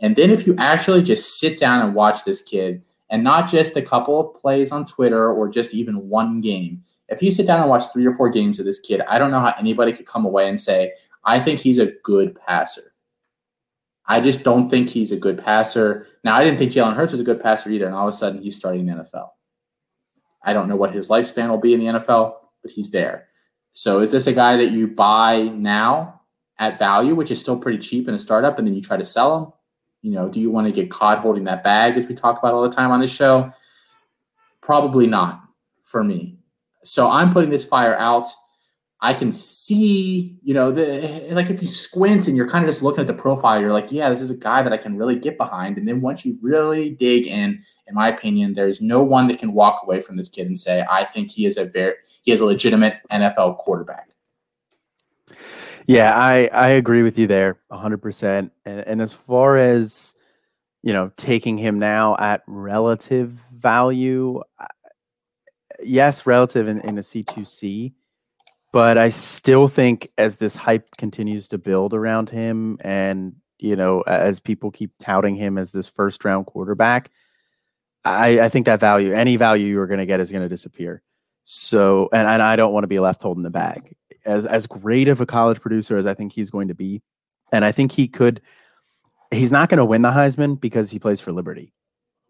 And 0.00 0.14
then 0.14 0.30
if 0.30 0.46
you 0.46 0.54
actually 0.58 1.02
just 1.02 1.40
sit 1.40 1.58
down 1.58 1.84
and 1.84 1.94
watch 1.94 2.24
this 2.24 2.40
kid 2.40 2.82
and 3.10 3.24
not 3.24 3.50
just 3.50 3.76
a 3.76 3.82
couple 3.82 4.20
of 4.20 4.40
plays 4.40 4.70
on 4.70 4.86
Twitter 4.86 5.32
or 5.32 5.48
just 5.48 5.74
even 5.74 6.08
one 6.08 6.40
game, 6.40 6.82
if 7.08 7.22
you 7.22 7.30
sit 7.30 7.46
down 7.46 7.60
and 7.60 7.70
watch 7.70 7.84
three 7.92 8.06
or 8.06 8.14
four 8.14 8.28
games 8.28 8.58
of 8.58 8.66
this 8.66 8.80
kid, 8.80 9.00
I 9.08 9.18
don't 9.18 9.30
know 9.30 9.40
how 9.40 9.54
anybody 9.58 9.92
could 9.92 10.06
come 10.06 10.26
away 10.26 10.48
and 10.48 10.60
say, 10.60 10.92
I 11.24 11.40
think 11.40 11.58
he's 11.58 11.78
a 11.78 11.92
good 12.04 12.36
passer. 12.46 12.92
I 14.06 14.20
just 14.20 14.42
don't 14.42 14.70
think 14.70 14.88
he's 14.88 15.12
a 15.12 15.16
good 15.16 15.42
passer. 15.42 16.06
Now, 16.24 16.34
I 16.36 16.44
didn't 16.44 16.58
think 16.58 16.72
Jalen 16.72 16.96
Hurts 16.96 17.12
was 17.12 17.20
a 17.20 17.24
good 17.24 17.42
passer 17.42 17.70
either, 17.70 17.86
and 17.86 17.94
all 17.94 18.08
of 18.08 18.14
a 18.14 18.16
sudden 18.16 18.42
he's 18.42 18.56
starting 18.56 18.86
the 18.86 18.94
NFL. 18.94 19.28
I 20.42 20.52
don't 20.52 20.68
know 20.68 20.76
what 20.76 20.94
his 20.94 21.08
lifespan 21.08 21.48
will 21.48 21.58
be 21.58 21.74
in 21.74 21.80
the 21.80 21.98
NFL, 21.98 22.36
but 22.62 22.70
he's 22.70 22.90
there. 22.90 23.28
So 23.72 24.00
is 24.00 24.10
this 24.10 24.26
a 24.26 24.32
guy 24.32 24.56
that 24.56 24.70
you 24.70 24.86
buy 24.86 25.42
now 25.42 26.22
at 26.58 26.78
value, 26.78 27.14
which 27.14 27.30
is 27.30 27.38
still 27.38 27.58
pretty 27.58 27.78
cheap 27.78 28.08
in 28.08 28.14
a 28.14 28.18
startup, 28.18 28.58
and 28.58 28.66
then 28.66 28.74
you 28.74 28.82
try 28.82 28.96
to 28.96 29.04
sell 29.04 29.38
him? 29.38 29.52
You 30.02 30.12
know, 30.12 30.28
do 30.28 30.40
you 30.40 30.50
want 30.50 30.66
to 30.66 30.72
get 30.72 30.90
caught 30.90 31.18
holding 31.18 31.44
that 31.44 31.64
bag 31.64 31.96
as 31.96 32.06
we 32.06 32.14
talk 32.14 32.38
about 32.38 32.54
all 32.54 32.62
the 32.62 32.74
time 32.74 32.90
on 32.90 33.00
this 33.00 33.12
show? 33.12 33.50
Probably 34.60 35.06
not 35.06 35.42
for 35.84 36.04
me. 36.04 36.38
So 36.84 37.10
I'm 37.10 37.32
putting 37.32 37.50
this 37.50 37.64
fire 37.64 37.96
out. 37.96 38.28
I 39.00 39.14
can 39.14 39.30
see, 39.30 40.36
you 40.42 40.54
know, 40.54 40.72
the 40.72 41.28
like 41.30 41.50
if 41.50 41.62
you 41.62 41.68
squint 41.68 42.26
and 42.26 42.36
you're 42.36 42.48
kind 42.48 42.64
of 42.64 42.68
just 42.68 42.82
looking 42.82 43.00
at 43.00 43.06
the 43.06 43.14
profile, 43.14 43.60
you're 43.60 43.72
like, 43.72 43.92
yeah, 43.92 44.10
this 44.10 44.20
is 44.20 44.30
a 44.30 44.36
guy 44.36 44.62
that 44.62 44.72
I 44.72 44.76
can 44.76 44.96
really 44.96 45.16
get 45.16 45.38
behind. 45.38 45.78
And 45.78 45.86
then 45.86 46.00
once 46.00 46.24
you 46.24 46.36
really 46.42 46.90
dig 46.90 47.28
in, 47.28 47.62
in 47.86 47.94
my 47.94 48.08
opinion, 48.08 48.54
there's 48.54 48.80
no 48.80 49.00
one 49.02 49.28
that 49.28 49.38
can 49.38 49.52
walk 49.52 49.82
away 49.84 50.00
from 50.00 50.16
this 50.16 50.28
kid 50.28 50.48
and 50.48 50.58
say, 50.58 50.84
I 50.90 51.04
think 51.04 51.30
he 51.30 51.46
is 51.46 51.56
a 51.56 51.64
very 51.64 51.94
he 52.22 52.32
is 52.32 52.40
a 52.40 52.44
legitimate 52.44 52.96
NFL 53.12 53.58
quarterback. 53.58 54.08
Yeah, 55.88 56.14
I 56.14 56.48
I 56.52 56.68
agree 56.68 57.02
with 57.02 57.18
you 57.18 57.26
there 57.26 57.58
100%. 57.72 58.50
And 58.66 58.80
and 58.86 59.02
as 59.02 59.14
far 59.14 59.56
as 59.56 60.14
you 60.82 60.92
know, 60.92 61.10
taking 61.16 61.58
him 61.58 61.78
now 61.80 62.16
at 62.18 62.42
relative 62.46 63.32
value, 63.52 64.42
yes, 65.82 66.26
relative 66.26 66.68
in, 66.68 66.80
in 66.80 66.98
a 66.98 67.02
C2C, 67.02 67.94
but 68.72 68.98
I 68.98 69.08
still 69.08 69.66
think 69.68 70.08
as 70.18 70.36
this 70.36 70.56
hype 70.56 70.88
continues 70.98 71.48
to 71.48 71.58
build 71.58 71.94
around 71.94 72.30
him 72.30 72.78
and 72.82 73.34
you 73.58 73.74
know, 73.76 74.02
as 74.02 74.40
people 74.40 74.70
keep 74.70 74.92
touting 75.00 75.34
him 75.34 75.58
as 75.58 75.72
this 75.72 75.88
first 75.88 76.24
round 76.24 76.46
quarterback, 76.46 77.10
I, 78.04 78.40
I 78.40 78.48
think 78.48 78.66
that 78.66 78.80
value, 78.80 79.12
any 79.12 79.36
value 79.36 79.66
you're 79.66 79.88
going 79.88 80.00
to 80.00 80.06
get, 80.06 80.20
is 80.20 80.30
going 80.30 80.44
to 80.44 80.48
disappear. 80.48 81.02
So, 81.44 82.08
and, 82.12 82.28
and 82.28 82.42
I 82.42 82.56
don't 82.56 82.72
want 82.72 82.84
to 82.84 82.88
be 82.88 83.00
left 83.00 83.22
holding 83.22 83.42
the 83.42 83.50
bag. 83.50 83.96
As 84.24 84.46
as 84.46 84.66
great 84.66 85.08
of 85.08 85.20
a 85.20 85.26
college 85.26 85.60
producer 85.60 85.96
as 85.96 86.06
I 86.06 86.14
think 86.14 86.32
he's 86.32 86.50
going 86.50 86.68
to 86.68 86.74
be, 86.74 87.02
and 87.52 87.64
I 87.64 87.72
think 87.72 87.92
he 87.92 88.08
could. 88.08 88.40
He's 89.30 89.52
not 89.52 89.68
going 89.68 89.78
to 89.78 89.84
win 89.84 90.02
the 90.02 90.10
Heisman 90.10 90.58
because 90.58 90.90
he 90.90 90.98
plays 90.98 91.20
for 91.20 91.32
Liberty. 91.32 91.72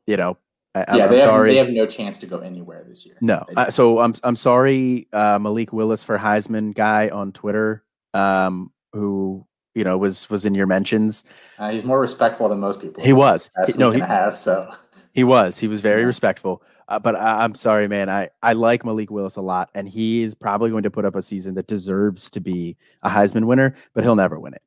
You 0.06 0.16
know, 0.16 0.38
I, 0.74 0.96
yeah, 0.96 1.04
I'm, 1.04 1.10
they, 1.10 1.20
have, 1.20 1.44
they 1.44 1.56
have 1.56 1.70
no 1.70 1.86
chance 1.86 2.18
to 2.18 2.26
go 2.26 2.38
anywhere 2.38 2.84
this 2.86 3.06
year. 3.06 3.16
No, 3.20 3.44
uh, 3.56 3.70
so 3.70 4.00
I'm 4.00 4.14
I'm 4.22 4.36
sorry, 4.36 5.08
uh, 5.12 5.38
Malik 5.38 5.72
Willis 5.72 6.02
for 6.02 6.18
Heisman 6.18 6.74
guy 6.74 7.08
on 7.08 7.32
Twitter, 7.32 7.84
um, 8.14 8.72
who 8.92 9.46
you 9.74 9.84
know 9.84 9.96
was 9.96 10.28
was 10.28 10.44
in 10.44 10.54
your 10.54 10.66
mentions. 10.66 11.24
Uh, 11.58 11.70
he's 11.70 11.84
more 11.84 12.00
respectful 12.00 12.48
than 12.48 12.60
most 12.60 12.80
people. 12.80 13.02
He 13.02 13.12
was. 13.12 13.50
no, 13.76 13.90
he 13.90 14.00
have 14.00 14.38
so. 14.38 14.70
He 15.14 15.24
was. 15.24 15.58
He 15.58 15.68
was 15.68 15.80
very 15.80 16.02
yeah. 16.02 16.06
respectful. 16.06 16.62
Uh, 16.88 16.98
but 16.98 17.14
I, 17.14 17.44
am 17.44 17.54
sorry, 17.54 17.86
man. 17.86 18.08
I, 18.08 18.30
I 18.42 18.54
like 18.54 18.84
Malik 18.84 19.10
Willis 19.10 19.36
a 19.36 19.42
lot, 19.42 19.70
and 19.74 19.86
he 19.86 20.22
is 20.22 20.34
probably 20.34 20.70
going 20.70 20.84
to 20.84 20.90
put 20.90 21.04
up 21.04 21.14
a 21.14 21.22
season 21.22 21.54
that 21.54 21.66
deserves 21.66 22.30
to 22.30 22.40
be 22.40 22.76
a 23.02 23.10
Heisman 23.10 23.44
winner, 23.44 23.74
but 23.92 24.04
he'll 24.04 24.16
never 24.16 24.40
win 24.40 24.54
it 24.54 24.62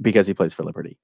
because 0.00 0.28
he 0.28 0.34
plays 0.34 0.54
for 0.54 0.62
Liberty. 0.62 0.96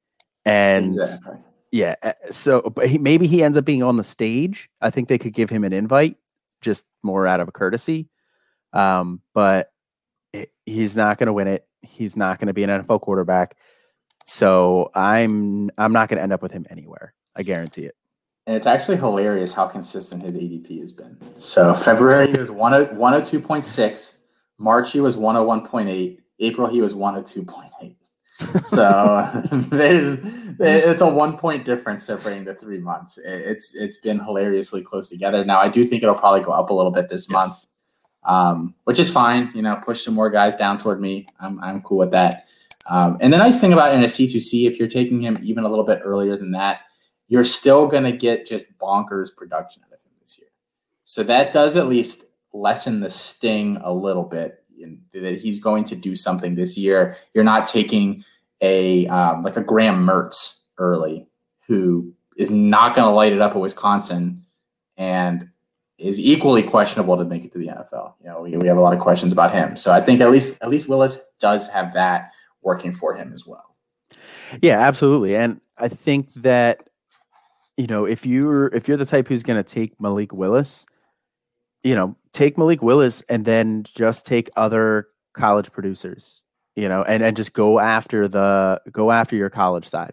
And 0.45 0.87
exactly. 0.87 1.39
yeah, 1.73 1.97
uh, 2.03 2.13
so 2.31 2.63
but 2.63 2.89
he, 2.89 2.99
maybe 2.99 3.27
he 3.27 3.43
ends 3.43 3.59
up 3.59 3.65
being 3.65 3.83
on 3.83 3.97
the 3.97 4.05
stage. 4.05 4.71
I 4.81 4.91
think 4.91 5.09
they 5.09 5.19
could 5.19 5.33
give 5.33 5.51
him 5.51 5.65
an 5.65 5.73
invite, 5.73 6.17
just 6.61 6.87
more 7.03 7.27
out 7.27 7.41
of 7.41 7.49
a 7.49 7.53
courtesy. 7.53 8.09
Um, 8.73 9.21
but 9.35 9.73
it, 10.33 10.53
he's 10.65 10.97
not 10.97 11.19
going 11.19 11.27
to 11.27 11.33
win 11.33 11.49
it. 11.49 11.67
He's 11.83 12.17
not 12.17 12.39
going 12.39 12.47
to 12.47 12.55
be 12.55 12.63
an 12.63 12.71
NFL 12.71 13.01
quarterback. 13.01 13.57
So 14.25 14.93
I'm 14.95 15.71
I'm 15.77 15.93
not 15.93 16.09
going 16.09 16.19
to 16.19 16.23
end 16.23 16.33
up 16.33 16.43
with 16.43 16.53
him 16.53 16.67
anywhere. 16.71 17.15
I 17.35 17.43
guarantee 17.43 17.87
it. 17.87 17.97
And 18.47 18.57
it's 18.57 18.67
actually 18.67 18.97
hilarious 18.97 19.53
how 19.53 19.67
consistent 19.67 20.23
his 20.23 20.37
ADP 20.37 20.81
has 20.81 20.93
been. 20.93 21.17
So 21.39 21.75
February 21.75 22.31
he 22.31 22.39
was 22.39 22.51
102.6, 22.51 24.17
March 24.59 24.93
he 24.93 25.01
was 25.01 25.17
101.8, 25.17 26.19
April 26.41 26.69
he 26.69 26.81
was 26.81 26.95
102.8. 26.95 27.97
so 28.63 29.43
there's 29.71 30.19
it's 30.59 31.01
a 31.03 31.07
one 31.07 31.37
point 31.37 31.65
difference 31.65 32.03
separating 32.03 32.45
the 32.45 32.55
three 32.55 32.79
months. 32.79 33.19
It's 33.25 33.75
it's 33.75 33.99
been 33.99 34.19
hilariously 34.19 34.83
close 34.83 35.09
together. 35.09 35.45
Now 35.45 35.61
I 35.61 35.69
do 35.69 35.85
think 35.85 36.03
it'll 36.03 36.15
probably 36.15 36.41
go 36.41 36.51
up 36.53 36.71
a 36.71 36.75
little 36.75 36.91
bit 36.91 37.09
this 37.09 37.29
yes. 37.29 37.33
month 37.33 37.67
um, 38.25 38.75
which 38.85 38.99
is 38.99 39.11
fine. 39.11 39.51
You 39.55 39.63
know, 39.63 39.77
push 39.77 40.05
some 40.05 40.15
more 40.15 40.31
guys 40.31 40.55
down 40.55 40.79
toward 40.79 41.01
me. 41.01 41.27
I'm, 41.41 41.61
I'm 41.61 41.83
cool 41.83 41.99
with 41.99 42.11
that. 42.13 42.47
Um, 42.89 43.17
and 43.21 43.33
the 43.33 43.39
nice 43.39 43.61
thing 43.61 43.73
about 43.73 43.95
in 43.95 44.03
a 44.03 44.07
C2C, 44.07 44.67
if 44.67 44.79
you're 44.79 44.89
taking 44.89 45.23
him 45.23 45.39
even 45.43 45.65
a 45.65 45.69
little 45.69 45.85
bit 45.85 46.01
earlier 46.05 46.37
than 46.37 46.53
that, 46.53 46.81
you're 47.33 47.45
still 47.45 47.87
going 47.87 48.05
to 48.05 48.13
get 48.13 48.47
just 48.47 48.67
bonkers 48.77 49.35
production 49.35 49.83
out 49.87 49.95
of 49.95 49.99
him 50.05 50.13
this 50.21 50.39
year. 50.39 50.51
So 51.05 51.23
that 51.23 51.51
does 51.51 51.79
at 51.79 51.87
least 51.87 52.27
lessen 52.53 53.01
the 53.01 53.09
sting 53.09 53.79
a 53.83 53.91
little 53.91 54.23
bit 54.23 54.63
in, 54.79 55.01
that 55.15 55.41
he's 55.41 55.59
going 55.59 55.85
to 55.85 55.97
do 55.97 56.15
something 56.15 56.55
this 56.55 56.77
year. 56.77 57.17
You're 57.33 57.43
not 57.43 57.67
taking 57.67 58.23
a 58.61 59.07
um, 59.07 59.43
like 59.43 59.57
a 59.57 59.63
Graham 59.63 60.07
Mertz 60.07 60.61
early 60.77 61.27
who 61.67 62.13
is 62.37 62.51
not 62.51 62.95
going 62.95 63.09
to 63.09 63.15
light 63.15 63.33
it 63.33 63.41
up 63.41 63.53
at 63.53 63.61
Wisconsin 63.63 64.45
and 64.99 65.49
is 65.97 66.21
equally 66.21 66.63
questionable 66.63 67.17
to 67.17 67.25
make 67.25 67.47
it 67.47 67.53
to 67.53 67.59
the 67.59 67.69
NFL. 67.69 68.13
You 68.21 68.27
know, 68.27 68.43
we, 68.43 68.55
we 68.59 68.69
have 68.69 68.77
a 68.77 68.83
lot 68.83 68.93
of 68.93 69.01
questions 69.01 69.33
about 69.33 69.55
him. 69.55 69.75
So 69.79 69.91
I 69.91 70.03
think 70.03 70.21
at 70.21 70.31
least 70.31 70.63
at 70.63 70.69
least 70.69 70.87
Willis 70.87 71.19
does 71.41 71.67
have 71.71 71.95
that 71.95 72.33
working 72.61 72.93
for 72.93 73.15
him 73.15 73.33
as 73.33 73.47
well. 73.47 73.75
Yeah, 74.61 74.81
absolutely. 74.81 75.35
And 75.35 75.63
I 75.79 75.89
think 75.89 76.31
that 76.35 76.91
you 77.77 77.87
know, 77.87 78.05
if 78.05 78.27
you're 78.27 78.67
if 78.69 78.89
you're 78.89 78.97
the 78.97 79.07
type 79.07 79.29
who's 79.29 79.43
going 79.43 79.63
to 79.63 79.63
take 79.63 80.01
Malik 80.01 80.33
Willis, 80.33 80.87
you 81.83 81.95
know, 81.95 82.17
take 82.33 82.59
Malik 82.59 82.83
Willis 82.83 83.23
and 83.23 83.45
then 83.45 83.85
just 83.85 84.27
take 84.27 84.51
other 84.57 85.09
college 85.33 85.73
producers, 85.73 86.45
you 86.77 86.89
know, 86.89 87.03
and 87.03 87.23
and 87.23 87.37
just 87.37 87.53
go 87.53 87.79
after 87.79 88.29
the 88.29 88.81
go 88.91 89.11
after 89.11 89.37
your 89.37 89.51
college 89.51 89.89
side. 89.89 90.13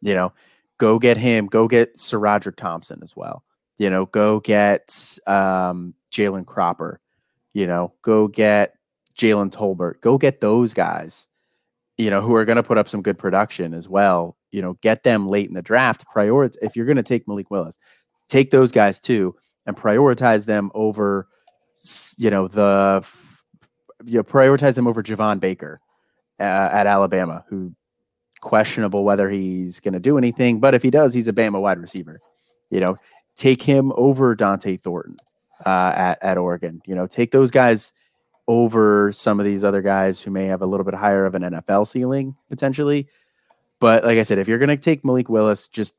You 0.00 0.14
know, 0.14 0.32
go 0.78 0.98
get 0.98 1.16
him, 1.16 1.46
go 1.46 1.68
get 1.68 1.96
SaRodorick 1.96 2.56
Thompson 2.56 3.00
as 3.02 3.16
well 3.16 3.44
you 3.78 3.90
know, 3.90 4.06
go 4.06 4.40
get 4.40 5.18
um, 5.26 5.94
Jalen 6.12 6.46
Cropper. 6.46 7.00
You 7.52 7.66
know, 7.66 7.92
go 8.02 8.28
get 8.28 8.74
Jalen 9.16 9.50
Tolbert. 9.50 10.00
Go 10.00 10.18
get 10.18 10.40
those 10.40 10.74
guys. 10.74 11.28
You 11.96 12.10
know, 12.10 12.20
who 12.20 12.34
are 12.34 12.44
going 12.44 12.56
to 12.56 12.62
put 12.62 12.78
up 12.78 12.88
some 12.88 13.02
good 13.02 13.18
production 13.18 13.72
as 13.72 13.88
well. 13.88 14.36
You 14.54 14.62
know, 14.62 14.78
get 14.82 15.02
them 15.02 15.26
late 15.26 15.48
in 15.48 15.54
the 15.54 15.62
draft. 15.62 16.04
Prioritize 16.14 16.54
if 16.62 16.76
you're 16.76 16.86
going 16.86 16.96
to 16.96 17.02
take 17.02 17.26
Malik 17.26 17.50
Willis, 17.50 17.76
take 18.28 18.52
those 18.52 18.70
guys 18.70 19.00
too, 19.00 19.34
and 19.66 19.76
prioritize 19.76 20.46
them 20.46 20.70
over. 20.74 21.26
You 22.16 22.30
know 22.30 22.46
the 22.46 23.04
you 24.04 24.18
know, 24.18 24.22
prioritize 24.22 24.76
them 24.76 24.86
over 24.86 25.02
Javon 25.02 25.40
Baker 25.40 25.80
uh, 26.38 26.68
at 26.70 26.86
Alabama, 26.86 27.44
who 27.48 27.74
questionable 28.40 29.02
whether 29.02 29.28
he's 29.28 29.80
going 29.80 29.94
to 29.94 30.00
do 30.00 30.18
anything. 30.18 30.60
But 30.60 30.74
if 30.74 30.84
he 30.84 30.90
does, 30.90 31.14
he's 31.14 31.26
a 31.26 31.32
Bama 31.32 31.60
wide 31.60 31.80
receiver. 31.80 32.20
You 32.70 32.78
know, 32.78 32.96
take 33.34 33.60
him 33.60 33.92
over 33.96 34.36
Dont'e 34.36 34.80
Thornton 34.80 35.16
uh, 35.66 35.92
at 35.96 36.22
at 36.22 36.38
Oregon. 36.38 36.80
You 36.86 36.94
know, 36.94 37.08
take 37.08 37.32
those 37.32 37.50
guys 37.50 37.92
over 38.46 39.10
some 39.10 39.40
of 39.40 39.46
these 39.46 39.64
other 39.64 39.82
guys 39.82 40.20
who 40.20 40.30
may 40.30 40.46
have 40.46 40.62
a 40.62 40.66
little 40.66 40.84
bit 40.84 40.94
higher 40.94 41.26
of 41.26 41.34
an 41.34 41.42
NFL 41.42 41.88
ceiling 41.88 42.36
potentially. 42.48 43.08
But 43.80 44.04
like 44.04 44.18
I 44.18 44.22
said, 44.22 44.38
if 44.38 44.48
you're 44.48 44.58
going 44.58 44.68
to 44.68 44.76
take 44.76 45.04
Malik 45.04 45.28
Willis, 45.28 45.68
just 45.68 45.94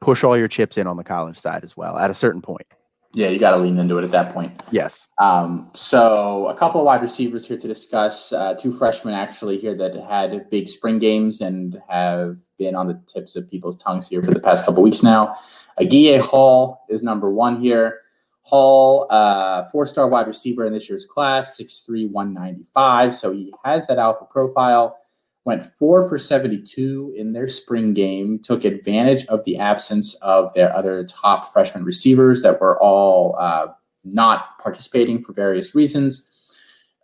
push 0.00 0.24
all 0.24 0.36
your 0.36 0.48
chips 0.48 0.76
in 0.76 0.86
on 0.86 0.96
the 0.96 1.04
college 1.04 1.38
side 1.38 1.64
as 1.64 1.76
well 1.76 1.98
at 1.98 2.10
a 2.10 2.14
certain 2.14 2.42
point. 2.42 2.66
Yeah, 3.14 3.28
you 3.28 3.38
got 3.38 3.50
to 3.50 3.58
lean 3.58 3.78
into 3.78 3.98
it 3.98 4.04
at 4.04 4.10
that 4.12 4.32
point. 4.32 4.62
Yes. 4.70 5.06
Um, 5.18 5.70
so 5.74 6.46
a 6.48 6.56
couple 6.56 6.80
of 6.80 6.86
wide 6.86 7.02
receivers 7.02 7.46
here 7.46 7.58
to 7.58 7.68
discuss. 7.68 8.32
Uh, 8.32 8.54
two 8.54 8.72
freshmen 8.72 9.12
actually 9.12 9.58
here 9.58 9.76
that 9.76 9.94
had 9.94 10.48
big 10.48 10.66
spring 10.66 10.98
games 10.98 11.42
and 11.42 11.80
have 11.90 12.38
been 12.56 12.74
on 12.74 12.88
the 12.88 12.98
tips 13.06 13.36
of 13.36 13.50
people's 13.50 13.76
tongues 13.76 14.08
here 14.08 14.22
for 14.22 14.30
the 14.30 14.40
past 14.40 14.64
couple 14.64 14.82
weeks 14.82 15.02
now. 15.02 15.34
Agiye 15.78 16.20
Hall 16.20 16.86
is 16.88 17.02
number 17.02 17.30
one 17.30 17.60
here. 17.60 18.00
Hall, 18.42 19.06
uh, 19.10 19.64
four-star 19.70 20.08
wide 20.08 20.26
receiver 20.26 20.64
in 20.66 20.72
this 20.72 20.88
year's 20.88 21.06
class, 21.06 21.58
6'3", 21.58 22.10
195. 22.10 23.14
So 23.14 23.32
he 23.32 23.52
has 23.64 23.86
that 23.86 23.98
alpha 23.98 24.24
profile. 24.24 24.98
Went 25.44 25.66
four 25.78 26.08
for 26.08 26.18
72 26.18 27.14
in 27.16 27.32
their 27.32 27.48
spring 27.48 27.94
game. 27.94 28.38
Took 28.38 28.64
advantage 28.64 29.26
of 29.26 29.44
the 29.44 29.58
absence 29.58 30.14
of 30.16 30.54
their 30.54 30.74
other 30.74 31.04
top 31.04 31.52
freshman 31.52 31.84
receivers 31.84 32.42
that 32.42 32.60
were 32.60 32.80
all 32.80 33.36
uh, 33.38 33.68
not 34.04 34.58
participating 34.60 35.20
for 35.20 35.32
various 35.32 35.74
reasons 35.74 36.28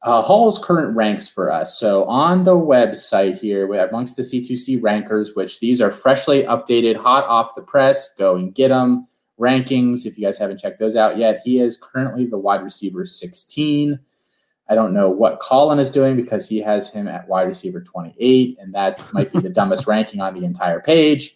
uh, 0.02 0.22
Hall's 0.22 0.58
current 0.58 0.96
ranks 0.96 1.28
for 1.28 1.50
us. 1.50 1.78
So 1.78 2.04
on 2.04 2.44
the 2.44 2.54
website 2.54 3.38
here, 3.38 3.72
amongst 3.74 4.16
the 4.16 4.22
C2C 4.22 4.82
rankers, 4.82 5.34
which 5.34 5.60
these 5.60 5.80
are 5.80 5.90
freshly 5.90 6.44
updated, 6.44 6.96
hot 6.96 7.24
off 7.24 7.54
the 7.54 7.62
press. 7.62 8.14
Go 8.14 8.36
and 8.36 8.54
get 8.54 8.68
them. 8.68 9.06
Rankings, 9.38 10.04
if 10.04 10.18
you 10.18 10.24
guys 10.24 10.38
haven't 10.38 10.58
checked 10.58 10.80
those 10.80 10.96
out 10.96 11.16
yet, 11.16 11.42
he 11.44 11.60
is 11.60 11.76
currently 11.76 12.26
the 12.26 12.38
wide 12.38 12.62
receiver 12.62 13.06
16. 13.06 13.98
I 14.68 14.74
don't 14.74 14.92
know 14.92 15.08
what 15.08 15.40
Colin 15.40 15.78
is 15.78 15.90
doing 15.90 16.16
because 16.16 16.48
he 16.48 16.58
has 16.58 16.90
him 16.90 17.08
at 17.08 17.26
wide 17.26 17.48
receiver 17.48 17.80
28, 17.80 18.58
and 18.60 18.74
that 18.74 19.02
might 19.12 19.32
be 19.32 19.40
the 19.40 19.48
dumbest 19.48 19.86
ranking 19.86 20.20
on 20.20 20.34
the 20.34 20.44
entire 20.44 20.80
page. 20.80 21.34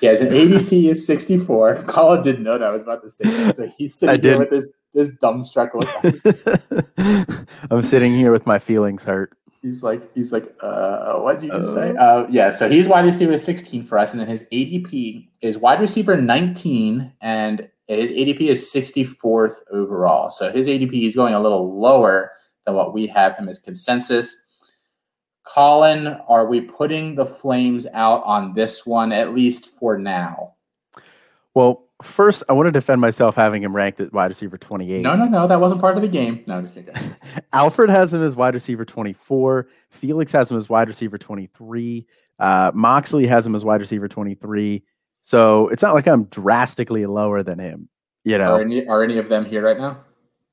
He 0.00 0.06
has 0.06 0.20
an 0.20 0.28
ADP 0.28 0.90
is 0.90 1.06
64. 1.06 1.82
Colin 1.86 2.22
didn't 2.22 2.44
know 2.44 2.58
that 2.58 2.68
I 2.68 2.70
was 2.70 2.82
about 2.82 3.02
to 3.02 3.08
say 3.08 3.28
that. 3.28 3.56
So 3.56 3.66
he's 3.66 3.94
sitting 3.94 4.22
here 4.22 4.38
with 4.38 4.50
this 4.50 4.68
this 4.94 5.10
dumbstruck 5.18 5.74
look. 5.74 7.46
I'm 7.70 7.82
sitting 7.82 8.14
here 8.14 8.32
with 8.32 8.46
my 8.46 8.58
feelings 8.58 9.04
hurt. 9.04 9.36
He's 9.60 9.82
like, 9.82 10.14
he's 10.14 10.32
like, 10.32 10.54
uh, 10.62 11.14
what 11.14 11.40
did 11.40 11.48
you 11.48 11.52
uh, 11.52 11.74
say? 11.74 11.96
Uh, 11.96 12.26
yeah, 12.30 12.50
so 12.50 12.68
he's 12.68 12.86
wide 12.86 13.04
receiver 13.04 13.36
16 13.36 13.84
for 13.84 13.98
us, 13.98 14.12
and 14.12 14.20
then 14.20 14.28
his 14.28 14.46
ADP 14.52 15.28
is 15.40 15.58
wide 15.58 15.80
receiver 15.80 16.16
19, 16.16 17.12
and 17.20 17.68
his 17.88 18.10
ADP 18.12 18.42
is 18.42 18.72
64th 18.72 19.56
overall. 19.72 20.30
So 20.30 20.50
his 20.52 20.68
ADP 20.68 21.06
is 21.06 21.16
going 21.16 21.34
a 21.34 21.40
little 21.40 21.78
lower 21.78 22.32
than 22.68 22.74
what 22.74 22.92
we 22.92 23.06
have 23.06 23.36
him 23.36 23.48
as 23.48 23.58
consensus. 23.58 24.36
Colin, 25.44 26.08
are 26.28 26.46
we 26.46 26.60
putting 26.60 27.14
the 27.14 27.24
flames 27.24 27.86
out 27.94 28.22
on 28.24 28.52
this 28.52 28.84
one 28.84 29.10
at 29.10 29.34
least 29.34 29.70
for 29.78 29.96
now? 29.96 30.54
Well, 31.54 31.88
first, 32.02 32.44
I 32.50 32.52
want 32.52 32.66
to 32.66 32.70
defend 32.70 33.00
myself 33.00 33.34
having 33.34 33.62
him 33.62 33.74
ranked 33.74 33.98
at 34.00 34.12
wide 34.12 34.26
receiver 34.26 34.58
28. 34.58 35.00
No, 35.00 35.16
no, 35.16 35.24
no. 35.24 35.48
That 35.48 35.60
wasn't 35.60 35.80
part 35.80 35.96
of 35.96 36.02
the 36.02 36.08
game. 36.08 36.44
No, 36.46 36.58
I'm 36.58 36.64
just 36.64 36.74
kidding. 36.74 36.94
Alfred 37.54 37.88
has 37.88 38.12
him 38.12 38.22
as 38.22 38.36
wide 38.36 38.52
receiver 38.52 38.84
24. 38.84 39.68
Felix 39.88 40.30
has 40.32 40.50
him 40.50 40.58
as 40.58 40.68
wide 40.68 40.88
receiver 40.88 41.16
23. 41.16 42.06
Uh, 42.38 42.70
Moxley 42.74 43.26
has 43.26 43.46
him 43.46 43.54
as 43.54 43.64
wide 43.64 43.80
receiver 43.80 44.06
23. 44.06 44.84
So 45.22 45.68
it's 45.68 45.82
not 45.82 45.94
like 45.94 46.06
I'm 46.06 46.24
drastically 46.24 47.06
lower 47.06 47.42
than 47.42 47.58
him. 47.58 47.88
You 48.24 48.36
know, 48.36 48.56
are 48.56 48.60
any, 48.60 48.86
are 48.86 49.02
any 49.02 49.16
of 49.16 49.30
them 49.30 49.46
here 49.46 49.62
right 49.62 49.78
now? 49.78 50.04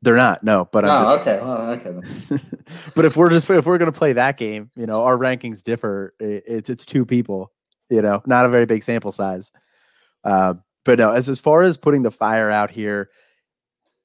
They're 0.05 0.15
not. 0.15 0.43
No, 0.43 0.69
but 0.71 0.85
I'm 0.85 1.01
oh, 1.01 1.03
just 1.05 1.27
okay. 1.27 1.39
Well, 1.41 1.69
okay. 1.71 2.39
but 2.95 3.05
if 3.05 3.17
we're 3.17 3.31
just 3.31 3.49
if 3.49 3.65
we're 3.65 3.79
gonna 3.79 3.91
play 3.91 4.13
that 4.13 4.37
game, 4.37 4.69
you 4.75 4.85
know, 4.85 5.03
our 5.03 5.17
rankings 5.17 5.63
differ. 5.63 6.13
It's 6.19 6.69
it's 6.69 6.85
two 6.85 7.07
people. 7.07 7.51
You 7.89 8.03
know, 8.03 8.21
not 8.27 8.45
a 8.45 8.49
very 8.49 8.67
big 8.67 8.83
sample 8.83 9.11
size. 9.11 9.49
Uh, 10.23 10.53
but 10.83 10.99
no, 10.99 11.11
as 11.11 11.27
as 11.27 11.39
far 11.39 11.63
as 11.63 11.77
putting 11.77 12.03
the 12.03 12.11
fire 12.11 12.51
out 12.51 12.69
here, 12.69 13.09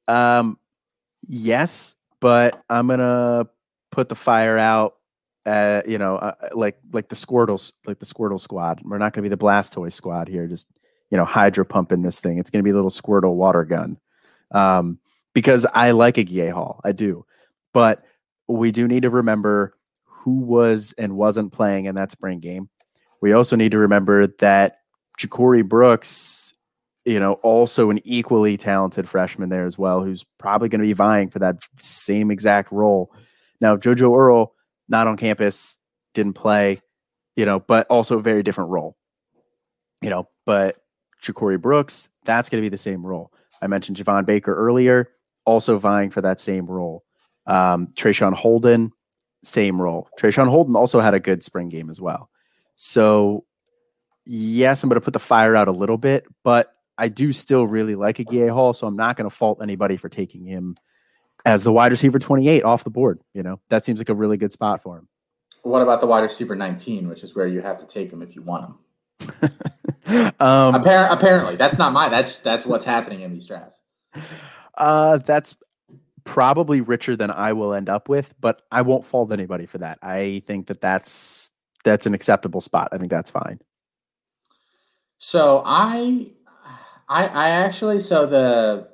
um, 0.08 0.58
yes, 1.28 1.96
but 2.18 2.62
I'm 2.70 2.88
gonna 2.88 3.46
put 3.92 4.08
the 4.08 4.14
fire 4.14 4.56
out. 4.56 4.96
Uh, 5.44 5.82
you 5.86 5.98
know, 5.98 6.16
uh, 6.16 6.32
like 6.54 6.78
like 6.94 7.10
the 7.10 7.16
Squirtles, 7.16 7.72
like 7.86 7.98
the 7.98 8.06
Squirtle 8.06 8.40
squad. 8.40 8.80
We're 8.82 8.96
not 8.96 9.12
gonna 9.12 9.24
be 9.24 9.28
the 9.28 9.36
Blastoise 9.36 9.92
squad 9.92 10.28
here. 10.28 10.46
Just 10.46 10.66
you 11.10 11.18
know, 11.18 11.26
hydro 11.26 11.66
pumping 11.66 12.00
this 12.00 12.22
thing. 12.22 12.38
It's 12.38 12.48
gonna 12.48 12.64
be 12.64 12.70
a 12.70 12.74
little 12.74 12.88
Squirtle 12.88 13.34
water 13.34 13.66
gun. 13.66 13.98
Um, 14.50 14.98
because 15.34 15.66
I 15.74 15.92
like 15.92 16.16
Agiye 16.16 16.52
Hall, 16.52 16.80
I 16.84 16.92
do, 16.92 17.24
but 17.72 18.02
we 18.48 18.72
do 18.72 18.88
need 18.88 19.02
to 19.02 19.10
remember 19.10 19.74
who 20.04 20.40
was 20.40 20.92
and 20.98 21.16
wasn't 21.16 21.52
playing 21.52 21.86
in 21.86 21.94
that 21.94 22.10
spring 22.10 22.40
game. 22.40 22.68
We 23.22 23.32
also 23.32 23.56
need 23.56 23.72
to 23.72 23.78
remember 23.78 24.26
that 24.38 24.78
Ja'Corey 25.18 25.66
Brooks 25.66 26.50
you 27.04 27.18
know, 27.18 27.34
also 27.34 27.90
an 27.90 27.98
equally 28.04 28.56
talented 28.56 29.08
freshman 29.08 29.48
there 29.48 29.64
as 29.64 29.78
well, 29.78 30.02
who's 30.02 30.24
probably 30.38 30.68
going 30.68 30.80
to 30.80 30.86
be 30.86 30.92
vying 30.92 31.30
for 31.30 31.38
that 31.38 31.56
same 31.78 32.30
exact 32.30 32.70
role. 32.70 33.12
Now, 33.60 33.76
JoJo 33.76 34.16
Earle, 34.16 34.54
not 34.88 35.06
on 35.06 35.16
campus, 35.16 35.78
didn't 36.14 36.34
play, 36.34 36.80
you 37.36 37.46
know, 37.46 37.60
but 37.60 37.86
also 37.88 38.18
a 38.18 38.22
very 38.22 38.42
different 38.42 38.70
role, 38.70 38.96
you 40.02 40.10
know. 40.10 40.28
But 40.44 40.76
Ja'Corey 41.22 41.60
Brooks, 41.60 42.08
that's 42.24 42.48
going 42.48 42.60
to 42.62 42.64
be 42.64 42.70
the 42.70 42.78
same 42.78 43.04
role. 43.04 43.32
I 43.62 43.66
mentioned 43.66 43.96
Javon 43.96 44.26
Baker 44.26 44.54
earlier, 44.54 45.10
also 45.44 45.78
vying 45.78 46.10
for 46.10 46.20
that 46.20 46.40
same 46.40 46.66
role. 46.66 47.04
Um, 47.46 47.88
Traeshon 47.94 48.32
Holden, 48.32 48.92
same 49.42 49.80
role. 49.80 50.08
Traeshon 50.18 50.48
Holden 50.48 50.76
also 50.76 51.00
had 51.00 51.14
a 51.14 51.20
good 51.20 51.42
spring 51.42 51.68
game 51.68 51.90
as 51.90 52.00
well. 52.00 52.30
So, 52.76 53.44
yes, 54.24 54.82
I'm 54.82 54.88
going 54.88 55.00
to 55.00 55.04
put 55.04 55.12
the 55.12 55.18
fire 55.18 55.56
out 55.56 55.68
a 55.68 55.72
little 55.72 55.98
bit, 55.98 56.26
but 56.44 56.74
I 56.98 57.08
do 57.08 57.32
still 57.32 57.66
really 57.66 57.94
like 57.94 58.18
Agiye 58.18 58.50
Hall, 58.50 58.72
so 58.72 58.86
I'm 58.86 58.96
not 58.96 59.16
going 59.16 59.28
to 59.28 59.34
fault 59.34 59.60
anybody 59.62 59.96
for 59.96 60.08
taking 60.08 60.44
him 60.44 60.76
as 61.44 61.64
the 61.64 61.72
wide 61.72 61.92
receiver 61.92 62.18
28 62.18 62.62
off 62.62 62.84
the 62.84 62.90
board. 62.90 63.20
You 63.34 63.42
know, 63.42 63.60
that 63.70 63.84
seems 63.84 63.98
like 63.98 64.10
a 64.10 64.14
really 64.14 64.36
good 64.36 64.52
spot 64.52 64.82
for 64.82 64.98
him. 64.98 65.08
What 65.62 65.82
about 65.82 66.00
the 66.00 66.06
wide 66.06 66.20
receiver 66.20 66.54
19, 66.54 67.08
which 67.08 67.22
is 67.22 67.34
where 67.34 67.46
you 67.46 67.60
have 67.60 67.78
to 67.78 67.86
take 67.86 68.12
him 68.12 68.22
if 68.22 68.34
you 68.34 68.42
want 68.42 68.66
him? 68.66 68.74
um, 70.40 70.74
Appar- 70.74 71.10
apparently, 71.10 71.56
that's 71.56 71.76
not 71.76 71.92
my. 71.92 72.08
That's 72.08 72.38
that's 72.38 72.64
what's 72.64 72.84
happening 72.84 73.20
in 73.20 73.32
these 73.32 73.46
drafts. 73.46 73.82
Uh, 74.80 75.18
that's 75.18 75.56
probably 76.24 76.80
richer 76.80 77.16
than 77.16 77.30
I 77.30 77.52
will 77.52 77.74
end 77.74 77.88
up 77.88 78.08
with, 78.08 78.34
but 78.40 78.62
I 78.72 78.82
won't 78.82 79.04
fault 79.04 79.30
anybody 79.30 79.66
for 79.66 79.78
that. 79.78 79.98
I 80.02 80.42
think 80.46 80.66
that 80.68 80.80
that's 80.80 81.52
that's 81.84 82.06
an 82.06 82.14
acceptable 82.14 82.60
spot. 82.60 82.88
I 82.92 82.98
think 82.98 83.10
that's 83.10 83.30
fine. 83.30 83.60
So 85.18 85.62
I 85.66 86.30
I, 87.08 87.26
I 87.26 87.50
actually 87.50 88.00
so 88.00 88.26
the 88.26 88.88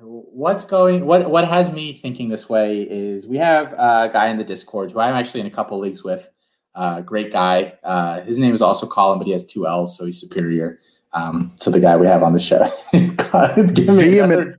what's 0.00 0.64
going 0.64 1.06
what 1.06 1.28
what 1.30 1.46
has 1.46 1.72
me 1.72 1.92
thinking 1.94 2.28
this 2.28 2.48
way 2.48 2.82
is 2.82 3.26
we 3.26 3.36
have 3.38 3.72
a 3.72 4.08
guy 4.12 4.28
in 4.28 4.38
the 4.38 4.44
Discord 4.44 4.92
who 4.92 5.00
I'm 5.00 5.14
actually 5.14 5.40
in 5.40 5.46
a 5.46 5.50
couple 5.50 5.78
leagues 5.78 6.04
with. 6.04 6.28
Uh, 6.74 7.00
great 7.00 7.32
guy. 7.32 7.72
Uh, 7.82 8.20
his 8.20 8.36
name 8.36 8.52
is 8.52 8.60
also 8.60 8.86
Colin, 8.86 9.18
but 9.18 9.26
he 9.26 9.32
has 9.32 9.46
two 9.46 9.66
L's, 9.66 9.96
so 9.96 10.04
he's 10.04 10.20
superior 10.20 10.78
um, 11.14 11.54
to 11.60 11.70
the 11.70 11.80
guy 11.80 11.96
we 11.96 12.06
have 12.06 12.22
on 12.22 12.34
the 12.34 12.38
show. 12.38 12.68
God, 13.56 13.70
Vehement, 13.76 14.58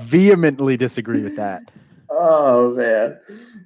vehemently 0.00 0.76
disagree 0.76 1.22
with 1.22 1.36
that. 1.36 1.62
oh 2.10 2.74
man. 2.74 3.18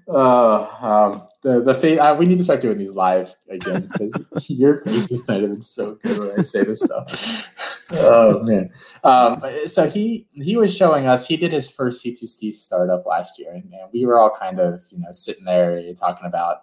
Uh, 0.09 0.67
um, 0.81 1.29
the 1.43 1.63
the 1.63 1.75
face. 1.75 1.99
Uh, 1.99 2.15
we 2.19 2.27
need 2.27 2.39
to 2.39 2.45
start 2.45 2.61
doing 2.61 2.79
these 2.79 2.93
live 2.93 3.35
again 3.49 3.89
because 3.93 4.51
your 4.51 4.81
faces 4.85 5.23
tonight 5.23 5.43
have 5.43 5.51
been 5.51 5.63
so 5.63 5.97
good 6.03 6.19
when 6.19 6.39
I 6.39 6.43
say 6.43 6.65
this 6.65 6.81
stuff. 6.81 7.89
oh 7.93 8.43
man. 8.43 8.71
Um, 9.05 9.43
so 9.67 9.89
he 9.89 10.27
he 10.33 10.57
was 10.57 10.77
showing 10.77 11.07
us. 11.07 11.27
He 11.27 11.37
did 11.37 11.53
his 11.53 11.71
first 11.71 12.05
C2C 12.05 12.55
startup 12.55 13.07
last 13.07 13.39
year, 13.39 13.53
and, 13.53 13.65
and 13.65 13.91
we 13.93 14.07
were 14.07 14.19
all 14.19 14.31
kind 14.31 14.61
of 14.61 14.83
you 14.91 14.99
know 14.99 15.13
sitting 15.13 15.45
there 15.45 15.81
talking 15.95 16.27
about 16.27 16.63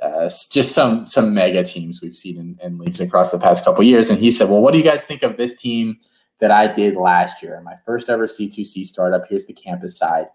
uh, 0.00 0.30
just 0.50 0.72
some 0.72 1.06
some 1.06 1.34
mega 1.34 1.64
teams 1.64 2.00
we've 2.00 2.16
seen 2.16 2.38
in, 2.38 2.58
in 2.62 2.78
leagues 2.78 3.00
across 3.00 3.32
the 3.32 3.38
past 3.38 3.64
couple 3.64 3.82
years. 3.84 4.10
And 4.10 4.18
he 4.18 4.30
said, 4.30 4.48
"Well, 4.48 4.60
what 4.60 4.72
do 4.72 4.78
you 4.78 4.84
guys 4.84 5.04
think 5.04 5.22
of 5.22 5.36
this 5.36 5.54
team 5.54 5.98
that 6.40 6.50
I 6.50 6.72
did 6.72 6.96
last 6.96 7.42
year? 7.42 7.60
My 7.64 7.74
first 7.84 8.08
ever 8.08 8.26
C2C 8.26 8.84
startup. 8.84 9.28
Here's 9.28 9.46
the 9.46 9.52
campus 9.52 9.96
side." 9.96 10.26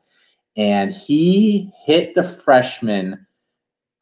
And 0.56 0.94
he 0.94 1.72
hit 1.86 2.14
the 2.14 2.24
freshman 2.24 3.26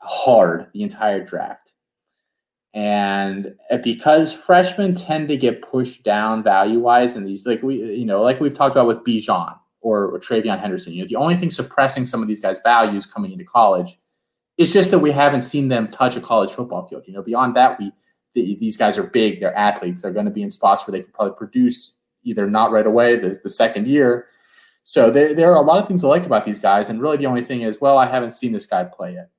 hard 0.01 0.67
the 0.73 0.83
entire 0.83 1.23
draft. 1.23 1.73
And 2.73 3.55
uh, 3.69 3.77
because 3.77 4.33
freshmen 4.33 4.95
tend 4.95 5.27
to 5.27 5.37
get 5.37 5.61
pushed 5.61 6.03
down 6.03 6.41
value 6.43 6.79
wise, 6.79 7.15
and 7.15 7.27
these 7.27 7.45
like 7.45 7.61
we 7.61 7.75
you 7.95 8.05
know 8.05 8.21
like 8.21 8.39
we've 8.39 8.53
talked 8.53 8.75
about 8.75 8.87
with 8.87 9.03
Bijan 9.03 9.57
or, 9.81 10.05
or 10.05 10.19
TreVeyon 10.19 10.59
Henderson, 10.59 10.93
you 10.93 11.01
know 11.01 11.07
the 11.07 11.17
only 11.17 11.35
thing 11.35 11.51
suppressing 11.51 12.05
some 12.05 12.21
of 12.21 12.29
these 12.29 12.39
guys' 12.39 12.61
values 12.63 13.05
coming 13.05 13.33
into 13.33 13.43
college 13.43 13.99
is 14.57 14.71
just 14.71 14.91
that 14.91 14.99
we 14.99 15.11
haven't 15.11 15.41
seen 15.41 15.67
them 15.67 15.89
touch 15.89 16.15
a 16.15 16.21
college 16.21 16.51
football 16.51 16.87
field. 16.87 17.03
You 17.07 17.13
know, 17.13 17.21
beyond 17.21 17.55
that, 17.57 17.77
we 17.77 17.91
these 18.33 18.77
guys 18.77 18.97
are 18.97 19.03
big, 19.03 19.39
they're 19.39 19.57
athletes, 19.57 20.01
they're 20.01 20.11
going 20.11 20.25
to 20.25 20.31
be 20.31 20.43
in 20.43 20.49
spots 20.49 20.87
where 20.87 20.91
they 20.91 21.01
can 21.01 21.11
probably 21.11 21.35
produce 21.37 21.97
either 22.23 22.49
not 22.49 22.71
right 22.71 22.87
away 22.87 23.17
the, 23.17 23.37
the 23.43 23.49
second 23.49 23.87
year. 23.87 24.27
So 24.83 25.11
there, 25.11 25.33
there 25.33 25.51
are 25.51 25.57
a 25.57 25.61
lot 25.61 25.81
of 25.81 25.87
things 25.87 26.03
I 26.03 26.07
like 26.07 26.25
about 26.25 26.45
these 26.45 26.59
guys, 26.59 26.89
and 26.89 27.01
really 27.01 27.17
the 27.17 27.25
only 27.25 27.43
thing 27.43 27.61
is, 27.61 27.81
well, 27.81 27.97
I 27.97 28.05
haven't 28.05 28.31
seen 28.31 28.51
this 28.51 28.65
guy 28.65 28.83
play 28.83 29.13
yet 29.13 29.29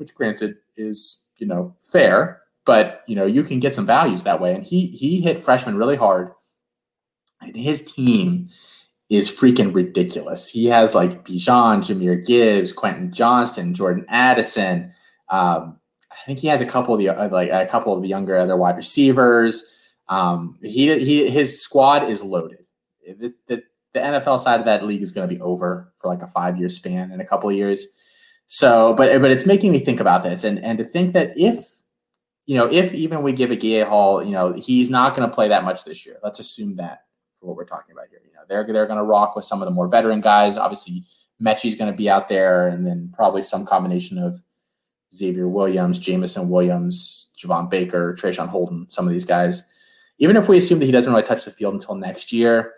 which 0.00 0.14
granted 0.14 0.56
is 0.76 1.26
you 1.36 1.46
know 1.46 1.76
fair, 1.84 2.40
but 2.64 3.04
you 3.06 3.14
know 3.14 3.26
you 3.26 3.44
can 3.44 3.60
get 3.60 3.74
some 3.74 3.86
values 3.86 4.24
that 4.24 4.40
way. 4.40 4.54
And 4.54 4.64
he 4.64 4.86
he 4.86 5.20
hit 5.20 5.38
freshmen 5.38 5.76
really 5.76 5.94
hard, 5.94 6.32
and 7.40 7.54
his 7.54 7.84
team 7.84 8.48
is 9.10 9.30
freaking 9.30 9.74
ridiculous. 9.74 10.48
He 10.48 10.66
has 10.66 10.94
like 10.94 11.24
Bijan, 11.24 11.82
Jahmyr 11.82 12.24
Gibbs, 12.26 12.72
Quentin 12.72 13.12
Johnson, 13.12 13.74
Jordan 13.74 14.06
Addison. 14.08 14.92
Um, 15.28 15.78
I 16.10 16.16
think 16.26 16.38
he 16.38 16.48
has 16.48 16.60
a 16.60 16.66
couple 16.66 16.94
of 16.94 17.00
the 17.00 17.08
uh, 17.10 17.28
like 17.28 17.50
a 17.50 17.66
couple 17.66 17.94
of 17.94 18.02
the 18.02 18.08
younger 18.08 18.36
other 18.36 18.56
wide 18.56 18.76
receivers. 18.76 19.64
Um, 20.08 20.58
he 20.62 20.98
he 20.98 21.30
his 21.30 21.62
squad 21.62 22.08
is 22.08 22.22
loaded. 22.22 22.64
The, 23.06 23.32
the, 23.48 23.62
the 23.94 24.00
NFL 24.00 24.38
side 24.38 24.60
of 24.60 24.66
that 24.66 24.84
league 24.84 25.02
is 25.02 25.12
going 25.12 25.28
to 25.28 25.34
be 25.34 25.40
over 25.40 25.92
for 25.98 26.08
like 26.08 26.22
a 26.22 26.28
five 26.28 26.58
year 26.58 26.68
span 26.68 27.12
in 27.12 27.20
a 27.20 27.24
couple 27.24 27.48
of 27.48 27.56
years. 27.56 27.86
So, 28.46 28.94
but 28.94 29.20
but 29.20 29.30
it's 29.30 29.46
making 29.46 29.72
me 29.72 29.78
think 29.78 30.00
about 30.00 30.24
this, 30.24 30.42
and 30.42 30.58
and 30.60 30.78
to 30.78 30.84
think 30.84 31.12
that 31.14 31.32
if 31.36 31.64
you 32.46 32.56
know 32.56 32.66
if 32.66 32.92
even 32.92 33.22
we 33.22 33.32
give 33.32 33.50
Agiye 33.50 33.86
Hall, 33.86 34.24
you 34.24 34.32
know, 34.32 34.52
he's 34.52 34.90
not 34.90 35.14
going 35.14 35.28
to 35.28 35.34
play 35.34 35.48
that 35.48 35.64
much 35.64 35.84
this 35.84 36.04
year. 36.04 36.18
Let's 36.24 36.40
assume 36.40 36.76
that 36.76 37.04
for 37.38 37.46
what 37.46 37.56
we're 37.56 37.64
talking 37.64 37.92
about 37.92 38.06
here. 38.10 38.20
You 38.26 38.32
know, 38.32 38.40
they're 38.48 38.66
they're 38.72 38.86
going 38.86 38.98
to 38.98 39.04
rock 39.04 39.36
with 39.36 39.44
some 39.44 39.62
of 39.62 39.66
the 39.66 39.74
more 39.74 39.86
veteran 39.86 40.20
guys. 40.20 40.56
Obviously, 40.56 41.04
Metchie's 41.40 41.76
going 41.76 41.90
to 41.90 41.96
be 41.96 42.10
out 42.10 42.28
there, 42.28 42.66
and 42.66 42.84
then 42.84 43.12
probably 43.14 43.42
some 43.42 43.64
combination 43.64 44.18
of 44.18 44.42
Xavier 45.14 45.48
Williams, 45.48 45.98
Jameson 45.98 46.48
Williams, 46.48 47.28
Javon 47.36 47.70
Baker, 47.70 48.14
Traeshon 48.14 48.48
Holden, 48.48 48.86
some 48.90 49.06
of 49.06 49.12
these 49.12 49.24
guys. 49.24 49.64
Even 50.18 50.36
if 50.36 50.48
we 50.48 50.58
assume 50.58 50.78
that 50.78 50.86
he 50.86 50.92
doesn't 50.92 51.12
really 51.12 51.26
touch 51.26 51.44
the 51.44 51.50
field 51.50 51.74
until 51.74 51.94
next 51.94 52.32
year, 52.32 52.74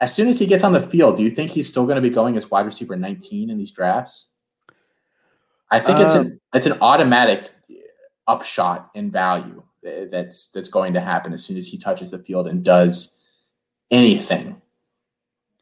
as 0.00 0.14
soon 0.14 0.28
as 0.28 0.38
he 0.38 0.46
gets 0.46 0.64
on 0.64 0.72
the 0.72 0.80
field, 0.80 1.16
do 1.16 1.22
you 1.22 1.30
think 1.30 1.50
he's 1.50 1.68
still 1.68 1.84
going 1.84 1.96
to 1.96 2.02
be 2.02 2.10
going 2.10 2.36
as 2.36 2.50
wide 2.50 2.66
receiver 2.66 2.96
19 2.96 3.50
in 3.50 3.58
these 3.58 3.70
drafts? 3.70 4.28
I 5.70 5.78
think 5.78 6.00
it's 6.00 6.14
an 6.14 6.26
um, 6.26 6.40
it's 6.52 6.66
an 6.66 6.78
automatic 6.80 7.52
upshot 8.26 8.90
in 8.94 9.10
value 9.10 9.62
that's 9.82 10.48
that's 10.48 10.68
going 10.68 10.94
to 10.94 11.00
happen 11.00 11.32
as 11.32 11.44
soon 11.44 11.56
as 11.56 11.68
he 11.68 11.78
touches 11.78 12.10
the 12.10 12.18
field 12.18 12.48
and 12.48 12.64
does 12.64 13.18
anything. 13.90 14.60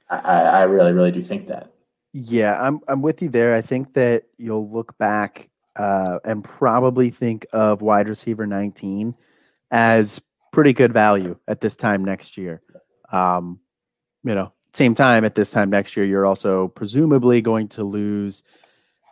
I, 0.09 0.17
I 0.17 0.63
really 0.63 0.93
really 0.93 1.13
do 1.13 1.21
think 1.21 1.49
that. 1.49 1.73
Yeah, 2.15 2.59
I'm 2.61 2.81
I'm 2.89 3.03
with 3.03 3.21
you 3.21 3.29
there. 3.29 3.55
I 3.55 3.61
think 3.61 3.93
that 3.95 4.25
you'll 4.39 4.71
look 4.71 4.97
back 4.97 5.51
uh, 5.79 6.19
and 6.25 6.45
probably 6.45 7.11
think 7.11 7.47
of 7.53 7.81
wide 7.81 8.09
receiver 8.09 8.47
19 8.47 9.15
as 9.71 10.21
pretty 10.53 10.73
good 10.73 10.93
value 10.93 11.39
at 11.47 11.61
this 11.61 11.77
time 11.77 12.05
next 12.05 12.37
year. 12.37 12.61
Um, 13.13 13.61
you 14.25 14.35
know, 14.35 14.53
same 14.75 14.95
time 14.95 15.25
at 15.25 15.35
this 15.35 15.51
time 15.51 15.71
next 15.71 15.97
year, 15.97 16.05
you're 16.05 16.27
also 16.27 16.69
presumably 16.69 17.41
going 17.41 17.69
to 17.69 17.85
lose 17.85 18.43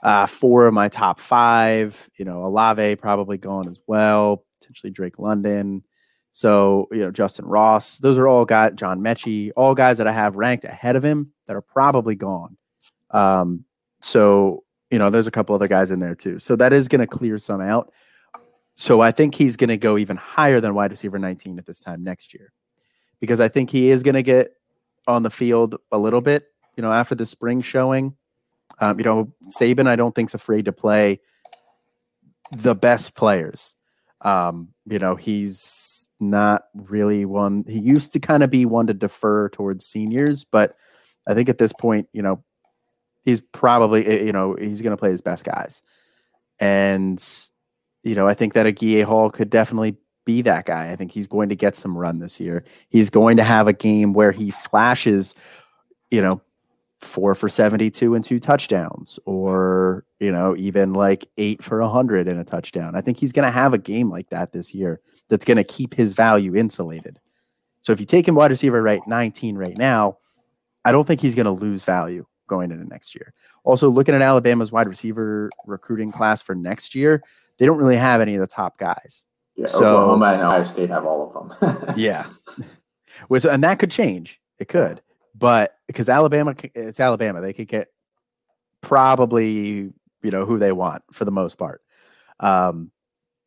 uh, 0.03 0.27
four 0.27 0.67
of 0.67 0.75
my 0.75 0.89
top 0.89 1.21
five. 1.21 2.11
You 2.19 2.25
know, 2.25 2.45
Olave 2.45 2.97
probably 2.97 3.39
gone 3.39 3.69
as 3.69 3.81
well. 3.87 4.45
Potentially 4.61 4.91
Drake 4.91 5.19
London. 5.19 5.85
So, 6.33 6.87
you 6.93 6.99
know, 6.99 7.11
Justin 7.11 7.47
Ross, 7.47 7.99
those 7.99 8.19
are 8.19 8.29
all 8.29 8.45
guys, 8.45 8.75
John 8.75 9.01
Metchie, 9.01 9.53
all 9.57 9.75
guys 9.75 9.97
that 9.99 10.07
I 10.07 10.13
have 10.13 10.37
ranked 10.37 10.65
ahead 10.65 10.95
of 10.95 11.03
him 11.03 11.33
that 11.47 11.57
are 11.57 11.63
probably 11.63 12.15
gone. 12.15 12.59
Um, 13.11 13.65
so, 14.03 14.63
you 14.91 14.99
know, 14.99 15.11
there's 15.11 15.27
a 15.27 15.33
couple 15.33 15.55
other 15.55 15.69
guys 15.69 15.91
in 15.91 16.01
there 16.01 16.15
too. 16.15 16.39
So 16.39 16.57
that 16.57 16.73
is 16.73 16.89
going 16.89 17.01
to 17.01 17.07
clear 17.07 17.39
some 17.39 17.61
out. 17.61 17.93
So 18.77 19.01
I 19.01 19.11
think 19.11 19.35
he's 19.35 19.57
going 19.57 19.69
to 19.69 19.77
go 19.77 19.97
even 19.97 20.17
higher 20.17 20.61
than 20.61 20.75
wide 20.75 20.91
receiver 20.91 21.19
19 21.19 21.59
at 21.59 21.67
this 21.67 21.81
time 21.81 22.05
next 22.05 22.35
year 22.35 22.53
because 23.21 23.41
I 23.41 23.49
think 23.49 23.71
he 23.71 23.91
is 23.91 24.03
going 24.03 24.15
to 24.15 24.23
get 24.23 24.53
on 25.07 25.23
the 25.23 25.31
field 25.31 25.77
a 25.91 25.99
little 25.99 26.21
bit, 26.21 26.47
you 26.77 26.83
know, 26.83 26.93
after 26.93 27.15
the 27.15 27.27
spring 27.27 27.63
showing. 27.63 28.17
Um, 28.81 28.99
you 28.99 29.05
know, 29.05 29.33
Saban, 29.49 29.87
I 29.87 29.97
don't 29.97 30.15
think's 30.15 30.35
afraid 30.35 30.67
to 30.67 30.73
play 30.73 31.21
the 32.51 32.75
best 32.75 33.15
players. 33.15 33.75
Um, 34.21 34.69
you 34.87 34.99
know, 34.99 35.15
he's 35.15 36.09
not 36.21 36.65
really 36.75 37.25
one. 37.25 37.65
He 37.67 37.79
used 37.79 38.13
to 38.13 38.21
kind 38.21 38.43
of 38.43 38.51
be 38.51 38.67
one 38.67 38.87
to 38.89 38.95
defer 38.95 39.49
towards 39.49 39.87
seniors, 39.87 40.45
but 40.45 40.77
I 41.27 41.35
think 41.35 41.49
at 41.49 41.59
this 41.59 41.73
point, 41.73 42.09
you 42.13 42.23
know, 42.23 42.43
he's 43.27 43.43
probably 43.43 44.07
eh, 44.07 44.25
you 44.25 44.33
know 44.33 44.55
he's 44.55 44.81
going 44.81 44.93
to 44.93 44.97
play 44.97 45.11
his 45.11 45.21
best 45.21 45.45
guys, 45.45 45.83
and 46.59 47.23
you 48.07 48.15
know, 48.15 48.29
I 48.29 48.35
think 48.35 48.55
that 48.55 48.69
a 48.69 48.73
Agiye 48.73 49.03
Hall 49.03 49.31
could 49.31 49.51
definitely 49.51 49.97
be 50.25 50.41
that 50.43 50.65
guy. 50.65 50.93
I 50.93 50.97
think 50.97 51.11
he's 51.11 51.27
going 51.27 51.49
to 51.49 51.57
get 51.57 51.75
some 51.75 51.99
run 51.99 52.21
this 52.21 52.39
year. 52.39 52.65
He's 52.89 53.11
going 53.11 53.37
to 53.39 53.43
have 53.43 53.67
a 53.67 53.73
game 53.73 54.13
where 54.13 54.31
he 54.31 54.53
flashes, 54.53 55.35
you 56.09 56.21
know, 56.21 56.41
four 57.01 57.35
for 57.35 57.49
72 57.49 58.15
and 58.15 58.25
two 58.25 58.39
touchdowns, 58.39 59.19
or, 59.27 60.05
you 60.21 60.31
know, 60.31 60.55
even 60.57 60.93
like 60.93 61.27
eight 61.37 61.65
for 61.65 61.81
100 61.81 62.29
and 62.29 62.39
a 62.39 62.45
touchdown. 62.45 62.95
I 62.95 63.01
think 63.01 63.19
he's 63.19 63.33
going 63.33 63.45
to 63.45 63.51
have 63.51 63.75
a 63.75 63.79
game 63.79 64.09
like 64.09 64.31
that 64.31 64.53
this 64.53 64.73
year 64.73 65.01
that's 65.29 65.45
going 65.45 65.57
to 65.57 65.65
keep 65.65 65.93
his 65.93 66.13
value 66.13 66.55
insulated. 66.55 67.19
So 67.83 67.93
if 67.93 67.99
you 67.99 68.07
take 68.07 68.29
him 68.29 68.37
wide 68.37 68.53
receiver 68.53 68.81
right 68.81 69.01
19 69.05 69.57
right 69.57 69.77
now, 69.77 70.19
I 70.85 70.93
don't 70.93 71.07
think 71.07 71.21
he's 71.21 71.35
going 71.35 71.47
to 71.47 71.51
lose 71.51 71.85
value 71.85 72.25
going 72.47 72.71
into 72.71 72.85
next 72.85 73.15
year. 73.15 73.33
Also, 73.65 73.89
looking 73.89 74.15
at 74.15 74.23
Alabama's 74.23 74.73
wide 74.73 74.87
receiver 74.87 75.51
recruiting 75.67 76.13
class 76.13 76.43
for 76.43 76.55
next 76.55 76.95
year, 76.95 77.23
they 77.59 77.67
don't 77.67 77.79
really 77.79 77.97
have 77.97 78.21
any 78.21 78.35
of 78.35 78.41
the 78.41 78.47
top 78.47 78.79
guys. 78.79 79.25
Yeah, 79.57 79.67
so, 79.67 79.97
Oklahoma 79.97 80.27
and 80.35 80.43
Ohio 80.43 80.65
State 80.65 80.91
have 80.91 81.07
all 81.07 81.27
of 81.27 81.33
them. 81.59 81.95
yeah, 81.97 82.27
and 83.31 83.65
that 83.65 83.79
could 83.79 83.91
change. 83.91 84.41
It 84.59 84.69
could, 84.69 85.01
but 85.35 85.77
because 85.87 86.09
Alabama, 86.09 86.55
it's 86.75 87.01
Alabama, 87.01 87.41
they 87.41 87.53
could 87.53 87.69
get 87.69 87.89
probably 88.83 89.93
you 90.23 90.31
know 90.31 90.45
who 90.45 90.59
they 90.59 90.73
want 90.73 91.03
for 91.13 91.25
the 91.25 91.31
most 91.31 91.57
part. 91.59 91.83
Um, 92.41 92.91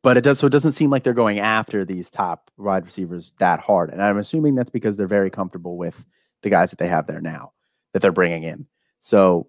but 0.02 0.18
it 0.18 0.24
does 0.24 0.39
so 0.39 0.47
it 0.47 0.52
doesn't 0.52 0.72
seem 0.72 0.89
like 0.89 1.04
they're 1.04 1.14
going 1.14 1.39
after 1.39 1.86
these 1.86 2.10
top 2.10 2.50
wide 2.58 2.86
receivers 2.86 3.34
that 3.39 3.60
hard, 3.60 3.89
and 3.91 4.02
I'm 4.02 4.18
assuming 4.18 4.56
that's 4.56 4.70
because 4.70 4.97
they're 4.97 5.08
very 5.08 5.30
comfortable 5.30 5.78
with 5.78 6.06
the 6.41 6.50
guys 6.50 6.72
that 6.72 6.80
they 6.80 6.88
have 6.88 7.06
there 7.06 7.22
now 7.22 7.54
that 7.93 8.02
they're 8.02 8.12
bringing 8.12 8.43
in. 8.43 8.68
So 9.00 9.47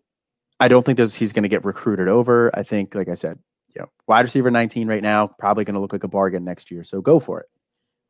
I 0.59 0.68
don't 0.68 0.84
think 0.84 0.96
there's 0.96 1.14
he's 1.14 1.32
going 1.32 1.42
to 1.42 1.48
get 1.48 1.64
recruited 1.64 2.09
over. 2.09 2.51
I 2.55 2.62
think, 2.62 2.94
like 2.94 3.09
I 3.09 3.14
said, 3.14 3.38
you 3.74 3.82
know, 3.82 3.88
wide 4.07 4.22
receiver 4.22 4.51
19 4.51 4.88
right 4.88 5.03
now, 5.03 5.26
probably 5.26 5.64
going 5.64 5.74
to 5.74 5.80
look 5.80 5.92
like 5.92 6.05
a 6.05 6.09
bargain 6.09 6.44
next 6.44 6.70
year. 6.70 6.84
So 6.84 7.01
go 7.01 7.20
for 7.20 7.40
it. 7.40 7.46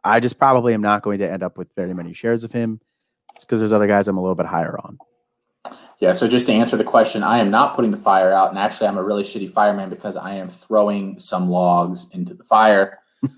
I 0.02 0.20
just 0.20 0.38
probably 0.38 0.74
am 0.74 0.80
not 0.80 1.02
going 1.02 1.18
to 1.18 1.30
end 1.30 1.42
up 1.42 1.58
with 1.58 1.68
very 1.76 1.94
many 1.94 2.14
shares 2.14 2.44
of 2.44 2.52
him 2.52 2.80
because 3.40 3.60
there's 3.60 3.72
other 3.72 3.86
guys 3.86 4.08
I'm 4.08 4.16
a 4.16 4.22
little 4.22 4.34
bit 4.34 4.46
higher 4.46 4.78
on. 4.78 4.98
Yeah. 5.98 6.14
So 6.14 6.26
just 6.26 6.46
to 6.46 6.52
answer 6.52 6.78
the 6.78 6.84
question, 6.84 7.22
I 7.22 7.38
am 7.38 7.50
not 7.50 7.74
putting 7.76 7.90
the 7.90 7.98
fire 7.98 8.32
out. 8.32 8.48
And 8.48 8.58
actually, 8.58 8.88
I'm 8.88 8.96
a 8.96 9.02
really 9.02 9.22
shitty 9.22 9.52
fireman 9.52 9.90
because 9.90 10.16
I 10.16 10.34
am 10.34 10.48
throwing 10.48 11.18
some 11.18 11.50
logs 11.50 12.08
into 12.12 12.32
the 12.32 12.44
fire. 12.44 12.98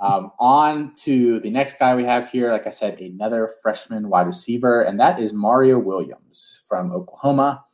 um, 0.00 0.32
on 0.38 0.94
to 0.94 1.40
the 1.40 1.50
next 1.50 1.78
guy 1.78 1.94
we 1.94 2.04
have 2.04 2.28
here. 2.30 2.50
Like 2.50 2.66
I 2.66 2.70
said, 2.70 3.00
another 3.00 3.52
freshman 3.62 4.08
wide 4.08 4.26
receiver, 4.26 4.82
and 4.82 4.98
that 4.98 5.20
is 5.20 5.32
Mario 5.32 5.78
Williams 5.78 6.60
from 6.66 6.92
Oklahoma. 6.92 7.64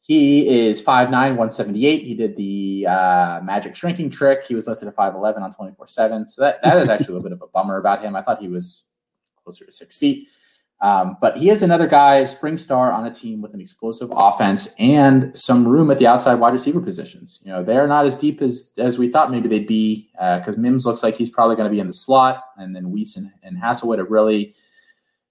He 0.00 0.48
is 0.48 0.80
5'9, 0.80 1.10
178. 1.10 2.02
He 2.02 2.14
did 2.14 2.34
the 2.34 2.86
uh, 2.88 3.40
magic 3.42 3.76
shrinking 3.76 4.08
trick. 4.08 4.42
He 4.42 4.54
was 4.54 4.66
listed 4.66 4.88
at 4.88 4.96
5'11 4.96 5.42
on 5.42 5.52
24 5.52 5.86
7. 5.86 6.26
So 6.26 6.40
that, 6.40 6.62
that 6.62 6.78
is 6.78 6.88
actually 6.88 7.08
a 7.08 7.18
little 7.18 7.28
bit 7.28 7.32
of 7.32 7.42
a 7.42 7.46
bummer 7.48 7.76
about 7.76 8.02
him. 8.02 8.16
I 8.16 8.22
thought 8.22 8.38
he 8.38 8.48
was 8.48 8.84
closer 9.44 9.66
to 9.66 9.72
six 9.72 9.98
feet. 9.98 10.28
Um, 10.80 11.16
but 11.20 11.36
he 11.36 11.50
is 11.50 11.62
another 11.62 11.88
guy, 11.88 12.24
spring 12.24 12.56
star 12.56 12.92
on 12.92 13.04
a 13.04 13.10
team 13.12 13.42
with 13.42 13.52
an 13.52 13.60
explosive 13.60 14.10
offense 14.12 14.74
and 14.78 15.36
some 15.36 15.66
room 15.66 15.90
at 15.90 15.98
the 15.98 16.06
outside 16.06 16.34
wide 16.34 16.52
receiver 16.52 16.80
positions. 16.80 17.40
You 17.42 17.50
know, 17.50 17.64
they're 17.64 17.88
not 17.88 18.06
as 18.06 18.14
deep 18.14 18.40
as 18.40 18.72
as 18.78 18.96
we 18.96 19.08
thought 19.08 19.30
maybe 19.30 19.48
they'd 19.48 19.66
be 19.66 20.08
because 20.12 20.56
uh, 20.56 20.60
Mims 20.60 20.86
looks 20.86 21.02
like 21.02 21.16
he's 21.16 21.30
probably 21.30 21.56
going 21.56 21.68
to 21.68 21.74
be 21.74 21.80
in 21.80 21.88
the 21.88 21.92
slot, 21.92 22.44
and 22.58 22.76
then 22.76 22.92
Wease 22.92 23.16
and, 23.16 23.30
and 23.42 23.60
Haselwood 23.60 23.98
have 23.98 24.10
really 24.10 24.54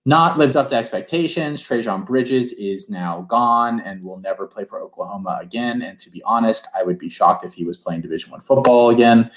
not 0.06 0.38
lived 0.38 0.56
up 0.56 0.70
to 0.70 0.76
expectations. 0.76 1.62
Trejan 1.62 2.06
Bridges 2.06 2.54
is 2.54 2.90
now 2.90 3.22
gone 3.30 3.82
and 3.82 4.02
will 4.04 4.20
never 4.20 4.48
play 4.48 4.64
for 4.64 4.82
Oklahoma 4.82 5.38
again. 5.42 5.82
And 5.82 6.00
to 6.00 6.10
be 6.10 6.24
honest, 6.24 6.66
I 6.78 6.84
would 6.84 6.98
be 6.98 7.10
shocked 7.10 7.44
if 7.44 7.54
he 7.54 7.66
was 7.66 7.78
playing 7.78 8.02
Division 8.02 8.32
One 8.32 8.40
football 8.42 8.90
again. 8.90 9.30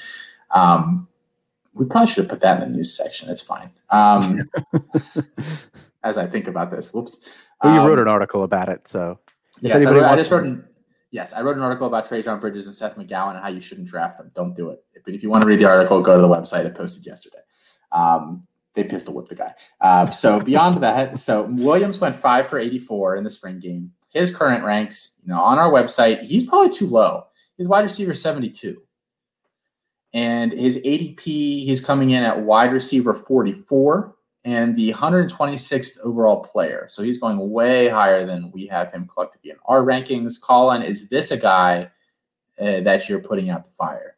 Um, 0.53 1.09
we 1.75 1.87
probably 1.87 2.09
should 2.09 2.25
have 2.25 2.29
put 2.29 2.41
that 2.41 2.63
in 2.63 2.71
the 2.71 2.77
news 2.77 2.97
section. 2.97 3.29
It's 3.31 3.41
fine. 3.41 3.71
Um, 3.91 4.49
as 6.03 6.17
I 6.17 6.27
think 6.27 6.49
about 6.49 6.71
this, 6.71 6.93
whoops. 6.93 7.47
Well, 7.63 7.75
you 7.75 7.81
wrote 7.81 7.99
um, 7.99 8.07
an 8.07 8.09
article 8.09 8.43
about 8.43 8.69
it, 8.69 8.89
so 8.89 9.19
yes, 9.61 9.85
I, 9.87 9.91
wrote, 9.91 10.05
I 10.05 10.17
just 10.17 10.31
wrote. 10.31 10.45
An, 10.45 10.65
yes, 11.11 11.33
I 11.33 11.43
wrote 11.43 11.57
an 11.57 11.63
article 11.63 11.87
about 11.87 12.09
Trejan 12.09 12.41
Bridges 12.41 12.67
and 12.67 12.75
Seth 12.75 12.97
McGowan 12.97 13.35
and 13.35 13.41
how 13.41 13.49
you 13.49 13.61
shouldn't 13.61 13.89
draft 13.89 14.19
them. 14.19 14.31
Don't 14.35 14.55
do 14.55 14.71
it. 14.71 14.83
But 15.05 15.15
if 15.15 15.23
you 15.23 15.31
want 15.31 15.43
to 15.43 15.49
read 15.49 15.59
the 15.59 15.67
article, 15.67 16.01
go 16.01 16.17
to 16.17 16.23
the 16.23 16.29
website 16.29 16.67
I 16.67 16.71
posted 16.71 17.07
yesterday. 17.07 17.39
Um, 17.93 18.47
they 18.75 18.85
pistol 18.85 19.15
whipped 19.15 19.29
the 19.29 19.35
guy. 19.35 19.55
Uh, 19.81 20.11
so 20.11 20.41
beyond 20.45 20.83
that, 20.83 21.19
so 21.19 21.43
Williams 21.43 21.99
went 21.99 22.17
five 22.17 22.47
for 22.47 22.59
84 22.59 23.17
in 23.17 23.25
the 23.25 23.31
spring 23.31 23.59
game. 23.59 23.93
His 24.13 24.35
current 24.35 24.65
ranks, 24.65 25.17
you 25.23 25.33
know, 25.33 25.41
on 25.41 25.59
our 25.59 25.71
website, 25.71 26.23
he's 26.23 26.45
probably 26.45 26.71
too 26.71 26.87
low. 26.87 27.25
His 27.59 27.69
wide 27.69 27.85
receiver 27.85 28.15
72. 28.15 28.81
And 30.13 30.53
his 30.53 30.79
ADP, 30.79 31.23
he's 31.25 31.81
coming 31.81 32.11
in 32.11 32.23
at 32.23 32.41
wide 32.41 32.73
receiver 32.73 33.15
44 33.15 34.17
and 34.45 34.75
the 34.75 34.93
126th 34.93 35.99
overall 36.01 36.43
player. 36.43 36.87
So 36.89 37.03
he's 37.03 37.19
going 37.19 37.51
way 37.51 37.89
higher 37.89 38.25
than 38.25 38.51
we 38.53 38.67
have 38.67 38.91
him 38.91 39.07
collectively 39.07 39.51
in 39.51 39.57
our 39.67 39.83
rankings. 39.83 40.41
Colin, 40.41 40.83
is 40.83 41.09
this 41.09 41.31
a 41.31 41.37
guy 41.37 41.91
uh, 42.59 42.81
that 42.81 43.09
you're 43.09 43.21
putting 43.21 43.51
out 43.51 43.65
the 43.65 43.71
fire? 43.71 44.17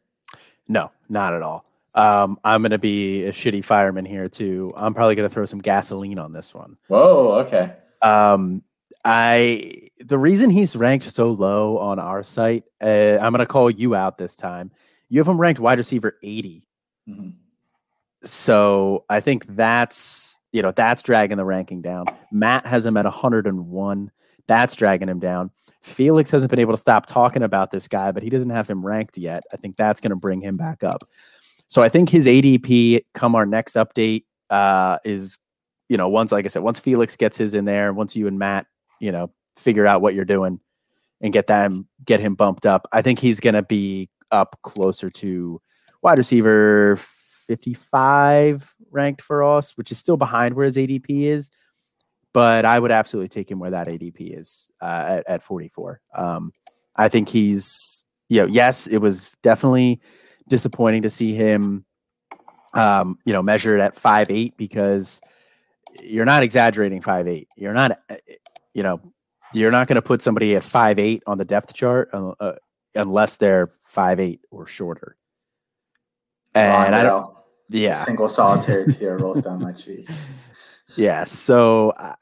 No, 0.67 0.91
not 1.09 1.33
at 1.33 1.41
all. 1.41 1.65
Um, 1.95 2.39
I'm 2.43 2.61
going 2.61 2.71
to 2.71 2.79
be 2.79 3.25
a 3.25 3.31
shitty 3.31 3.63
fireman 3.63 4.05
here 4.05 4.27
too. 4.27 4.71
I'm 4.77 4.93
probably 4.93 5.15
going 5.15 5.29
to 5.29 5.33
throw 5.33 5.45
some 5.45 5.59
gasoline 5.59 6.17
on 6.17 6.31
this 6.31 6.53
one. 6.53 6.77
Whoa, 6.87 7.43
okay. 7.45 7.73
Um, 8.01 8.63
I 9.05 9.89
the 9.99 10.17
reason 10.17 10.49
he's 10.49 10.75
ranked 10.75 11.05
so 11.05 11.31
low 11.31 11.77
on 11.77 11.99
our 11.99 12.23
site, 12.23 12.63
uh, 12.81 13.17
I'm 13.21 13.31
going 13.31 13.39
to 13.39 13.45
call 13.45 13.69
you 13.69 13.95
out 13.95 14.17
this 14.17 14.35
time. 14.35 14.71
You 15.09 15.19
have 15.19 15.27
him 15.27 15.39
ranked 15.39 15.59
wide 15.59 15.77
receiver 15.77 16.17
80. 16.23 16.67
Mm-hmm. 17.07 17.29
So 18.23 19.05
I 19.09 19.19
think 19.19 19.45
that's 19.47 20.39
you 20.51 20.61
know 20.61 20.71
that's 20.71 21.01
dragging 21.01 21.37
the 21.37 21.45
ranking 21.45 21.81
down. 21.81 22.05
Matt 22.31 22.65
has 22.65 22.85
him 22.85 22.97
at 22.97 23.05
101. 23.05 24.11
That's 24.47 24.75
dragging 24.75 25.09
him 25.09 25.19
down. 25.19 25.51
Felix 25.81 26.31
hasn't 26.31 26.49
been 26.49 26.59
able 26.59 26.73
to 26.73 26.77
stop 26.77 27.05
talking 27.05 27.43
about 27.43 27.71
this 27.71 27.89
guy, 27.89 28.11
but 28.11 28.23
he 28.23 28.29
doesn't 28.29 28.49
have 28.51 28.69
him 28.69 28.85
ranked 28.85 29.17
yet. 29.17 29.43
I 29.51 29.57
think 29.57 29.75
that's 29.75 29.99
going 29.99 30.11
to 30.11 30.15
bring 30.15 30.39
him 30.41 30.55
back 30.55 30.81
up. 30.81 31.03
So 31.67 31.81
I 31.81 31.89
think 31.89 32.09
his 32.09 32.25
ADP 32.25 33.01
come 33.13 33.35
our 33.35 33.45
next 33.45 33.75
update 33.75 34.23
uh, 34.49 34.99
is, 35.03 35.39
you 35.89 35.97
know, 35.97 36.07
once 36.07 36.31
like 36.31 36.45
I 36.45 36.47
said, 36.47 36.63
once 36.63 36.79
Felix 36.79 37.17
gets 37.17 37.35
his 37.35 37.53
in 37.53 37.65
there, 37.65 37.91
once 37.91 38.15
you 38.15 38.27
and 38.27 38.39
Matt, 38.39 38.67
you 39.01 39.11
know, 39.11 39.31
figure 39.57 39.85
out 39.85 40.01
what 40.01 40.13
you're 40.13 40.23
doing 40.23 40.61
and 41.19 41.33
get 41.33 41.47
them 41.47 41.87
get 42.05 42.21
him 42.21 42.35
bumped 42.35 42.65
up, 42.65 42.87
I 42.93 43.01
think 43.01 43.19
he's 43.19 43.41
going 43.41 43.55
to 43.55 43.63
be 43.63 44.09
up 44.31 44.57
closer 44.63 45.09
to 45.09 45.61
wide 46.01 46.17
receiver 46.17 46.97
55 47.43 48.75
ranked 48.91 49.21
for 49.21 49.43
us, 49.43 49.77
which 49.77 49.91
is 49.91 49.97
still 49.97 50.17
behind 50.17 50.55
where 50.55 50.65
his 50.65 50.77
ADP 50.77 51.25
is. 51.25 51.49
But 52.33 52.65
I 52.65 52.79
would 52.79 52.91
absolutely 52.91 53.29
take 53.29 53.49
him 53.49 53.59
where 53.59 53.71
that 53.71 53.87
ADP 53.87 54.39
is 54.39 54.71
uh, 54.81 55.05
at, 55.19 55.27
at 55.27 55.43
44. 55.43 56.01
Um, 56.15 56.51
I 56.95 57.09
think 57.09 57.29
he's, 57.29 58.05
you 58.29 58.41
know, 58.41 58.47
yes, 58.47 58.87
it 58.87 58.97
was 58.97 59.31
definitely 59.43 60.01
disappointing 60.49 61.03
to 61.03 61.09
see 61.09 61.33
him, 61.33 61.85
um, 62.73 63.19
you 63.25 63.33
know, 63.33 63.43
measured 63.43 63.79
at 63.79 63.95
five 63.95 64.27
eight 64.29 64.57
because 64.57 65.21
you're 66.01 66.25
not 66.25 66.43
exaggerating 66.43 67.01
five 67.01 67.27
eight. 67.27 67.47
You're 67.55 67.73
not, 67.73 67.91
uh, 68.09 68.15
you 68.73 68.83
know, 68.83 68.99
you're 69.53 69.71
not 69.71 69.87
going 69.87 69.95
to 69.95 70.01
put 70.01 70.21
somebody 70.21 70.55
at 70.55 70.63
five 70.63 70.99
eight 70.99 71.23
on 71.27 71.37
the 71.37 71.45
depth 71.45 71.73
chart 71.73 72.09
uh, 72.13 72.29
uh, 72.39 72.55
unless 72.95 73.37
they're 73.37 73.69
five 73.83 74.19
eight 74.19 74.41
or 74.51 74.65
shorter. 74.65 75.15
And 76.55 76.95
I 76.95 77.03
don't, 77.03 77.33
yeah, 77.69 77.95
single 77.95 78.27
solitary 78.27 78.93
tear 78.93 79.17
rolls 79.17 79.41
down 79.41 79.61
my 79.61 79.71
cheek. 79.83 80.07
Yeah, 80.95 81.23
so 81.23 81.93
I, 81.97 82.15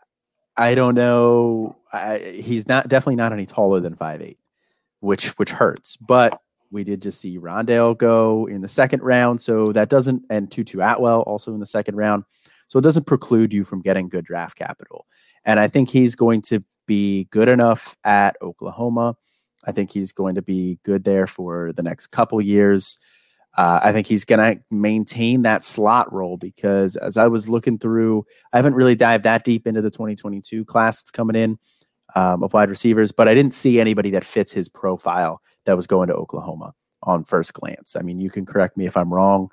I 0.55 0.75
don't 0.75 0.95
know. 0.95 1.77
I, 1.91 2.19
he's 2.41 2.67
not 2.67 2.87
definitely 2.87 3.17
not 3.17 3.33
any 3.33 3.45
taller 3.45 3.79
than 3.81 3.95
five 3.95 4.21
eight, 4.21 4.39
which 4.99 5.29
which 5.37 5.51
hurts. 5.51 5.97
But 5.97 6.39
We 6.71 6.85
did 6.85 7.01
just 7.01 7.19
see 7.19 7.37
Rondale 7.37 7.97
go 7.97 8.47
in 8.47 8.61
the 8.61 8.67
second 8.69 9.03
round, 9.03 9.41
so 9.41 9.67
that 9.73 9.89
doesn't 9.89 10.23
and 10.29 10.49
Tutu 10.49 10.79
Atwell 10.79 11.21
also 11.21 11.53
in 11.53 11.59
the 11.59 11.65
second 11.65 11.95
round. 11.95 12.23
So 12.69 12.79
it 12.79 12.83
doesn't 12.83 13.05
preclude 13.05 13.51
you 13.51 13.65
from 13.65 13.81
getting 13.81 14.07
good 14.07 14.23
draft 14.23 14.57
capital. 14.57 15.05
And 15.43 15.59
I 15.59 15.67
think 15.67 15.89
he's 15.89 16.15
going 16.15 16.41
to 16.43 16.63
be 16.87 17.25
good 17.25 17.49
enough 17.49 17.97
at 18.05 18.37
Oklahoma. 18.41 19.17
I 19.65 19.73
think 19.73 19.91
he's 19.91 20.13
going 20.13 20.35
to 20.35 20.41
be 20.41 20.79
good 20.83 21.03
there 21.03 21.27
for 21.27 21.73
the 21.73 21.83
next 21.83 22.07
couple 22.07 22.39
years. 22.41 22.97
Uh, 23.57 23.79
I 23.83 23.91
think 23.91 24.07
he's 24.07 24.23
going 24.23 24.39
to 24.39 24.61
maintain 24.71 25.41
that 25.41 25.63
slot 25.63 26.11
role 26.13 26.37
because 26.37 26.95
as 26.95 27.17
I 27.17 27.27
was 27.27 27.49
looking 27.49 27.77
through, 27.77 28.25
I 28.53 28.57
haven't 28.57 28.75
really 28.75 28.95
dived 28.95 29.25
that 29.25 29.43
deep 29.43 29.67
into 29.67 29.81
the 29.81 29.89
2022 29.89 30.63
class 30.63 31.01
that's 31.01 31.11
coming 31.11 31.35
in 31.35 31.59
um, 32.15 32.43
of 32.43 32.53
wide 32.53 32.69
receivers, 32.69 33.11
but 33.11 33.27
I 33.27 33.33
didn't 33.33 33.53
see 33.53 33.79
anybody 33.79 34.09
that 34.11 34.25
fits 34.25 34.51
his 34.51 34.69
profile 34.69 35.41
that 35.65 35.75
was 35.75 35.87
going 35.87 36.07
to 36.07 36.15
Oklahoma 36.15 36.73
on 37.03 37.25
first 37.25 37.53
glance. 37.53 37.95
I 37.95 38.01
mean, 38.01 38.19
you 38.19 38.29
can 38.29 38.45
correct 38.45 38.77
me 38.77 38.85
if 38.85 38.95
I'm 38.95 39.13
wrong, 39.13 39.49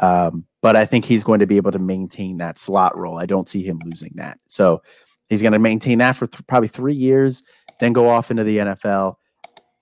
um, 0.00 0.44
but 0.60 0.76
I 0.76 0.84
think 0.84 1.04
he's 1.04 1.22
going 1.22 1.40
to 1.40 1.46
be 1.46 1.56
able 1.56 1.72
to 1.72 1.78
maintain 1.78 2.38
that 2.38 2.58
slot 2.58 2.96
role. 2.96 3.18
I 3.18 3.26
don't 3.26 3.48
see 3.48 3.62
him 3.62 3.80
losing 3.84 4.12
that. 4.16 4.38
So 4.48 4.82
he's 5.28 5.42
going 5.42 5.52
to 5.52 5.58
maintain 5.58 5.98
that 5.98 6.16
for 6.16 6.26
th- 6.26 6.46
probably 6.46 6.68
three 6.68 6.94
years, 6.94 7.42
then 7.78 7.92
go 7.92 8.08
off 8.08 8.30
into 8.30 8.44
the 8.44 8.58
NFL. 8.58 9.16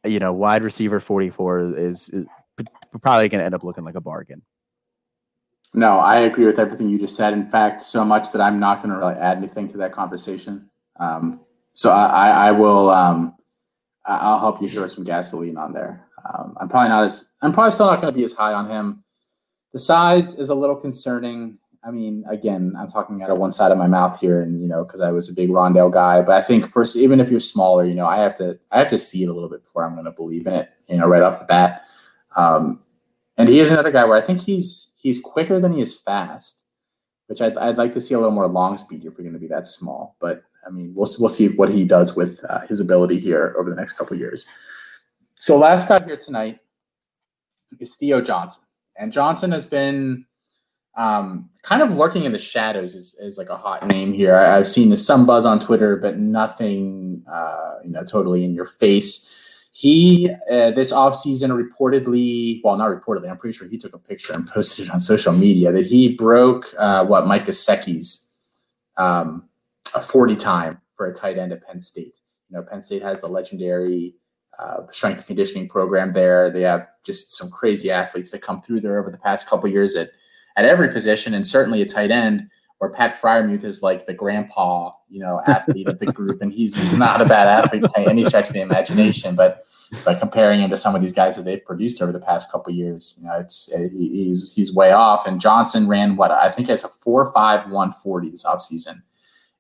You 0.04 0.20
know, 0.20 0.32
wide 0.32 0.62
receiver 0.62 1.00
44 1.00 1.74
is, 1.76 2.11
is 2.11 2.26
probably 3.00 3.28
going 3.28 3.40
to 3.40 3.44
end 3.44 3.54
up 3.54 3.64
looking 3.64 3.84
like 3.84 3.94
a 3.94 4.00
bargain. 4.00 4.42
No, 5.74 5.98
I 5.98 6.20
agree 6.20 6.46
with 6.46 6.59
everything 6.59 6.88
you 6.88 6.98
just 6.98 7.16
said. 7.16 7.32
In 7.32 7.48
fact, 7.48 7.82
so 7.82 8.04
much 8.04 8.32
that 8.32 8.40
I'm 8.40 8.59
not 8.59 8.82
going 8.82 8.90
to 8.92 8.98
really 8.98 9.14
add 9.14 9.36
anything 9.36 9.68
to 9.68 9.76
that 9.78 9.92
conversation. 9.92 10.70
Um, 10.98 11.40
so 11.74 11.90
I, 11.90 12.48
I, 12.48 12.50
will. 12.52 12.90
Um, 12.90 13.34
I'll 14.04 14.40
help 14.40 14.62
you 14.62 14.68
throw 14.68 14.88
some 14.88 15.04
gasoline 15.04 15.56
on 15.56 15.72
there. 15.72 16.06
Um, 16.24 16.56
I'm 16.61 16.68
probably 16.68 16.88
not 16.88 17.04
as. 17.04 17.26
I'm 17.42 17.52
probably 17.52 17.72
still 17.72 17.86
not 17.86 18.00
going 18.00 18.12
to 18.12 18.16
be 18.18 18.24
as 18.24 18.32
high 18.32 18.54
on 18.54 18.68
him. 18.68 19.04
The 19.72 19.78
size 19.78 20.34
is 20.34 20.48
a 20.48 20.54
little 20.54 20.74
concerning. 20.74 21.59
I 21.84 21.90
mean, 21.90 22.24
again, 22.28 22.74
I'm 22.76 22.88
talking 22.88 23.22
out 23.22 23.30
of 23.30 23.38
one 23.38 23.52
side 23.52 23.70
of 23.70 23.78
my 23.78 23.86
mouth 23.86 24.18
here, 24.18 24.42
and 24.42 24.61
you 24.61 24.66
know, 24.66 24.84
because 24.84 25.00
I 25.00 25.12
was 25.12 25.28
a 25.28 25.34
big 25.34 25.50
Rondale 25.50 25.92
guy. 25.92 26.22
But 26.22 26.34
I 26.34 26.42
think 26.42 26.66
first, 26.66 26.96
even 26.96 27.20
if 27.20 27.30
you're 27.30 27.38
smaller, 27.38 27.84
you 27.84 27.94
know, 27.94 28.06
I 28.06 28.18
have 28.18 28.34
to, 28.38 28.59
I 28.72 28.78
have 28.78 28.90
to 28.90 28.98
see 28.98 29.22
it 29.22 29.28
a 29.28 29.32
little 29.32 29.50
bit 29.50 29.62
before 29.62 29.84
I'm 29.84 29.92
going 29.92 30.06
to 30.06 30.11
believe 30.11 30.46
in 30.46 30.54
it. 30.54 30.70
You 30.88 30.96
know, 30.96 31.06
right 31.06 31.22
off 31.22 31.38
the 31.38 31.44
bat. 31.44 31.84
Um, 32.37 32.81
and 33.37 33.49
he 33.49 33.61
is 33.61 33.70
another 33.70 33.91
guy 33.91 34.05
where 34.05 34.16
I 34.16 34.24
think 34.24 34.41
he's 34.41 34.93
he's 34.97 35.20
quicker 35.20 35.61
than 35.61 35.72
he 35.72 35.81
is 35.81 35.99
fast, 35.99 36.64
which 37.26 37.41
I'd, 37.41 37.57
I'd 37.57 37.79
like 37.79 37.95
to 37.95 38.01
see 38.01 38.14
a 38.14 38.18
little 38.18 38.35
more 38.35 38.49
long 38.49 38.76
speed 38.76 39.05
if 39.05 39.16
we're 39.16 39.24
going 39.24 39.33
to 39.33 39.39
be 39.39 39.49
that 39.49 39.66
small. 39.66 40.16
But 40.20 40.43
I 40.66 40.70
mean, 40.70 40.93
we'll 40.95 41.09
we'll 41.18 41.29
see 41.29 41.49
what 41.49 41.68
he 41.68 41.85
does 41.85 42.16
with 42.16 42.45
uh, 42.49 42.61
his 42.66 42.81
ability 42.81 43.18
here 43.18 43.55
over 43.59 43.70
the 43.70 43.76
next 43.76 43.95
couple 43.95 44.16
years. 44.16 44.45
So 45.41 45.57
last 45.57 45.89
guy 45.89 46.05
here 46.05 46.16
tonight 46.16 46.59
is 47.79 47.95
Theo 47.95 48.20
Johnson, 48.20 48.62
and 48.97 49.12
Johnson 49.12 49.53
has 49.53 49.64
been 49.64 50.26
um, 50.99 51.49
kind 51.62 51.81
of 51.81 51.95
lurking 51.95 52.24
in 52.24 52.33
the 52.33 52.39
shadows 52.39 52.95
is, 52.97 53.14
is 53.20 53.39
like 53.39 53.51
a 53.51 53.57
hot 53.57 53.87
name 53.87 54.12
here. 54.12 54.35
I, 54.35 54.57
have 54.57 54.66
seen 54.66 54.95
some 54.97 55.26
buzz 55.26 55.47
on 55.47 55.61
Twitter, 55.61 55.97
but 55.97 56.18
nothing, 56.18 57.22
uh, 57.31 57.76
you 57.85 57.91
know, 57.91 58.03
totally 58.03 58.45
in 58.45 58.53
your 58.53 58.64
face. 58.64 59.38
He 59.79 60.29
uh, 60.51 60.72
this 60.72 60.91
offseason 60.91 61.53
reportedly, 61.57 62.61
well, 62.64 62.76
not 62.76 62.91
reportedly, 62.91 63.31
I'm 63.31 63.39
pretty 63.39 63.57
sure 63.57 63.68
he 63.68 63.79
took 63.79 63.95
a 63.95 63.99
picture 63.99 64.33
and 64.33 64.45
posted 64.51 64.87
it 64.87 64.91
on 64.91 64.99
social 64.99 65.33
media 65.33 65.70
that 65.70 65.87
he 65.87 66.16
broke 66.16 66.74
uh, 66.76 67.07
what 67.07 67.29
Mike 67.29 67.45
Gesicki's 67.45 68.29
um, 68.97 69.49
a 69.95 70.03
40 70.03 70.35
time 70.35 70.81
for 70.97 71.07
a 71.07 71.14
tight 71.14 71.39
end 71.39 71.53
at 71.53 71.64
Penn 71.64 71.81
State. 71.81 72.18
You 72.51 72.57
know, 72.57 72.64
Penn 72.64 72.83
State 72.83 73.03
has 73.03 73.20
the 73.20 73.29
legendary 73.29 74.16
uh, 74.59 74.79
strength 74.91 75.18
and 75.18 75.26
conditioning 75.29 75.68
program 75.68 76.12
there. 76.12 76.51
They 76.51 76.62
have 76.62 76.89
just 77.05 77.37
some 77.37 77.49
crazy 77.49 77.89
athletes 77.89 78.33
that 78.33 78.43
come 78.43 78.61
through 78.61 78.81
there 78.81 78.99
over 78.99 79.12
the 79.12 79.18
past 79.18 79.49
couple 79.49 79.70
years 79.70 79.95
at 79.95 80.11
at 80.57 80.64
every 80.64 80.89
position, 80.89 81.35
and 81.35 81.47
certainly 81.47 81.83
a 81.83 81.87
tight 81.87 82.11
end. 82.11 82.51
Where 82.79 82.91
Pat 82.91 83.20
Freiermuth 83.20 83.64
is 83.64 83.83
like 83.83 84.07
the 84.07 84.14
grandpa, 84.14 84.93
you 85.09 85.18
know, 85.18 85.43
athlete 85.47 85.89
of 85.89 85.99
the 85.99 86.07
group, 86.07 86.41
and 86.43 86.53
he's 86.53 86.76
not 86.93 87.20
a 87.20 87.24
bad 87.24 87.49
athlete 87.49 87.85
by 87.95 88.05
any 88.05 88.24
stretch 88.24 88.49
of 88.49 88.55
the 88.55 88.61
imagination. 88.61 89.35
But 89.35 89.62
by 90.05 90.14
comparing 90.14 90.61
him 90.61 90.70
to 90.70 90.76
some 90.76 90.95
of 90.95 91.01
these 91.01 91.12
guys 91.12 91.35
that 91.37 91.45
they've 91.45 91.64
produced 91.64 92.01
over 92.01 92.12
the 92.12 92.20
past 92.20 92.53
couple 92.53 92.72
years, 92.72 93.18
you 93.18 93.26
know, 93.26 93.35
it's 93.35 93.72
he's 93.74 94.55
he's 94.55 94.72
way 94.72 94.93
off. 94.93 95.26
And 95.26 95.41
Johnson 95.41 95.89
ran 95.89 96.16
what 96.16 96.31
I 96.31 96.51
think 96.51 96.68
it's 96.68 96.85
a 96.85 96.89
four 96.89 97.33
five 97.33 97.68
one 97.70 97.93
forty 97.93 98.31
this 98.31 98.45
offseason 98.45 99.03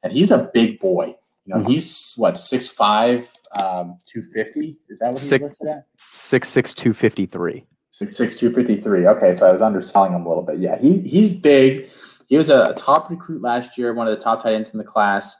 and 0.02 0.12
he's 0.12 0.30
a 0.30 0.50
big 0.54 0.78
boy. 0.78 1.14
You 1.44 1.54
know, 1.54 1.60
mm-hmm. 1.60 1.70
he's 1.70 2.14
what 2.16 2.38
six 2.38 2.66
five, 2.66 3.28
um, 3.62 3.98
two 4.10 4.22
fifty. 4.22 4.78
Is 4.88 4.98
that 4.98 5.08
what 5.08 5.18
six, 5.18 5.42
he's 5.42 5.48
listed 5.48 5.68
at? 5.68 5.86
Six 5.96 6.48
six 6.48 6.74
two 6.74 6.92
fifty 6.92 7.26
three. 7.26 7.66
Six 7.90 8.16
six 8.16 8.36
two 8.36 8.52
fifty 8.52 8.80
three. 8.80 9.06
Okay, 9.06 9.36
so 9.36 9.48
I 9.48 9.52
was 9.52 9.62
underselling 9.62 10.12
him 10.12 10.26
a 10.26 10.28
little 10.28 10.42
bit. 10.42 10.58
Yeah, 10.58 10.78
he 10.78 11.00
he's 11.00 11.30
big. 11.30 11.88
He 12.28 12.36
was 12.36 12.50
a 12.50 12.74
top 12.76 13.10
recruit 13.10 13.42
last 13.42 13.78
year, 13.78 13.94
one 13.94 14.06
of 14.06 14.16
the 14.16 14.22
top 14.22 14.42
tight 14.42 14.54
ends 14.54 14.72
in 14.72 14.78
the 14.78 14.84
class, 14.84 15.36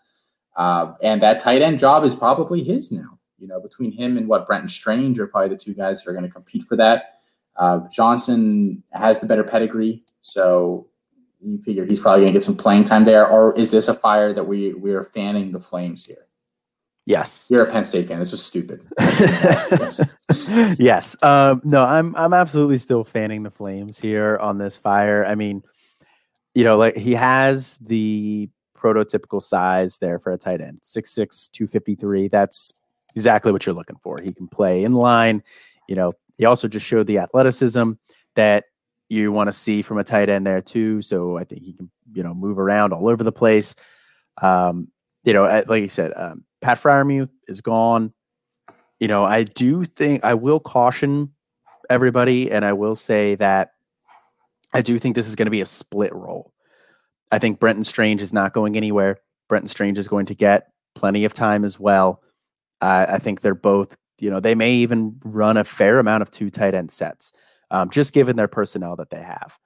uh, 0.57 0.95
and 1.03 1.23
that 1.23 1.39
tight 1.39 1.61
end 1.61 1.79
job 1.79 2.03
is 2.03 2.15
probably 2.15 2.65
his 2.65 2.91
now. 2.91 3.19
You 3.39 3.47
know, 3.47 3.61
between 3.61 3.93
him 3.93 4.17
and 4.17 4.27
what 4.27 4.47
Brenton 4.47 4.69
Strange 4.69 5.19
are 5.21 5.27
probably 5.27 5.51
the 5.51 5.57
two 5.57 5.75
guys 5.75 6.03
that 6.03 6.11
are 6.11 6.15
going 6.15 6.25
to 6.25 6.31
compete 6.31 6.65
for 6.65 6.77
that. 6.77 7.21
Uh, 7.57 7.81
Johnson 7.93 8.83
has 8.93 9.21
the 9.21 9.27
better 9.27 9.45
pedigree, 9.45 10.03
so 10.23 10.89
you 11.41 11.59
figure 11.59 11.85
he's 11.85 12.01
probably 12.01 12.21
going 12.21 12.29
to 12.29 12.33
get 12.33 12.45
some 12.45 12.57
playing 12.57 12.85
time 12.85 13.05
there, 13.05 13.29
or 13.29 13.57
is 13.57 13.71
this 13.71 13.89
a 13.89 13.95
fire 13.95 14.33
that 14.33 14.45
we 14.45 14.73
we 14.75 14.93
are 14.93 15.05
fanning 15.05 15.53
the 15.53 15.61
flames 15.61 16.07
here? 16.07 16.27
Yes, 17.05 17.49
you're 17.51 17.65
a 17.65 17.71
Penn 17.71 17.85
State 17.85 18.09
fan. 18.09 18.19
This 18.19 18.33
was 18.33 18.45
stupid. 18.45 18.87
yes, 19.01 20.17
yes. 20.79 21.23
Um, 21.23 21.61
no, 21.65 21.85
I'm 21.85 22.17
I'm 22.17 22.35
absolutely 22.35 22.79
still 22.79 23.05
fanning 23.05 23.43
the 23.43 23.51
flames 23.51 23.99
here 23.99 24.39
on 24.39 24.59
this 24.59 24.77
fire. 24.77 25.25
I 25.25 25.35
mean, 25.35 25.63
you 26.59 26.65
know, 26.65 26.77
like 26.77 26.97
he 26.97 27.15
has 27.15 27.77
the 27.79 28.49
prototypical 28.77 29.43
size 29.43 29.97
there 29.99 30.19
for 30.21 30.33
a 30.33 30.39
tight 30.39 30.61
end 30.61 30.81
6'6 30.83 31.51
253 31.51 32.29
that's 32.29 32.73
exactly 33.17 33.51
what 33.51 33.67
you're 33.67 33.75
looking 33.75 33.97
for 34.05 34.19
he 34.23 34.33
can 34.33 34.47
play 34.47 34.85
in 34.85 34.93
line 34.93 35.43
you 35.89 35.97
know 35.97 36.13
he 36.37 36.45
also 36.45 36.69
just 36.69 36.87
showed 36.87 37.09
the 37.09 37.19
athleticism 37.19 37.91
that 38.37 38.67
you 39.09 39.33
want 39.33 39.49
to 39.49 39.53
see 39.53 39.83
from 39.83 39.99
a 39.99 40.05
tight 40.05 40.29
end 40.29 40.47
there 40.47 40.61
too. 40.61 41.03
So 41.03 41.37
I 41.37 41.45
think 41.45 41.63
he 41.63 41.73
can, 41.73 41.91
you 42.13 42.23
know, 42.23 42.35
move 42.35 42.59
around 42.59 42.93
all 42.93 43.09
over 43.09 43.25
the 43.25 43.33
place. 43.33 43.75
Um, 44.41 44.89
you 45.25 45.33
know, 45.33 45.45
like 45.67 45.83
you 45.83 45.89
said, 45.89 46.13
um, 46.17 46.45
Pat 46.61 46.79
Freiermuth 46.79 47.31
is 47.49 47.61
gone. 47.61 48.13
You 49.01 49.09
know, 49.09 49.25
I 49.25 49.45
do 49.45 49.85
think 49.85 50.25
I 50.25 50.35
will 50.35 50.61
caution 50.61 51.33
everybody, 51.91 52.51
and 52.51 52.65
I 52.65 52.73
will 52.73 52.95
say 52.95 53.35
that 53.37 53.71
I 54.75 54.83
do 54.83 54.99
think 54.99 55.15
this 55.15 55.29
is 55.29 55.37
going 55.37 55.47
to 55.47 55.51
be 55.51 55.61
a 55.61 55.67
split 55.67 56.15
role. 56.15 56.53
I 57.31 57.39
think 57.39 57.61
Brenton 57.61 57.85
Strange 57.85 58.23
is 58.23 58.33
not 58.33 58.53
going 58.53 58.77
anywhere. 58.77 59.19
Brenton 59.49 59.69
Strange 59.69 59.99
is 59.99 60.09
going 60.09 60.27
to 60.27 60.35
get 60.35 60.73
plenty 60.95 61.25
of 61.25 61.33
time 61.33 61.65
as 61.65 61.79
well. 61.79 62.23
Uh, 62.81 63.07
I 63.09 63.19
think 63.19 63.41
they're 63.41 63.55
both, 63.55 63.97
you 64.19 64.31
know, 64.31 64.41
they 64.41 64.55
may 64.55 64.73
even 64.75 65.19
run 65.25 65.57
a 65.57 65.65
fair 65.65 65.99
amount 65.99 66.23
of 66.23 66.31
two 66.31 66.51
tight 66.51 66.75
end 66.75 66.91
sets 66.91 67.33
um, 67.71 67.91
just 67.91 68.13
given 68.13 68.37
their 68.37 68.49
personnel 68.49 68.97
that 68.97 69.11
they 69.11 69.23
have. 69.23 69.59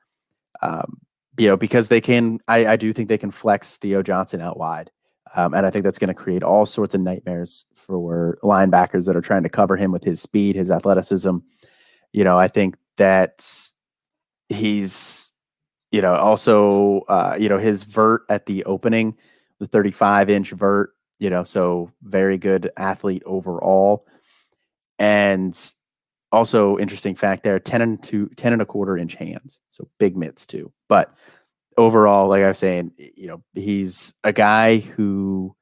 Um, 0.61 0.99
you 1.39 1.49
know, 1.49 1.57
because 1.57 1.89
they 1.89 2.01
can, 2.01 2.41
I, 2.47 2.67
I, 2.67 2.77
do 2.77 2.93
think 2.93 3.09
they 3.09 3.19
can 3.19 3.31
flex 3.31 3.77
Theo 3.77 4.03
Johnson 4.03 4.41
out 4.41 4.59
wide. 4.59 4.91
Um, 5.35 5.55
and 5.55 5.65
I 5.65 5.71
think 5.71 5.83
that's 5.83 5.99
going 5.99 6.09
to 6.09 6.15
create 6.15 6.43
all 6.43 6.67
sorts 6.67 6.95
of 6.95 7.01
nightmares 7.01 7.65
for 7.75 8.39
linebackers 8.43 9.07
that 9.07 9.17
are 9.17 9.23
trying 9.23 9.43
to 9.45 9.49
cover 9.49 9.77
him 9.77 9.91
with 9.91 10.05
his 10.05 10.21
speed, 10.21 10.57
his 10.57 10.71
athleticism. 10.71 11.39
You 12.13 12.25
know, 12.25 12.39
I 12.39 12.49
think 12.49 12.77
that 12.99 13.72
he's, 14.53 15.33
you 15.91 16.03
know, 16.03 16.15
also, 16.15 17.01
uh, 17.09 17.37
you 17.39 17.49
know, 17.49 17.59
his 17.59 17.85
vert 17.85 18.23
at 18.29 18.47
the 18.47 18.65
opening, 18.65 19.17
the 19.59 19.67
35 19.67 20.31
inch 20.31 20.51
vert, 20.51 20.95
you 21.19 21.31
know, 21.31 21.45
so 21.45 21.91
very 22.03 22.39
good 22.39 22.71
athlete 22.77 23.23
overall. 23.27 24.07
And 24.99 25.57
also 26.31 26.79
interesting 26.79 27.15
fact 27.15 27.43
there 27.43 27.59
10 27.59 27.83
and 27.83 28.03
two 28.03 28.29
10 28.37 28.55
and 28.55 28.63
a 28.63 28.67
quarter 28.67 28.97
inch 28.97 29.15
hands 29.15 29.61
so 29.69 29.87
big 29.99 30.17
mitts 30.17 30.47
too. 30.47 30.73
But 30.89 31.15
overall 31.79 32.29
like 32.29 32.43
i 32.43 32.49
was 32.49 32.59
saying 32.59 32.93
you 32.99 33.27
know 33.27 33.43
he's 33.55 34.13
a 34.25 34.33
guy 34.33 34.79
who 34.79 35.55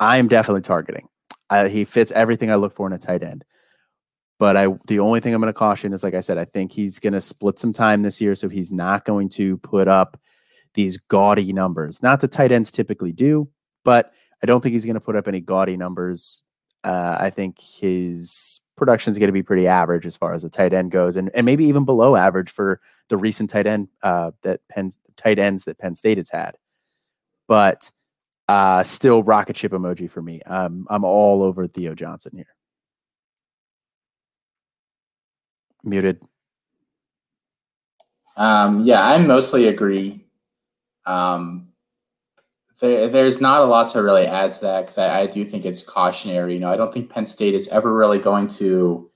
i'm 0.00 0.28
definitely 0.28 0.62
targeting. 0.62 1.08
I, 1.50 1.68
he 1.68 1.84
fits 1.84 2.10
everything 2.12 2.50
i 2.50 2.54
look 2.56 2.74
for 2.74 2.86
in 2.86 2.92
a 2.92 2.98
tight 2.98 3.22
end 3.22 3.44
but 4.38 4.56
i 4.56 4.66
the 4.86 4.98
only 4.98 5.20
thing 5.20 5.34
i'm 5.34 5.40
going 5.40 5.52
to 5.52 5.58
caution 5.58 5.92
is 5.92 6.02
like 6.02 6.14
i 6.14 6.20
said 6.20 6.38
i 6.38 6.44
think 6.44 6.72
he's 6.72 6.98
going 6.98 7.12
to 7.12 7.20
split 7.20 7.58
some 7.58 7.72
time 7.72 8.02
this 8.02 8.20
year 8.20 8.34
so 8.34 8.48
he's 8.48 8.72
not 8.72 9.04
going 9.04 9.28
to 9.28 9.56
put 9.58 9.88
up 9.88 10.20
these 10.74 10.96
gaudy 10.96 11.52
numbers 11.52 12.02
not 12.02 12.20
the 12.20 12.28
tight 12.28 12.52
ends 12.52 12.70
typically 12.70 13.12
do 13.12 13.48
but 13.84 14.12
i 14.42 14.46
don't 14.46 14.62
think 14.62 14.72
he's 14.72 14.84
going 14.84 14.94
to 14.94 15.00
put 15.00 15.16
up 15.16 15.28
any 15.28 15.40
gaudy 15.40 15.76
numbers 15.76 16.42
uh, 16.84 17.16
i 17.18 17.30
think 17.30 17.58
his 17.60 18.60
production 18.76 19.10
is 19.10 19.18
going 19.18 19.28
to 19.28 19.32
be 19.32 19.42
pretty 19.42 19.66
average 19.66 20.06
as 20.06 20.16
far 20.16 20.34
as 20.34 20.42
the 20.42 20.50
tight 20.50 20.72
end 20.72 20.90
goes, 20.90 21.16
and, 21.16 21.30
and 21.34 21.46
maybe 21.46 21.64
even 21.66 21.84
below 21.84 22.16
average 22.16 22.50
for 22.50 22.80
the 23.08 23.16
recent 23.16 23.50
tight 23.50 23.66
end 23.66 23.88
uh, 24.02 24.32
that 24.42 24.60
Penn 24.68 24.90
tight 25.16 25.38
ends 25.38 25.64
that 25.64 25.78
Penn 25.78 25.94
State 25.94 26.18
has 26.18 26.30
had. 26.30 26.56
But 27.46 27.90
uh, 28.48 28.82
still, 28.82 29.22
rocket 29.22 29.56
ship 29.56 29.72
emoji 29.72 30.10
for 30.10 30.22
me. 30.22 30.42
Um, 30.42 30.86
I'm 30.90 31.04
all 31.04 31.42
over 31.42 31.66
Theo 31.66 31.94
Johnson 31.94 32.32
here. 32.36 32.53
Muted. 35.84 36.20
Um, 38.36 38.84
yeah, 38.84 39.06
I 39.06 39.18
mostly 39.18 39.68
agree. 39.68 40.24
Um, 41.06 41.68
there, 42.80 43.08
there's 43.08 43.40
not 43.40 43.60
a 43.60 43.64
lot 43.64 43.90
to 43.90 44.02
really 44.02 44.26
add 44.26 44.52
to 44.54 44.60
that 44.62 44.80
because 44.82 44.98
I, 44.98 45.20
I, 45.20 45.26
do 45.26 45.44
think 45.44 45.64
it's 45.64 45.82
cautionary. 45.82 46.54
You 46.54 46.60
know, 46.60 46.70
I 46.70 46.76
don't 46.76 46.92
think 46.92 47.10
Penn 47.10 47.26
State 47.26 47.54
is 47.54 47.68
ever 47.68 47.94
really 47.94 48.18
going 48.18 48.48
to, 48.48 49.10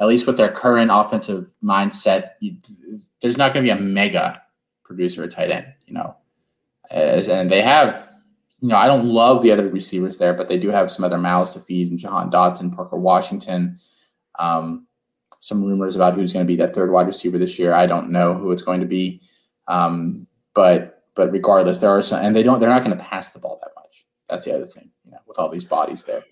at 0.00 0.08
least 0.08 0.26
with 0.26 0.36
their 0.36 0.50
current 0.50 0.90
offensive 0.92 1.52
mindset, 1.62 2.30
you, 2.40 2.56
there's 3.20 3.36
not 3.36 3.52
going 3.52 3.64
to 3.64 3.72
be 3.72 3.78
a 3.78 3.80
mega 3.80 4.42
producer 4.82 5.22
at 5.22 5.30
tight 5.30 5.50
end. 5.50 5.66
You 5.86 5.94
know, 5.94 6.16
As, 6.90 7.28
and 7.28 7.50
they 7.50 7.62
have. 7.62 8.10
You 8.60 8.70
know, 8.70 8.76
I 8.76 8.86
don't 8.86 9.04
love 9.04 9.42
the 9.42 9.50
other 9.50 9.68
receivers 9.68 10.16
there, 10.16 10.32
but 10.32 10.48
they 10.48 10.58
do 10.58 10.70
have 10.70 10.90
some 10.90 11.04
other 11.04 11.18
mouths 11.18 11.52
to 11.52 11.60
feed, 11.60 11.90
and 11.90 11.98
Jahan 11.98 12.30
Dotson, 12.30 12.74
Parker 12.74 12.96
Washington. 12.96 13.78
Um, 14.38 14.86
some 15.44 15.62
rumors 15.62 15.94
about 15.94 16.14
who's 16.14 16.32
going 16.32 16.44
to 16.44 16.50
be 16.50 16.56
that 16.56 16.74
third 16.74 16.90
wide 16.90 17.06
receiver 17.06 17.36
this 17.36 17.58
year. 17.58 17.74
I 17.74 17.84
don't 17.86 18.10
know 18.10 18.32
who 18.32 18.50
it's 18.50 18.62
going 18.62 18.80
to 18.80 18.86
be, 18.86 19.20
um, 19.68 20.26
but 20.54 21.02
but 21.14 21.30
regardless, 21.30 21.78
there 21.78 21.90
are 21.90 22.00
some, 22.00 22.24
and 22.24 22.34
they 22.34 22.42
don't. 22.42 22.60
They're 22.60 22.70
not 22.70 22.82
going 22.82 22.96
to 22.96 23.04
pass 23.04 23.28
the 23.28 23.38
ball 23.38 23.60
that 23.62 23.70
much. 23.76 24.06
That's 24.28 24.46
the 24.46 24.54
other 24.54 24.66
thing, 24.66 24.90
you 25.04 25.10
know, 25.10 25.18
with 25.26 25.38
all 25.38 25.50
these 25.50 25.64
bodies 25.64 26.02
there. 26.02 26.24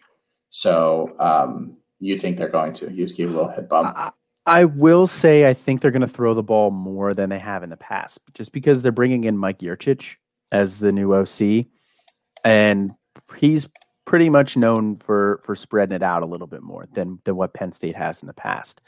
So 0.48 1.14
um, 1.18 1.76
you 2.00 2.18
think 2.18 2.38
they're 2.38 2.48
going 2.48 2.72
to? 2.74 2.90
You 2.90 3.04
just 3.04 3.16
give 3.16 3.28
a 3.28 3.34
little 3.34 3.50
head 3.50 3.68
bump. 3.68 3.94
I, 3.94 4.12
I 4.46 4.64
will 4.64 5.06
say 5.06 5.48
I 5.48 5.52
think 5.52 5.82
they're 5.82 5.90
going 5.90 6.00
to 6.00 6.08
throw 6.08 6.32
the 6.32 6.42
ball 6.42 6.70
more 6.70 7.12
than 7.12 7.28
they 7.28 7.38
have 7.38 7.62
in 7.62 7.68
the 7.70 7.76
past, 7.76 8.18
just 8.32 8.52
because 8.52 8.82
they're 8.82 8.92
bringing 8.92 9.24
in 9.24 9.36
Mike 9.36 9.58
Yurcich 9.58 10.16
as 10.50 10.78
the 10.78 10.90
new 10.90 11.14
OC, 11.14 11.66
and 12.44 12.92
he's 13.36 13.68
pretty 14.06 14.30
much 14.30 14.56
known 14.56 14.96
for 14.96 15.42
for 15.44 15.54
spreading 15.54 15.94
it 15.94 16.02
out 16.02 16.22
a 16.22 16.26
little 16.26 16.46
bit 16.46 16.62
more 16.62 16.88
than 16.94 17.18
than 17.24 17.36
what 17.36 17.52
Penn 17.52 17.72
State 17.72 17.96
has 17.96 18.22
in 18.22 18.26
the 18.26 18.32
past. 18.32 18.80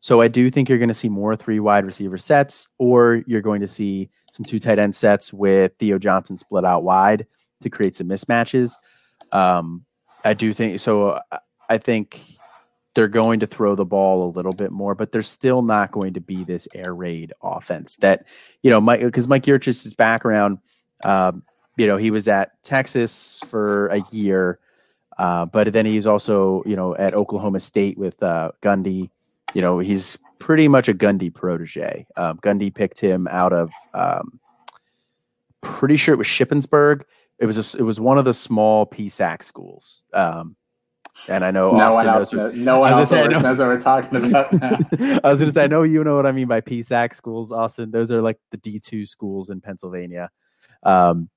So 0.00 0.20
I 0.20 0.28
do 0.28 0.50
think 0.50 0.68
you're 0.68 0.78
going 0.78 0.88
to 0.88 0.94
see 0.94 1.08
more 1.08 1.34
three 1.34 1.58
wide 1.58 1.84
receiver 1.84 2.18
sets, 2.18 2.68
or 2.78 3.22
you're 3.26 3.40
going 3.40 3.60
to 3.60 3.68
see 3.68 4.10
some 4.30 4.44
two 4.44 4.58
tight 4.58 4.78
end 4.78 4.94
sets 4.94 5.32
with 5.32 5.72
Theo 5.78 5.98
Johnson 5.98 6.36
split 6.36 6.64
out 6.64 6.84
wide 6.84 7.26
to 7.62 7.70
create 7.70 7.96
some 7.96 8.08
mismatches. 8.08 8.74
Um, 9.32 9.84
I 10.24 10.34
do 10.34 10.52
think 10.52 10.78
so. 10.80 11.20
I 11.68 11.78
think 11.78 12.20
they're 12.94 13.08
going 13.08 13.40
to 13.40 13.46
throw 13.46 13.74
the 13.74 13.84
ball 13.84 14.26
a 14.26 14.32
little 14.32 14.52
bit 14.52 14.72
more, 14.72 14.94
but 14.94 15.12
they're 15.12 15.22
still 15.22 15.62
not 15.62 15.90
going 15.90 16.14
to 16.14 16.20
be 16.20 16.44
this 16.44 16.66
air 16.74 16.94
raid 16.94 17.32
offense 17.42 17.96
that, 17.96 18.26
you 18.62 18.70
know, 18.70 18.80
Mike, 18.80 19.00
because 19.00 19.28
Mike 19.28 19.44
Yurcich's 19.44 19.92
background, 19.92 20.58
um, 21.04 21.42
you 21.76 21.86
know, 21.86 21.98
he 21.98 22.10
was 22.10 22.26
at 22.26 22.62
Texas 22.62 23.40
for 23.48 23.88
a 23.88 24.02
year, 24.10 24.58
uh, 25.18 25.44
but 25.44 25.72
then 25.72 25.84
he's 25.84 26.06
also, 26.06 26.62
you 26.64 26.74
know, 26.74 26.96
at 26.96 27.14
Oklahoma 27.14 27.60
State 27.60 27.98
with 27.98 28.22
uh, 28.22 28.52
Gundy 28.62 29.10
you 29.54 29.62
know, 29.62 29.78
he's 29.78 30.18
pretty 30.38 30.68
much 30.68 30.88
a 30.88 30.94
Gundy 30.94 31.32
protege. 31.32 32.06
Um, 32.16 32.38
Gundy 32.38 32.74
picked 32.74 33.00
him 33.00 33.26
out 33.28 33.52
of, 33.52 33.70
um, 33.94 34.40
pretty 35.60 35.96
sure 35.96 36.14
it 36.14 36.18
was 36.18 36.26
Shippensburg. 36.26 37.02
It 37.38 37.46
was 37.46 37.74
a, 37.74 37.78
it 37.78 37.82
was 37.82 38.00
one 38.00 38.18
of 38.18 38.24
the 38.24 38.34
small 38.34 38.86
PSAC 38.86 39.42
schools. 39.42 40.02
Um, 40.12 40.56
and 41.28 41.44
I 41.44 41.50
know 41.50 41.72
no 41.72 41.88
Austin 41.88 42.06
one 42.06 42.14
else 42.14 42.32
knows. 42.32 42.48
What, 42.48 42.56
no 42.56 42.78
one 42.80 42.92
else 42.92 43.08
say, 43.08 43.26
knows, 43.26 43.42
knows 43.42 43.58
what 43.58 43.68
we're 43.68 43.80
talking 43.80 44.16
about. 44.16 44.52
I 45.24 45.30
was 45.30 45.38
going 45.38 45.48
to 45.48 45.52
say, 45.52 45.64
I 45.64 45.66
know 45.66 45.82
you 45.82 46.04
know 46.04 46.16
what 46.16 46.26
I 46.26 46.32
mean 46.32 46.46
by 46.46 46.60
PSAC 46.60 47.14
schools, 47.14 47.50
Austin. 47.50 47.90
Those 47.90 48.12
are 48.12 48.20
like 48.20 48.38
the 48.50 48.58
D 48.58 48.78
two 48.78 49.06
schools 49.06 49.48
in 49.48 49.60
Pennsylvania. 49.60 50.30
Um, 50.82 51.30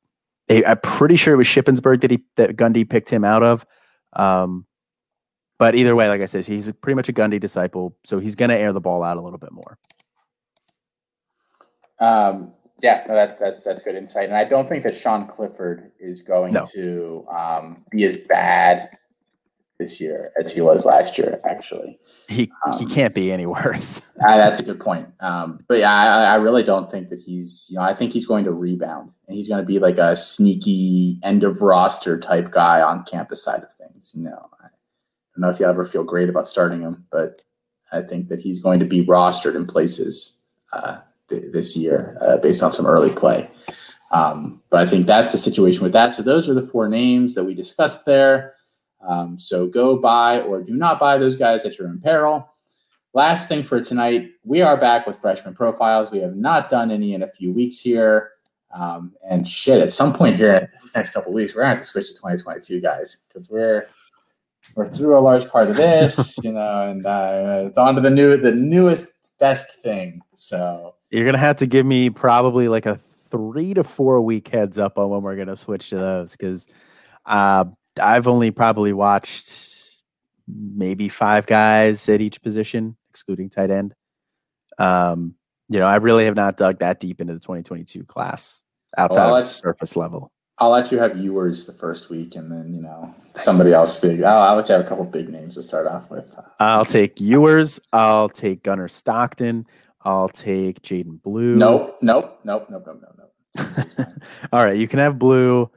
they, 0.48 0.66
I'm 0.66 0.80
pretty 0.82 1.16
sure 1.16 1.34
it 1.34 1.38
was 1.38 1.48
Shippensburg 1.48 2.02
that 2.02 2.12
he 2.12 2.24
that 2.36 2.56
Gundy 2.56 2.90
picked 2.90 3.10
him 3.10 3.24
out 3.24 3.44
of. 3.44 3.66
Um, 4.14 4.66
but 5.60 5.76
either 5.76 5.96
way, 5.96 6.08
like 6.08 6.22
I 6.22 6.26
said, 6.26 6.48
he's 6.48 6.72
pretty 6.72 6.96
much 6.96 7.10
a 7.10 7.14
Gundy 7.14 7.40
disciple, 7.40 7.96
so 8.06 8.18
he's 8.18 8.34
going 8.34 8.50
to 8.50 8.58
air 8.58 8.74
the 8.74 8.80
ball 8.80 9.04
out 9.04 9.18
a 9.18 9.22
little 9.22 9.38
bit 9.38 9.52
more. 9.52 9.78
Um, 12.00 12.54
yeah, 12.82 13.04
no, 13.08 13.14
that's 13.14 13.38
that's 13.38 13.62
that's 13.66 13.84
good 13.84 13.96
insight, 13.96 14.30
and 14.30 14.38
I 14.38 14.46
don't 14.46 14.70
think 14.70 14.84
that 14.86 14.96
Sean 14.96 15.28
Clifford 15.28 15.92
is 16.00 16.22
going 16.22 16.54
no. 16.54 16.66
to 16.74 17.26
um, 17.30 17.84
be 17.92 18.06
as 18.06 18.16
bad 18.16 18.90
this 19.80 20.00
year 20.00 20.32
as 20.42 20.54
he 20.54 20.62
was 20.62 20.86
last 20.86 21.18
year. 21.18 21.42
Actually, 21.46 22.00
he 22.30 22.50
um, 22.66 22.80
he 22.80 22.86
can't 22.86 23.14
be 23.14 23.30
any 23.30 23.46
worse. 23.46 24.02
uh, 24.26 24.38
that's 24.38 24.62
a 24.62 24.64
good 24.64 24.80
point. 24.80 25.10
Um, 25.20 25.60
but 25.68 25.80
yeah, 25.80 25.92
I, 25.92 26.24
I 26.24 26.36
really 26.36 26.64
don't 26.64 26.90
think 26.90 27.10
that 27.10 27.20
he's. 27.20 27.68
You 27.70 27.76
know, 27.76 27.82
I 27.82 27.94
think 27.94 28.14
he's 28.14 28.26
going 28.26 28.46
to 28.46 28.54
rebound, 28.54 29.12
and 29.28 29.36
he's 29.36 29.50
going 29.50 29.62
to 29.62 29.68
be 29.68 29.80
like 29.80 29.98
a 29.98 30.16
sneaky 30.16 31.20
end 31.22 31.44
of 31.44 31.62
roster 31.62 32.18
type 32.18 32.50
guy 32.52 32.82
on 32.82 33.04
campus 33.04 33.44
side 33.44 33.62
of 33.62 33.74
things. 33.74 34.14
You 34.16 34.24
know, 34.24 34.50
don't 35.40 35.50
know 35.50 35.54
if 35.54 35.60
you 35.60 35.66
ever 35.66 35.86
feel 35.86 36.04
great 36.04 36.30
about 36.30 36.48
starting 36.48 36.82
him, 36.82 37.06
but 37.12 37.44
I 37.92 38.02
think 38.02 38.28
that 38.28 38.40
he's 38.40 38.60
going 38.60 38.80
to 38.80 38.86
be 38.86 39.06
rostered 39.06 39.56
in 39.56 39.66
places 39.66 40.38
uh, 40.74 40.98
th- 41.30 41.54
this 41.54 41.78
year 41.78 42.18
uh, 42.22 42.38
based 42.38 42.62
on 42.62 42.72
some 42.74 42.86
early 42.86 43.10
play. 43.10 43.50
Um, 44.12 44.62
but 44.70 44.82
I 44.82 44.86
think 44.86 45.08
that's 45.08 45.32
the 45.32 45.38
situation 45.38 45.84
with 45.84 45.94
that. 45.94 46.14
So 46.14 46.24
those 46.24 46.50
are 46.50 46.54
the 46.54 46.68
four 46.68 46.90
names 46.90 47.36
that 47.36 47.44
we 47.44 47.54
discussed 47.54 48.06
there. 48.06 48.56
Um, 49.08 49.40
so 49.40 49.66
go 49.66 49.96
buy 49.96 50.42
or 50.42 50.62
do 50.62 50.74
not 50.74 51.00
buy 51.00 51.18
those 51.18 51.38
guys 51.38 51.64
at 51.64 51.78
your 51.78 51.88
own 51.88 52.02
peril. 52.02 52.54
Last 53.14 53.48
thing 53.48 53.64
for 53.64 53.82
tonight, 53.82 54.32
we 54.44 54.62
are 54.62 54.76
back 54.76 55.08
with 55.08 55.22
freshman 55.22 55.56
profiles. 55.56 56.12
We 56.12 56.20
have 56.20 56.36
not 56.36 56.70
done 56.70 56.92
any 56.92 57.14
in 57.14 57.24
a 57.24 57.28
few 57.28 57.54
weeks 57.54 57.80
here. 57.80 58.32
Um, 58.72 59.14
and 59.28 59.48
shit, 59.48 59.82
at 59.82 59.94
some 59.94 60.14
point 60.14 60.36
here 60.36 60.54
in 60.54 60.62
the 60.64 60.90
next 60.94 61.12
couple 61.12 61.32
weeks, 61.32 61.56
we're 61.56 61.62
gonna 61.62 61.72
have 61.72 61.80
to 61.80 61.86
switch 61.86 62.10
to 62.10 62.14
2022 62.14 62.82
guys 62.82 63.18
because 63.28 63.50
we're 63.50 63.88
we're 64.76 64.90
through 64.90 65.18
a 65.18 65.20
large 65.20 65.48
part 65.50 65.70
of 65.70 65.76
this, 65.76 66.38
you 66.44 66.52
know, 66.52 66.90
and 66.90 67.06
uh, 67.06 67.66
it's 67.68 67.78
on 67.78 67.96
to 67.96 68.02
the 68.02 68.10
new, 68.10 68.38
the 68.38 68.52
newest 68.52 69.14
best 69.40 69.80
thing. 69.80 70.22
So 70.36 70.96
you're 71.10 71.26
gonna 71.26 71.38
have 71.38 71.58
to 71.58 71.68
give 71.68 71.86
me 71.86 72.10
probably 72.10 72.68
like 72.68 72.86
a 72.86 73.00
three 73.32 73.74
to 73.74 73.84
four 73.84 74.22
week 74.22 74.48
heads 74.50 74.78
up 74.78 74.98
on 74.98 75.10
when 75.10 75.22
we're 75.22 75.36
gonna 75.36 75.58
switch 75.58 75.90
to 75.90 75.98
those 75.98 76.34
because 76.36 76.68
uh, 77.26 77.66
I've 78.02 78.28
only 78.28 78.52
probably 78.52 78.94
watched 78.94 79.78
maybe 80.48 81.10
five 81.10 81.46
guys 81.46 82.08
at 82.10 82.22
each 82.22 82.42
position, 82.42 82.98
excluding 83.10 83.50
tight 83.50 83.72
end. 83.72 83.94
Um, 84.78 85.36
you 85.68 85.80
know, 85.80 85.88
I 85.88 85.98
really 85.98 86.26
have 86.26 86.36
not 86.36 86.58
dug 86.58 86.80
that 86.80 87.00
deep 87.00 87.22
into 87.22 87.34
the 87.34 87.40
2022 87.40 88.04
class 88.06 88.62
outside 88.98 89.28
well, 89.28 89.36
of 89.36 89.42
surface 89.42 89.96
level. 89.96 90.32
I'll 90.60 90.72
let 90.72 90.92
you 90.92 91.00
have 91.00 91.18
yours 91.18 91.66
the 91.66 91.74
first 91.74 92.10
week, 92.10 92.36
and 92.36 92.52
then 92.52 92.74
you 92.74 92.82
know 92.82 93.14
somebody 93.34 93.74
else 93.74 93.98
big. 94.00 94.24
I'll, 94.24 94.42
I'll 94.42 94.56
let 94.56 94.68
you 94.68 94.74
have 94.74 94.86
a 94.86 94.88
couple 94.88 95.06
big 95.06 95.30
names 95.30 95.56
to 95.56 95.64
start 95.64 95.88
off 95.88 96.10
with. 96.10 96.34
I'll 96.60 96.86
take 96.86 97.20
yours. 97.20 97.80
I'll 97.94 98.30
take 98.30 98.64
Gunnar 98.64 98.90
Stockton. 98.90 99.66
I'll 100.02 100.30
take 100.30 100.82
Jaden 100.82 101.22
Blue. 101.22 101.56
Nope, 101.56 101.98
nope, 102.02 102.40
nope, 102.44 102.68
nope, 102.70 102.86
nope, 102.86 103.02
nope, 103.02 103.16
nope. 103.18 104.08
All 104.52 104.64
right, 104.64 104.78
you 104.78 104.88
can 104.88 105.00
have 105.00 105.20
Blue. 105.20 105.70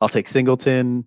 I'll 0.00 0.08
take 0.08 0.28
Singleton. 0.28 1.06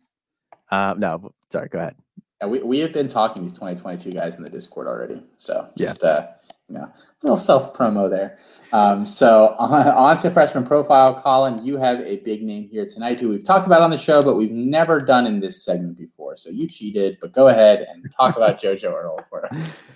Uh, 0.69 0.95
no, 0.97 1.33
sorry, 1.51 1.69
go 1.69 1.79
ahead. 1.79 1.95
Yeah, 2.41 2.47
we, 2.47 2.61
we 2.61 2.79
have 2.79 2.93
been 2.93 3.07
talking 3.07 3.43
these 3.43 3.53
2022 3.53 4.11
guys 4.11 4.35
in 4.35 4.43
the 4.43 4.49
Discord 4.49 4.87
already. 4.87 5.21
So 5.37 5.69
just 5.77 6.01
yeah. 6.03 6.09
uh, 6.09 6.21
you 6.21 6.42
know, 6.73 6.91
little 7.21 7.37
self 7.37 7.73
promo 7.73 8.09
there. 8.09 8.37
Um, 8.71 9.05
so 9.05 9.55
on, 9.59 9.87
on, 9.87 10.17
to 10.19 10.31
freshman 10.31 10.65
profile, 10.65 11.21
Colin, 11.21 11.63
you 11.65 11.77
have 11.77 11.99
a 12.01 12.17
big 12.17 12.43
name 12.43 12.67
here 12.69 12.85
tonight 12.85 13.19
who 13.19 13.29
we've 13.29 13.43
talked 13.43 13.65
about 13.65 13.81
on 13.81 13.91
the 13.91 13.97
show, 13.97 14.21
but 14.21 14.35
we've 14.35 14.51
never 14.51 14.99
done 14.99 15.27
in 15.27 15.39
this 15.39 15.63
segment 15.63 15.97
before. 15.97 16.37
So 16.37 16.49
you 16.49 16.67
cheated, 16.67 17.17
but 17.21 17.31
go 17.31 17.47
ahead 17.47 17.85
and 17.89 18.05
talk 18.17 18.35
about 18.35 18.59
JoJo 18.61 18.91
Earle 18.91 19.23
for 19.29 19.45
us. 19.45 19.91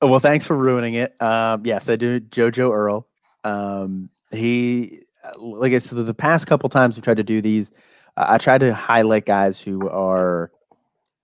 Well, 0.00 0.20
thanks 0.20 0.46
for 0.46 0.56
ruining 0.56 0.94
it. 0.94 1.20
Um, 1.20 1.62
yes, 1.66 1.88
I 1.88 1.96
do. 1.96 2.20
JoJo 2.20 2.72
Earle. 2.72 3.08
Um, 3.42 4.10
he, 4.30 5.00
like 5.38 5.72
I 5.72 5.78
said, 5.78 6.04
the 6.06 6.14
past 6.14 6.46
couple 6.46 6.68
times 6.68 6.96
we've 6.96 7.04
tried 7.04 7.16
to 7.16 7.24
do 7.24 7.42
these, 7.42 7.72
uh, 8.16 8.26
I 8.28 8.38
tried 8.38 8.58
to 8.60 8.72
highlight 8.74 9.26
guys 9.26 9.58
who 9.60 9.88
are 9.88 10.52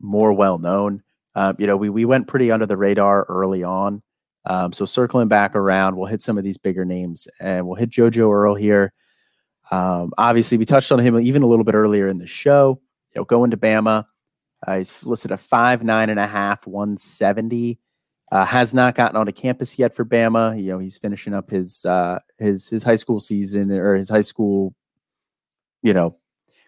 more 0.01 0.33
well 0.33 0.59
known. 0.59 1.03
Um, 1.35 1.57
you 1.59 1.67
know, 1.67 1.77
we 1.77 1.89
we 1.89 2.05
went 2.05 2.29
pretty 2.29 2.51
under 2.51 2.67
the 2.67 2.77
radar 2.77 3.25
early 3.25 3.65
on. 3.65 4.03
Um, 4.47 4.73
so 4.73 4.85
circling 4.85 5.29
back 5.29 5.55
around, 5.55 5.97
we'll 5.97 6.07
hit 6.07 6.23
some 6.23 6.37
of 6.39 6.45
these 6.45 6.59
bigger 6.59 6.85
names, 6.85 7.29
and 7.41 7.67
we'll 7.67 7.77
hit 7.77 7.91
JoJo 7.91 8.33
Earle 8.33 8.55
here. 8.55 8.93
Um, 9.71 10.13
obviously, 10.19 10.59
we 10.59 10.65
touched 10.65 10.93
on 10.93 10.99
him 10.99 11.19
even 11.19 11.43
a 11.43 11.47
little 11.47 11.65
bit 11.65 11.75
earlier 11.75 12.09
in 12.09 12.19
the 12.19 12.27
show. 12.27 12.81
You 13.15 13.21
know, 13.21 13.25
going 13.25 13.51
to 13.53 13.57
Bama, 13.57 14.05
uh, 14.67 14.77
he's 14.77 15.05
listed 15.05 15.31
a 15.31 15.37
five 15.37 15.83
nine 15.83 16.11
and 16.11 16.21
a 16.21 16.27
half, 16.27 16.67
one 16.67 16.97
seventy. 16.97 17.79
Uh, 18.33 18.45
has 18.45 18.75
not 18.75 18.95
gotten 18.95 19.17
onto 19.17 19.33
campus 19.33 19.79
yet 19.79 19.95
for 19.95 20.05
Bama. 20.05 20.61
You 20.61 20.73
know, 20.73 20.79
he's 20.79 20.99
finishing 20.99 21.35
up 21.35 21.51
his 21.51 21.85
uh, 21.85 22.19
his 22.39 22.69
his 22.69 22.83
high 22.83 22.97
school 22.97 23.21
season 23.21 23.71
or 23.71 23.95
his 23.95 24.09
high 24.09 24.23
school, 24.23 24.75
you 25.83 25.95
know, 25.95 26.17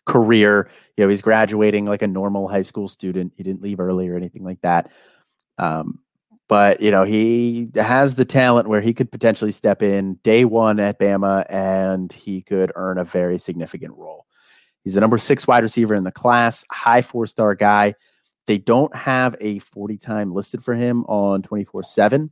career. 0.04 0.70
You 0.96 1.04
know, 1.04 1.08
he's 1.08 1.22
graduating 1.22 1.86
like 1.86 2.02
a 2.02 2.06
normal 2.06 2.48
high 2.48 2.62
school 2.62 2.88
student. 2.88 3.32
He 3.36 3.42
didn't 3.42 3.62
leave 3.62 3.80
early 3.80 4.08
or 4.08 4.16
anything 4.16 4.44
like 4.44 4.60
that. 4.60 4.90
Um, 5.58 6.00
but 6.48 6.80
you 6.80 6.90
know 6.90 7.04
he 7.04 7.68
has 7.74 8.14
the 8.14 8.24
talent 8.24 8.68
where 8.68 8.80
he 8.80 8.94
could 8.94 9.10
potentially 9.10 9.52
step 9.52 9.82
in 9.82 10.14
day 10.22 10.44
one 10.44 10.78
at 10.80 10.98
Bama 10.98 11.44
and 11.48 12.12
he 12.12 12.42
could 12.42 12.72
earn 12.74 12.98
a 12.98 13.04
very 13.04 13.38
significant 13.38 13.94
role. 13.96 14.26
He's 14.84 14.94
the 14.94 15.00
number 15.00 15.18
six 15.18 15.46
wide 15.46 15.64
receiver 15.64 15.94
in 15.94 16.04
the 16.04 16.12
class, 16.12 16.64
high 16.70 17.02
four 17.02 17.26
star 17.26 17.54
guy. 17.54 17.94
They 18.46 18.58
don't 18.58 18.94
have 18.94 19.34
a 19.40 19.58
40 19.58 19.96
time 19.96 20.32
listed 20.32 20.62
for 20.62 20.74
him 20.74 21.04
on 21.04 21.42
24 21.42 21.82
7, 21.82 22.30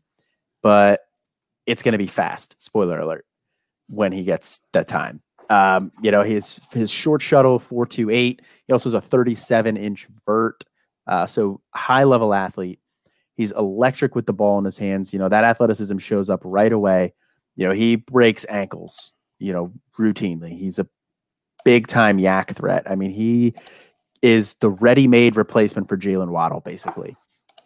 but 0.63 1.01
it's 1.67 1.83
going 1.83 1.93
to 1.93 1.99
be 1.99 2.07
fast. 2.07 2.63
Spoiler 2.63 3.01
alert 3.01 3.27
when 3.89 4.13
he 4.13 4.23
gets 4.23 4.61
that 4.73 4.87
time. 4.87 5.21
Um, 5.51 5.93
you 6.01 6.11
know, 6.11 6.23
his 6.23 6.61
his 6.73 6.91
short 6.91 7.21
shuttle 7.21 7.59
428. 7.59 8.43
He 8.67 8.73
also 8.73 8.89
has 8.89 8.95
a 8.95 9.01
37 9.01 9.77
inch 9.77 10.07
vert. 10.25 10.65
Uh, 11.07 11.27
so 11.27 11.61
high 11.75 12.05
level 12.05 12.33
athlete. 12.33 12.79
He's 13.35 13.53
electric 13.53 14.15
with 14.15 14.27
the 14.27 14.33
ball 14.33 14.59
in 14.59 14.65
his 14.65 14.79
hands. 14.79 15.13
You 15.13 15.19
know, 15.19 15.29
that 15.29 15.45
athleticism 15.45 15.99
shows 15.99 16.31
up 16.31 16.41
right 16.45 16.73
away. 16.73 17.15
You 17.57 17.67
know, 17.67 17.73
he 17.73 17.97
breaks 17.97 18.47
ankles, 18.49 19.13
you 19.39 19.53
know, 19.53 19.73
routinely. 19.99 20.51
He's 20.51 20.79
a 20.79 20.87
big 21.65 21.87
time 21.87 22.19
YAC 22.19 22.55
threat. 22.55 22.89
I 22.91 22.95
mean, 22.95 23.11
he 23.11 23.55
is 24.23 24.55
the 24.55 24.71
ready 24.71 25.07
made 25.07 25.37
replacement 25.37 25.89
for 25.89 25.97
Jaylen 25.97 26.29
Waddle, 26.29 26.61
basically. 26.61 27.17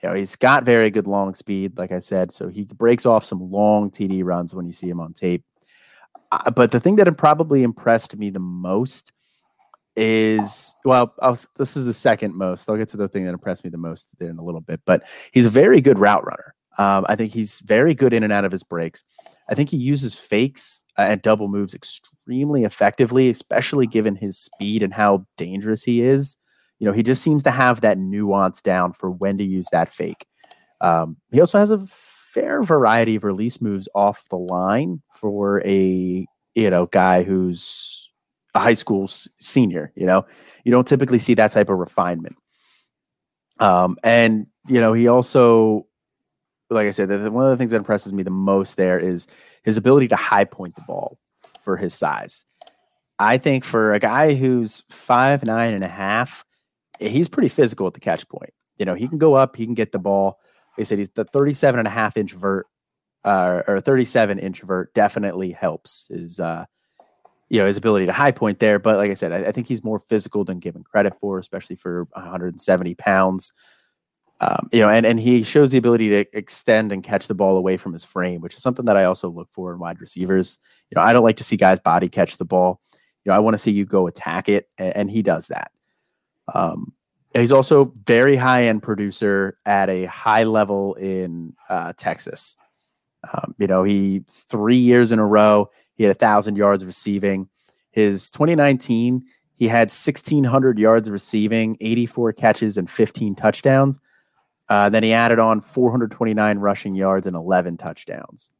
You 0.02 0.08
know, 0.08 0.14
he's 0.14 0.36
got 0.36 0.64
very 0.64 0.90
good 0.90 1.06
long 1.06 1.34
speed, 1.34 1.76
like 1.76 1.92
I 1.92 1.98
said. 1.98 2.32
So 2.32 2.48
he 2.48 2.64
breaks 2.64 3.04
off 3.04 3.24
some 3.24 3.50
long 3.50 3.90
TD 3.90 4.24
runs 4.24 4.54
when 4.54 4.66
you 4.66 4.72
see 4.72 4.88
him 4.88 5.00
on 5.00 5.12
tape. 5.12 5.44
Uh, 6.30 6.50
but 6.50 6.70
the 6.70 6.80
thing 6.80 6.96
that 6.96 7.16
probably 7.16 7.62
impressed 7.62 8.16
me 8.16 8.30
the 8.30 8.38
most 8.38 9.12
is 9.98 10.76
well, 10.84 11.12
this 11.56 11.76
is 11.76 11.84
the 11.84 11.92
second 11.92 12.34
most. 12.34 12.70
I'll 12.70 12.76
get 12.76 12.88
to 12.90 12.96
the 12.96 13.08
thing 13.08 13.24
that 13.24 13.32
impressed 13.32 13.64
me 13.64 13.70
the 13.70 13.78
most 13.78 14.08
there 14.18 14.30
in 14.30 14.38
a 14.38 14.44
little 14.44 14.60
bit. 14.60 14.80
But 14.86 15.02
he's 15.32 15.44
a 15.44 15.50
very 15.50 15.80
good 15.80 15.98
route 15.98 16.24
runner. 16.24 16.54
Um, 16.78 17.04
I 17.08 17.16
think 17.16 17.32
he's 17.32 17.58
very 17.60 17.94
good 17.94 18.12
in 18.12 18.22
and 18.22 18.32
out 18.32 18.44
of 18.44 18.52
his 18.52 18.62
breaks. 18.62 19.02
I 19.50 19.54
think 19.54 19.70
he 19.70 19.76
uses 19.76 20.14
fakes 20.14 20.84
uh, 20.96 21.02
and 21.02 21.20
double 21.20 21.48
moves 21.48 21.74
extremely 21.74 22.62
effectively, 22.62 23.28
especially 23.28 23.86
given 23.86 24.14
his 24.14 24.38
speed 24.38 24.82
and 24.82 24.94
how 24.94 25.26
dangerous 25.36 25.82
he 25.82 26.02
is. 26.02 26.36
You 26.78 26.86
know, 26.86 26.92
he 26.92 27.02
just 27.02 27.22
seems 27.22 27.42
to 27.42 27.50
have 27.50 27.80
that 27.80 27.98
nuance 27.98 28.62
down 28.62 28.92
for 28.92 29.10
when 29.10 29.38
to 29.38 29.44
use 29.44 29.66
that 29.72 29.88
fake. 29.88 30.26
Um, 30.80 31.16
he 31.32 31.40
also 31.40 31.58
has 31.58 31.70
a 31.70 31.84
fair 31.86 32.62
variety 32.62 33.16
of 33.16 33.24
release 33.24 33.60
moves 33.60 33.88
off 33.96 34.22
the 34.30 34.38
line 34.38 35.02
for 35.14 35.60
a 35.66 36.24
you 36.54 36.70
know 36.70 36.86
guy 36.86 37.24
who's 37.24 38.07
a 38.54 38.60
high 38.60 38.74
school 38.74 39.04
s- 39.04 39.28
senior. 39.38 39.92
You 39.94 40.06
know, 40.06 40.26
you 40.64 40.72
don't 40.72 40.86
typically 40.86 41.18
see 41.18 41.34
that 41.34 41.50
type 41.50 41.68
of 41.68 41.78
refinement. 41.78 42.36
Um, 43.58 43.96
and 44.02 44.46
you 44.66 44.80
know, 44.80 44.92
he 44.92 45.08
also, 45.08 45.86
like 46.70 46.86
I 46.86 46.90
said, 46.90 47.08
the, 47.08 47.30
one 47.30 47.44
of 47.44 47.50
the 47.50 47.56
things 47.56 47.70
that 47.72 47.78
impresses 47.78 48.12
me 48.12 48.22
the 48.22 48.30
most 48.30 48.76
there 48.76 48.98
is 48.98 49.26
his 49.62 49.76
ability 49.76 50.08
to 50.08 50.16
high 50.16 50.44
point 50.44 50.74
the 50.74 50.82
ball 50.82 51.18
for 51.62 51.76
his 51.76 51.94
size. 51.94 52.44
I 53.18 53.38
think 53.38 53.64
for 53.64 53.94
a 53.94 53.98
guy 53.98 54.34
who's 54.34 54.84
five 54.88 55.44
nine 55.44 55.74
and 55.74 55.84
a 55.84 55.88
half, 55.88 56.44
he's 57.00 57.28
pretty 57.28 57.48
physical 57.48 57.86
at 57.86 57.94
the 57.94 58.00
catch 58.00 58.28
point. 58.28 58.52
You 58.76 58.84
know, 58.84 58.94
he 58.94 59.08
can 59.08 59.18
go 59.18 59.34
up, 59.34 59.56
he 59.56 59.64
can 59.64 59.74
get 59.74 59.92
the 59.92 59.98
ball. 59.98 60.38
They 60.76 60.84
said 60.84 60.98
he's 60.98 61.10
the 61.10 61.24
37 61.24 61.80
and 61.80 61.88
a 61.88 61.90
half 61.90 62.16
inch 62.16 62.32
vert 62.32 62.66
uh, 63.24 63.62
or 63.66 63.80
37 63.80 64.38
inch 64.38 64.62
vert 64.62 64.94
definitely 64.94 65.50
helps 65.50 66.06
his 66.08 66.38
uh, 66.38 66.66
you 67.48 67.58
know 67.58 67.66
his 67.66 67.76
ability 67.76 68.06
to 68.06 68.12
high 68.12 68.32
point 68.32 68.58
there. 68.58 68.78
But 68.78 68.96
like 68.96 69.10
I 69.10 69.14
said, 69.14 69.32
I, 69.32 69.48
I 69.48 69.52
think 69.52 69.66
he's 69.66 69.84
more 69.84 69.98
physical 69.98 70.44
than 70.44 70.58
given 70.58 70.84
credit 70.84 71.14
for, 71.20 71.38
especially 71.38 71.76
for 71.76 72.04
170 72.12 72.94
pounds. 72.94 73.52
Um, 74.40 74.68
you 74.72 74.80
know, 74.80 74.88
and 74.88 75.04
and 75.04 75.18
he 75.18 75.42
shows 75.42 75.72
the 75.72 75.78
ability 75.78 76.10
to 76.10 76.24
extend 76.36 76.92
and 76.92 77.02
catch 77.02 77.26
the 77.26 77.34
ball 77.34 77.56
away 77.56 77.76
from 77.76 77.92
his 77.92 78.04
frame, 78.04 78.40
which 78.40 78.54
is 78.54 78.62
something 78.62 78.84
that 78.84 78.96
I 78.96 79.04
also 79.04 79.28
look 79.28 79.48
for 79.50 79.72
in 79.72 79.78
wide 79.78 80.00
receivers. 80.00 80.58
You 80.90 80.96
know, 80.96 81.02
I 81.02 81.12
don't 81.12 81.24
like 81.24 81.38
to 81.38 81.44
see 81.44 81.56
guys 81.56 81.80
body 81.80 82.08
catch 82.08 82.36
the 82.36 82.44
ball. 82.44 82.80
You 83.24 83.30
know, 83.30 83.36
I 83.36 83.40
want 83.40 83.54
to 83.54 83.58
see 83.58 83.72
you 83.72 83.84
go 83.84 84.06
attack 84.06 84.48
it, 84.48 84.68
and, 84.78 84.96
and 84.96 85.10
he 85.10 85.22
does 85.22 85.48
that. 85.48 85.72
Um, 86.54 86.92
he's 87.34 87.52
also 87.52 87.92
very 88.06 88.36
high 88.36 88.64
end 88.64 88.82
producer 88.82 89.58
at 89.66 89.90
a 89.90 90.04
high 90.04 90.44
level 90.44 90.94
in 90.94 91.54
uh, 91.68 91.92
Texas. 91.96 92.56
Um, 93.32 93.56
you 93.58 93.66
know, 93.66 93.82
he 93.82 94.22
three 94.30 94.76
years 94.76 95.10
in 95.10 95.18
a 95.18 95.26
row 95.26 95.68
he 95.98 96.04
had 96.04 96.10
a 96.10 96.18
thousand 96.18 96.56
yards 96.56 96.82
receiving. 96.84 97.50
His 97.90 98.30
2019 98.30 99.26
he 99.58 99.66
had 99.66 99.90
1600 99.90 100.78
yards 100.78 101.10
receiving, 101.10 101.76
84 101.80 102.32
catches, 102.34 102.78
and 102.78 102.88
15 102.88 103.34
touchdowns. 103.34 103.98
Uh, 104.68 104.88
then 104.88 105.02
he 105.02 105.12
added 105.12 105.40
on 105.40 105.60
429 105.60 106.58
rushing 106.58 106.94
yards 106.94 107.26
and 107.26 107.34
11 107.34 107.76
touchdowns. 107.76 108.50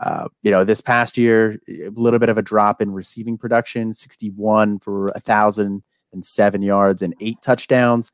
Uh, 0.00 0.26
you 0.42 0.50
know, 0.50 0.64
this 0.64 0.80
past 0.80 1.16
year, 1.16 1.60
a 1.68 1.90
little 1.90 2.18
bit 2.18 2.28
of 2.28 2.38
a 2.38 2.42
drop 2.42 2.82
in 2.82 2.92
receiving 2.92 3.38
production, 3.38 3.94
61 3.94 4.80
for 4.80 5.06
a 5.14 5.20
thousand 5.20 5.84
and 6.12 6.24
seven 6.24 6.60
yards 6.60 7.02
and 7.02 7.14
eight 7.20 7.38
touchdowns 7.40 8.10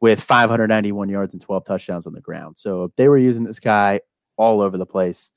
with 0.00 0.20
591 0.20 1.08
yards 1.08 1.34
and 1.34 1.42
12 1.42 1.64
touchdowns 1.64 2.06
on 2.06 2.12
the 2.12 2.20
ground. 2.20 2.58
So 2.58 2.92
they 2.96 3.08
were 3.08 3.18
using 3.18 3.44
this 3.44 3.60
guy 3.60 4.00
all 4.36 4.60
over 4.60 4.78
the 4.78 4.86
place. 4.86 5.32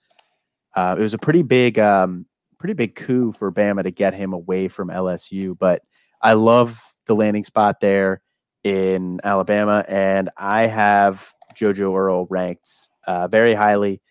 Uh, 0.76 0.96
it 0.98 1.02
was 1.02 1.16
a 1.16 1.18
pretty 1.18 1.42
big, 1.42 1.80
um, 1.80 2.28
pretty 2.60 2.74
big 2.74 2.96
coup 2.96 3.32
for 3.32 3.52
Bama 3.52 3.84
to 3.84 3.92
get 3.92 4.14
him 4.14 4.34
away 4.34 4.68
from 4.68 4.90
LSU. 4.90 5.58
But 5.58 5.82
I 6.22 6.34
love 6.34 6.82
the 7.06 7.16
landing 7.16 7.44
spot 7.44 7.80
there 7.80 8.22
in 8.64 9.20
Alabama, 9.24 9.86
and 9.88 10.30
I 10.38 10.68
have 10.68 11.34
JoJo 11.56 11.98
Earle 11.98 12.28
ranked 12.30 12.70
uh, 13.08 13.28
very 13.28 13.54
highly. 13.54 14.02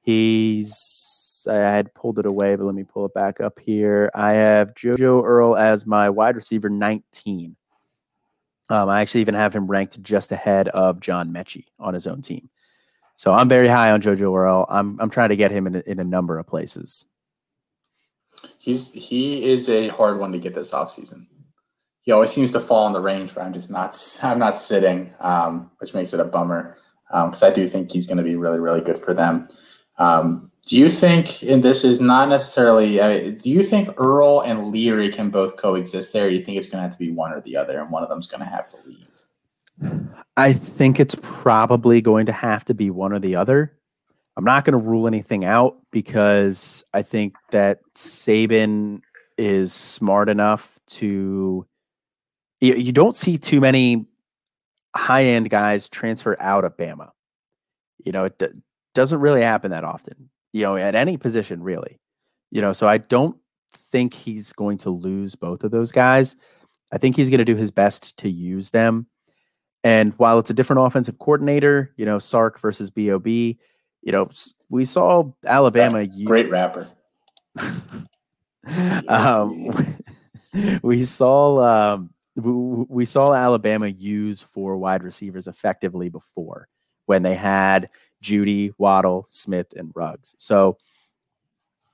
He's 0.00 1.46
I 1.48 1.54
had 1.54 1.94
pulled 1.94 2.18
it 2.18 2.26
away, 2.26 2.56
but 2.56 2.64
let 2.64 2.74
me 2.74 2.84
pull 2.84 3.06
it 3.06 3.14
back 3.14 3.40
up 3.40 3.58
here. 3.58 4.10
I 4.14 4.32
have 4.32 4.74
JoJo 4.74 5.24
Earle 5.24 5.56
as 5.56 5.86
my 5.86 6.10
wide 6.10 6.36
receiver 6.36 6.68
19. 6.68 7.56
Um, 8.70 8.88
I 8.88 9.00
actually 9.00 9.22
even 9.22 9.34
have 9.34 9.54
him 9.54 9.66
ranked 9.66 10.02
just 10.02 10.30
ahead 10.30 10.68
of 10.68 11.00
John 11.00 11.32
Metchie 11.32 11.66
on 11.78 11.94
his 11.94 12.06
own 12.06 12.22
team. 12.22 12.50
So 13.16 13.32
I'm 13.32 13.48
very 13.48 13.68
high 13.68 13.90
on 13.90 14.00
JoJo 14.00 14.36
Earle. 14.36 14.66
I'm 14.68 14.98
I'm 15.00 15.10
trying 15.10 15.30
to 15.30 15.36
get 15.36 15.50
him 15.50 15.66
in 15.66 15.76
a, 15.76 15.82
in 15.86 15.98
a 15.98 16.04
number 16.04 16.38
of 16.38 16.46
places. 16.46 17.04
He's 18.68 18.90
he 18.92 19.50
is 19.50 19.70
a 19.70 19.88
hard 19.88 20.18
one 20.18 20.30
to 20.32 20.38
get 20.38 20.54
this 20.54 20.72
offseason. 20.72 21.26
He 22.02 22.12
always 22.12 22.30
seems 22.30 22.52
to 22.52 22.60
fall 22.60 22.86
in 22.86 22.92
the 22.92 23.00
range 23.00 23.34
where 23.34 23.42
I'm 23.42 23.54
just 23.54 23.70
not 23.70 23.98
I'm 24.22 24.38
not 24.38 24.58
sitting, 24.58 25.14
um, 25.20 25.70
which 25.78 25.94
makes 25.94 26.12
it 26.12 26.20
a 26.20 26.24
bummer 26.24 26.76
because 27.08 27.42
um, 27.42 27.50
I 27.50 27.54
do 27.54 27.66
think 27.66 27.90
he's 27.90 28.06
going 28.06 28.18
to 28.18 28.22
be 28.22 28.36
really 28.36 28.58
really 28.58 28.82
good 28.82 28.98
for 28.98 29.14
them. 29.14 29.48
Um, 29.96 30.52
do 30.66 30.76
you 30.76 30.90
think, 30.90 31.42
and 31.42 31.62
this 31.62 31.82
is 31.82 31.98
not 31.98 32.28
necessarily, 32.28 33.00
mean, 33.00 33.36
do 33.36 33.48
you 33.48 33.64
think 33.64 33.88
Earle 33.96 34.42
and 34.42 34.68
Leary 34.68 35.10
can 35.10 35.30
both 35.30 35.56
coexist 35.56 36.12
there? 36.12 36.28
Do 36.28 36.36
you 36.36 36.44
think 36.44 36.58
it's 36.58 36.66
going 36.66 36.76
to 36.76 36.82
have 36.82 36.92
to 36.92 36.98
be 36.98 37.10
one 37.10 37.32
or 37.32 37.40
the 37.40 37.56
other, 37.56 37.80
and 37.80 37.90
one 37.90 38.02
of 38.02 38.10
them's 38.10 38.26
going 38.26 38.40
to 38.40 38.46
have 38.46 38.68
to 38.68 38.76
leave? 38.84 40.10
I 40.36 40.52
think 40.52 41.00
it's 41.00 41.16
probably 41.22 42.02
going 42.02 42.26
to 42.26 42.32
have 42.32 42.66
to 42.66 42.74
be 42.74 42.90
one 42.90 43.14
or 43.14 43.18
the 43.18 43.34
other. 43.34 43.77
I'm 44.38 44.44
not 44.44 44.64
going 44.64 44.72
to 44.72 44.78
rule 44.78 45.06
anything 45.06 45.44
out 45.44 45.76
because 45.90 46.82
I 46.94 47.02
think 47.02 47.34
that 47.50 47.80
Saban 47.94 49.02
is 49.36 49.72
smart 49.72 50.30
enough 50.30 50.78
to. 50.88 51.66
You, 52.60 52.74
you 52.74 52.92
don't 52.92 53.14
see 53.14 53.36
too 53.36 53.60
many 53.60 54.06
high 54.96 55.24
end 55.24 55.50
guys 55.50 55.88
transfer 55.88 56.36
out 56.40 56.64
of 56.64 56.76
Bama. 56.76 57.10
You 58.04 58.12
know, 58.12 58.24
it 58.24 58.38
d- 58.38 58.46
doesn't 58.94 59.20
really 59.20 59.42
happen 59.42 59.70
that 59.72 59.84
often 59.84 60.30
you 60.52 60.62
know, 60.62 60.76
at 60.76 60.94
any 60.94 61.16
position 61.16 61.62
really. 61.62 61.98
You 62.50 62.60
know, 62.60 62.72
so 62.72 62.88
I 62.88 62.98
don't 62.98 63.36
think 63.72 64.14
he's 64.14 64.52
going 64.52 64.78
to 64.78 64.90
lose 64.90 65.34
both 65.34 65.64
of 65.64 65.70
those 65.70 65.92
guys. 65.92 66.36
I 66.92 66.98
think 66.98 67.16
he's 67.16 67.28
going 67.28 67.38
to 67.38 67.44
do 67.44 67.56
his 67.56 67.70
best 67.70 68.18
to 68.18 68.30
use 68.30 68.70
them. 68.70 69.06
And 69.84 70.14
while 70.16 70.38
it's 70.38 70.50
a 70.50 70.54
different 70.54 70.84
offensive 70.84 71.18
coordinator, 71.18 71.92
you 71.96 72.06
know, 72.06 72.18
Sark 72.18 72.58
versus 72.58 72.90
Bob, 72.90 73.26
you 74.02 74.12
know, 74.12 74.30
we 74.68 74.84
saw 74.84 75.32
Alabama. 75.46 76.06
Great 76.06 76.50
rapper. 76.50 76.88
um, 79.08 79.70
we 80.82 81.04
saw 81.04 81.94
um, 81.94 82.10
we 82.36 83.04
saw 83.04 83.34
Alabama 83.34 83.88
use 83.88 84.42
four 84.42 84.76
wide 84.76 85.02
receivers 85.02 85.48
effectively 85.48 86.08
before 86.08 86.68
when 87.06 87.22
they 87.22 87.34
had 87.34 87.88
Jeudy, 88.22 88.72
Waddle, 88.78 89.26
Smith, 89.28 89.72
and 89.76 89.90
Ruggs. 89.94 90.34
So, 90.38 90.76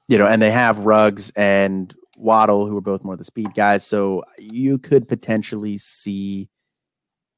you 0.09 0.18
know, 0.18 0.26
and 0.26 0.43
they 0.43 0.51
have 0.51 0.81
Ruggs 0.81 1.31
and 1.31 1.94
Waddle, 2.16 2.66
who 2.66 2.76
are 2.76 2.82
both 2.82 3.05
more 3.05 3.16
the 3.16 3.24
speed 3.24 3.55
guys. 3.55 3.86
So 3.86 4.24
you 4.39 4.78
could 4.78 5.09
potentially 5.09 5.78
see, 5.78 6.51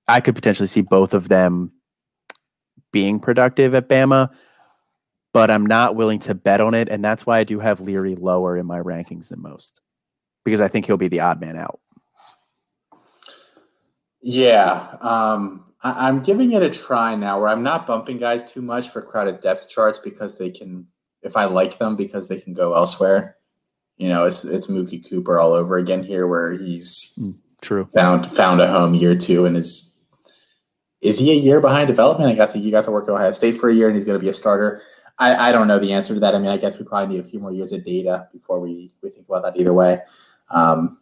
I 0.09 0.21
could 0.21 0.35
potentially 0.35 0.67
see 0.67 0.83
both 0.83 1.15
of 1.15 1.29
them 1.29 1.73
being 2.93 3.21
productive 3.21 3.75
at 3.75 3.89
Bama, 3.89 4.33
but 5.37 5.51
I'm 5.51 5.67
not 5.67 5.97
willing 5.97 6.19
to 6.21 6.35
bet 6.35 6.63
on 6.63 6.73
it. 6.73 6.89
And 6.89 7.05
that's 7.05 7.27
why 7.27 7.39
I 7.39 7.45
do 7.45 7.59
have 7.59 7.83
Leary 7.83 8.15
lower 8.15 8.57
in 8.57 8.65
my 8.65 8.81
rankings 8.81 9.29
than 9.29 9.43
most 9.43 9.83
because 10.47 10.63
I 10.63 10.69
think 10.69 10.87
he'll 10.87 10.97
be 10.97 11.09
the 11.09 11.21
odd 11.21 11.43
man 11.43 11.59
out. 11.59 11.79
Yeah. 14.23 14.97
Um, 15.03 15.75
I, 15.83 16.09
am 16.09 16.23
giving 16.23 16.53
it 16.53 16.63
a 16.63 16.71
try 16.71 17.15
now 17.17 17.39
where 17.39 17.51
I'm 17.51 17.63
not 17.63 17.87
bumping 17.87 18.17
guys 18.17 18.51
too 18.51 18.63
much 18.63 18.89
for 18.89 19.03
crowded 19.03 19.43
depth 19.43 19.69
charts 19.69 19.99
because 19.99 20.39
they 20.39 20.49
can, 20.49 20.87
if 21.21 21.37
I 21.37 21.45
like 21.45 21.77
them, 21.77 21.97
because 21.97 22.29
they 22.29 22.41
can 22.41 22.55
go 22.55 22.75
elsewhere. 22.75 23.37
You 23.99 24.09
know, 24.09 24.25
it's 24.25 24.43
it's 24.43 24.69
Mookie 24.69 25.07
Cooper 25.07 25.39
all 25.39 25.53
over 25.53 25.77
again 25.77 26.03
here, 26.03 26.27
where 26.27 26.55
he's 26.55 27.13
mm, 27.19 27.37
true 27.61 27.91
found 27.95 28.33
found 28.33 28.63
a 28.63 28.71
home 28.71 28.95
year 28.95 29.15
two 29.15 29.45
and 29.45 29.57
is 29.57 29.97
is 31.03 31.19
he 31.19 31.31
a 31.31 31.35
year 31.35 31.61
behind 31.61 31.89
development? 31.89 32.31
I 32.31 32.35
got 32.35 32.51
to 32.53 32.59
you 32.59 32.71
got 32.71 32.85
to 32.85 32.91
work 32.91 33.05
at 33.05 33.11
Ohio 33.11 33.33
State 33.33 33.57
for 33.57 33.69
a 33.69 33.75
year 33.75 33.89
and 33.89 33.97
he's 33.97 34.07
going 34.07 34.19
to 34.19 34.23
be 34.23 34.31
a 34.31 34.35
starter. 34.35 34.83
I, 35.19 35.49
I 35.49 35.53
don't 35.53 35.67
know 35.67 35.79
the 35.79 35.93
answer 35.93 36.15
to 36.15 36.21
that. 36.21 36.35
I 36.35 36.39
mean, 36.39 36.51
I 36.51 36.57
guess 36.57 36.79
we 36.79 36.85
probably 36.85 37.17
need 37.17 37.25
a 37.25 37.29
few 37.29 37.41
more 37.41 37.53
years 37.53 37.73
of 37.73 37.85
data 37.85 38.29
before 38.33 38.61
we, 38.61 38.93
we 39.03 39.11
think 39.11 39.27
about 39.29 39.43
that 39.43 39.59
either 39.61 39.73
way. 39.73 40.01
Um, 40.51 40.99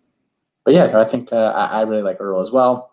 but 0.65 0.75
yeah, 0.75 0.99
I 0.99 1.05
think 1.05 1.33
uh, 1.33 1.53
I, 1.55 1.81
I, 1.81 1.83
really 1.83 2.03
like 2.03 2.17
Earle 2.21 2.41
as 2.41 2.51
well. 2.51 2.93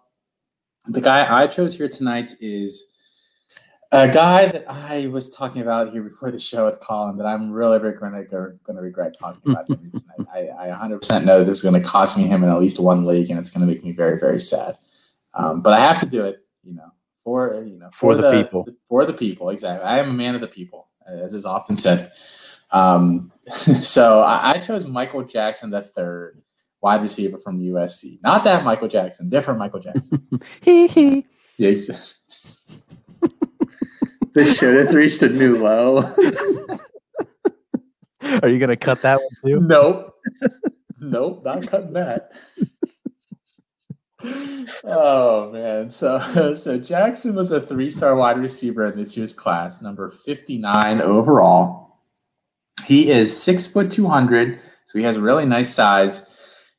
The 0.87 0.99
guy 0.99 1.43
I 1.43 1.47
chose 1.47 1.75
here 1.75 1.87
tonight 1.87 2.33
is 2.41 2.91
a 3.91 4.07
guy 4.07 4.47
that 4.47 4.65
I 4.69 5.07
was 5.07 5.29
talking 5.29 5.61
about 5.61 5.91
here 5.91 6.01
before 6.01 6.31
the 6.31 6.39
show 6.39 6.65
with 6.65 6.79
Colin 6.79 7.17
that 7.17 7.25
I'm 7.25 7.51
really 7.51 7.79
to 7.79 7.91
going 7.91 8.75
to 8.75 8.81
regret 8.81 9.15
talking 9.17 9.51
about 9.51 9.69
him 9.69 9.91
tonight. 9.91 10.49
I, 10.57 10.69
I 10.69 10.87
100% 10.87 11.23
know 11.23 11.43
this 11.43 11.57
is 11.57 11.63
going 11.63 11.81
to 11.81 11.87
cost 11.87 12.17
me 12.17 12.23
him 12.23 12.43
in 12.43 12.49
at 12.49 12.59
least 12.59 12.79
one 12.79 13.05
league, 13.05 13.29
and 13.29 13.39
it's 13.39 13.49
going 13.49 13.65
to 13.65 13.71
make 13.71 13.83
me 13.83 13.91
very 13.91 14.19
very 14.19 14.39
sad. 14.39 14.77
Um, 15.33 15.61
but 15.61 15.73
I 15.73 15.79
have 15.79 15.99
to 15.99 16.05
do 16.05 16.25
it, 16.25 16.43
you 16.63 16.73
know, 16.73 16.91
for 17.23 17.63
you 17.63 17.77
know 17.77 17.89
for, 17.91 18.15
for 18.15 18.15
the, 18.15 18.31
the, 18.31 18.43
people 18.43 18.67
for 18.87 19.05
the 19.05 19.13
people. 19.13 19.49
Exactly, 19.49 19.85
I 19.85 19.99
am 19.99 20.09
a 20.09 20.13
man 20.13 20.35
of 20.35 20.41
the 20.41 20.47
people, 20.47 20.87
as 21.07 21.33
is 21.33 21.45
often 21.45 21.75
said. 21.75 22.11
Um, 22.71 23.31
so 23.53 24.21
I, 24.21 24.51
I 24.53 24.57
chose 24.59 24.85
Michael 24.85 25.23
Jackson 25.23 25.69
the 25.69 25.81
third 25.81 26.41
wide 26.81 27.01
receiver 27.01 27.37
from 27.37 27.59
USC. 27.59 28.21
Not 28.23 28.43
that 28.45 28.63
Michael 28.63 28.87
Jackson, 28.87 29.29
different 29.29 29.59
Michael 29.59 29.79
Jackson. 29.79 30.27
Hee 30.61 30.87
hee. 30.87 31.27
Yes. 31.57 32.17
this 34.33 34.57
show 34.57 34.73
has 34.73 34.93
reached 34.95 35.21
a 35.21 35.29
new 35.29 35.61
low. 35.61 35.97
Are 38.41 38.49
you 38.49 38.59
gonna 38.59 38.77
cut 38.77 39.01
that 39.01 39.19
one 39.19 39.29
too? 39.45 39.59
Nope. 39.61 40.15
nope, 40.99 41.43
not 41.43 41.67
cutting 41.67 41.93
that. 41.93 42.31
Oh 44.83 45.51
man. 45.51 45.89
So 45.89 46.53
so 46.55 46.77
Jackson 46.77 47.35
was 47.35 47.51
a 47.51 47.61
three-star 47.61 48.15
wide 48.15 48.39
receiver 48.39 48.85
in 48.85 48.97
this 48.97 49.15
year's 49.15 49.33
class, 49.33 49.81
number 49.81 50.09
59 50.09 51.01
overall. 51.01 51.99
He 52.85 53.11
is 53.11 53.41
six 53.41 53.67
foot 53.67 53.91
two 53.91 54.07
hundred, 54.07 54.59
so 54.85 54.97
he 54.97 55.05
has 55.05 55.15
a 55.15 55.21
really 55.21 55.45
nice 55.45 55.73
size. 55.73 56.27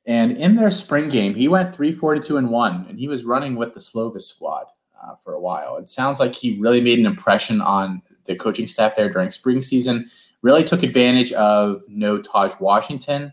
And 0.04 0.36
in 0.36 0.56
their 0.56 0.70
spring 0.70 1.08
game, 1.08 1.34
he 1.34 1.46
went 1.46 1.72
342 1.72 2.36
and 2.36 2.50
one, 2.50 2.86
and 2.88 2.98
he 2.98 3.06
was 3.06 3.24
running 3.24 3.54
with 3.54 3.72
the 3.72 3.80
Slovis 3.80 4.22
squad 4.22 4.66
uh, 5.00 5.14
for 5.22 5.34
a 5.34 5.40
while. 5.40 5.76
It 5.76 5.88
sounds 5.88 6.18
like 6.18 6.34
he 6.34 6.58
really 6.58 6.80
made 6.80 6.98
an 6.98 7.06
impression 7.06 7.60
on 7.60 8.02
the 8.24 8.34
coaching 8.34 8.66
staff 8.66 8.96
there 8.96 9.10
during 9.10 9.30
spring 9.30 9.62
season. 9.62 10.10
Really 10.42 10.64
took 10.64 10.82
advantage 10.82 11.32
of 11.34 11.82
no 11.88 12.18
Tahj 12.18 12.58
Washington. 12.60 13.32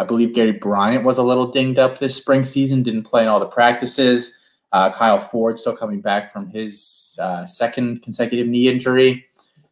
I 0.00 0.04
believe 0.04 0.32
Gary 0.32 0.52
Bryant 0.52 1.04
was 1.04 1.18
a 1.18 1.22
little 1.22 1.50
dinged 1.50 1.78
up 1.78 1.98
this 1.98 2.16
spring 2.16 2.46
season, 2.46 2.82
didn't 2.82 3.02
play 3.02 3.22
in 3.22 3.28
all 3.28 3.38
the 3.38 3.46
practices. 3.46 4.34
Uh, 4.72 4.90
Kyle 4.90 5.18
Ford 5.18 5.58
still 5.58 5.76
coming 5.76 6.00
back 6.00 6.32
from 6.32 6.48
his 6.48 7.18
uh, 7.20 7.44
second 7.44 8.00
consecutive 8.00 8.46
knee 8.46 8.66
injury. 8.66 9.26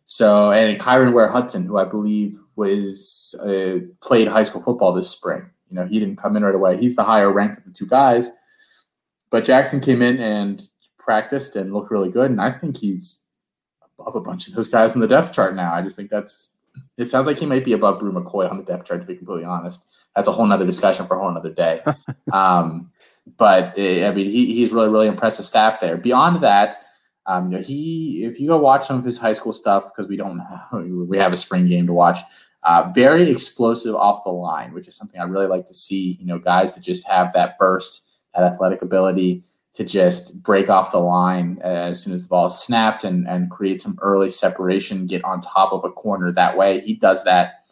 So, 0.04 0.52
and 0.52 0.78
Kyron 0.78 1.14
Ware-Hudson, 1.14 1.64
who 1.64 1.78
I 1.78 1.84
believe 1.84 2.38
was 2.56 3.34
uh, 3.42 3.78
played 4.02 4.28
high 4.28 4.42
school 4.42 4.62
football 4.62 4.92
this 4.92 5.08
spring. 5.08 5.48
You 5.70 5.76
know, 5.76 5.86
he 5.86 5.98
didn't 5.98 6.16
come 6.16 6.36
in 6.36 6.44
right 6.44 6.54
away. 6.54 6.76
He's 6.76 6.96
the 6.96 7.04
higher 7.04 7.32
ranked 7.32 7.56
of 7.56 7.64
the 7.64 7.70
two 7.70 7.86
guys. 7.86 8.28
But 9.30 9.46
Jackson 9.46 9.80
came 9.80 10.02
in 10.02 10.18
and 10.18 10.62
practiced 10.98 11.56
and 11.56 11.72
looked 11.72 11.90
really 11.90 12.10
good. 12.10 12.30
And 12.30 12.40
I 12.40 12.52
think 12.52 12.76
he's 12.76 13.22
above 13.98 14.14
a 14.14 14.20
bunch 14.20 14.46
of 14.46 14.54
those 14.54 14.68
guys 14.68 14.94
in 14.94 15.00
the 15.00 15.08
depth 15.08 15.32
chart 15.32 15.54
now. 15.54 15.72
I 15.72 15.80
just 15.80 15.96
think 15.96 16.10
that's 16.10 16.50
it 16.98 17.08
sounds 17.08 17.26
like 17.26 17.38
he 17.38 17.46
might 17.46 17.64
be 17.64 17.72
above 17.72 18.00
Bru 18.00 18.12
McCoy 18.12 18.50
on 18.50 18.58
the 18.58 18.64
depth 18.64 18.86
chart, 18.86 19.00
to 19.00 19.06
be 19.06 19.14
completely 19.14 19.44
honest. 19.44 19.86
That's 20.16 20.28
a 20.28 20.32
whole 20.32 20.46
nother 20.46 20.66
discussion 20.66 21.06
for 21.06 21.16
a 21.16 21.20
whole 21.20 21.32
nother 21.32 21.52
day. 21.52 21.80
um, 22.32 22.90
but 23.36 23.78
eh, 23.78 24.06
I 24.06 24.12
mean, 24.12 24.30
he, 24.30 24.54
he's 24.54 24.72
really, 24.72 24.88
really 24.88 25.06
impressed 25.06 25.36
the 25.36 25.44
staff 25.44 25.80
there. 25.80 25.96
Beyond 25.96 26.42
that, 26.42 26.76
um, 27.26 27.52
you 27.52 27.58
know, 27.58 27.62
he 27.62 28.24
if 28.24 28.40
you 28.40 28.48
go 28.48 28.58
watch 28.58 28.86
some 28.86 28.98
of 28.98 29.04
his 29.04 29.18
high 29.18 29.32
school 29.32 29.52
stuff 29.52 29.92
because 29.94 30.08
we 30.08 30.16
don't 30.16 30.40
have, 30.40 30.60
we 30.82 31.16
have 31.18 31.32
a 31.32 31.36
spring 31.36 31.68
game 31.68 31.86
to 31.86 31.92
watch. 31.92 32.18
Uh, 32.64 32.90
very 32.92 33.30
explosive 33.30 33.94
off 33.94 34.24
the 34.24 34.30
line, 34.30 34.74
which 34.74 34.88
is 34.88 34.96
something 34.96 35.20
I 35.20 35.24
really 35.24 35.46
like 35.46 35.66
to 35.68 35.74
see. 35.74 36.18
You 36.20 36.26
know, 36.26 36.38
guys 36.38 36.74
that 36.74 36.82
just 36.82 37.06
have 37.06 37.32
that 37.34 37.56
burst, 37.58 38.18
that 38.34 38.42
athletic 38.42 38.82
ability 38.82 39.44
to 39.78 39.84
just 39.84 40.42
break 40.42 40.68
off 40.68 40.90
the 40.90 40.98
line 40.98 41.56
as 41.62 42.02
soon 42.02 42.12
as 42.12 42.24
the 42.24 42.28
ball 42.28 42.46
is 42.46 42.58
snapped 42.58 43.04
and, 43.04 43.28
and 43.28 43.48
create 43.48 43.80
some 43.80 43.96
early 44.02 44.28
separation, 44.28 45.06
get 45.06 45.22
on 45.22 45.40
top 45.40 45.72
of 45.72 45.84
a 45.84 45.90
corner 45.92 46.32
that 46.32 46.56
way. 46.56 46.80
He 46.80 46.96
does 46.96 47.22
that. 47.22 47.64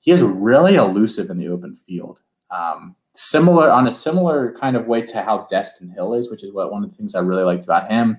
He 0.00 0.10
is 0.10 0.22
really 0.22 0.74
elusive 0.74 1.30
in 1.30 1.38
the 1.38 1.46
open 1.46 1.76
field. 1.76 2.18
Um, 2.50 2.96
similar 3.14 3.70
on 3.70 3.86
a 3.86 3.92
similar 3.92 4.52
kind 4.58 4.74
of 4.74 4.88
way 4.88 5.02
to 5.02 5.22
how 5.22 5.46
Destin 5.48 5.88
Hill 5.88 6.14
is, 6.14 6.32
which 6.32 6.42
is 6.42 6.52
what 6.52 6.72
one 6.72 6.82
of 6.82 6.90
the 6.90 6.96
things 6.96 7.14
I 7.14 7.20
really 7.20 7.44
liked 7.44 7.62
about 7.62 7.88
him. 7.88 8.18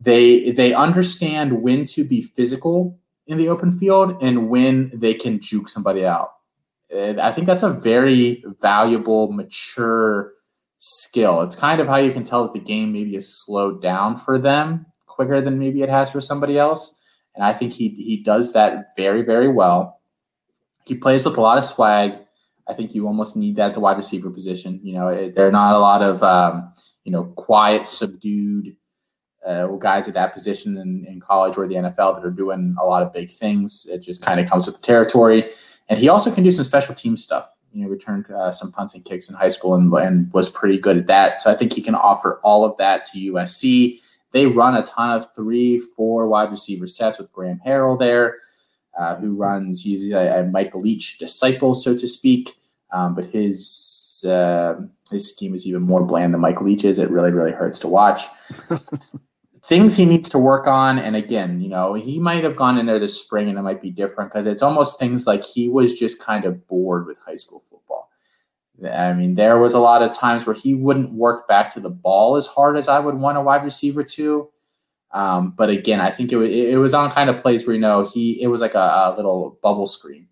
They 0.00 0.50
they 0.52 0.72
understand 0.72 1.60
when 1.60 1.84
to 1.88 2.02
be 2.02 2.22
physical 2.22 2.98
in 3.26 3.36
the 3.36 3.50
open 3.50 3.78
field 3.78 4.22
and 4.22 4.48
when 4.48 4.90
they 4.94 5.12
can 5.12 5.38
juke 5.38 5.68
somebody 5.68 6.06
out. 6.06 6.30
And 6.90 7.20
I 7.20 7.30
think 7.30 7.46
that's 7.46 7.62
a 7.62 7.68
very 7.68 8.42
valuable, 8.58 9.30
mature 9.32 10.32
skill. 10.86 11.40
It's 11.40 11.54
kind 11.54 11.80
of 11.80 11.86
how 11.86 11.96
you 11.96 12.12
can 12.12 12.24
tell 12.24 12.42
that 12.42 12.52
the 12.52 12.60
game 12.60 12.92
maybe 12.92 13.16
is 13.16 13.42
slowed 13.42 13.80
down 13.80 14.18
for 14.18 14.38
them 14.38 14.84
quicker 15.06 15.40
than 15.40 15.58
maybe 15.58 15.82
it 15.82 15.88
has 15.88 16.10
for 16.10 16.20
somebody 16.20 16.58
else. 16.58 16.94
And 17.34 17.42
I 17.42 17.52
think 17.52 17.72
he 17.72 17.88
he 17.88 18.22
does 18.22 18.52
that 18.52 18.94
very 18.96 19.22
very 19.22 19.48
well. 19.48 20.00
He 20.84 20.94
plays 20.94 21.24
with 21.24 21.36
a 21.36 21.40
lot 21.40 21.58
of 21.58 21.64
swag. 21.64 22.18
I 22.68 22.74
think 22.74 22.94
you 22.94 23.06
almost 23.06 23.36
need 23.36 23.56
that 23.56 23.68
at 23.68 23.74
the 23.74 23.80
wide 23.80 23.96
receiver 23.96 24.30
position. 24.30 24.80
You 24.82 24.94
know, 24.94 25.08
it, 25.08 25.34
there 25.34 25.48
are 25.48 25.52
not 25.52 25.74
a 25.74 25.78
lot 25.78 26.02
of 26.02 26.22
um, 26.22 26.72
you 27.04 27.12
know 27.12 27.24
quiet, 27.36 27.86
subdued 27.86 28.76
uh, 29.46 29.66
guys 29.66 30.06
at 30.06 30.14
that 30.14 30.32
position 30.32 30.76
in, 30.76 31.06
in 31.06 31.20
college 31.20 31.56
or 31.56 31.66
the 31.66 31.74
NFL 31.74 32.16
that 32.16 32.24
are 32.24 32.30
doing 32.30 32.74
a 32.80 32.84
lot 32.84 33.02
of 33.02 33.12
big 33.12 33.30
things. 33.30 33.86
It 33.90 33.98
just 33.98 34.24
kind 34.24 34.38
of 34.38 34.48
comes 34.48 34.66
with 34.66 34.76
the 34.76 34.82
territory. 34.82 35.50
And 35.88 35.98
he 35.98 36.08
also 36.08 36.30
can 36.30 36.44
do 36.44 36.50
some 36.50 36.64
special 36.64 36.94
team 36.94 37.16
stuff 37.16 37.53
you 37.74 37.82
know, 37.82 37.90
returned 37.90 38.30
uh, 38.30 38.52
some 38.52 38.70
punts 38.70 38.94
and 38.94 39.04
kicks 39.04 39.28
in 39.28 39.34
high 39.34 39.48
school 39.48 39.74
and, 39.74 39.92
and 39.94 40.32
was 40.32 40.48
pretty 40.48 40.78
good 40.78 40.96
at 40.96 41.06
that. 41.08 41.42
So 41.42 41.50
I 41.50 41.56
think 41.56 41.72
he 41.72 41.82
can 41.82 41.94
offer 41.94 42.40
all 42.42 42.64
of 42.64 42.76
that 42.78 43.04
to 43.06 43.32
USC. 43.32 44.00
They 44.32 44.46
run 44.46 44.76
a 44.76 44.82
ton 44.82 45.16
of 45.16 45.34
three, 45.34 45.78
four 45.78 46.28
wide 46.28 46.50
receiver 46.50 46.86
sets 46.86 47.18
with 47.18 47.32
Graham 47.32 47.60
Harrell 47.66 47.98
there, 47.98 48.38
uh, 48.98 49.16
who 49.16 49.34
runs, 49.34 49.82
he's 49.82 50.10
a, 50.12 50.40
a, 50.40 50.44
Michael 50.44 50.82
Leach 50.82 51.18
disciple, 51.18 51.74
so 51.74 51.96
to 51.96 52.06
speak. 52.06 52.54
Um, 52.92 53.14
but 53.14 53.26
his 53.26 54.24
uh, 54.26 54.74
his 55.10 55.28
scheme 55.28 55.52
is 55.52 55.66
even 55.66 55.82
more 55.82 56.04
bland 56.04 56.32
than 56.32 56.40
Michael 56.40 56.66
Leach's. 56.66 56.98
It 56.98 57.10
really, 57.10 57.32
really 57.32 57.50
hurts 57.50 57.80
to 57.80 57.88
watch. 57.88 58.22
things 59.66 59.96
he 59.96 60.04
needs 60.04 60.28
to 60.28 60.38
work 60.38 60.66
on. 60.66 60.98
And 60.98 61.16
again, 61.16 61.60
you 61.60 61.68
know, 61.68 61.94
he 61.94 62.18
might 62.18 62.44
have 62.44 62.56
gone 62.56 62.78
in 62.78 62.86
there 62.86 62.98
this 62.98 63.18
spring 63.18 63.48
and 63.48 63.58
it 63.58 63.62
might 63.62 63.80
be 63.80 63.90
different 63.90 64.30
because 64.30 64.46
it's 64.46 64.62
almost 64.62 64.98
things 64.98 65.26
like 65.26 65.42
he 65.42 65.68
was 65.68 65.94
just 65.94 66.20
kind 66.20 66.44
of 66.44 66.66
bored 66.68 67.06
with 67.06 67.16
high 67.24 67.36
school 67.36 67.62
football. 67.70 68.10
I 68.92 69.12
mean, 69.14 69.36
there 69.36 69.58
was 69.58 69.72
a 69.72 69.78
lot 69.78 70.02
of 70.02 70.12
times 70.12 70.44
where 70.44 70.54
he 70.54 70.74
wouldn't 70.74 71.12
work 71.12 71.48
back 71.48 71.72
to 71.74 71.80
the 71.80 71.90
ball 71.90 72.36
as 72.36 72.46
hard 72.46 72.76
as 72.76 72.88
I 72.88 72.98
would 72.98 73.14
want 73.14 73.38
a 73.38 73.40
wide 73.40 73.64
receiver 73.64 74.04
to. 74.04 74.50
Um, 75.12 75.54
but 75.56 75.70
again, 75.70 76.00
I 76.00 76.10
think 76.10 76.32
it, 76.32 76.36
was, 76.36 76.50
it 76.50 76.78
was 76.78 76.92
on 76.92 77.10
kind 77.10 77.30
of 77.30 77.40
plays 77.40 77.66
where, 77.66 77.74
you 77.74 77.80
know, 77.80 78.04
he, 78.04 78.42
it 78.42 78.48
was 78.48 78.60
like 78.60 78.74
a, 78.74 78.78
a 78.78 79.14
little 79.16 79.58
bubble 79.62 79.86
screen 79.86 80.26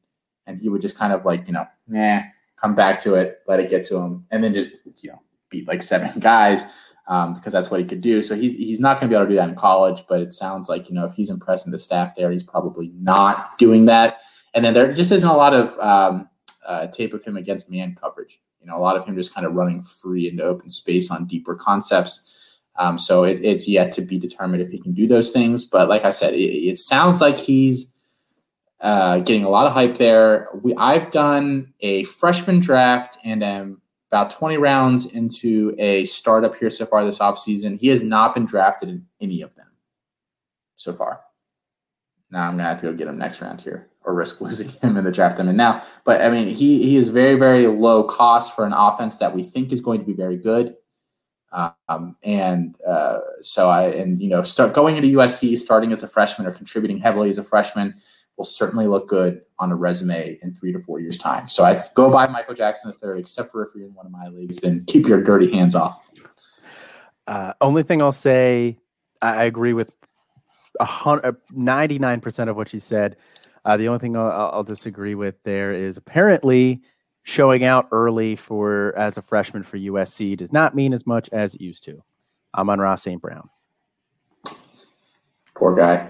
and 0.46 0.60
he 0.60 0.68
would 0.68 0.82
just 0.82 0.98
kind 0.98 1.12
of 1.12 1.24
like, 1.24 1.46
you 1.46 1.52
know, 1.52 1.66
nah, 1.86 2.20
come 2.60 2.74
back 2.74 3.00
to 3.00 3.14
it, 3.14 3.38
let 3.46 3.60
it 3.60 3.70
get 3.70 3.84
to 3.84 3.96
him, 3.96 4.26
and 4.30 4.42
then 4.42 4.52
just, 4.52 4.68
you 5.00 5.10
know, 5.10 5.22
beat 5.48 5.68
like 5.68 5.82
seven 5.82 6.10
guys 6.18 6.64
um, 7.08 7.34
because 7.34 7.52
that's 7.52 7.70
what 7.70 7.80
he 7.80 7.86
could 7.86 8.00
do. 8.00 8.22
So 8.22 8.34
he's 8.34 8.54
he's 8.54 8.80
not 8.80 8.98
going 8.98 9.10
to 9.10 9.14
be 9.14 9.16
able 9.16 9.26
to 9.26 9.30
do 9.30 9.36
that 9.36 9.48
in 9.48 9.54
college. 9.54 10.04
But 10.08 10.20
it 10.20 10.32
sounds 10.32 10.68
like 10.68 10.88
you 10.88 10.94
know 10.94 11.04
if 11.04 11.14
he's 11.14 11.30
impressing 11.30 11.72
the 11.72 11.78
staff 11.78 12.14
there, 12.14 12.30
he's 12.30 12.44
probably 12.44 12.90
not 12.94 13.58
doing 13.58 13.86
that. 13.86 14.18
And 14.54 14.64
then 14.64 14.74
there 14.74 14.92
just 14.92 15.12
isn't 15.12 15.28
a 15.28 15.36
lot 15.36 15.54
of 15.54 15.78
um, 15.78 16.28
uh, 16.66 16.86
tape 16.88 17.14
of 17.14 17.24
him 17.24 17.36
against 17.36 17.70
man 17.70 17.94
coverage. 17.94 18.40
You 18.60 18.68
know, 18.68 18.76
a 18.76 18.80
lot 18.80 18.96
of 18.96 19.04
him 19.04 19.16
just 19.16 19.34
kind 19.34 19.46
of 19.46 19.54
running 19.54 19.82
free 19.82 20.28
into 20.28 20.44
open 20.44 20.68
space 20.68 21.10
on 21.10 21.26
deeper 21.26 21.54
concepts. 21.54 22.60
Um, 22.76 22.98
so 22.98 23.24
it, 23.24 23.44
it's 23.44 23.68
yet 23.68 23.92
to 23.92 24.02
be 24.02 24.18
determined 24.18 24.62
if 24.62 24.70
he 24.70 24.78
can 24.78 24.94
do 24.94 25.06
those 25.06 25.30
things. 25.30 25.64
But 25.64 25.88
like 25.88 26.04
I 26.04 26.10
said, 26.10 26.34
it, 26.34 26.38
it 26.38 26.78
sounds 26.78 27.20
like 27.20 27.36
he's 27.36 27.92
uh, 28.80 29.18
getting 29.18 29.44
a 29.44 29.48
lot 29.48 29.66
of 29.66 29.72
hype 29.72 29.96
there. 29.96 30.48
We 30.62 30.74
I've 30.76 31.10
done 31.10 31.72
a 31.80 32.04
freshman 32.04 32.60
draft 32.60 33.18
and 33.24 33.42
am 33.42 33.81
about 34.12 34.30
20 34.30 34.58
rounds 34.58 35.06
into 35.06 35.74
a 35.78 36.04
startup 36.04 36.54
here 36.54 36.68
so 36.68 36.84
far 36.84 37.02
this 37.02 37.18
offseason. 37.18 37.80
He 37.80 37.88
has 37.88 38.02
not 38.02 38.34
been 38.34 38.44
drafted 38.44 38.90
in 38.90 39.06
any 39.22 39.40
of 39.40 39.54
them 39.54 39.68
so 40.76 40.92
far. 40.92 41.22
Now 42.30 42.46
I'm 42.46 42.58
gonna 42.58 42.68
have 42.68 42.82
to 42.82 42.90
go 42.90 42.92
get 42.92 43.08
him 43.08 43.16
next 43.16 43.40
round 43.40 43.62
here 43.62 43.88
or 44.04 44.14
risk 44.14 44.40
losing 44.42 44.68
him 44.68 44.98
in 44.98 45.04
the 45.04 45.10
draft 45.10 45.40
I'm 45.40 45.48
in 45.48 45.56
now. 45.56 45.82
But 46.04 46.20
I 46.20 46.28
mean, 46.28 46.48
he 46.48 46.82
he 46.82 46.96
is 46.96 47.08
very, 47.08 47.36
very 47.36 47.66
low 47.66 48.04
cost 48.04 48.54
for 48.54 48.66
an 48.66 48.74
offense 48.74 49.16
that 49.16 49.34
we 49.34 49.42
think 49.42 49.72
is 49.72 49.80
going 49.80 50.00
to 50.00 50.06
be 50.06 50.12
very 50.12 50.36
good. 50.36 50.76
Um, 51.88 52.16
and 52.22 52.76
uh, 52.86 53.18
so 53.40 53.70
I 53.70 53.88
and 53.88 54.20
you 54.20 54.28
know 54.28 54.42
start 54.42 54.74
going 54.74 54.98
into 54.98 55.08
USC, 55.08 55.58
starting 55.58 55.90
as 55.90 56.02
a 56.02 56.08
freshman 56.08 56.46
or 56.46 56.52
contributing 56.52 56.98
heavily 56.98 57.30
as 57.30 57.38
a 57.38 57.42
freshman 57.42 57.94
will 58.36 58.44
certainly 58.44 58.86
look 58.86 59.08
good 59.08 59.42
on 59.58 59.70
a 59.70 59.76
resume 59.76 60.38
in 60.42 60.54
three 60.54 60.72
to 60.72 60.80
four 60.80 61.00
years' 61.00 61.18
time. 61.18 61.48
So 61.48 61.64
I 61.64 61.82
go 61.94 62.10
by 62.10 62.26
Michael 62.28 62.54
Jackson 62.54 62.90
the 62.90 62.96
third, 62.96 63.18
except 63.18 63.52
for 63.52 63.64
if 63.64 63.74
you're 63.74 63.86
in 63.86 63.94
one 63.94 64.06
of 64.06 64.12
my 64.12 64.28
leagues, 64.28 64.58
then 64.58 64.84
keep 64.86 65.06
your 65.06 65.22
dirty 65.22 65.50
hands 65.52 65.74
off. 65.74 66.08
Uh, 67.26 67.52
only 67.60 67.82
thing 67.82 68.02
I'll 68.02 68.10
say, 68.10 68.78
I, 69.20 69.44
agree 69.44 69.72
with 69.72 69.94
ninety 71.52 71.98
nine 71.98 72.20
percent 72.20 72.50
of 72.50 72.56
what 72.56 72.72
you 72.72 72.80
said. 72.80 73.16
Uh, 73.64 73.76
the 73.76 73.86
only 73.86 74.00
thing 74.00 74.16
I'll, 74.16 74.50
I'll 74.52 74.64
disagree 74.64 75.14
with 75.14 75.40
there 75.44 75.72
is 75.72 75.96
apparently 75.96 76.82
showing 77.22 77.62
out 77.62 77.86
early 77.92 78.34
for 78.34 78.92
as 78.96 79.16
a 79.16 79.22
freshman 79.22 79.62
for 79.62 79.78
USC 79.78 80.36
does 80.36 80.52
not 80.52 80.74
mean 80.74 80.92
as 80.92 81.06
much 81.06 81.28
as 81.30 81.54
it 81.54 81.60
used 81.60 81.84
to. 81.84 82.02
Amon-Ra 82.56 82.96
St. 82.96 83.22
Brown. 83.22 83.48
Poor 85.54 85.76
guy. 85.76 86.08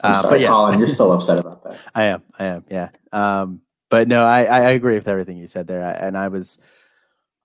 I'm 0.00 0.12
uh, 0.12 0.14
sorry, 0.14 0.34
but 0.34 0.40
yeah. 0.40 0.48
Colin, 0.48 0.78
you're 0.78 0.88
still 0.88 1.12
upset 1.12 1.38
about 1.40 1.64
that. 1.64 1.78
I 1.94 2.04
am. 2.04 2.22
I 2.38 2.44
am. 2.44 2.64
Yeah. 2.70 2.90
Um, 3.12 3.62
but 3.90 4.06
no, 4.06 4.24
I, 4.24 4.44
I 4.44 4.70
agree 4.70 4.94
with 4.94 5.08
everything 5.08 5.38
you 5.38 5.48
said 5.48 5.66
there. 5.66 5.96
And 6.00 6.16
I 6.16 6.28
was, 6.28 6.58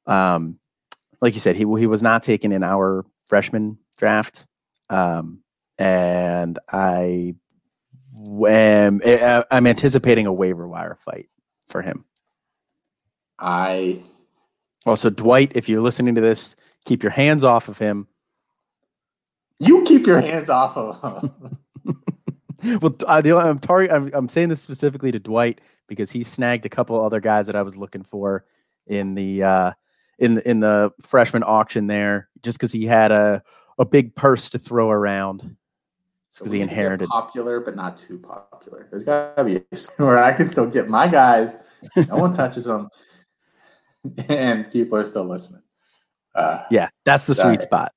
um, 0.05 0.59
like 1.21 1.33
you 1.33 1.39
said, 1.39 1.55
he 1.55 1.61
he 1.61 1.87
was 1.87 2.03
not 2.03 2.21
taken 2.21 2.51
in 2.51 2.63
our 2.63 3.05
freshman 3.27 3.77
draft, 3.97 4.45
um, 4.89 5.39
and 5.79 6.59
I 6.71 7.35
am 8.47 9.01
I'm 9.49 9.67
anticipating 9.67 10.27
a 10.27 10.33
waiver 10.33 10.67
wire 10.67 10.97
fight 10.99 11.29
for 11.69 11.81
him. 11.81 12.03
I 13.39 14.03
also 14.85 15.09
Dwight, 15.09 15.53
if 15.55 15.69
you're 15.69 15.81
listening 15.81 16.15
to 16.15 16.21
this, 16.21 16.55
keep 16.85 17.03
your 17.03 17.11
hands 17.11 17.43
off 17.43 17.69
of 17.69 17.77
him. 17.77 18.07
You 19.59 19.83
keep 19.83 20.05
your 20.05 20.19
hands 20.19 20.49
off 20.49 20.75
of 20.75 21.23
him. 21.23 21.57
well, 22.81 22.91
the, 23.21 23.37
I'm, 23.37 23.59
tar- 23.59 23.91
I'm, 23.91 24.11
I'm 24.13 24.29
saying 24.29 24.49
this 24.49 24.61
specifically 24.61 25.11
to 25.11 25.19
Dwight 25.19 25.59
because 25.87 26.11
he 26.11 26.23
snagged 26.23 26.65
a 26.65 26.69
couple 26.69 26.99
other 26.99 27.19
guys 27.19 27.47
that 27.47 27.55
I 27.55 27.61
was 27.61 27.75
looking 27.75 28.03
for 28.03 28.45
in 28.87 29.15
the 29.15 29.43
uh, 29.43 29.71
in 30.19 30.35
the, 30.35 30.49
in 30.49 30.59
the 30.59 30.91
freshman 31.01 31.43
auction 31.43 31.87
there, 31.87 32.29
just 32.41 32.57
because 32.57 32.71
he 32.71 32.85
had 32.85 33.11
a 33.11 33.43
a 33.77 33.85
big 33.85 34.15
purse 34.15 34.49
to 34.51 34.59
throw 34.59 34.89
around. 34.89 35.57
Because 36.31 36.49
so 36.49 36.55
he 36.55 36.61
inherited 36.61 37.09
popular, 37.09 37.59
but 37.59 37.75
not 37.75 37.97
too 37.97 38.17
popular. 38.17 38.87
There's 38.89 39.03
got 39.03 39.37
to 39.37 39.43
be 39.43 39.61
where 39.97 40.23
I 40.23 40.33
can 40.33 40.47
still 40.47 40.65
get 40.65 40.87
my 40.87 41.07
guys. 41.07 41.57
No 42.07 42.15
one 42.15 42.33
touches 42.33 42.65
them, 42.65 42.89
and 44.29 44.71
people 44.71 44.97
are 44.97 45.05
still 45.05 45.25
listening. 45.25 45.61
Uh, 46.33 46.63
yeah, 46.71 46.89
that's 47.03 47.25
the 47.25 47.35
sorry. 47.35 47.55
sweet 47.55 47.61
spot. 47.63 47.91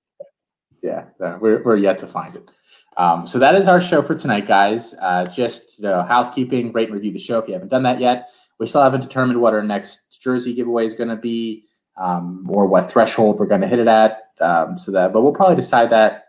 Yeah, 0.82 1.04
we're 1.18 1.62
we're 1.62 1.76
yet 1.76 1.98
to 2.00 2.06
find 2.06 2.34
it. 2.36 2.50
Um, 2.96 3.26
so 3.26 3.38
that 3.38 3.54
is 3.54 3.68
our 3.68 3.80
show 3.80 4.02
for 4.02 4.14
tonight, 4.14 4.46
guys. 4.46 4.94
Uh, 5.00 5.26
just 5.26 5.84
housekeeping, 5.84 6.72
rate 6.72 6.88
and 6.88 6.94
review 6.94 7.12
the 7.12 7.18
show 7.18 7.38
if 7.38 7.46
you 7.46 7.52
haven't 7.52 7.68
done 7.68 7.82
that 7.82 8.00
yet. 8.00 8.28
We 8.58 8.66
still 8.66 8.82
haven't 8.82 9.02
determined 9.02 9.40
what 9.40 9.52
our 9.52 9.62
next 9.62 10.20
jersey 10.20 10.54
giveaway 10.54 10.86
is 10.86 10.94
going 10.94 11.10
to 11.10 11.16
be, 11.16 11.64
um, 11.98 12.46
or 12.48 12.66
what 12.66 12.90
threshold 12.90 13.38
we're 13.38 13.46
going 13.46 13.60
to 13.60 13.66
hit 13.66 13.78
it 13.78 13.88
at. 13.88 14.30
Um, 14.40 14.78
so 14.78 14.92
that, 14.92 15.12
but 15.12 15.22
we'll 15.22 15.32
probably 15.32 15.56
decide 15.56 15.90
that 15.90 16.28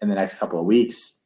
in 0.00 0.08
the 0.08 0.14
next 0.14 0.34
couple 0.34 0.60
of 0.60 0.66
weeks. 0.66 1.20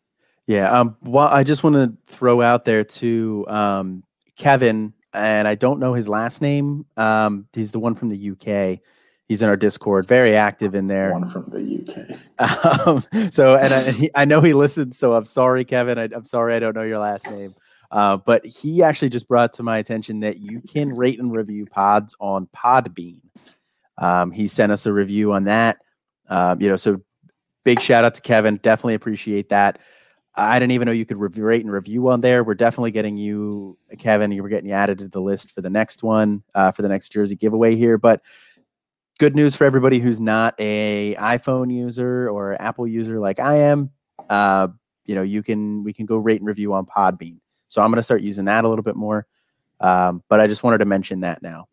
Yeah. 0.47 0.71
Um. 0.71 0.97
Well, 1.03 1.29
I 1.29 1.45
just 1.45 1.63
want 1.63 1.77
to 1.77 1.93
throw 2.13 2.41
out 2.41 2.65
there 2.65 2.83
to 2.83 3.47
um, 3.49 4.05
Kevin, 4.37 4.95
and 5.13 5.47
I 5.47 5.55
don't 5.55 5.81
know 5.81 5.95
his 5.95 6.09
last 6.09 6.41
name. 6.41 6.87
Um, 6.97 7.47
he's 7.53 7.73
the 7.73 7.79
one 7.79 7.95
from 7.95 8.09
the 8.09 8.31
UK 8.31 8.81
he's 9.31 9.43
in 9.43 9.49
our 9.49 9.57
Discord, 9.57 10.09
very 10.09 10.35
active 10.35 10.75
in 10.75 10.89
there. 10.89 11.13
One 11.13 11.31
from 11.31 11.45
the 11.51 11.61
UK. 11.61 12.19
Um, 12.87 13.05
so, 13.31 13.55
and 13.55 13.73
I, 13.73 13.91
he, 13.93 14.11
I, 14.15 14.25
know 14.25 14.41
he 14.41 14.55
listens. 14.55 14.99
So 14.99 15.13
I'm 15.13 15.27
sorry, 15.27 15.65
Kevin. 15.65 15.99
I, 15.99 16.05
am 16.05 16.25
sorry 16.25 16.57
I 16.57 16.59
don't 16.59 16.75
know 16.75 16.83
your 16.83 16.99
last 16.99 17.31
name. 17.31 17.55
Uh, 17.93 18.17
but 18.17 18.45
he 18.45 18.83
actually 18.83 19.11
just 19.11 19.29
brought 19.29 19.53
to 19.55 19.63
my 19.63 19.79
attention 19.79 20.21
that 20.21 20.41
you 20.41 20.61
can 20.61 20.97
rate 20.97 21.21
and 21.21 21.37
review 21.37 21.67
pods 21.67 22.17
on 22.19 22.47
Podbean. 22.47 23.21
Um, 23.99 24.33
he 24.33 24.49
sent 24.49 24.73
us 24.73 24.87
a 24.87 24.93
review 24.93 25.33
on 25.33 25.45
that. 25.45 25.79
Um, 26.29 26.61
you 26.61 26.69
know, 26.69 26.77
so 26.77 27.01
big 27.63 27.81
shout 27.81 28.05
out 28.05 28.15
to 28.15 28.23
Kevin. 28.23 28.57
Definitely 28.63 28.95
appreciate 28.95 29.51
that. 29.51 29.79
I 30.35 30.59
didn't 30.59 30.73
even 30.73 30.87
know 30.87 30.93
you 30.93 31.05
could 31.05 31.19
review, 31.19 31.45
rate 31.45 31.65
and 31.65 31.73
review 31.73 32.09
on 32.09 32.21
there. 32.21 32.43
We're 32.43 32.55
definitely 32.55 32.93
getting 32.93 33.17
you, 33.17 33.77
Kevin. 33.99 34.33
You 34.33 34.43
were 34.43 34.49
getting 34.49 34.71
you 34.71 34.75
added 34.75 34.99
to 35.01 35.09
the 35.09 35.21
list 35.21 35.53
for 35.53 35.61
the 35.61 35.71
next 35.71 36.03
one, 36.03 36.43
uh, 36.55 36.71
for 36.71 36.83
the 36.83 36.89
next 36.89 37.11
jersey 37.11 37.37
giveaway 37.37 37.77
here. 37.77 37.99
But 37.99 38.23
good 39.21 39.37
news 39.37 39.55
for 39.55 39.65
everybody 39.65 39.99
who's 39.99 40.19
not 40.19 40.55
a 40.59 41.15
iPhone 41.17 41.71
user 41.71 42.29
or 42.31 42.61
Apple 42.61 42.89
user 42.89 43.21
like 43.21 43.39
I 43.39 43.57
am. 43.57 43.91
Uh, 44.31 44.69
you 45.05 45.15
know, 45.15 45.23
you 45.23 45.43
can 45.43 45.85
we 45.85 45.93
can 45.93 46.07
go 46.07 46.17
rate 46.17 46.41
and 46.41 46.49
review 46.49 46.73
on 46.73 46.87
Podbean. 46.87 47.37
So 47.69 47.83
I'm 47.83 47.91
going 47.91 47.99
to 47.99 48.03
start 48.03 48.23
using 48.23 48.47
that 48.47 48.65
a 48.65 48.69
little 48.69 48.83
bit 48.83 48.97
more. 48.97 49.27
Um, 49.79 50.23
but 50.29 50.41
I 50.41 50.47
just 50.47 50.63
wanted 50.63 50.79
to 50.79 50.87
mention 50.87 51.21
that 51.21 51.43
now. 51.43 51.69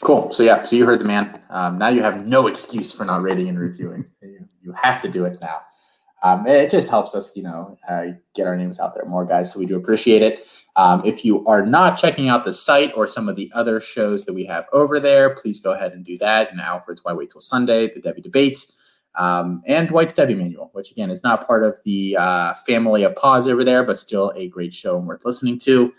Cool. 0.00 0.30
So 0.32 0.42
yeah, 0.42 0.64
so 0.64 0.76
you 0.76 0.84
heard 0.84 1.00
the 1.00 1.04
man. 1.04 1.40
Um, 1.50 1.78
now 1.78 1.88
you 1.88 2.02
have 2.02 2.26
no 2.26 2.48
excuse 2.48 2.92
for 2.92 3.04
not 3.04 3.22
rating 3.22 3.48
and 3.48 3.58
reviewing. 3.58 4.04
You, 4.60 4.74
have 4.74 5.00
to 5.00 5.08
do 5.08 5.24
it 5.24 5.38
now. 5.40 5.60
Um, 6.22 6.46
it 6.46 6.70
just 6.70 6.90
helps 6.90 7.14
us, 7.14 7.34
you 7.34 7.42
know, 7.42 7.78
uh, 7.88 8.08
get 8.34 8.46
our 8.46 8.54
names 8.54 8.78
out 8.78 8.94
there 8.94 9.06
more, 9.06 9.24
guys. 9.24 9.50
So 9.50 9.58
we 9.58 9.64
do 9.64 9.76
appreciate 9.76 10.20
it. 10.20 10.46
Um, 10.78 11.02
if 11.04 11.24
you 11.24 11.44
are 11.46 11.66
not 11.66 11.98
checking 11.98 12.28
out 12.28 12.44
the 12.44 12.52
site 12.52 12.92
or 12.94 13.08
some 13.08 13.28
of 13.28 13.34
the 13.34 13.50
other 13.52 13.80
shows 13.80 14.24
that 14.24 14.32
we 14.32 14.44
have 14.44 14.64
over 14.72 15.00
there, 15.00 15.34
please 15.34 15.58
go 15.58 15.72
ahead 15.72 15.92
and 15.92 16.04
do 16.04 16.16
that. 16.18 16.52
And 16.52 16.60
Alfred's 16.60 17.04
Why 17.04 17.12
Wait 17.12 17.30
Till 17.30 17.40
Sunday, 17.40 17.92
the 17.92 18.00
Devy 18.00 18.22
Debates, 18.22 18.72
um, 19.16 19.60
and 19.66 19.88
Dwight's 19.88 20.14
Devy 20.14 20.38
Manual, 20.38 20.70
which 20.74 20.92
again 20.92 21.10
is 21.10 21.24
not 21.24 21.48
part 21.48 21.64
of 21.64 21.76
the 21.84 22.16
uh, 22.16 22.54
family 22.64 23.02
of 23.02 23.16
pause 23.16 23.48
over 23.48 23.64
there, 23.64 23.82
but 23.82 23.98
still 23.98 24.32
a 24.36 24.46
great 24.46 24.72
show 24.72 24.96
and 24.96 25.08
worth 25.08 25.24
listening 25.24 25.58
to. 25.58 25.92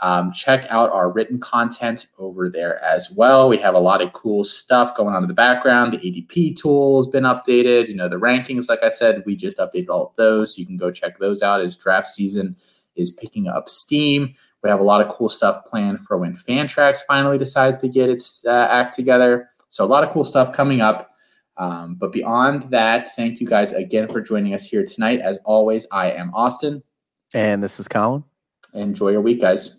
Um, 0.00 0.30
check 0.32 0.66
out 0.68 0.90
our 0.90 1.10
written 1.10 1.40
content 1.40 2.08
over 2.18 2.50
there 2.50 2.84
as 2.84 3.10
well. 3.10 3.48
We 3.48 3.56
have 3.56 3.74
a 3.74 3.78
lot 3.78 4.02
of 4.02 4.12
cool 4.12 4.44
stuff 4.44 4.94
going 4.94 5.14
on 5.14 5.22
in 5.24 5.28
the 5.28 5.34
background. 5.34 5.94
The 5.94 5.98
ADP 5.98 6.56
tool 6.56 7.02
has 7.02 7.10
been 7.10 7.24
updated. 7.24 7.88
You 7.88 7.94
know, 7.94 8.10
the 8.10 8.16
rankings, 8.16 8.68
like 8.68 8.82
I 8.82 8.90
said, 8.90 9.22
we 9.24 9.34
just 9.34 9.56
updated 9.56 9.88
all 9.88 10.08
of 10.08 10.16
those. 10.16 10.54
So 10.54 10.60
you 10.60 10.66
can 10.66 10.76
go 10.76 10.90
check 10.90 11.18
those 11.18 11.40
out 11.40 11.62
as 11.62 11.74
draft 11.74 12.08
season 12.08 12.56
is 12.96 13.10
picking 13.10 13.46
up 13.48 13.68
steam. 13.68 14.34
We 14.62 14.70
have 14.70 14.80
a 14.80 14.84
lot 14.84 15.00
of 15.00 15.08
cool 15.08 15.28
stuff 15.28 15.64
planned 15.66 16.00
for 16.00 16.18
when 16.18 16.36
Fantrax 16.36 17.00
finally 17.06 17.38
decides 17.38 17.76
to 17.78 17.88
get 17.88 18.10
its 18.10 18.44
uh, 18.46 18.68
act 18.70 18.94
together. 18.94 19.50
So 19.70 19.84
a 19.84 19.86
lot 19.86 20.02
of 20.02 20.10
cool 20.10 20.24
stuff 20.24 20.52
coming 20.52 20.80
up. 20.80 21.10
Um, 21.58 21.94
but 21.94 22.12
beyond 22.12 22.70
that, 22.70 23.14
thank 23.16 23.40
you 23.40 23.46
guys 23.46 23.72
again 23.72 24.08
for 24.08 24.20
joining 24.20 24.54
us 24.54 24.64
here 24.64 24.84
tonight. 24.84 25.20
As 25.20 25.38
always, 25.44 25.86
I 25.92 26.10
am 26.10 26.32
Austin. 26.34 26.82
And 27.34 27.62
this 27.62 27.80
is 27.80 27.88
Colin. 27.88 28.24
Enjoy 28.74 29.10
your 29.10 29.20
week, 29.20 29.40
guys. 29.40 29.76